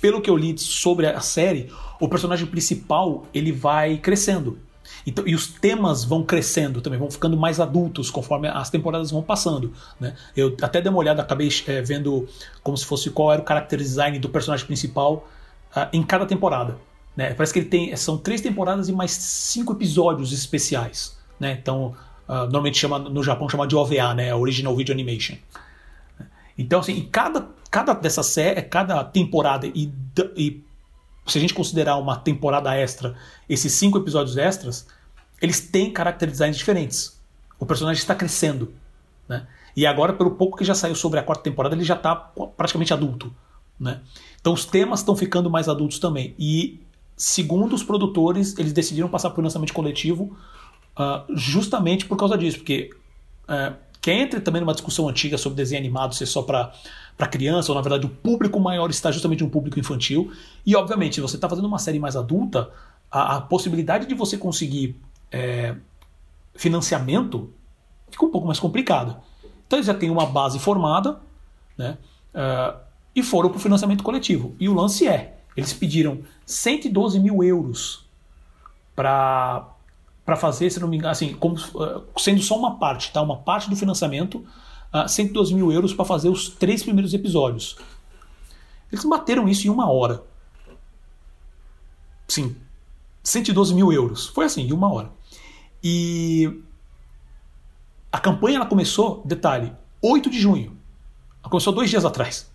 Pelo 0.00 0.22
que 0.22 0.30
eu 0.30 0.36
li 0.36 0.56
sobre 0.56 1.06
a 1.06 1.20
série, 1.20 1.70
o 2.00 2.08
personagem 2.08 2.46
principal 2.46 3.26
ele 3.34 3.52
vai 3.52 3.98
crescendo. 3.98 4.58
Então, 5.06 5.26
e 5.26 5.34
os 5.34 5.46
temas 5.46 6.04
vão 6.04 6.22
crescendo 6.22 6.80
também, 6.80 6.98
vão 6.98 7.10
ficando 7.10 7.36
mais 7.36 7.58
adultos 7.58 8.10
conforme 8.10 8.48
as 8.48 8.70
temporadas 8.70 9.10
vão 9.10 9.22
passando. 9.22 9.72
Né? 9.98 10.14
Eu 10.36 10.56
até 10.60 10.80
dei 10.80 10.90
uma 10.90 10.98
olhada, 10.98 11.22
acabei 11.22 11.48
é, 11.66 11.80
vendo 11.80 12.28
como 12.62 12.76
se 12.76 12.84
fosse 12.84 13.10
qual 13.10 13.32
era 13.32 13.42
o 13.42 13.46
character 13.46 13.78
design 13.78 14.18
do 14.18 14.28
personagem 14.28 14.66
principal 14.66 15.28
uh, 15.74 15.88
em 15.92 16.02
cada 16.02 16.26
temporada. 16.26 16.76
Né? 17.16 17.34
Parece 17.34 17.52
que 17.52 17.58
ele 17.60 17.68
tem. 17.68 17.96
São 17.96 18.18
três 18.18 18.40
temporadas 18.40 18.88
e 18.88 18.92
mais 18.92 19.10
cinco 19.12 19.72
episódios 19.72 20.32
especiais. 20.32 21.18
Né? 21.38 21.58
Então, 21.60 21.94
uh, 22.28 22.44
normalmente 22.44 22.78
chama, 22.78 22.98
no 22.98 23.22
Japão 23.22 23.48
chama 23.48 23.66
de 23.66 23.74
OVA, 23.74 24.14
né? 24.14 24.34
Original 24.34 24.76
Video 24.76 24.94
Animation. 24.94 25.36
Então, 26.56 26.80
assim, 26.80 27.08
cada, 27.10 27.48
cada 27.70 27.94
dessa 27.94 28.22
série, 28.22 28.60
cada 28.62 29.02
temporada 29.02 29.66
e, 29.66 29.90
e 30.36 30.62
se 31.32 31.38
a 31.38 31.40
gente 31.40 31.54
considerar 31.54 31.96
uma 31.96 32.16
temporada 32.16 32.74
extra, 32.74 33.14
esses 33.48 33.72
cinco 33.72 33.98
episódios 33.98 34.36
extras, 34.36 34.86
eles 35.40 35.60
têm 35.60 35.92
character 35.94 36.30
designs 36.30 36.56
diferentes. 36.56 37.20
O 37.58 37.66
personagem 37.66 38.00
está 38.00 38.14
crescendo. 38.14 38.72
Né? 39.28 39.46
E 39.76 39.86
agora, 39.86 40.12
pelo 40.12 40.32
pouco 40.32 40.58
que 40.58 40.64
já 40.64 40.74
saiu 40.74 40.94
sobre 40.94 41.18
a 41.18 41.22
quarta 41.22 41.42
temporada, 41.42 41.74
ele 41.74 41.84
já 41.84 41.94
está 41.94 42.14
praticamente 42.14 42.92
adulto. 42.92 43.32
Né? 43.78 44.00
Então 44.40 44.52
os 44.52 44.64
temas 44.64 45.00
estão 45.00 45.16
ficando 45.16 45.48
mais 45.50 45.68
adultos 45.68 45.98
também. 45.98 46.34
E, 46.38 46.80
segundo 47.16 47.74
os 47.74 47.82
produtores, 47.82 48.58
eles 48.58 48.72
decidiram 48.72 49.08
passar 49.08 49.30
por 49.30 49.42
lançamento 49.42 49.72
coletivo 49.72 50.36
uh, 50.98 51.24
justamente 51.34 52.06
por 52.06 52.16
causa 52.16 52.36
disso. 52.36 52.58
Porque 52.58 52.90
uh, 53.44 53.74
que 54.00 54.10
entra 54.10 54.40
também 54.40 54.60
numa 54.60 54.72
discussão 54.72 55.08
antiga 55.08 55.36
sobre 55.36 55.56
desenho 55.56 55.80
animado 55.80 56.14
ser 56.14 56.26
só 56.26 56.42
para 56.42 56.72
criança, 57.26 57.70
ou 57.70 57.76
na 57.76 57.82
verdade 57.82 58.06
o 58.06 58.08
público 58.08 58.58
maior 58.60 58.90
está 58.90 59.10
justamente 59.10 59.42
um 59.44 59.48
público 59.48 59.78
infantil. 59.78 60.32
E, 60.64 60.76
obviamente, 60.76 61.16
se 61.16 61.20
você 61.20 61.36
está 61.36 61.48
fazendo 61.48 61.66
uma 61.66 61.78
série 61.78 61.98
mais 61.98 62.16
adulta, 62.16 62.70
a, 63.10 63.36
a 63.36 63.40
possibilidade 63.40 64.06
de 64.06 64.14
você 64.14 64.36
conseguir 64.38 64.96
é, 65.30 65.74
financiamento 66.54 67.52
fica 68.10 68.24
um 68.24 68.30
pouco 68.30 68.46
mais 68.46 68.58
complicada. 68.58 69.20
Então 69.66 69.78
eles 69.78 69.86
já 69.86 69.94
têm 69.94 70.10
uma 70.10 70.26
base 70.26 70.58
formada, 70.58 71.20
né? 71.76 71.96
Uh, 72.34 72.78
e 73.14 73.22
foram 73.22 73.48
para 73.48 73.58
o 73.58 73.60
financiamento 73.60 74.02
coletivo. 74.02 74.54
E 74.58 74.68
o 74.68 74.74
lance 74.74 75.06
é: 75.06 75.38
eles 75.56 75.72
pediram 75.72 76.20
112 76.44 77.18
mil 77.20 77.42
euros 77.42 78.04
para 78.94 79.68
para 80.24 80.36
fazer, 80.36 80.70
se 80.70 80.78
não 80.78 80.86
me 80.86 80.96
engano, 80.96 81.10
assim, 81.10 81.34
como, 81.34 81.56
uh, 81.56 82.04
sendo 82.16 82.40
só 82.40 82.56
uma 82.56 82.76
parte, 82.76 83.12
tá? 83.12 83.20
Uma 83.20 83.38
parte 83.38 83.68
do 83.68 83.74
financiamento, 83.74 84.44
uh, 84.94 85.08
112 85.08 85.54
mil 85.54 85.72
euros 85.72 85.92
para 85.92 86.04
fazer 86.04 86.28
os 86.28 86.48
três 86.48 86.82
primeiros 86.82 87.14
episódios. 87.14 87.76
Eles 88.90 89.04
bateram 89.04 89.48
isso 89.48 89.66
em 89.66 89.70
uma 89.70 89.90
hora. 89.90 90.22
Sim, 92.28 92.56
112 93.22 93.74
mil 93.74 93.92
euros. 93.92 94.28
Foi 94.28 94.44
assim, 94.44 94.62
em 94.62 94.72
uma 94.72 94.92
hora. 94.92 95.10
E 95.82 96.62
a 98.12 98.18
campanha 98.18 98.56
ela 98.56 98.66
começou, 98.66 99.22
detalhe, 99.24 99.72
8 100.02 100.30
de 100.30 100.38
junho. 100.38 100.76
Ela 101.42 101.50
começou 101.50 101.72
dois 101.72 101.88
dias 101.88 102.04
atrás. 102.04 102.50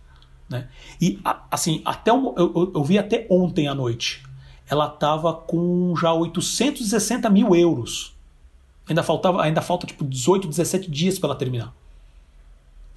Né? 0.49 0.67
E 1.01 1.19
assim, 1.49 1.81
até 1.85 2.13
um, 2.13 2.33
eu, 2.37 2.71
eu, 2.75 2.83
vi 2.83 2.99
até 2.99 3.25
ontem 3.29 3.67
à 3.67 3.73
noite. 3.73 4.23
Ela 4.67 4.87
estava 4.87 5.33
com 5.33 5.95
já 5.95 6.13
860 6.13 7.29
mil 7.29 7.55
euros. 7.55 8.15
Ainda 8.87 9.01
faltava, 9.01 9.41
ainda 9.41 9.61
falta 9.61 9.87
tipo 9.87 10.03
18, 10.03 10.47
17 10.47 10.91
dias 10.91 11.17
para 11.17 11.29
ela 11.29 11.37
terminar. 11.37 11.73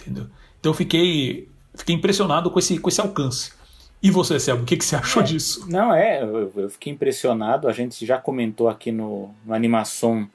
Entendeu? 0.00 0.26
Então 0.58 0.70
eu 0.70 0.74
fiquei, 0.74 1.48
fiquei 1.74 1.94
impressionado 1.94 2.50
com 2.50 2.58
esse, 2.58 2.78
com 2.78 2.88
esse 2.88 3.00
alcance. 3.00 3.52
E 4.02 4.10
você, 4.10 4.38
Selmo, 4.38 4.62
o 4.62 4.66
que, 4.66 4.76
que 4.76 4.84
você 4.84 4.94
achou 4.94 5.22
é, 5.22 5.26
disso? 5.26 5.66
Não, 5.68 5.92
é, 5.92 6.22
eu, 6.22 6.52
eu, 6.54 6.70
fiquei 6.70 6.92
impressionado. 6.92 7.68
A 7.68 7.72
gente 7.72 8.06
já 8.06 8.18
comentou 8.18 8.68
aqui 8.68 8.92
no, 8.92 9.34
no 9.44 9.54
Animação 9.54 10.28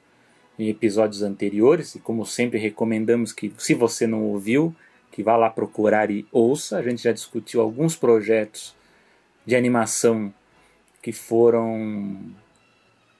em 0.58 0.68
episódios 0.68 1.22
anteriores, 1.22 1.94
e 1.94 1.98
como 1.98 2.24
sempre 2.24 2.58
recomendamos 2.58 3.32
que, 3.32 3.52
se 3.58 3.74
você 3.74 4.06
não 4.06 4.22
ouviu, 4.22 4.74
que 5.10 5.22
vá 5.22 5.36
lá 5.36 5.48
procurar 5.48 6.10
e 6.10 6.26
ouça. 6.30 6.76
A 6.78 6.82
gente 6.82 7.02
já 7.02 7.12
discutiu 7.12 7.60
alguns 7.60 7.96
projetos 7.96 8.74
de 9.46 9.56
animação 9.56 10.32
que 11.02 11.12
foram 11.12 12.18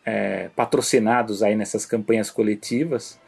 é, 0.05 0.51
patrocinados 0.55 1.43
aí 1.43 1.57
nessas 1.57 1.87
campanhas 1.87 2.31
coletivas. 2.31 3.19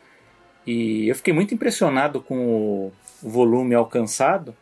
E 0.67 1.09
eu 1.09 1.15
fiquei 1.15 1.33
muito 1.33 1.55
impressionado 1.55 2.21
com 2.21 2.39
o 2.39 2.93
volume 3.23 3.75
alcançado. 3.75 4.55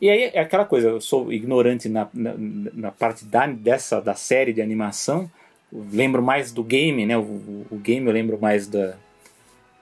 E 0.00 0.10
aí 0.10 0.30
é 0.34 0.40
aquela 0.40 0.64
coisa, 0.64 0.88
eu 0.88 1.00
sou 1.00 1.32
ignorante 1.32 1.88
na, 1.88 2.08
na, 2.12 2.34
na 2.72 2.90
parte 2.90 3.24
da, 3.24 3.46
dessa, 3.46 4.00
da 4.00 4.14
série 4.14 4.52
de 4.52 4.60
animação, 4.60 5.30
lembro 5.72 6.22
mais 6.22 6.52
do 6.52 6.62
game, 6.62 7.06
né? 7.06 7.16
O, 7.16 7.66
o 7.70 7.78
game 7.82 8.06
eu 8.06 8.12
lembro 8.12 8.38
mais 8.38 8.66
da, 8.66 8.96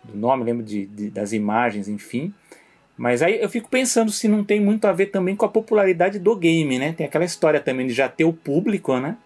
do 0.04 0.16
nome, 0.16 0.44
lembro 0.44 0.64
de, 0.64 0.86
de, 0.86 1.10
das 1.10 1.32
imagens, 1.32 1.88
enfim. 1.88 2.32
Mas 2.96 3.22
aí 3.22 3.40
eu 3.42 3.48
fico 3.48 3.68
pensando 3.68 4.12
se 4.12 4.28
não 4.28 4.44
tem 4.44 4.60
muito 4.60 4.84
a 4.86 4.92
ver 4.92 5.06
também 5.06 5.34
com 5.34 5.44
a 5.44 5.48
popularidade 5.48 6.18
do 6.18 6.36
game, 6.36 6.78
né? 6.78 6.92
Tem 6.92 7.06
aquela 7.06 7.24
história 7.24 7.60
também 7.60 7.86
de 7.86 7.92
já 7.92 8.08
ter 8.08 8.24
o 8.24 8.32
público, 8.32 8.96
né? 9.00 9.16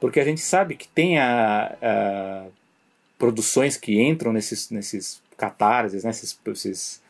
Porque 0.00 0.18
a 0.18 0.24
gente 0.24 0.40
sabe 0.40 0.74
que 0.74 0.88
tem 0.88 1.18
a, 1.18 1.76
a 1.80 2.44
produções 3.18 3.76
que 3.76 4.00
entram 4.00 4.32
nesses, 4.32 4.70
nesses 4.70 5.20
catarses, 5.36 6.04
né? 6.04 6.10
esses, 6.10 6.38
esses 6.46 7.02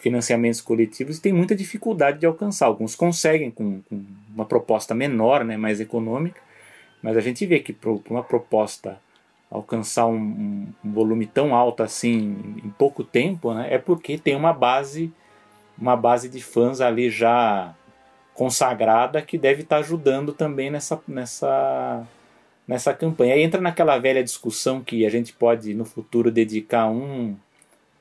financiamentos 0.00 0.60
coletivos 0.60 1.18
e 1.18 1.22
tem 1.22 1.32
muita 1.32 1.54
dificuldade 1.54 2.18
de 2.18 2.26
alcançar. 2.26 2.66
Alguns 2.66 2.96
conseguem 2.96 3.50
com, 3.50 3.80
com 3.82 4.04
uma 4.34 4.44
proposta 4.44 4.94
menor, 4.94 5.44
né? 5.44 5.56
mais 5.56 5.80
econômica, 5.80 6.40
mas 7.02 7.16
a 7.16 7.20
gente 7.20 7.46
vê 7.46 7.60
que 7.60 7.72
para 7.72 7.90
uma 8.08 8.24
proposta 8.24 8.98
alcançar 9.50 10.06
um, 10.06 10.68
um, 10.84 10.92
volume 10.92 11.26
tão 11.26 11.54
alto 11.54 11.82
assim 11.82 12.60
em 12.64 12.70
pouco 12.70 13.02
tempo, 13.02 13.52
né, 13.52 13.66
é 13.68 13.78
porque 13.78 14.16
tem 14.16 14.36
uma 14.36 14.52
base, 14.52 15.12
uma 15.76 15.96
base 15.96 16.28
de 16.28 16.40
fãs 16.40 16.80
ali 16.80 17.10
já 17.10 17.74
consagrada 18.32 19.20
que 19.20 19.36
deve 19.36 19.62
estar 19.62 19.76
tá 19.76 19.80
ajudando 19.80 20.32
também 20.32 20.70
nessa, 20.70 21.00
nessa, 21.06 22.06
nessa 22.66 22.94
campanha. 22.94 23.34
Aí 23.34 23.42
entra 23.42 23.60
naquela 23.60 23.98
velha 23.98 24.22
discussão 24.22 24.80
que 24.80 25.04
a 25.04 25.10
gente 25.10 25.32
pode 25.32 25.74
no 25.74 25.84
futuro 25.84 26.30
dedicar 26.30 26.88
um, 26.88 27.36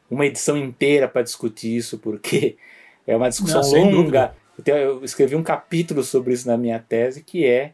uma 0.10 0.26
edição 0.26 0.57
inteira 0.57 1.07
para 1.07 1.22
discutir 1.22 1.76
isso, 1.76 1.98
porque 1.98 2.57
é 3.06 3.15
uma 3.15 3.30
discussão 3.30 3.61
Não, 3.61 3.91
longa. 3.91 4.36
Eu 4.65 5.03
escrevi 5.03 5.36
um 5.36 5.44
capítulo 5.44 6.03
sobre 6.03 6.34
isso 6.34 6.48
na 6.48 6.57
minha 6.57 6.80
tese, 6.80 7.23
que 7.23 7.45
é 7.45 7.73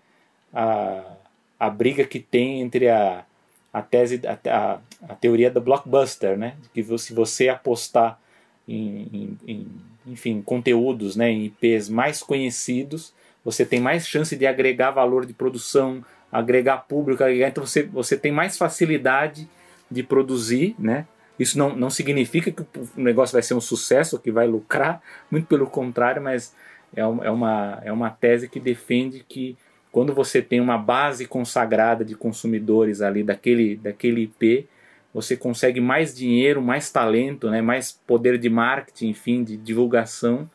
a 0.53 1.15
a 1.59 1.69
briga 1.69 2.03
que 2.03 2.19
tem 2.19 2.61
entre 2.61 2.89
a, 2.89 3.25
a 3.73 3.81
tese, 3.81 4.21
a, 4.25 4.37
a, 4.49 4.79
a 5.09 5.15
teoria 5.15 5.49
do 5.49 5.61
blockbuster, 5.61 6.37
né? 6.37 6.55
Que 6.73 6.83
se 6.97 7.13
você 7.13 7.49
apostar 7.49 8.19
em, 8.67 9.07
em, 9.13 9.37
em, 9.47 9.67
enfim, 10.07 10.41
conteúdos, 10.41 11.15
né, 11.15 11.29
em 11.29 11.45
IPs 11.45 11.89
mais 11.89 12.21
conhecidos, 12.21 13.13
você 13.43 13.65
tem 13.65 13.79
mais 13.79 14.07
chance 14.07 14.35
de 14.35 14.45
agregar 14.45 14.91
valor 14.91 15.25
de 15.25 15.33
produção, 15.33 16.03
agregar 16.31 16.77
público, 16.87 17.23
agregar, 17.23 17.49
então 17.49 17.65
você, 17.65 17.83
você 17.83 18.17
tem 18.17 18.31
mais 18.31 18.57
facilidade 18.57 19.47
de 19.89 20.03
produzir, 20.03 20.75
né? 20.77 21.07
Isso 21.37 21.57
não, 21.57 21.75
não 21.75 21.89
significa 21.89 22.51
que 22.51 22.61
o 22.61 23.01
negócio 23.01 23.33
vai 23.33 23.41
ser 23.41 23.53
um 23.53 23.61
sucesso, 23.61 24.19
que 24.19 24.31
vai 24.31 24.47
lucrar, 24.47 25.01
muito 25.29 25.47
pelo 25.47 25.67
contrário, 25.67 26.21
mas 26.21 26.55
é, 26.95 27.01
é, 27.01 27.05
uma, 27.05 27.81
é 27.83 27.91
uma 27.91 28.09
tese 28.09 28.47
que 28.47 28.59
defende 28.59 29.25
que 29.27 29.57
quando 29.91 30.13
você 30.13 30.41
tem 30.41 30.59
uma 30.59 30.77
base 30.77 31.25
consagrada 31.25 32.03
de 32.03 32.15
consumidores 32.15 33.01
ali 33.01 33.23
daquele, 33.23 33.77
daquele 33.77 34.23
IP, 34.23 34.67
você 35.13 35.37
consegue 35.37 35.79
mais 35.79 36.13
dinheiro, 36.13 36.61
mais 36.61 36.91
talento, 36.91 37.49
né, 37.49 37.61
mais 37.61 37.93
poder 38.05 38.37
de 38.37 38.49
marketing, 38.49 39.07
enfim, 39.07 39.43
de 39.43 39.55
divulgação 39.55 40.49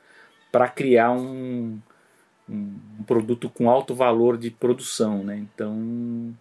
para 0.53 0.69
criar 0.69 1.13
um, 1.13 1.79
um, 2.47 3.03
produto 3.07 3.49
com 3.49 3.71
alto 3.71 3.95
valor 3.95 4.37
de 4.37 4.51
produção. 4.51 5.25
Né? 5.25 5.39
Então 5.39 6.35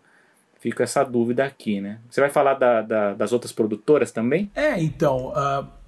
fica 0.59 0.83
essa 0.83 1.03
dúvida 1.03 1.43
aqui. 1.43 1.81
Né? 1.81 1.99
Você 2.09 2.21
vai 2.21 2.29
falar 2.29 2.53
da, 2.55 2.81
da, 2.81 3.13
das 3.13 3.31
outras 3.31 3.51
produtoras 3.51 4.11
também? 4.11 4.51
É, 4.55 4.81
então. 4.81 5.29
Uh 5.29 5.79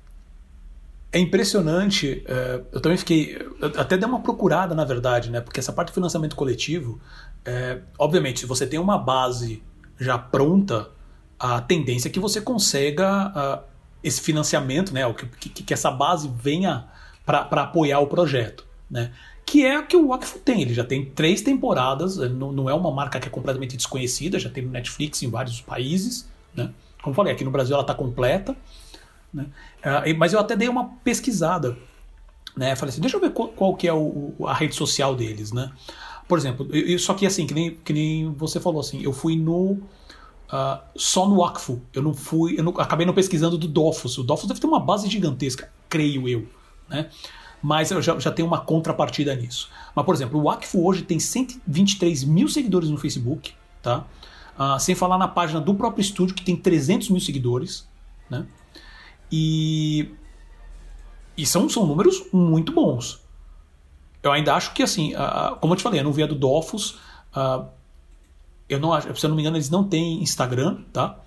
é 1.11 1.19
impressionante. 1.19 2.23
É, 2.25 2.61
eu 2.71 2.79
também 2.79 2.97
fiquei. 2.97 3.37
Eu 3.59 3.67
até 3.77 3.97
dei 3.97 4.07
uma 4.07 4.21
procurada, 4.21 4.73
na 4.73 4.85
verdade, 4.85 5.29
né? 5.29 5.41
Porque 5.41 5.59
essa 5.59 5.73
parte 5.73 5.89
do 5.89 5.93
financiamento 5.93 6.35
coletivo, 6.35 6.99
é, 7.43 7.79
obviamente, 7.99 8.39
se 8.39 8.45
você 8.45 8.65
tem 8.65 8.79
uma 8.79 8.97
base 8.97 9.61
já 9.99 10.17
pronta, 10.17 10.89
a 11.37 11.59
tendência 11.59 12.07
é 12.07 12.11
que 12.11 12.19
você 12.19 12.39
consiga 12.39 13.27
uh, 13.29 13.63
esse 14.03 14.21
financiamento, 14.21 14.93
né? 14.93 15.01
Que, 15.13 15.49
que, 15.49 15.63
que 15.63 15.73
essa 15.73 15.91
base 15.91 16.31
venha 16.33 16.87
para 17.25 17.63
apoiar 17.63 17.99
o 17.99 18.07
projeto, 18.07 18.65
né? 18.89 19.11
Que 19.45 19.65
é 19.65 19.79
o 19.79 19.85
que 19.85 19.97
o 19.97 20.07
Wakfu 20.09 20.39
tem. 20.39 20.61
Ele 20.61 20.73
já 20.73 20.83
tem 20.83 21.05
três 21.05 21.41
temporadas, 21.41 22.17
não, 22.17 22.51
não 22.51 22.69
é 22.69 22.73
uma 22.73 22.91
marca 22.91 23.19
que 23.19 23.27
é 23.27 23.31
completamente 23.31 23.75
desconhecida, 23.75 24.39
já 24.39 24.49
tem 24.49 24.63
no 24.63 24.71
Netflix 24.71 25.21
em 25.23 25.29
vários 25.29 25.59
países, 25.61 26.29
né? 26.55 26.71
Como 27.01 27.15
falei, 27.15 27.33
aqui 27.33 27.43
no 27.43 27.51
Brasil 27.51 27.73
ela 27.73 27.83
está 27.83 27.93
completa. 27.95 28.55
Né? 29.33 29.47
Uh, 29.79 30.17
mas 30.17 30.33
eu 30.33 30.39
até 30.39 30.55
dei 30.55 30.69
uma 30.69 30.89
pesquisada. 31.03 31.77
Né? 32.55 32.75
Falei 32.75 32.91
assim, 32.91 33.01
deixa 33.01 33.17
eu 33.17 33.21
ver 33.21 33.31
qual, 33.31 33.49
qual 33.49 33.75
que 33.75 33.87
é 33.87 33.93
o, 33.93 34.33
a 34.45 34.53
rede 34.53 34.75
social 34.75 35.15
deles. 35.15 35.51
Né? 35.51 35.71
Por 36.27 36.37
exemplo, 36.37 36.67
eu, 36.71 36.99
só 36.99 37.13
que 37.13 37.25
assim, 37.25 37.47
que 37.47 37.53
nem, 37.53 37.75
que 37.75 37.93
nem 37.93 38.31
você 38.33 38.59
falou 38.59 38.79
assim, 38.79 39.01
eu 39.01 39.13
fui 39.13 39.35
no. 39.35 39.79
Uh, 40.51 40.79
só 40.97 41.27
no 41.27 41.37
Wakfu. 41.37 41.81
Eu 41.93 42.03
não 42.03 42.13
fui. 42.13 42.59
Eu 42.59 42.63
não, 42.63 42.73
acabei 42.77 43.05
não 43.05 43.13
pesquisando 43.13 43.57
do 43.57 43.67
Dofus. 43.67 44.17
O 44.17 44.23
Dofus 44.23 44.47
deve 44.47 44.59
ter 44.59 44.67
uma 44.67 44.79
base 44.79 45.09
gigantesca, 45.09 45.71
creio 45.89 46.27
eu. 46.27 46.47
Né? 46.89 47.09
Mas 47.61 47.91
eu 47.91 48.01
já, 48.01 48.17
já 48.17 48.31
tenho 48.31 48.47
uma 48.47 48.59
contrapartida 48.59 49.35
nisso. 49.35 49.69
Mas, 49.95 50.05
por 50.05 50.15
exemplo, 50.15 50.39
o 50.39 50.43
Wakfu 50.43 50.85
hoje 50.85 51.03
tem 51.03 51.19
123 51.19 52.23
mil 52.23 52.47
seguidores 52.47 52.89
no 52.89 52.97
Facebook, 52.97 53.53
tá? 53.81 54.05
Uh, 54.57 54.79
sem 54.79 54.95
falar 54.95 55.17
na 55.17 55.27
página 55.27 55.61
do 55.61 55.73
próprio 55.75 56.01
estúdio, 56.01 56.35
que 56.35 56.43
tem 56.43 56.55
300 56.55 57.09
mil 57.09 57.19
seguidores, 57.19 57.87
né? 58.29 58.45
E, 59.31 60.09
e 61.37 61.45
são, 61.45 61.69
são 61.69 61.85
números 61.85 62.23
muito 62.33 62.71
bons. 62.71 63.21
Eu 64.23 64.31
ainda 64.31 64.55
acho 64.55 64.73
que, 64.73 64.83
assim, 64.83 65.13
uh, 65.13 65.55
como 65.59 65.73
eu 65.73 65.77
te 65.77 65.83
falei, 65.83 65.99
eu 65.99 66.03
não 66.03 66.11
vi 66.11 66.23
a 66.23 66.27
do 66.27 66.35
Dofus, 66.35 66.99
eu 68.67 68.79
não 68.79 68.91
acho, 68.91 69.15
se 69.15 69.25
eu 69.25 69.29
não 69.29 69.35
me 69.35 69.41
engano, 69.41 69.57
eles 69.57 69.69
não 69.69 69.83
têm 69.83 70.21
Instagram, 70.21 70.79
tá? 70.91 71.17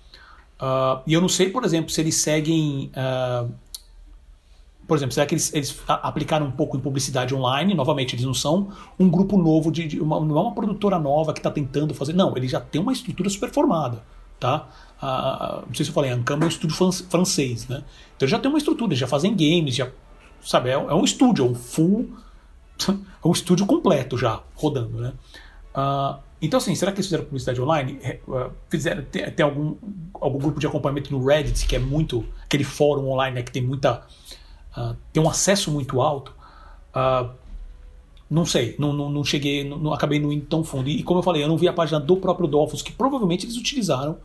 e 1.07 1.13
eu 1.13 1.21
não 1.21 1.29
sei, 1.29 1.51
por 1.51 1.65
exemplo, 1.65 1.91
se 1.91 2.01
eles 2.01 2.17
seguem 2.17 2.91
por 4.87 4.97
exemplo, 4.97 5.15
será 5.15 5.27
que 5.27 5.35
eles, 5.35 5.53
eles 5.55 5.83
aplicaram 5.87 6.47
um 6.47 6.51
pouco 6.51 6.77
em 6.77 6.81
publicidade 6.81 7.35
online? 7.35 7.75
Novamente, 7.75 8.15
eles 8.15 8.25
não 8.25 8.35
são 8.35 8.73
um 8.99 9.09
grupo 9.09 9.37
novo, 9.37 9.71
de, 9.71 9.87
de 9.87 10.01
uma, 10.01 10.21
não 10.21 10.37
é 10.37 10.41
uma 10.41 10.55
produtora 10.55 10.99
nova 10.99 11.33
que 11.33 11.39
está 11.39 11.51
tentando 11.51 11.95
fazer. 11.95 12.13
Não, 12.13 12.37
eles 12.37 12.51
já 12.51 12.61
têm 12.61 12.81
uma 12.81 12.93
estrutura 12.93 13.29
super 13.31 13.51
formada. 13.51 14.03
Tá? 14.39 14.69
Não 15.67 15.75
sei 15.75 15.85
se 15.85 15.91
eu 15.91 15.95
falei, 15.95 16.11
a 16.11 16.15
Ancam 16.15 16.39
é 16.41 16.45
um 16.45 16.49
estúdio 16.49 16.77
francês. 17.09 17.67
Né? 17.67 17.79
Então 18.17 18.27
eles 18.27 18.31
já 18.31 18.39
tem 18.39 18.51
uma 18.51 18.59
estrutura, 18.59 18.91
eles 18.91 18.99
já 18.99 19.07
fazem 19.07 19.35
games, 19.35 19.75
já, 19.75 19.91
sabe, 20.43 20.71
é, 20.71 20.73
é 20.73 20.95
um 20.95 21.05
estúdio, 21.05 21.47
é 21.47 21.49
um 21.49 21.55
full. 21.55 22.11
é 22.89 23.29
um 23.29 23.33
estúdio 23.33 23.65
completo 23.67 24.19
já 24.19 24.41
rodando. 24.55 25.01
Né? 25.01 25.13
Ah, 25.75 26.19
então, 26.41 26.59
assim, 26.59 26.75
será 26.75 26.93
que 26.93 26.97
eles 26.97 27.07
fizeram 27.07 27.25
publicidade 27.25 27.61
online? 27.61 27.99
É, 28.03 28.21
é, 28.29 28.51
fizeram, 28.69 29.03
tem, 29.05 29.31
tem 29.31 29.45
algum, 29.45 29.77
algum 30.13 30.39
grupo 30.39 30.61
de 30.61 30.67
acompanhamento 30.67 31.11
no 31.11 31.25
Reddit, 31.25 31.67
que 31.67 31.75
é 31.75 31.79
muito. 31.79 32.25
aquele 32.45 32.65
fórum 32.65 33.09
online 33.09 33.37
né, 33.37 33.43
que 33.43 33.51
tem 33.51 33.63
muita 33.63 34.07
uh, 34.77 34.97
tem 35.13 35.23
um 35.23 35.29
acesso 35.29 35.71
muito 35.71 36.01
alto, 36.01 36.33
uh, 36.95 37.31
não 38.31 38.45
sei, 38.47 38.75
não, 38.79 38.93
não, 38.93 39.11
não 39.11 39.25
cheguei, 39.25 39.63
não, 39.69 39.79
não, 39.79 39.93
acabei 39.93 40.19
não 40.19 40.33
indo 40.33 40.47
tão 40.47 40.65
fundo. 40.65 40.89
E, 40.89 41.03
como 41.03 41.21
eu 41.21 41.23
falei, 41.23 41.43
eu 41.43 41.49
não 41.49 41.57
vi 41.57 41.69
a 41.69 41.73
página 41.73 42.01
do 42.01 42.17
próprio 42.17 42.49
Dolphus, 42.49 42.83
que 42.83 42.93
provavelmente 42.93 43.45
eles 43.45 43.57
utilizaram 43.57 44.17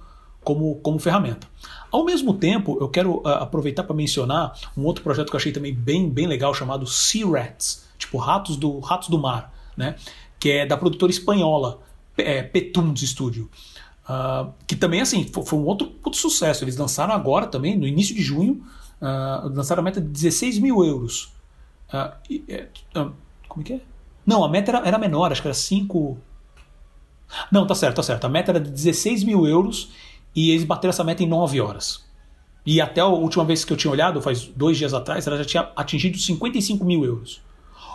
como, 0.43 0.75
como 0.75 0.97
ferramenta. 0.99 1.47
Ao 1.91 2.03
mesmo 2.05 2.33
tempo, 2.33 2.77
eu 2.79 2.89
quero 2.89 3.17
uh, 3.17 3.27
aproveitar 3.27 3.83
para 3.83 3.95
mencionar 3.95 4.57
um 4.77 4.83
outro 4.85 5.03
projeto 5.03 5.29
que 5.29 5.35
eu 5.35 5.39
achei 5.39 5.51
também 5.51 5.73
bem, 5.73 6.09
bem 6.09 6.27
legal, 6.27 6.53
chamado 6.53 6.87
Sea 6.87 7.27
Rats, 7.27 7.85
tipo 7.97 8.17
ratos 8.17 8.55
do, 8.55 8.79
ratos 8.79 9.09
do 9.09 9.17
mar, 9.17 9.53
né? 9.75 9.95
que 10.39 10.49
é 10.51 10.65
da 10.65 10.77
produtora 10.77 11.11
espanhola 11.11 11.79
é, 12.17 12.41
Petuns 12.41 13.01
Studio. 13.01 13.49
Uh, 14.05 14.51
que 14.65 14.75
também 14.75 15.01
assim 15.01 15.23
foi, 15.25 15.45
foi 15.45 15.59
um 15.59 15.65
outro, 15.65 15.91
outro 16.03 16.19
sucesso. 16.19 16.63
Eles 16.63 16.77
lançaram 16.77 17.13
agora 17.13 17.45
também, 17.45 17.77
no 17.77 17.85
início 17.85 18.15
de 18.15 18.23
junho, 18.23 18.63
uh, 19.01 19.47
lançaram 19.49 19.81
a 19.81 19.83
meta 19.83 19.99
de 19.99 20.07
16 20.07 20.59
mil 20.59 20.83
euros. 20.83 21.33
Uh, 21.93 22.11
e, 22.29 22.67
uh, 22.95 23.11
como 23.47 23.61
é 23.61 23.63
que 23.63 23.73
é? 23.73 23.81
Não, 24.25 24.43
a 24.43 24.49
meta 24.49 24.71
era, 24.71 24.87
era, 24.87 24.97
menor, 24.97 25.31
acho 25.31 25.41
que 25.41 25.47
era 25.47 25.55
5. 25.55 26.17
Não, 27.51 27.65
tá 27.65 27.75
certo, 27.75 27.95
tá 27.97 28.03
certo. 28.03 28.25
A 28.25 28.29
meta 28.29 28.51
era 28.51 28.59
de 28.59 28.69
16 28.69 29.23
mil 29.23 29.47
euros 29.47 29.91
e 30.35 30.51
eles 30.51 30.63
bateram 30.63 30.89
essa 30.89 31.03
meta 31.03 31.23
em 31.23 31.27
9 31.27 31.59
horas. 31.61 32.07
E 32.65 32.79
até 32.79 33.01
a 33.01 33.07
última 33.07 33.43
vez 33.43 33.65
que 33.65 33.73
eu 33.73 33.77
tinha 33.77 33.91
olhado, 33.91 34.21
faz 34.21 34.45
dois 34.45 34.77
dias 34.77 34.93
atrás, 34.93 35.25
ela 35.25 35.37
já 35.37 35.45
tinha 35.45 35.71
atingido 35.75 36.17
55 36.17 36.85
mil 36.85 37.03
euros. 37.03 37.41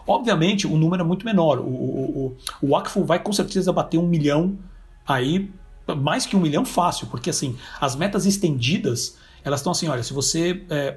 Obviamente, 0.06 0.66
o 0.66 0.76
número 0.76 1.02
é 1.02 1.06
muito 1.06 1.24
menor. 1.24 1.59
O, 1.59 1.68
o, 1.68 2.36
o, 2.62 2.68
o 2.68 3.05
vai 3.05 3.18
com 3.18 3.32
certeza 3.32 3.72
bater 3.72 3.98
um 3.98 4.06
milhão 4.06 4.59
aí, 5.06 5.51
mais 5.97 6.26
que 6.26 6.36
um 6.36 6.40
milhão 6.40 6.64
fácil, 6.64 7.06
porque 7.06 7.31
assim, 7.31 7.56
as 7.81 7.94
metas 7.94 8.26
estendidas 8.26 9.16
elas 9.45 9.61
estão 9.61 9.73
assim: 9.73 9.89
olha, 9.89 10.03
se 10.03 10.12
você, 10.12 10.62
é, 10.71 10.97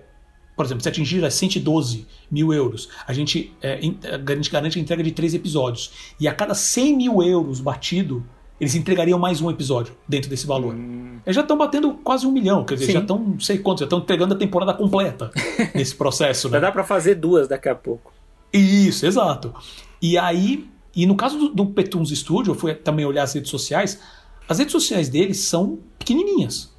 por 0.56 0.66
exemplo, 0.66 0.82
se 0.82 0.90
atingir 0.90 1.24
as 1.26 1.34
112 1.34 2.08
mil 2.32 2.54
euros, 2.54 2.90
a 3.06 3.14
gente, 3.14 3.54
é, 3.62 3.74
a 3.74 4.36
gente 4.36 4.50
garante 4.52 4.80
a 4.80 4.82
entrega 4.82 5.04
de 5.04 5.12
três 5.12 5.34
episódios. 5.34 6.14
E 6.20 6.28
a 6.28 6.34
cada 6.34 6.54
100 6.54 6.96
mil 6.96 7.22
euros 7.22 7.60
batido, 7.60 8.26
eles 8.60 8.74
entregariam 8.74 9.20
mais 9.20 9.42
um 9.42 9.52
episódio 9.52 9.96
dentro 10.08 10.30
desse 10.30 10.48
valor. 10.48 10.74
Hum. 10.74 11.20
Eles 11.26 11.36
já 11.36 11.42
estão 11.42 11.58
batendo 11.58 11.94
quase 11.96 12.26
um 12.26 12.32
milhão, 12.32 12.64
quer 12.64 12.76
dizer, 12.76 12.88
Sim. 12.88 12.94
já 12.94 13.00
estão, 13.02 13.20
não 13.20 13.40
sei 13.40 13.58
quantos, 13.58 13.82
já 13.82 13.86
estão 13.86 14.02
pegando 14.02 14.34
a 14.34 14.38
temporada 14.38 14.74
completa 14.74 15.30
nesse 15.76 15.94
processo. 15.94 16.48
né? 16.48 16.54
Já 16.54 16.60
dá 16.62 16.72
para 16.72 16.84
fazer 16.84 17.16
duas 17.16 17.48
daqui 17.48 17.70
a 17.70 17.76
pouco. 17.76 18.14
Isso, 18.52 19.06
exato. 19.06 19.54
E 20.02 20.18
aí, 20.18 20.68
e 20.96 21.06
no 21.06 21.16
caso 21.16 21.38
do, 21.38 21.50
do 21.50 21.66
Petuns 21.68 22.10
Studio, 22.10 22.52
eu 22.52 22.56
fui 22.56 22.74
também 22.74 23.06
olhar 23.06 23.24
as 23.24 23.34
redes 23.34 23.52
sociais, 23.52 24.00
as 24.48 24.58
redes 24.58 24.72
sociais 24.72 25.10
deles 25.10 25.42
são 25.42 25.80
pequenininhas. 26.00 26.76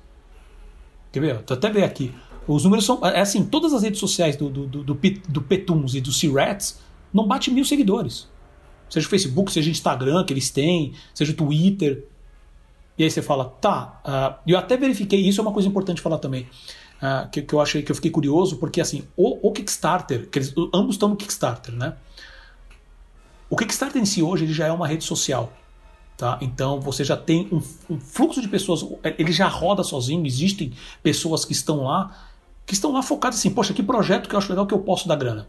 Quer 1.13 1.21
ver? 1.21 1.43
Tô 1.43 1.55
até 1.55 1.71
ver 1.71 1.85
aqui. 1.85 2.13
Os 2.47 2.65
números 2.65 2.85
são. 2.85 3.05
É 3.07 3.21
assim, 3.21 3.45
todas 3.45 3.73
as 3.73 3.83
redes 3.83 4.01
sociais 4.01 4.37
do, 4.37 4.49
do, 4.49 4.67
do, 4.67 4.85
do, 4.85 4.95
do 4.95 5.43
Petuns 5.43 5.95
e 5.95 6.01
do 6.01 6.13
C-Rats 6.13 6.81
não 7.13 7.27
bate 7.27 7.51
mil 7.51 7.65
seguidores. 7.65 8.29
Seja 8.89 9.07
o 9.07 9.11
Facebook, 9.11 9.53
seja 9.53 9.69
o 9.69 9.71
Instagram 9.71 10.25
que 10.25 10.33
eles 10.33 10.51
têm, 10.51 10.95
seja 11.15 11.33
o 11.33 11.35
Twitter. 11.35 12.05
E 12.97 13.05
aí 13.05 13.11
você 13.11 13.23
fala, 13.23 13.45
tá. 13.45 14.01
Uh, 14.05 14.51
eu 14.51 14.59
até 14.59 14.77
verifiquei, 14.77 15.21
isso 15.21 15.41
é 15.41 15.43
uma 15.43 15.53
coisa 15.53 15.69
importante 15.69 16.01
falar 16.01 16.19
também. 16.19 16.49
Uh, 17.01 17.31
que, 17.31 17.43
que, 17.43 17.55
eu 17.55 17.61
achei 17.61 17.83
que 17.83 17.93
eu 17.93 17.95
fiquei 17.95 18.11
curioso, 18.11 18.57
porque 18.57 18.81
assim, 18.81 19.05
o, 19.17 19.49
o 19.49 19.53
Kickstarter, 19.53 20.29
que 20.29 20.39
eles, 20.39 20.53
ambos 20.75 20.97
estão 20.97 21.09
no 21.09 21.17
Kickstarter, 21.17 21.75
né? 21.75 21.95
O 23.49 23.57
Kickstarter 23.57 24.01
em 24.01 24.05
si 24.05 24.23
hoje 24.23 24.45
ele 24.45 24.53
já 24.53 24.67
é 24.67 24.73
uma 24.73 24.87
rede 24.87 25.05
social. 25.05 25.53
Tá? 26.19 26.37
Então 26.41 26.81
você 26.81 27.05
já 27.05 27.17
tem 27.17 27.49
um, 27.53 27.63
um, 27.89 28.01
fluxo 28.01 28.43
de 28.43 28.49
pessoas, 28.49 28.85
ele 29.17 29.31
já 29.31 29.47
roda 29.47 29.85
sozinho, 29.85 30.27
existem 30.27 30.73
pessoas 31.01 31.45
que 31.45 31.53
estão 31.53 31.85
lá, 31.85 32.11
que 32.67 32.75
estão 32.75 32.93
lá 32.93 33.03
focadas 33.05 33.39
assim, 33.39 33.51
poxa, 33.51 33.73
que 33.73 33.85
projeto 33.85 34.29
que 34.29 34.35
eu 34.35 34.39
acho 34.39 34.49
legal 34.51 34.67
que 34.67 34.75
eu 34.75 34.81
posso 34.81 35.07
dar 35.07 35.15
grana. 35.15 35.47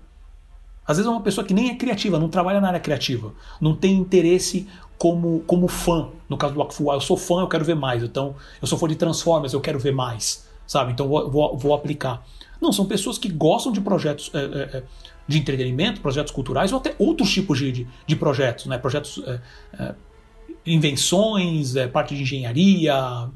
Às 0.85 0.97
vezes 0.97 1.07
é 1.07 1.11
uma 1.11 1.21
pessoa 1.21 1.43
que 1.43 1.55
nem 1.55 1.71
é 1.71 1.75
criativa, 1.75 2.19
não 2.19 2.29
trabalha 2.29 2.61
na 2.61 2.67
área 2.67 2.79
criativa, 2.79 3.33
não 3.59 3.75
tem 3.75 3.95
interesse 3.95 4.67
como, 4.95 5.39
como 5.47 5.67
fã. 5.67 6.09
No 6.29 6.37
caso 6.37 6.53
do 6.53 6.61
Akfu, 6.61 6.93
eu 6.93 7.01
sou 7.01 7.17
fã, 7.17 7.41
eu 7.41 7.47
quero 7.47 7.65
ver 7.65 7.75
mais. 7.75 8.03
Então, 8.03 8.35
eu 8.61 8.67
sou 8.67 8.77
fã 8.77 8.87
de 8.87 8.95
Transformers, 8.95 9.53
eu 9.53 9.61
quero 9.61 9.79
ver 9.79 9.91
mais. 9.91 10.47
Sabe? 10.67 10.91
Então 10.91 11.07
vou, 11.07 11.31
vou, 11.31 11.57
vou 11.57 11.73
aplicar. 11.73 12.23
Não, 12.61 12.71
são 12.71 12.85
pessoas 12.85 13.17
que 13.17 13.27
gostam 13.27 13.71
de 13.71 13.81
projetos 13.81 14.29
é, 14.35 14.37
é, 14.77 14.83
de 15.27 15.39
entretenimento, 15.39 15.99
projetos 15.99 16.31
culturais 16.31 16.71
ou 16.71 16.77
até 16.77 16.93
outros 16.99 17.31
tipos 17.31 17.57
de, 17.57 17.71
de, 17.71 17.87
de 18.05 18.15
projetos, 18.15 18.67
né? 18.67 18.77
Projetos 18.77 19.19
é, 19.25 19.95
invenções, 20.65 21.75
é, 21.75 21.87
parte 21.87 22.15
de 22.15 22.23
engenharia, 22.23 23.29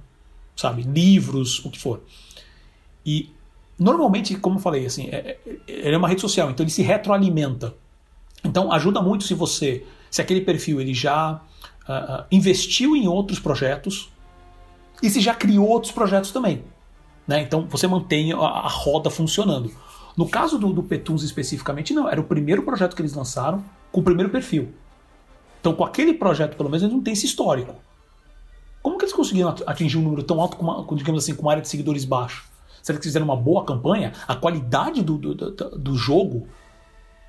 sabe, 0.56 0.84
livros, 0.84 1.64
o 1.66 1.70
que 1.70 1.80
for. 1.80 2.02
E 3.06 3.30
normalmente, 3.78 4.36
como 4.36 4.58
eu 4.58 4.62
falei, 4.62 4.86
assim, 4.86 5.10
é, 5.12 5.38
é, 5.68 5.91
é 5.91 5.98
uma 5.98 6.08
rede 6.08 6.22
social, 6.22 6.50
então 6.50 6.64
ele 6.64 6.72
se 6.72 6.82
retroalimenta. 6.82 7.74
Então 8.44 8.72
ajuda 8.72 9.02
muito 9.02 9.24
se 9.24 9.34
você, 9.34 9.86
se 10.12 10.22
aquele 10.22 10.41
perfil 10.41 10.82
ele 10.82 10.94
já 10.94 11.41
uh, 11.88 12.26
investiu 12.32 12.95
em 12.95 13.08
outros 13.08 13.40
projetos 13.40 14.10
e 15.02 15.10
se 15.10 15.22
já 15.22 15.34
criou 15.34 15.68
outros 15.68 15.91
projetos 15.91 16.32
também. 16.32 16.64
Né? 17.28 17.41
Então 17.41 17.66
você 17.68 17.88
mantém 17.88 18.34
a, 18.34 18.38
a 18.38 18.68
roda 18.68 19.10
funcionando. 19.10 19.72
No 20.16 20.28
caso 20.28 20.60
do, 20.60 20.72
do 20.72 20.84
Petuns 20.84 21.24
especificamente, 21.24 21.94
não, 21.94 22.08
era 22.08 22.20
o 22.20 22.24
primeiro 22.24 22.64
projeto 22.64 22.95
que 22.95 23.02
eles 23.02 23.14
lançaram 23.14 23.64
com 23.91 24.02
o 24.02 24.04
primeiro 24.04 24.30
perfil. 24.30 24.74
Então, 25.64 25.73
com 25.73 25.85
aquele 25.85 26.14
projeto, 26.14 26.57
pelo 26.57 26.68
menos, 26.68 26.84
eles 26.84 26.94
não 26.94 27.02
têm 27.02 27.14
esse 27.14 27.26
histórico. 27.26 27.73
Como 28.81 28.98
que 28.98 29.06
eles 29.06 29.15
conseguiram 29.15 29.56
atingir 29.65 29.98
um 29.98 30.02
número 30.02 30.22
tão 30.22 30.41
alto, 30.41 30.57
com, 30.57 30.65
uma, 30.65 30.85
digamos 30.98 31.23
assim, 31.23 31.34
com 31.34 31.44
uma 31.44 31.52
área 31.52 31.61
de 31.61 31.69
seguidores 31.69 32.03
baixa? 32.03 32.44
Será 32.81 32.98
que 32.99 33.06
fizeram 33.06 33.23
uma 33.23 33.38
boa 33.38 33.64
campanha? 33.64 34.11
A 34.27 34.35
qualidade 34.35 35.02
do, 35.02 35.18
do, 35.18 35.34
do, 35.34 35.52
do 35.52 35.95
jogo, 35.95 36.49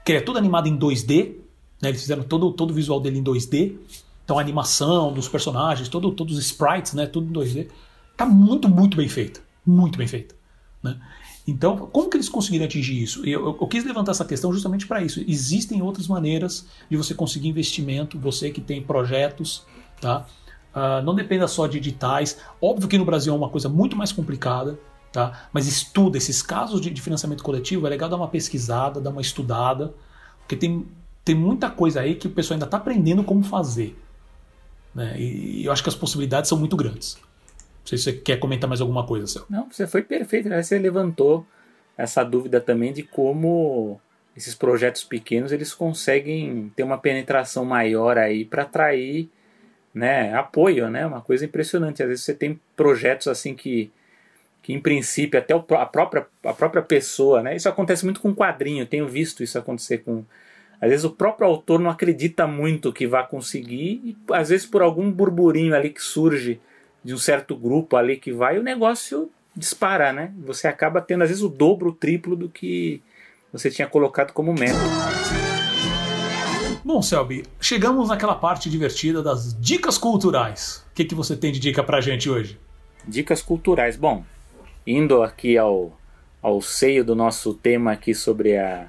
que 0.05 0.11
ele 0.11 0.19
é 0.19 0.21
todo 0.21 0.37
animado 0.37 0.67
em 0.67 0.77
2D, 0.77 1.37
né? 1.81 1.91
eles 1.91 2.01
fizeram 2.01 2.25
todo, 2.25 2.51
todo 2.51 2.73
o 2.73 2.75
visual 2.75 2.99
dele 2.99 3.21
em 3.21 3.23
2D, 3.23 3.77
então 4.25 4.37
a 4.37 4.41
animação 4.41 5.13
dos 5.13 5.29
personagens, 5.29 5.89
todo, 5.89 6.11
todos 6.11 6.37
os 6.37 6.45
sprites, 6.45 6.93
né? 6.93 7.07
tudo 7.07 7.29
em 7.31 7.45
2D, 7.45 7.69
tá 8.17 8.27
muito, 8.27 8.69
muito 8.69 8.97
bem 8.97 9.09
feita. 9.09 9.41
Muito 9.65 9.97
bem 9.97 10.09
feita. 10.09 10.35
Né? 10.83 11.01
Então, 11.47 11.77
como 11.77 12.09
que 12.09 12.17
eles 12.17 12.29
conseguiram 12.29 12.65
atingir 12.65 13.03
isso? 13.03 13.21
Eu, 13.21 13.47
eu, 13.47 13.59
eu 13.61 13.67
quis 13.67 13.85
levantar 13.85 14.13
essa 14.13 14.25
questão 14.25 14.53
justamente 14.53 14.87
para 14.87 15.03
isso. 15.03 15.23
Existem 15.29 15.83
outras 15.83 16.07
maneiras 16.07 16.67
de 16.91 16.97
você 16.97 17.15
conseguir 17.15 17.49
investimento, 17.49 18.19
você 18.19 18.51
que 18.51 18.61
tem 18.61 18.83
projetos, 18.83 19.65
tá? 20.01 20.27
Uh, 20.75 21.05
não 21.05 21.15
dependa 21.15 21.47
só 21.47 21.67
de 21.67 21.77
editais. 21.77 22.39
Óbvio 22.61 22.89
que 22.89 22.97
no 22.97 23.05
Brasil 23.05 23.33
é 23.33 23.37
uma 23.37 23.51
coisa 23.51 23.69
muito 23.69 23.95
mais 23.95 24.11
complicada, 24.11 24.79
tá? 25.13 25.49
Mas 25.53 25.69
estuda 25.69 26.17
esses 26.17 26.41
casos 26.41 26.81
de, 26.81 26.91
de 26.91 27.01
financiamento 27.03 27.45
coletivo. 27.45 27.87
É 27.87 27.91
legal 27.91 28.09
dar 28.09 28.17
uma 28.17 28.29
pesquisada, 28.29 29.01
dar 29.01 29.11
uma 29.11 29.21
estudada, 29.21 29.95
porque 30.41 30.57
tem, 30.57 30.87
tem 31.23 31.35
muita 31.35 31.71
coisa 31.71 32.01
aí 32.01 32.15
que 32.15 32.27
o 32.27 32.31
pessoal 32.31 32.57
ainda 32.57 32.65
está 32.65 32.79
aprendendo 32.79 33.23
como 33.23 33.43
fazer. 33.43 33.97
Né? 34.95 35.21
E, 35.21 35.61
e 35.61 35.65
eu 35.67 35.73
acho 35.73 35.83
que 35.83 35.91
as 35.91 35.95
possibilidades 35.95 36.49
são 36.49 36.59
muito 36.59 36.77
grandes. 36.77 37.19
Não 37.85 37.89
sei 37.89 37.99
se 37.99 38.05
você 38.05 38.13
quer 38.15 38.39
comentar 38.39 38.67
mais 38.67 38.81
alguma 38.81 39.07
coisa, 39.07 39.27
Céu. 39.27 39.45
Não, 39.51 39.69
você 39.71 39.87
foi 39.87 40.01
perfeito. 40.03 40.49
Né? 40.49 40.63
Você 40.63 40.79
levantou 40.79 41.47
essa 41.99 42.25
dúvida 42.25 42.59
também 42.59 42.93
de 42.95 43.03
como 43.03 44.01
esses 44.35 44.55
projetos 44.55 45.05
pequenos 45.05 45.53
eles 45.53 45.75
conseguem 45.75 46.73
ter 46.75 46.83
uma 46.83 46.97
penetração 46.99 47.65
maior 47.65 48.17
aí 48.19 48.45
para 48.45 48.63
atrair 48.63 49.29
né, 49.95 50.35
apoio, 50.35 50.91
né? 50.91 51.07
Uma 51.07 51.21
coisa 51.21 51.45
impressionante. 51.45 52.03
Às 52.03 52.09
vezes 52.09 52.25
você 52.25 52.35
tem 52.35 52.59
projetos 52.75 53.29
assim 53.29 53.55
que 53.55 53.93
que 54.65 54.73
em 54.73 54.81
princípio 54.81 55.39
até 55.39 55.53
a, 55.53 55.85
própria, 55.85 56.27
a 56.43 56.55
própria 56.55 56.81
pessoa, 56.83 57.43
né? 57.43 57.55
Isso 57.55 57.69
acontece 57.69 58.03
muito 58.03 58.19
com 58.19 58.35
quadrinho, 58.35 58.87
tenho 58.87 59.07
visto 59.07 59.43
isso 59.43 59.59
acontecer 59.59 59.99
com. 59.99 60.25
Às 60.81 60.89
vezes 60.89 61.05
o 61.05 61.11
próprio 61.11 61.47
autor 61.47 61.79
não 61.79 61.91
acredita 61.91 62.47
muito 62.47 62.91
que 62.91 63.07
vai 63.07 63.27
conseguir, 63.29 64.01
e 64.03 64.17
às 64.33 64.49
vezes 64.49 64.65
por 64.65 64.81
algum 64.81 65.13
burburinho 65.13 65.75
ali 65.75 65.91
que 65.91 66.03
surge 66.03 66.59
de 67.05 67.13
um 67.13 67.19
certo 67.19 67.55
grupo 67.55 67.97
ali 67.97 68.17
que 68.17 68.33
vai, 68.33 68.59
o 68.59 68.63
negócio 68.63 69.31
dispara, 69.55 70.13
né? 70.13 70.33
Você 70.45 70.67
acaba 70.67 71.01
tendo 71.01 71.23
às 71.23 71.29
vezes 71.29 71.43
o 71.43 71.49
dobro, 71.49 71.91
o 71.91 71.93
triplo 71.93 72.35
do 72.35 72.49
que 72.49 73.03
você 73.53 73.71
tinha 73.71 73.87
colocado 73.87 74.33
como 74.33 74.53
meta. 74.53 74.79
Bom, 76.85 77.01
Selby, 77.01 77.45
chegamos 77.61 78.09
naquela 78.09 78.35
parte 78.35 78.69
divertida 78.69 79.23
das 79.23 79.59
dicas 79.59 79.97
culturais. 79.97 80.85
O 80.91 80.95
que, 80.95 81.05
que 81.05 81.15
você 81.15 81.37
tem 81.37 81.53
de 81.53 81.61
dica 81.61 81.83
pra 81.83 82.01
gente 82.01 82.29
hoje? 82.29 82.59
Dicas 83.07 83.41
culturais. 83.41 83.97
Bom, 83.97 84.25
indo 84.87 85.23
aqui 85.23 85.57
ao, 85.57 85.99
ao 86.43 86.61
seio 86.61 87.05
do 87.05 87.15
nosso 87.15 87.55
tema 87.55 87.93
aqui 87.93 88.15
sobre 88.15 88.59
a, 88.59 88.89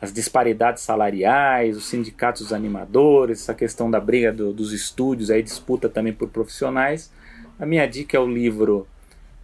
as 0.00 0.12
disparidades 0.12 0.82
salariais, 0.82 1.76
os 1.76 1.86
sindicatos 1.86 2.42
dos 2.42 2.52
animadores, 2.52 3.40
essa 3.42 3.54
questão 3.54 3.90
da 3.90 3.98
briga 3.98 4.32
do, 4.32 4.52
dos 4.52 4.72
estúdios, 4.72 5.30
aí 5.30 5.42
disputa 5.42 5.88
também 5.88 6.12
por 6.12 6.28
profissionais. 6.28 7.10
A 7.56 7.64
minha 7.64 7.86
dica 7.86 8.16
é 8.16 8.20
o 8.20 8.26
livro 8.26 8.88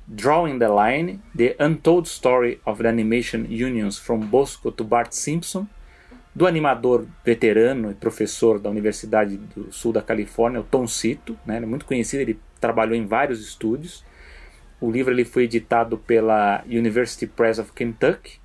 Drawing 0.04 0.58
the 0.58 0.66
Line: 0.66 1.20
The 1.36 1.54
Untold 1.60 2.08
Story 2.08 2.60
of 2.66 2.82
the 2.82 2.88
Animation 2.88 3.46
Unions 3.48 3.98
from 3.98 4.18
Bosco 4.18 4.72
to 4.72 4.82
Bart 4.82 5.12
Simpson, 5.12 5.64
do 6.34 6.44
animador 6.44 7.06
veterano 7.24 7.88
e 7.88 7.94
professor 7.94 8.58
da 8.58 8.68
Universidade 8.68 9.36
do 9.36 9.72
Sul 9.72 9.92
da 9.92 10.02
Califórnia, 10.02 10.60
o 10.60 10.64
Tom 10.64 10.88
Cito, 10.88 11.38
né, 11.46 11.56
ele 11.56 11.66
é 11.66 11.68
muito 11.68 11.86
conhecido, 11.86 12.20
ele 12.22 12.40
trabalhou 12.60 12.96
em 12.96 13.06
vários 13.06 13.40
estúdios. 13.40 14.04
O 14.80 14.90
livro 14.90 15.14
ele 15.14 15.24
foi 15.24 15.44
editado 15.44 15.96
pela 15.96 16.64
University 16.66 17.28
Press 17.28 17.60
of 17.60 17.72
Kentucky. 17.72 18.40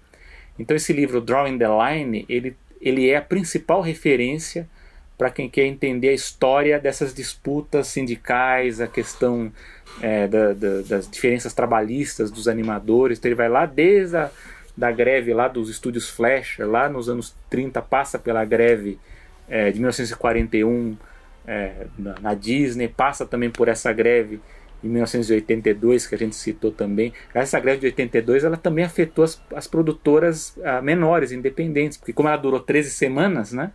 Então 0.60 0.78
esse 0.78 0.94
livro 0.94 1.20
Drawing 1.20 1.58
the 1.58 1.68
Line, 1.68 2.24
ele, 2.30 2.56
ele 2.80 3.10
é 3.10 3.18
a 3.18 3.22
principal 3.22 3.82
referência 3.82 4.70
para 5.18 5.30
quem 5.30 5.50
quer 5.50 5.66
entender 5.66 6.10
a 6.10 6.14
história 6.14 6.80
dessas 6.80 7.14
disputas 7.14 7.88
sindicais, 7.88 8.82
a 8.82 8.88
questão 8.88 9.52
é, 10.02 10.28
da, 10.28 10.54
da, 10.54 10.82
das 10.82 11.10
diferenças 11.10 11.54
trabalhistas 11.54 12.30
dos 12.30 12.48
animadores. 12.48 13.18
Então 13.18 13.30
ele 13.30 13.36
vai 13.36 13.50
lá 13.50 13.66
desde 13.66 14.18
a 14.18 14.30
da 14.78 14.92
greve 14.92 15.34
lá 15.34 15.48
dos 15.48 15.70
estúdios 15.70 16.10
Flash, 16.10 16.58
lá 16.60 16.90
nos 16.90 17.08
anos 17.08 17.36
30, 17.50 17.82
passa 17.82 18.20
pela 18.20 18.44
greve 18.44 19.00
é, 19.48 19.72
de 19.72 19.80
1941 19.80 20.98
é, 21.48 21.88
na, 21.98 22.16
na, 22.20 22.34
Disney, 22.34 22.88
passa 22.88 23.26
também 23.26 23.50
por 23.50 23.68
essa 23.68 23.94
greve 23.94 24.42
em 24.84 24.90
1982 24.90 26.08
que 26.08 26.16
a 26.16 26.18
gente 26.18 26.36
citou 26.36 26.72
também. 26.72 27.14
Essa 27.34 27.60
greve 27.60 27.80
de 27.80 27.86
82 27.88 28.44
ela 28.44 28.58
também 28.58 28.84
afetou 28.84 29.24
as, 29.24 29.42
as 29.56 29.66
produtoras 29.66 30.58
ah, 30.64 30.82
menores, 30.82 31.32
independentes, 31.32 31.98
porque 31.98 32.12
como 32.12 32.28
ela 32.28 32.38
durou 32.38 32.60
13 32.60 32.90
semanas, 32.92 33.54
né? 33.54 33.72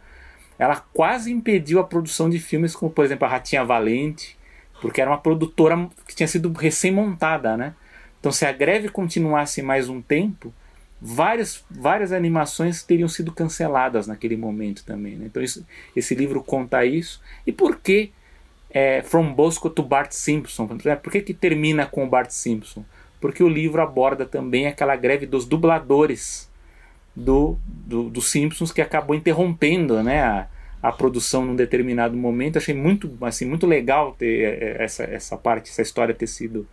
Ela 0.61 0.77
quase 0.77 1.33
impediu 1.33 1.81
a 1.81 1.85
produção 1.85 2.29
de 2.29 2.39
filmes 2.39 2.77
como, 2.77 2.93
por 2.93 3.05
exemplo, 3.05 3.27
a 3.27 3.31
Ratinha 3.31 3.65
Valente, 3.65 4.37
porque 4.81 5.01
era 5.01 5.11
uma 5.11 5.19
produtora 5.19 5.89
que 6.07 6.15
tinha 6.15 6.29
sido 6.29 6.53
recém-montada, 6.53 7.57
né? 7.57 7.75
Então, 8.21 8.31
se 8.31 8.45
a 8.45 8.53
greve 8.53 8.91
continuasse 8.91 9.63
mais 9.63 9.89
um 9.89 10.03
tempo, 10.03 10.53
várias, 11.01 11.65
várias 11.71 12.13
animações 12.13 12.83
teriam 12.83 13.09
sido 13.09 13.33
canceladas 13.33 14.07
naquele 14.07 14.37
momento 14.37 14.85
também. 14.85 15.17
Né? 15.17 15.27
Então 15.27 15.43
isso, 15.43 15.67
esse 15.97 16.15
livro 16.15 16.43
conta 16.43 16.85
isso. 16.85 17.23
E 17.47 17.53
por 17.53 17.77
que 17.77 18.13
é, 18.69 19.03
From 19.03 19.33
Bosco 19.33 19.71
to 19.71 19.83
Bart 19.83 20.13
Simpson? 20.13 20.67
Por 20.67 21.13
que, 21.13 21.23
que 21.23 21.35
termina 21.35 21.87
com 21.87 22.05
o 22.05 22.09
Bart 22.09 22.31
Simpson? 22.31 22.85
Porque 23.21 23.43
o 23.43 23.49
livro 23.49 23.81
aborda 23.81 24.27
também 24.27 24.67
aquela 24.67 24.97
greve 24.97 25.27
dos 25.27 25.47
dubladores 25.47 26.50
do, 27.15 27.59
do, 27.65 28.09
do 28.09 28.21
Simpsons 28.21 28.73
que 28.73 28.81
acabou 28.81 29.15
interrompendo 29.15 30.03
né, 30.03 30.23
a, 30.23 30.47
a 30.83 30.93
produção 30.93 31.45
num 31.45 31.57
determinado 31.57 32.17
momento. 32.17 32.59
Achei 32.59 32.75
muito, 32.75 33.13
assim, 33.23 33.45
muito 33.45 33.67
legal 33.67 34.15
ter 34.19 34.45
é, 34.45 34.65
é, 34.65 34.85
essa, 34.85 35.05
essa 35.05 35.37
parte, 35.37 35.71
essa 35.71 35.83
história 35.83 36.15
ter 36.15 36.27
sido 36.27 36.67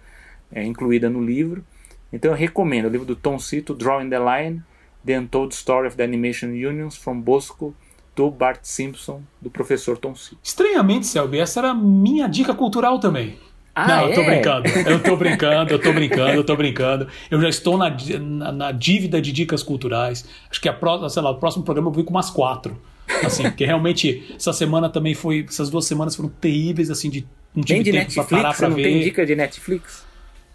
é, 0.52 0.64
incluída 0.64 1.10
no 1.10 1.24
livro. 1.24 1.64
Então 2.12 2.32
eu 2.32 2.38
recomendo 2.38 2.86
o 2.86 2.90
livro 2.90 3.06
do 3.06 3.16
Tom 3.16 3.38
Cito, 3.38 3.74
Drawing 3.74 4.10
the 4.10 4.20
Line, 4.20 4.64
The 5.06 5.20
Untold 5.20 5.54
Story 5.54 5.88
of 5.88 5.98
the 5.98 6.04
Animation 6.04 6.50
Unions, 6.50 6.96
from 6.96 7.20
Bosco 7.20 7.76
to 8.16 8.32
Bart 8.32 8.60
Simpson, 8.64 9.22
do 9.42 9.50
professor 9.50 9.98
Tom 9.98 10.16
Cito. 10.16 10.40
Estranhamente, 10.44 11.06
Selby, 11.06 11.40
essa 11.40 11.60
era 11.60 11.74
minha 11.74 12.28
dica 12.28 12.54
cultural 12.54 13.00
também. 13.00 13.38
Ah, 13.78 13.88
não, 13.88 14.00
é? 14.00 14.12
eu 14.12 14.16
tô 14.16 14.24
brincando. 14.24 14.70
Eu 14.70 15.04
tô 15.04 15.16
brincando, 15.16 15.74
eu 15.74 15.80
tô 15.80 15.94
brincando, 15.94 16.34
eu 16.34 16.44
tô 16.44 16.56
brincando. 16.56 17.08
Eu 17.30 17.42
já 17.42 17.50
estou 17.50 17.78
na, 17.78 17.96
na, 18.20 18.52
na 18.52 18.72
dívida 18.72 19.22
de 19.22 19.32
dicas 19.32 19.62
culturais. 19.64 20.28
Acho 20.50 20.60
que 20.60 20.68
a 20.68 20.74
próxima, 20.74 21.10
sei 21.10 21.22
lá, 21.22 21.32
o 21.32 21.36
próximo 21.36 21.64
programa 21.64 21.90
eu 21.90 21.94
vou 21.94 22.04
com 22.04 22.12
umas 22.12 22.30
quatro. 22.30 22.80
Assim, 23.24 23.44
porque 23.44 23.66
realmente 23.66 24.36
essa 24.36 24.52
semana 24.52 24.90
também 24.90 25.14
foi. 25.14 25.46
Essas 25.48 25.70
duas 25.70 25.86
semanas 25.86 26.16
foram 26.16 26.30
terríveis, 26.30 26.90
assim, 26.90 27.10
de 27.10 27.26
não 27.56 27.64
tive 27.64 27.84
de 27.84 27.92
tempo 27.92 28.04
Netflix, 28.04 28.28
pra 28.28 28.38
parar 28.38 28.56
pra 28.56 28.70
não 28.70 28.76
ver. 28.76 28.84
Tem 28.84 29.00
dica 29.02 29.26
de 29.26 29.36
Netflix? 29.36 30.06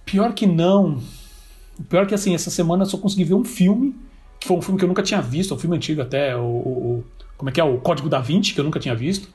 Pior 0.05 0.32
que 0.32 0.47
não. 0.47 1.03
O 1.78 1.85
pior 1.85 2.03
é 2.03 2.07
que 2.07 2.15
assim, 2.15 2.35
essa 2.35 2.51
semana 2.51 2.82
eu 2.82 2.86
só 2.86 2.99
consegui 2.99 3.24
ver 3.24 3.35
um 3.35 3.44
filme, 3.44 3.97
que 4.39 4.47
foi 4.47 4.57
um 4.57 4.62
filme 4.62 4.78
que 4.78 4.85
eu 4.85 4.89
nunca 4.89 5.03
tinha 5.03 5.20
visto, 5.20 5.55
um 5.55 5.59
filme 5.59 5.77
antigo 5.77 6.03
até, 6.03 6.36
o, 6.36 6.40
o 6.40 7.05
como 7.36 7.51
é 7.51 7.53
que 7.53 7.61
é? 7.61 7.65
O 7.65 7.78
Código 7.78 8.09
da 8.09 8.20
Vinci, 8.20 8.55
que 8.55 8.61
eu 8.61 8.65
nunca 8.65 8.78
tinha 8.78 8.94
visto. 8.94 9.28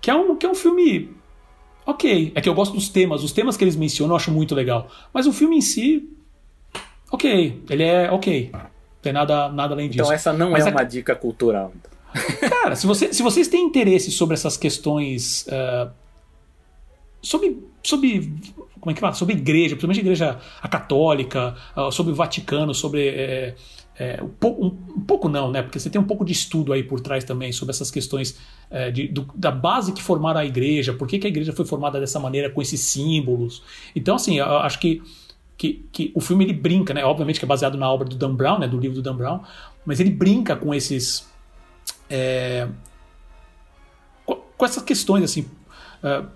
Que 0.00 0.08
é 0.08 0.14
um, 0.14 0.36
que 0.36 0.46
é 0.46 0.48
um 0.48 0.54
filme. 0.54 1.10
Ok. 1.86 2.32
É 2.34 2.40
que 2.40 2.48
eu 2.48 2.54
gosto 2.54 2.74
dos 2.74 2.88
temas. 2.88 3.22
Os 3.22 3.32
temas 3.32 3.56
que 3.56 3.64
eles 3.64 3.76
mencionam 3.76 4.14
eu 4.14 4.16
acho 4.16 4.30
muito 4.30 4.54
legal. 4.54 4.88
Mas 5.12 5.26
o 5.26 5.32
filme 5.32 5.56
em 5.56 5.60
si. 5.60 6.08
Ok. 7.10 7.62
Ele 7.68 7.82
é 7.82 8.10
ok. 8.10 8.50
Não 8.52 8.60
tem 9.02 9.12
nada, 9.12 9.48
nada 9.50 9.74
além 9.74 9.88
disso. 9.88 10.02
Então 10.02 10.12
essa 10.12 10.32
não 10.32 10.50
Mas 10.50 10.66
é 10.66 10.70
a... 10.70 10.72
uma 10.72 10.84
dica 10.84 11.14
cultural. 11.14 11.72
Então. 11.76 12.48
Cara, 12.48 12.76
se, 12.76 12.86
você, 12.86 13.12
se 13.12 13.22
vocês 13.22 13.48
têm 13.48 13.64
interesse 13.64 14.10
sobre 14.10 14.34
essas 14.34 14.56
questões. 14.56 15.46
Uh, 15.46 15.90
sobre, 17.20 17.58
sobre 17.82 18.32
como 18.80 18.90
é 18.90 18.94
que 18.94 19.00
fala? 19.00 19.14
Sobre 19.14 19.34
igreja, 19.34 19.76
principalmente 19.76 19.98
a 19.98 20.02
igreja 20.02 20.40
a 20.60 20.68
católica, 20.68 21.56
uh, 21.76 21.90
sobre 21.90 22.12
o 22.12 22.14
Vaticano, 22.14 22.74
sobre. 22.74 23.08
É, 23.08 23.54
é, 23.98 24.20
um, 24.22 24.28
pouco, 24.28 24.66
um, 24.66 25.00
pouco 25.00 25.28
não, 25.28 25.50
né? 25.50 25.62
Porque 25.62 25.78
você 25.78 25.88
tem 25.88 26.00
um 26.00 26.04
pouco 26.04 26.24
de 26.24 26.32
estudo 26.32 26.72
aí 26.72 26.82
por 26.82 27.00
trás 27.00 27.22
também 27.24 27.52
sobre 27.52 27.72
essas 27.72 27.90
questões 27.90 28.38
é, 28.70 28.90
de, 28.90 29.06
do, 29.06 29.28
da 29.34 29.50
base 29.50 29.92
que 29.92 30.02
formaram 30.02 30.40
a 30.40 30.44
igreja, 30.44 30.92
por 30.92 31.06
que, 31.06 31.18
que, 31.18 31.26
a 31.26 31.30
igreja 31.30 31.52
foi 31.52 31.64
formada 31.64 32.00
dessa 32.00 32.18
maneira, 32.18 32.50
com 32.50 32.60
esses 32.60 32.80
símbolos. 32.80 33.62
Então, 33.94 34.16
assim, 34.16 34.38
eu 34.38 34.58
acho 34.58 34.80
que, 34.80 35.00
que, 35.56 35.86
que, 35.92 36.12
o 36.14 36.20
filme 36.20 36.44
ele 36.44 36.52
brinca, 36.52 36.92
né? 36.92 37.04
Obviamente 37.04 37.38
que 37.38 37.44
é 37.44 37.48
baseado 37.48 37.78
na 37.78 37.90
obra 37.90 38.08
do 38.08 38.16
Dan 38.16 38.34
Brown, 38.34 38.58
né? 38.58 38.66
Do 38.66 38.78
livro 38.78 38.96
do 38.96 39.02
Dan 39.02 39.16
Brown, 39.16 39.40
mas 39.86 40.00
ele 40.00 40.10
brinca 40.10 40.56
com 40.56 40.74
esses. 40.74 41.28
É, 42.10 42.68
com, 44.24 44.64
essas 44.64 44.82
questões, 44.82 45.22
assim. 45.22 45.42
Uh, 46.02 46.26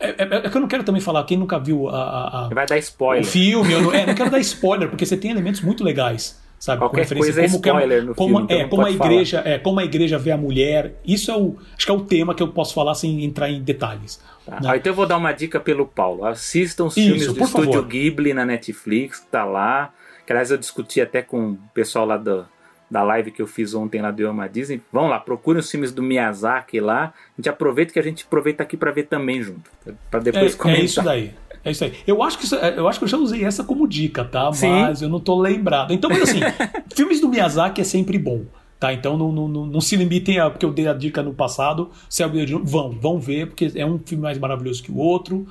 é, 0.00 0.10
é, 0.10 0.28
é, 0.46 0.48
que 0.48 0.56
eu 0.56 0.60
não 0.60 0.68
quero 0.68 0.84
também 0.84 1.00
falar, 1.00 1.24
quem 1.24 1.36
nunca 1.36 1.58
viu 1.58 1.88
a, 1.88 2.46
a 2.46 2.48
Vai 2.48 2.66
dar 2.66 2.78
spoiler. 2.78 3.24
o 3.24 3.26
filme, 3.26 3.72
eu 3.72 3.82
não, 3.82 3.92
é, 3.92 4.06
não 4.06 4.14
quero 4.14 4.30
dar 4.30 4.38
spoiler, 4.38 4.88
porque 4.88 5.04
você 5.04 5.16
tem 5.16 5.30
elementos 5.30 5.60
muito 5.60 5.82
legais. 5.82 6.40
Sabe, 6.58 6.80
Qualquer 6.80 7.08
com 7.08 7.14
coisa 7.14 7.40
é 7.40 7.44
spoiler 7.46 8.04
no 8.04 8.14
como, 8.16 8.38
filme, 8.38 8.44
então 8.52 8.58
é, 8.58 8.68
como 8.68 8.84
a 8.84 8.90
igreja, 8.90 9.42
é, 9.44 9.58
como 9.58 9.78
a 9.78 9.84
igreja 9.84 10.18
vê 10.18 10.32
a 10.32 10.36
mulher. 10.36 10.94
Isso 11.06 11.30
é 11.30 11.36
o, 11.36 11.56
acho 11.76 11.86
que 11.86 11.92
é 11.92 11.94
o 11.94 12.00
tema 12.00 12.34
que 12.34 12.42
eu 12.42 12.48
posso 12.48 12.74
falar 12.74 12.94
sem 12.94 13.24
entrar 13.24 13.48
em 13.48 13.62
detalhes. 13.62 14.20
Tá. 14.44 14.60
Né? 14.60 14.68
Ah, 14.70 14.76
então 14.76 14.90
eu 14.90 14.96
vou 14.96 15.06
dar 15.06 15.18
uma 15.18 15.30
dica 15.30 15.60
pelo 15.60 15.86
Paulo. 15.86 16.24
Assistam 16.24 16.86
os 16.86 16.96
Isso, 16.96 17.06
filmes 17.06 17.32
do 17.32 17.44
Estúdio. 17.44 17.84
Ghibli 17.84 18.34
na 18.34 18.44
Netflix, 18.44 19.24
tá 19.30 19.44
lá. 19.44 19.92
Que 20.26 20.32
aliás 20.32 20.50
eu 20.50 20.58
discuti 20.58 21.00
até 21.00 21.22
com 21.22 21.52
o 21.52 21.58
pessoal 21.72 22.04
lá 22.04 22.16
do, 22.16 22.44
da 22.90 23.02
live 23.02 23.30
que 23.30 23.42
eu 23.42 23.46
fiz 23.46 23.74
ontem 23.74 24.00
lá 24.00 24.10
do 24.10 24.22
Yama 24.22 24.48
Disney. 24.48 24.80
Vão 24.92 25.08
lá, 25.08 25.18
procurem 25.18 25.60
os 25.60 25.70
filmes 25.70 25.92
do 25.92 26.02
Miyazaki 26.02 26.80
lá. 26.80 27.12
A 27.14 27.40
gente 27.40 27.48
aproveita 27.48 27.92
que 27.92 27.98
a 27.98 28.02
gente 28.02 28.24
aproveita 28.24 28.62
aqui 28.62 28.76
para 28.76 28.90
ver 28.90 29.04
também 29.04 29.42
junto. 29.42 29.70
para 30.10 30.20
depois 30.20 30.54
é, 30.54 30.56
comentar. 30.56 30.80
É 30.80 30.84
isso 30.84 31.02
daí. 31.02 31.34
É 31.64 31.70
isso 31.70 31.84
aí. 31.84 31.92
Eu 32.06 32.22
acho, 32.22 32.38
que 32.38 32.44
isso, 32.44 32.56
é, 32.56 32.78
eu 32.78 32.88
acho 32.88 32.98
que 32.98 33.04
eu 33.04 33.08
já 33.08 33.18
usei 33.18 33.44
essa 33.44 33.64
como 33.64 33.86
dica, 33.86 34.24
tá? 34.24 34.44
Mas 34.44 34.58
Sim. 34.98 35.04
eu 35.04 35.08
não 35.08 35.20
tô 35.20 35.38
lembrado. 35.38 35.92
Então, 35.92 36.08
mas 36.08 36.22
assim, 36.22 36.40
filmes 36.94 37.20
do 37.20 37.28
Miyazaki 37.28 37.80
é 37.80 37.84
sempre 37.84 38.18
bom. 38.18 38.44
Tá, 38.78 38.92
então 38.92 39.18
não, 39.18 39.32
não, 39.32 39.48
não, 39.48 39.80
se 39.80 39.96
limitem 39.96 40.38
a 40.38 40.48
porque 40.48 40.64
eu 40.64 40.72
dei 40.72 40.86
a 40.86 40.94
dica 40.94 41.20
no 41.20 41.34
passado. 41.34 41.90
Se 42.08 42.22
é 42.22 42.28
vão, 42.62 42.92
vão 42.92 43.18
ver, 43.18 43.48
porque 43.48 43.72
é 43.74 43.84
um 43.84 43.98
filme 43.98 44.22
mais 44.22 44.38
maravilhoso 44.38 44.82
que 44.84 44.92
o 44.92 44.98
outro. 44.98 45.48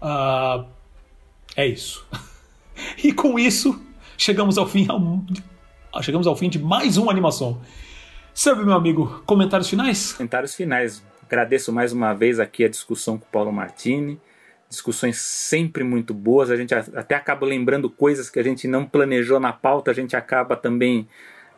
Uh, 0.00 0.64
é 1.54 1.66
isso. 1.66 2.06
e 3.04 3.12
com 3.12 3.38
isso, 3.38 3.78
chegamos 4.16 4.56
ao 4.56 4.66
fim 4.66 4.86
chegamos 6.00 6.26
ao 6.26 6.36
fim 6.36 6.48
de 6.48 6.58
mais 6.58 6.96
uma 6.96 7.10
animação. 7.10 7.60
Sabe, 8.32 8.64
meu 8.64 8.74
amigo, 8.74 9.22
comentários 9.26 9.68
finais? 9.68 10.12
Comentários 10.12 10.54
finais. 10.54 11.02
Agradeço 11.26 11.72
mais 11.72 11.92
uma 11.92 12.14
vez 12.14 12.38
aqui 12.38 12.64
a 12.64 12.68
discussão 12.68 13.18
com 13.18 13.24
o 13.24 13.28
Paulo 13.30 13.52
Martini. 13.52 14.20
Discussões 14.68 15.18
sempre 15.18 15.82
muito 15.82 16.14
boas. 16.14 16.50
A 16.50 16.56
gente 16.56 16.72
até 16.72 17.16
acaba 17.16 17.44
lembrando 17.44 17.90
coisas 17.90 18.30
que 18.30 18.38
a 18.38 18.42
gente 18.42 18.68
não 18.68 18.86
planejou 18.86 19.40
na 19.40 19.52
pauta, 19.52 19.90
a 19.90 19.94
gente 19.94 20.14
acaba 20.14 20.56
também 20.56 21.08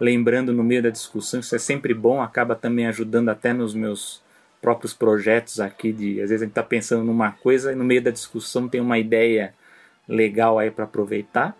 lembrando 0.00 0.52
no 0.52 0.64
meio 0.64 0.82
da 0.82 0.90
discussão. 0.90 1.40
Isso 1.40 1.54
é 1.54 1.58
sempre 1.58 1.92
bom, 1.92 2.20
acaba 2.22 2.54
também 2.54 2.86
ajudando 2.86 3.28
até 3.28 3.52
nos 3.52 3.74
meus 3.74 4.22
próprios 4.60 4.94
projetos 4.94 5.60
aqui. 5.60 5.92
De, 5.92 6.22
às 6.22 6.30
vezes 6.30 6.42
a 6.42 6.44
gente 6.46 6.52
está 6.52 6.62
pensando 6.62 7.04
numa 7.04 7.32
coisa 7.32 7.70
e 7.70 7.74
no 7.74 7.84
meio 7.84 8.02
da 8.02 8.10
discussão 8.10 8.66
tem 8.66 8.80
uma 8.80 8.98
ideia 8.98 9.54
legal 10.08 10.58
aí 10.58 10.70
para 10.70 10.84
aproveitar. 10.84 11.56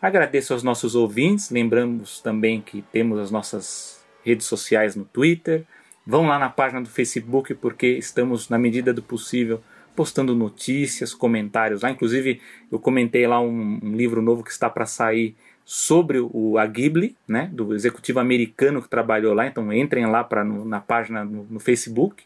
Agradeço 0.00 0.54
aos 0.54 0.62
nossos 0.62 0.94
ouvintes, 0.94 1.50
lembramos 1.50 2.20
também 2.20 2.60
que 2.60 2.82
temos 2.90 3.18
as 3.18 3.30
nossas 3.30 4.02
redes 4.24 4.46
sociais 4.46 4.96
no 4.96 5.04
Twitter. 5.04 5.64
Vão 6.06 6.26
lá 6.26 6.38
na 6.38 6.48
página 6.48 6.80
do 6.80 6.88
Facebook 6.88 7.54
porque 7.54 7.86
estamos, 7.86 8.48
na 8.48 8.58
medida 8.58 8.94
do 8.94 9.02
possível, 9.02 9.62
postando 9.94 10.34
notícias, 10.34 11.12
comentários 11.12 11.82
lá. 11.82 11.90
Inclusive, 11.90 12.40
eu 12.72 12.78
comentei 12.78 13.26
lá 13.26 13.40
um, 13.40 13.78
um 13.82 13.94
livro 13.94 14.22
novo 14.22 14.42
que 14.42 14.50
está 14.50 14.70
para 14.70 14.86
sair 14.86 15.36
sobre 15.64 16.18
o 16.18 16.58
a 16.58 16.66
Ghibli, 16.66 17.14
né, 17.28 17.48
do 17.52 17.74
executivo 17.74 18.18
americano 18.18 18.82
que 18.82 18.88
trabalhou 18.88 19.34
lá. 19.34 19.46
Então 19.46 19.72
entrem 19.72 20.06
lá 20.06 20.24
para 20.24 20.42
na 20.42 20.80
página 20.80 21.24
no, 21.24 21.46
no, 21.48 21.60
Facebook. 21.60 22.24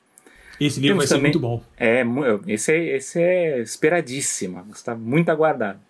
Esse 0.60 0.80
livro 0.80 0.98
Temos 0.98 1.10
vai 1.10 1.18
também, 1.18 1.32
ser 1.32 1.38
muito 1.38 1.40
bom. 1.40 1.62
É, 1.76 2.04
esse 2.46 2.72
é, 2.72 2.96
esse 2.96 3.20
é 3.20 3.60
esperadíssimo, 3.60 4.64
está 4.72 4.94
muito 4.94 5.28
aguardado. 5.30 5.80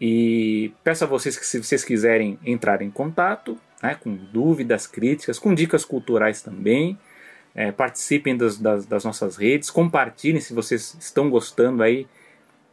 E 0.00 0.72
peço 0.82 1.04
a 1.04 1.06
vocês 1.06 1.38
que, 1.38 1.46
se 1.46 1.62
vocês 1.62 1.84
quiserem 1.84 2.38
entrar 2.44 2.82
em 2.82 2.90
contato, 2.90 3.56
né, 3.82 3.94
com 3.94 4.14
dúvidas, 4.14 4.86
críticas, 4.86 5.38
com 5.38 5.54
dicas 5.54 5.84
culturais 5.84 6.42
também, 6.42 6.98
é, 7.54 7.70
participem 7.70 8.36
das, 8.36 8.58
das, 8.58 8.84
das, 8.84 9.04
nossas 9.04 9.36
redes, 9.36 9.70
compartilhem 9.70 10.40
se 10.40 10.52
vocês 10.52 10.96
estão 10.98 11.30
gostando 11.30 11.82
aí, 11.82 12.06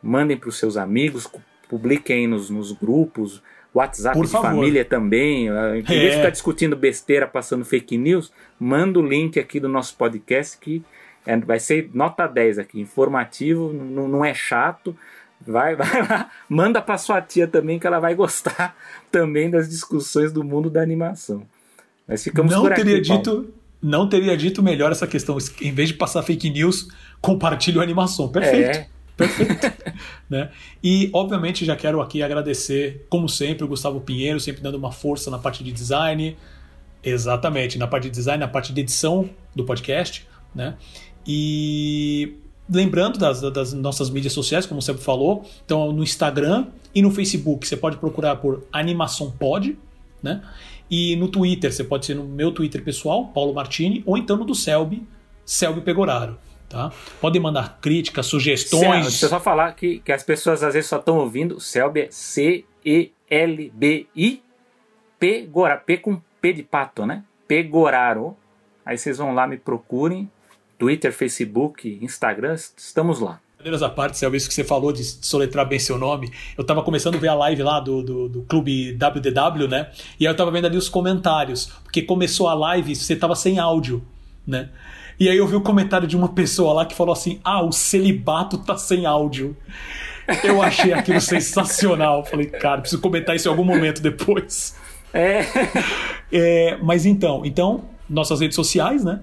mandem 0.02 0.36
para 0.36 0.50
os 0.50 0.58
seus 0.58 0.76
amigos, 0.76 1.30
publiquem 1.70 2.28
nos, 2.28 2.50
nos 2.50 2.72
grupos, 2.72 3.42
WhatsApp 3.74 4.18
Por 4.18 4.26
de 4.26 4.32
favor. 4.32 4.48
família 4.50 4.84
também. 4.84 5.48
Em 5.48 5.82
vez 5.82 6.12
de 6.12 6.18
ficar 6.18 6.30
discutindo 6.30 6.76
besteira, 6.76 7.28
passando 7.28 7.64
fake 7.64 7.98
news, 7.98 8.32
manda 8.60 9.00
o 9.00 9.06
link 9.06 9.40
aqui 9.40 9.60
do 9.60 9.70
nosso 9.70 9.96
podcast 9.96 10.58
que 10.58 10.84
é, 11.26 11.38
vai 11.38 11.60
ser 11.60 11.90
nota 11.94 12.28
10 12.28 12.60
aqui, 12.60 12.80
informativo, 12.82 13.72
não 13.72 14.26
é 14.26 14.34
chato. 14.34 14.96
Vai, 15.46 15.76
vai 15.76 16.08
lá, 16.08 16.30
manda 16.48 16.82
para 16.82 16.98
sua 16.98 17.22
tia 17.22 17.48
também 17.48 17.80
que 17.80 17.88
ela 17.88 18.00
vai 18.00 18.14
gostar 18.14 18.76
também 19.12 19.50
das 19.50 19.70
discussões 19.70 20.32
do 20.32 20.44
mundo 20.44 20.70
da 20.70 20.82
animação. 20.82 21.44
Nós 22.08 22.24
ficamos 22.24 22.52
não 22.52 22.62
por 22.62 22.74
aqui, 22.74 22.84
teria 22.84 23.04
Paulo. 23.08 23.24
dito, 23.24 23.54
não 23.82 24.08
teria 24.08 24.38
dito 24.38 24.62
melhor 24.62 24.92
essa 24.92 25.08
questão. 25.08 25.38
Em 25.62 25.74
vez 25.74 25.90
de 25.90 25.96
passar 25.96 26.22
fake 26.24 26.50
news, 26.50 26.88
compartilhe 27.20 27.80
a 27.80 27.84
animação. 27.84 28.30
Perfeito. 28.30 28.78
É. 28.78 28.88
Perfeito. 29.18 29.94
né? 30.30 30.50
E, 30.84 31.10
obviamente, 31.14 31.66
já 31.66 31.76
quero 31.76 32.02
aqui 32.02 32.22
agradecer, 32.22 33.06
como 33.10 33.28
sempre, 33.28 33.64
o 33.64 33.68
Gustavo 33.68 34.02
Pinheiro, 34.02 34.40
sempre 34.40 34.62
dando 34.62 34.76
uma 34.76 34.92
força 34.92 35.32
na 35.32 35.40
parte 35.40 35.64
de 35.64 35.72
design. 35.72 36.38
Exatamente, 37.04 37.80
na 37.80 37.88
parte 37.88 38.04
de 38.04 38.12
design, 38.12 38.40
na 38.40 38.48
parte 38.48 38.72
de 38.74 38.82
edição 38.82 39.30
do 39.56 39.64
podcast. 39.64 40.28
Né? 40.54 40.76
E 41.26 42.36
lembrando 42.72 43.20
das, 43.20 43.42
das, 43.42 43.74
nossas 43.74 44.10
mídias 44.10 44.32
sociais, 44.34 44.66
como 44.66 44.82
você 44.82 44.94
falou, 44.94 45.46
então 45.66 45.92
no 45.92 46.02
Instagram 46.02 46.68
e 46.96 47.02
no 47.02 47.12
Facebook 47.12 47.68
você 47.68 47.76
pode 47.76 47.98
procurar 47.98 48.38
por 48.38 48.64
Animação 48.72 49.30
Pod, 49.30 49.78
né? 50.24 50.42
E 50.90 51.16
no 51.16 51.28
Twitter, 51.28 51.72
você 51.72 51.84
pode 51.84 52.06
ser 52.06 52.16
no 52.16 52.24
meu 52.24 52.52
Twitter 52.52 52.84
pessoal, 52.84 53.28
Paulo 53.28 53.54
Martini, 53.54 54.04
ou 54.06 54.18
então 54.18 54.36
no 54.36 54.44
do 54.44 54.56
Selby, 54.56 55.08
Selby 55.46 55.82
Pegoraro. 55.82 56.38
Tá? 56.68 56.92
Podem 57.20 57.42
mandar 57.42 57.80
críticas, 57.82 58.26
sugestões. 58.26 59.06
Deixa 59.06 59.26
eu 59.26 59.30
só 59.30 59.40
falar 59.40 59.74
que, 59.74 60.00
que 60.00 60.12
as 60.12 60.24
pessoas 60.24 60.64
às 60.64 60.74
vezes 60.74 60.90
só 60.90 60.98
estão 60.98 61.18
ouvindo. 61.18 61.60
Selby 61.60 62.02
é 62.02 62.08
C-E-L-B-I, 62.10 63.12
Pegora, 65.20 65.78
P 65.78 65.98
com 65.98 66.22
P 66.42 66.54
de 66.54 66.64
pato, 66.64 67.06
né? 67.06 67.24
Pegoraro. 67.48 68.36
Aí 68.86 68.98
vocês 68.98 69.18
vão 69.18 69.34
lá, 69.34 69.46
me 69.48 69.58
procurem 69.58 70.30
Twitter, 70.82 71.14
Facebook, 71.14 72.00
Instagram, 72.02 72.56
estamos 72.76 73.20
lá. 73.20 73.40
Brincadeiras 73.54 73.84
à 73.84 73.90
parte, 73.90 74.18
Selva, 74.18 74.36
isso 74.36 74.48
que 74.48 74.54
você 74.56 74.64
falou 74.64 74.92
de 74.92 75.04
soletrar 75.04 75.68
bem 75.68 75.78
seu 75.78 75.96
nome. 75.96 76.32
Eu 76.58 76.64
tava 76.64 76.82
começando 76.82 77.14
a 77.14 77.18
ver 77.20 77.28
a 77.28 77.36
live 77.36 77.62
lá 77.62 77.80
do, 77.80 78.02
do, 78.02 78.28
do 78.28 78.42
clube 78.42 78.94
WDW, 78.94 79.68
né? 79.68 79.92
E 80.20 80.26
aí 80.26 80.34
eu 80.34 80.36
tava 80.36 80.50
vendo 80.50 80.66
ali 80.66 80.78
os 80.78 80.90
comentários, 80.90 81.68
porque 81.84 82.02
começou 82.02 82.48
a 82.48 82.56
live 82.56 82.94
e 82.94 82.96
você 82.96 83.16
tava 83.16 83.36
sem 83.36 83.60
áudio, 83.60 84.04
né? 84.48 84.70
E 85.20 85.30
aí 85.30 85.38
eu 85.38 85.46
vi 85.46 85.56
o 85.56 85.62
comentário 85.62 86.08
de 86.08 86.18
uma 86.18 86.30
pessoa 86.30 86.74
lá 86.74 86.84
que 86.84 86.96
falou 86.96 87.14
assim: 87.14 87.40
Ah, 87.44 87.62
o 87.62 87.72
celibato 87.72 88.58
tá 88.58 88.76
sem 88.76 89.06
áudio. 89.06 89.56
Eu 90.44 90.64
achei 90.64 90.94
aquilo 90.94 91.22
sensacional. 91.22 92.26
Falei, 92.26 92.48
cara, 92.48 92.82
preciso 92.82 93.00
comentar 93.00 93.36
isso 93.36 93.48
em 93.48 93.52
algum 93.52 93.64
momento 93.64 94.02
depois. 94.02 94.76
É. 95.14 95.46
é 96.34 96.78
mas 96.82 97.06
então, 97.06 97.46
então, 97.46 97.84
nossas 98.10 98.40
redes 98.40 98.56
sociais, 98.56 99.04
né? 99.04 99.20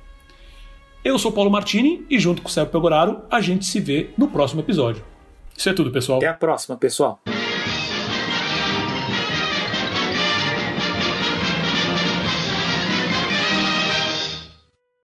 Eu 1.04 1.20
sou 1.20 1.32
Paulo 1.32 1.52
Martini 1.52 2.06
e 2.10 2.20
junto 2.20 2.42
com 2.42 2.48
o 2.48 2.52
Sérgio 2.52 2.72
Pegoraro 2.72 3.22
a 3.30 3.42
gente 3.42 3.66
se 3.66 3.80
vê 3.80 4.10
no 4.18 4.28
próximo 4.28 4.62
episódio. 4.62 5.04
Isso 5.58 5.70
é 5.70 5.74
tudo, 5.74 5.92
pessoal. 5.92 6.18
Até 6.18 6.28
a 6.28 6.34
próxima, 6.34 6.78
pessoal. 6.78 7.22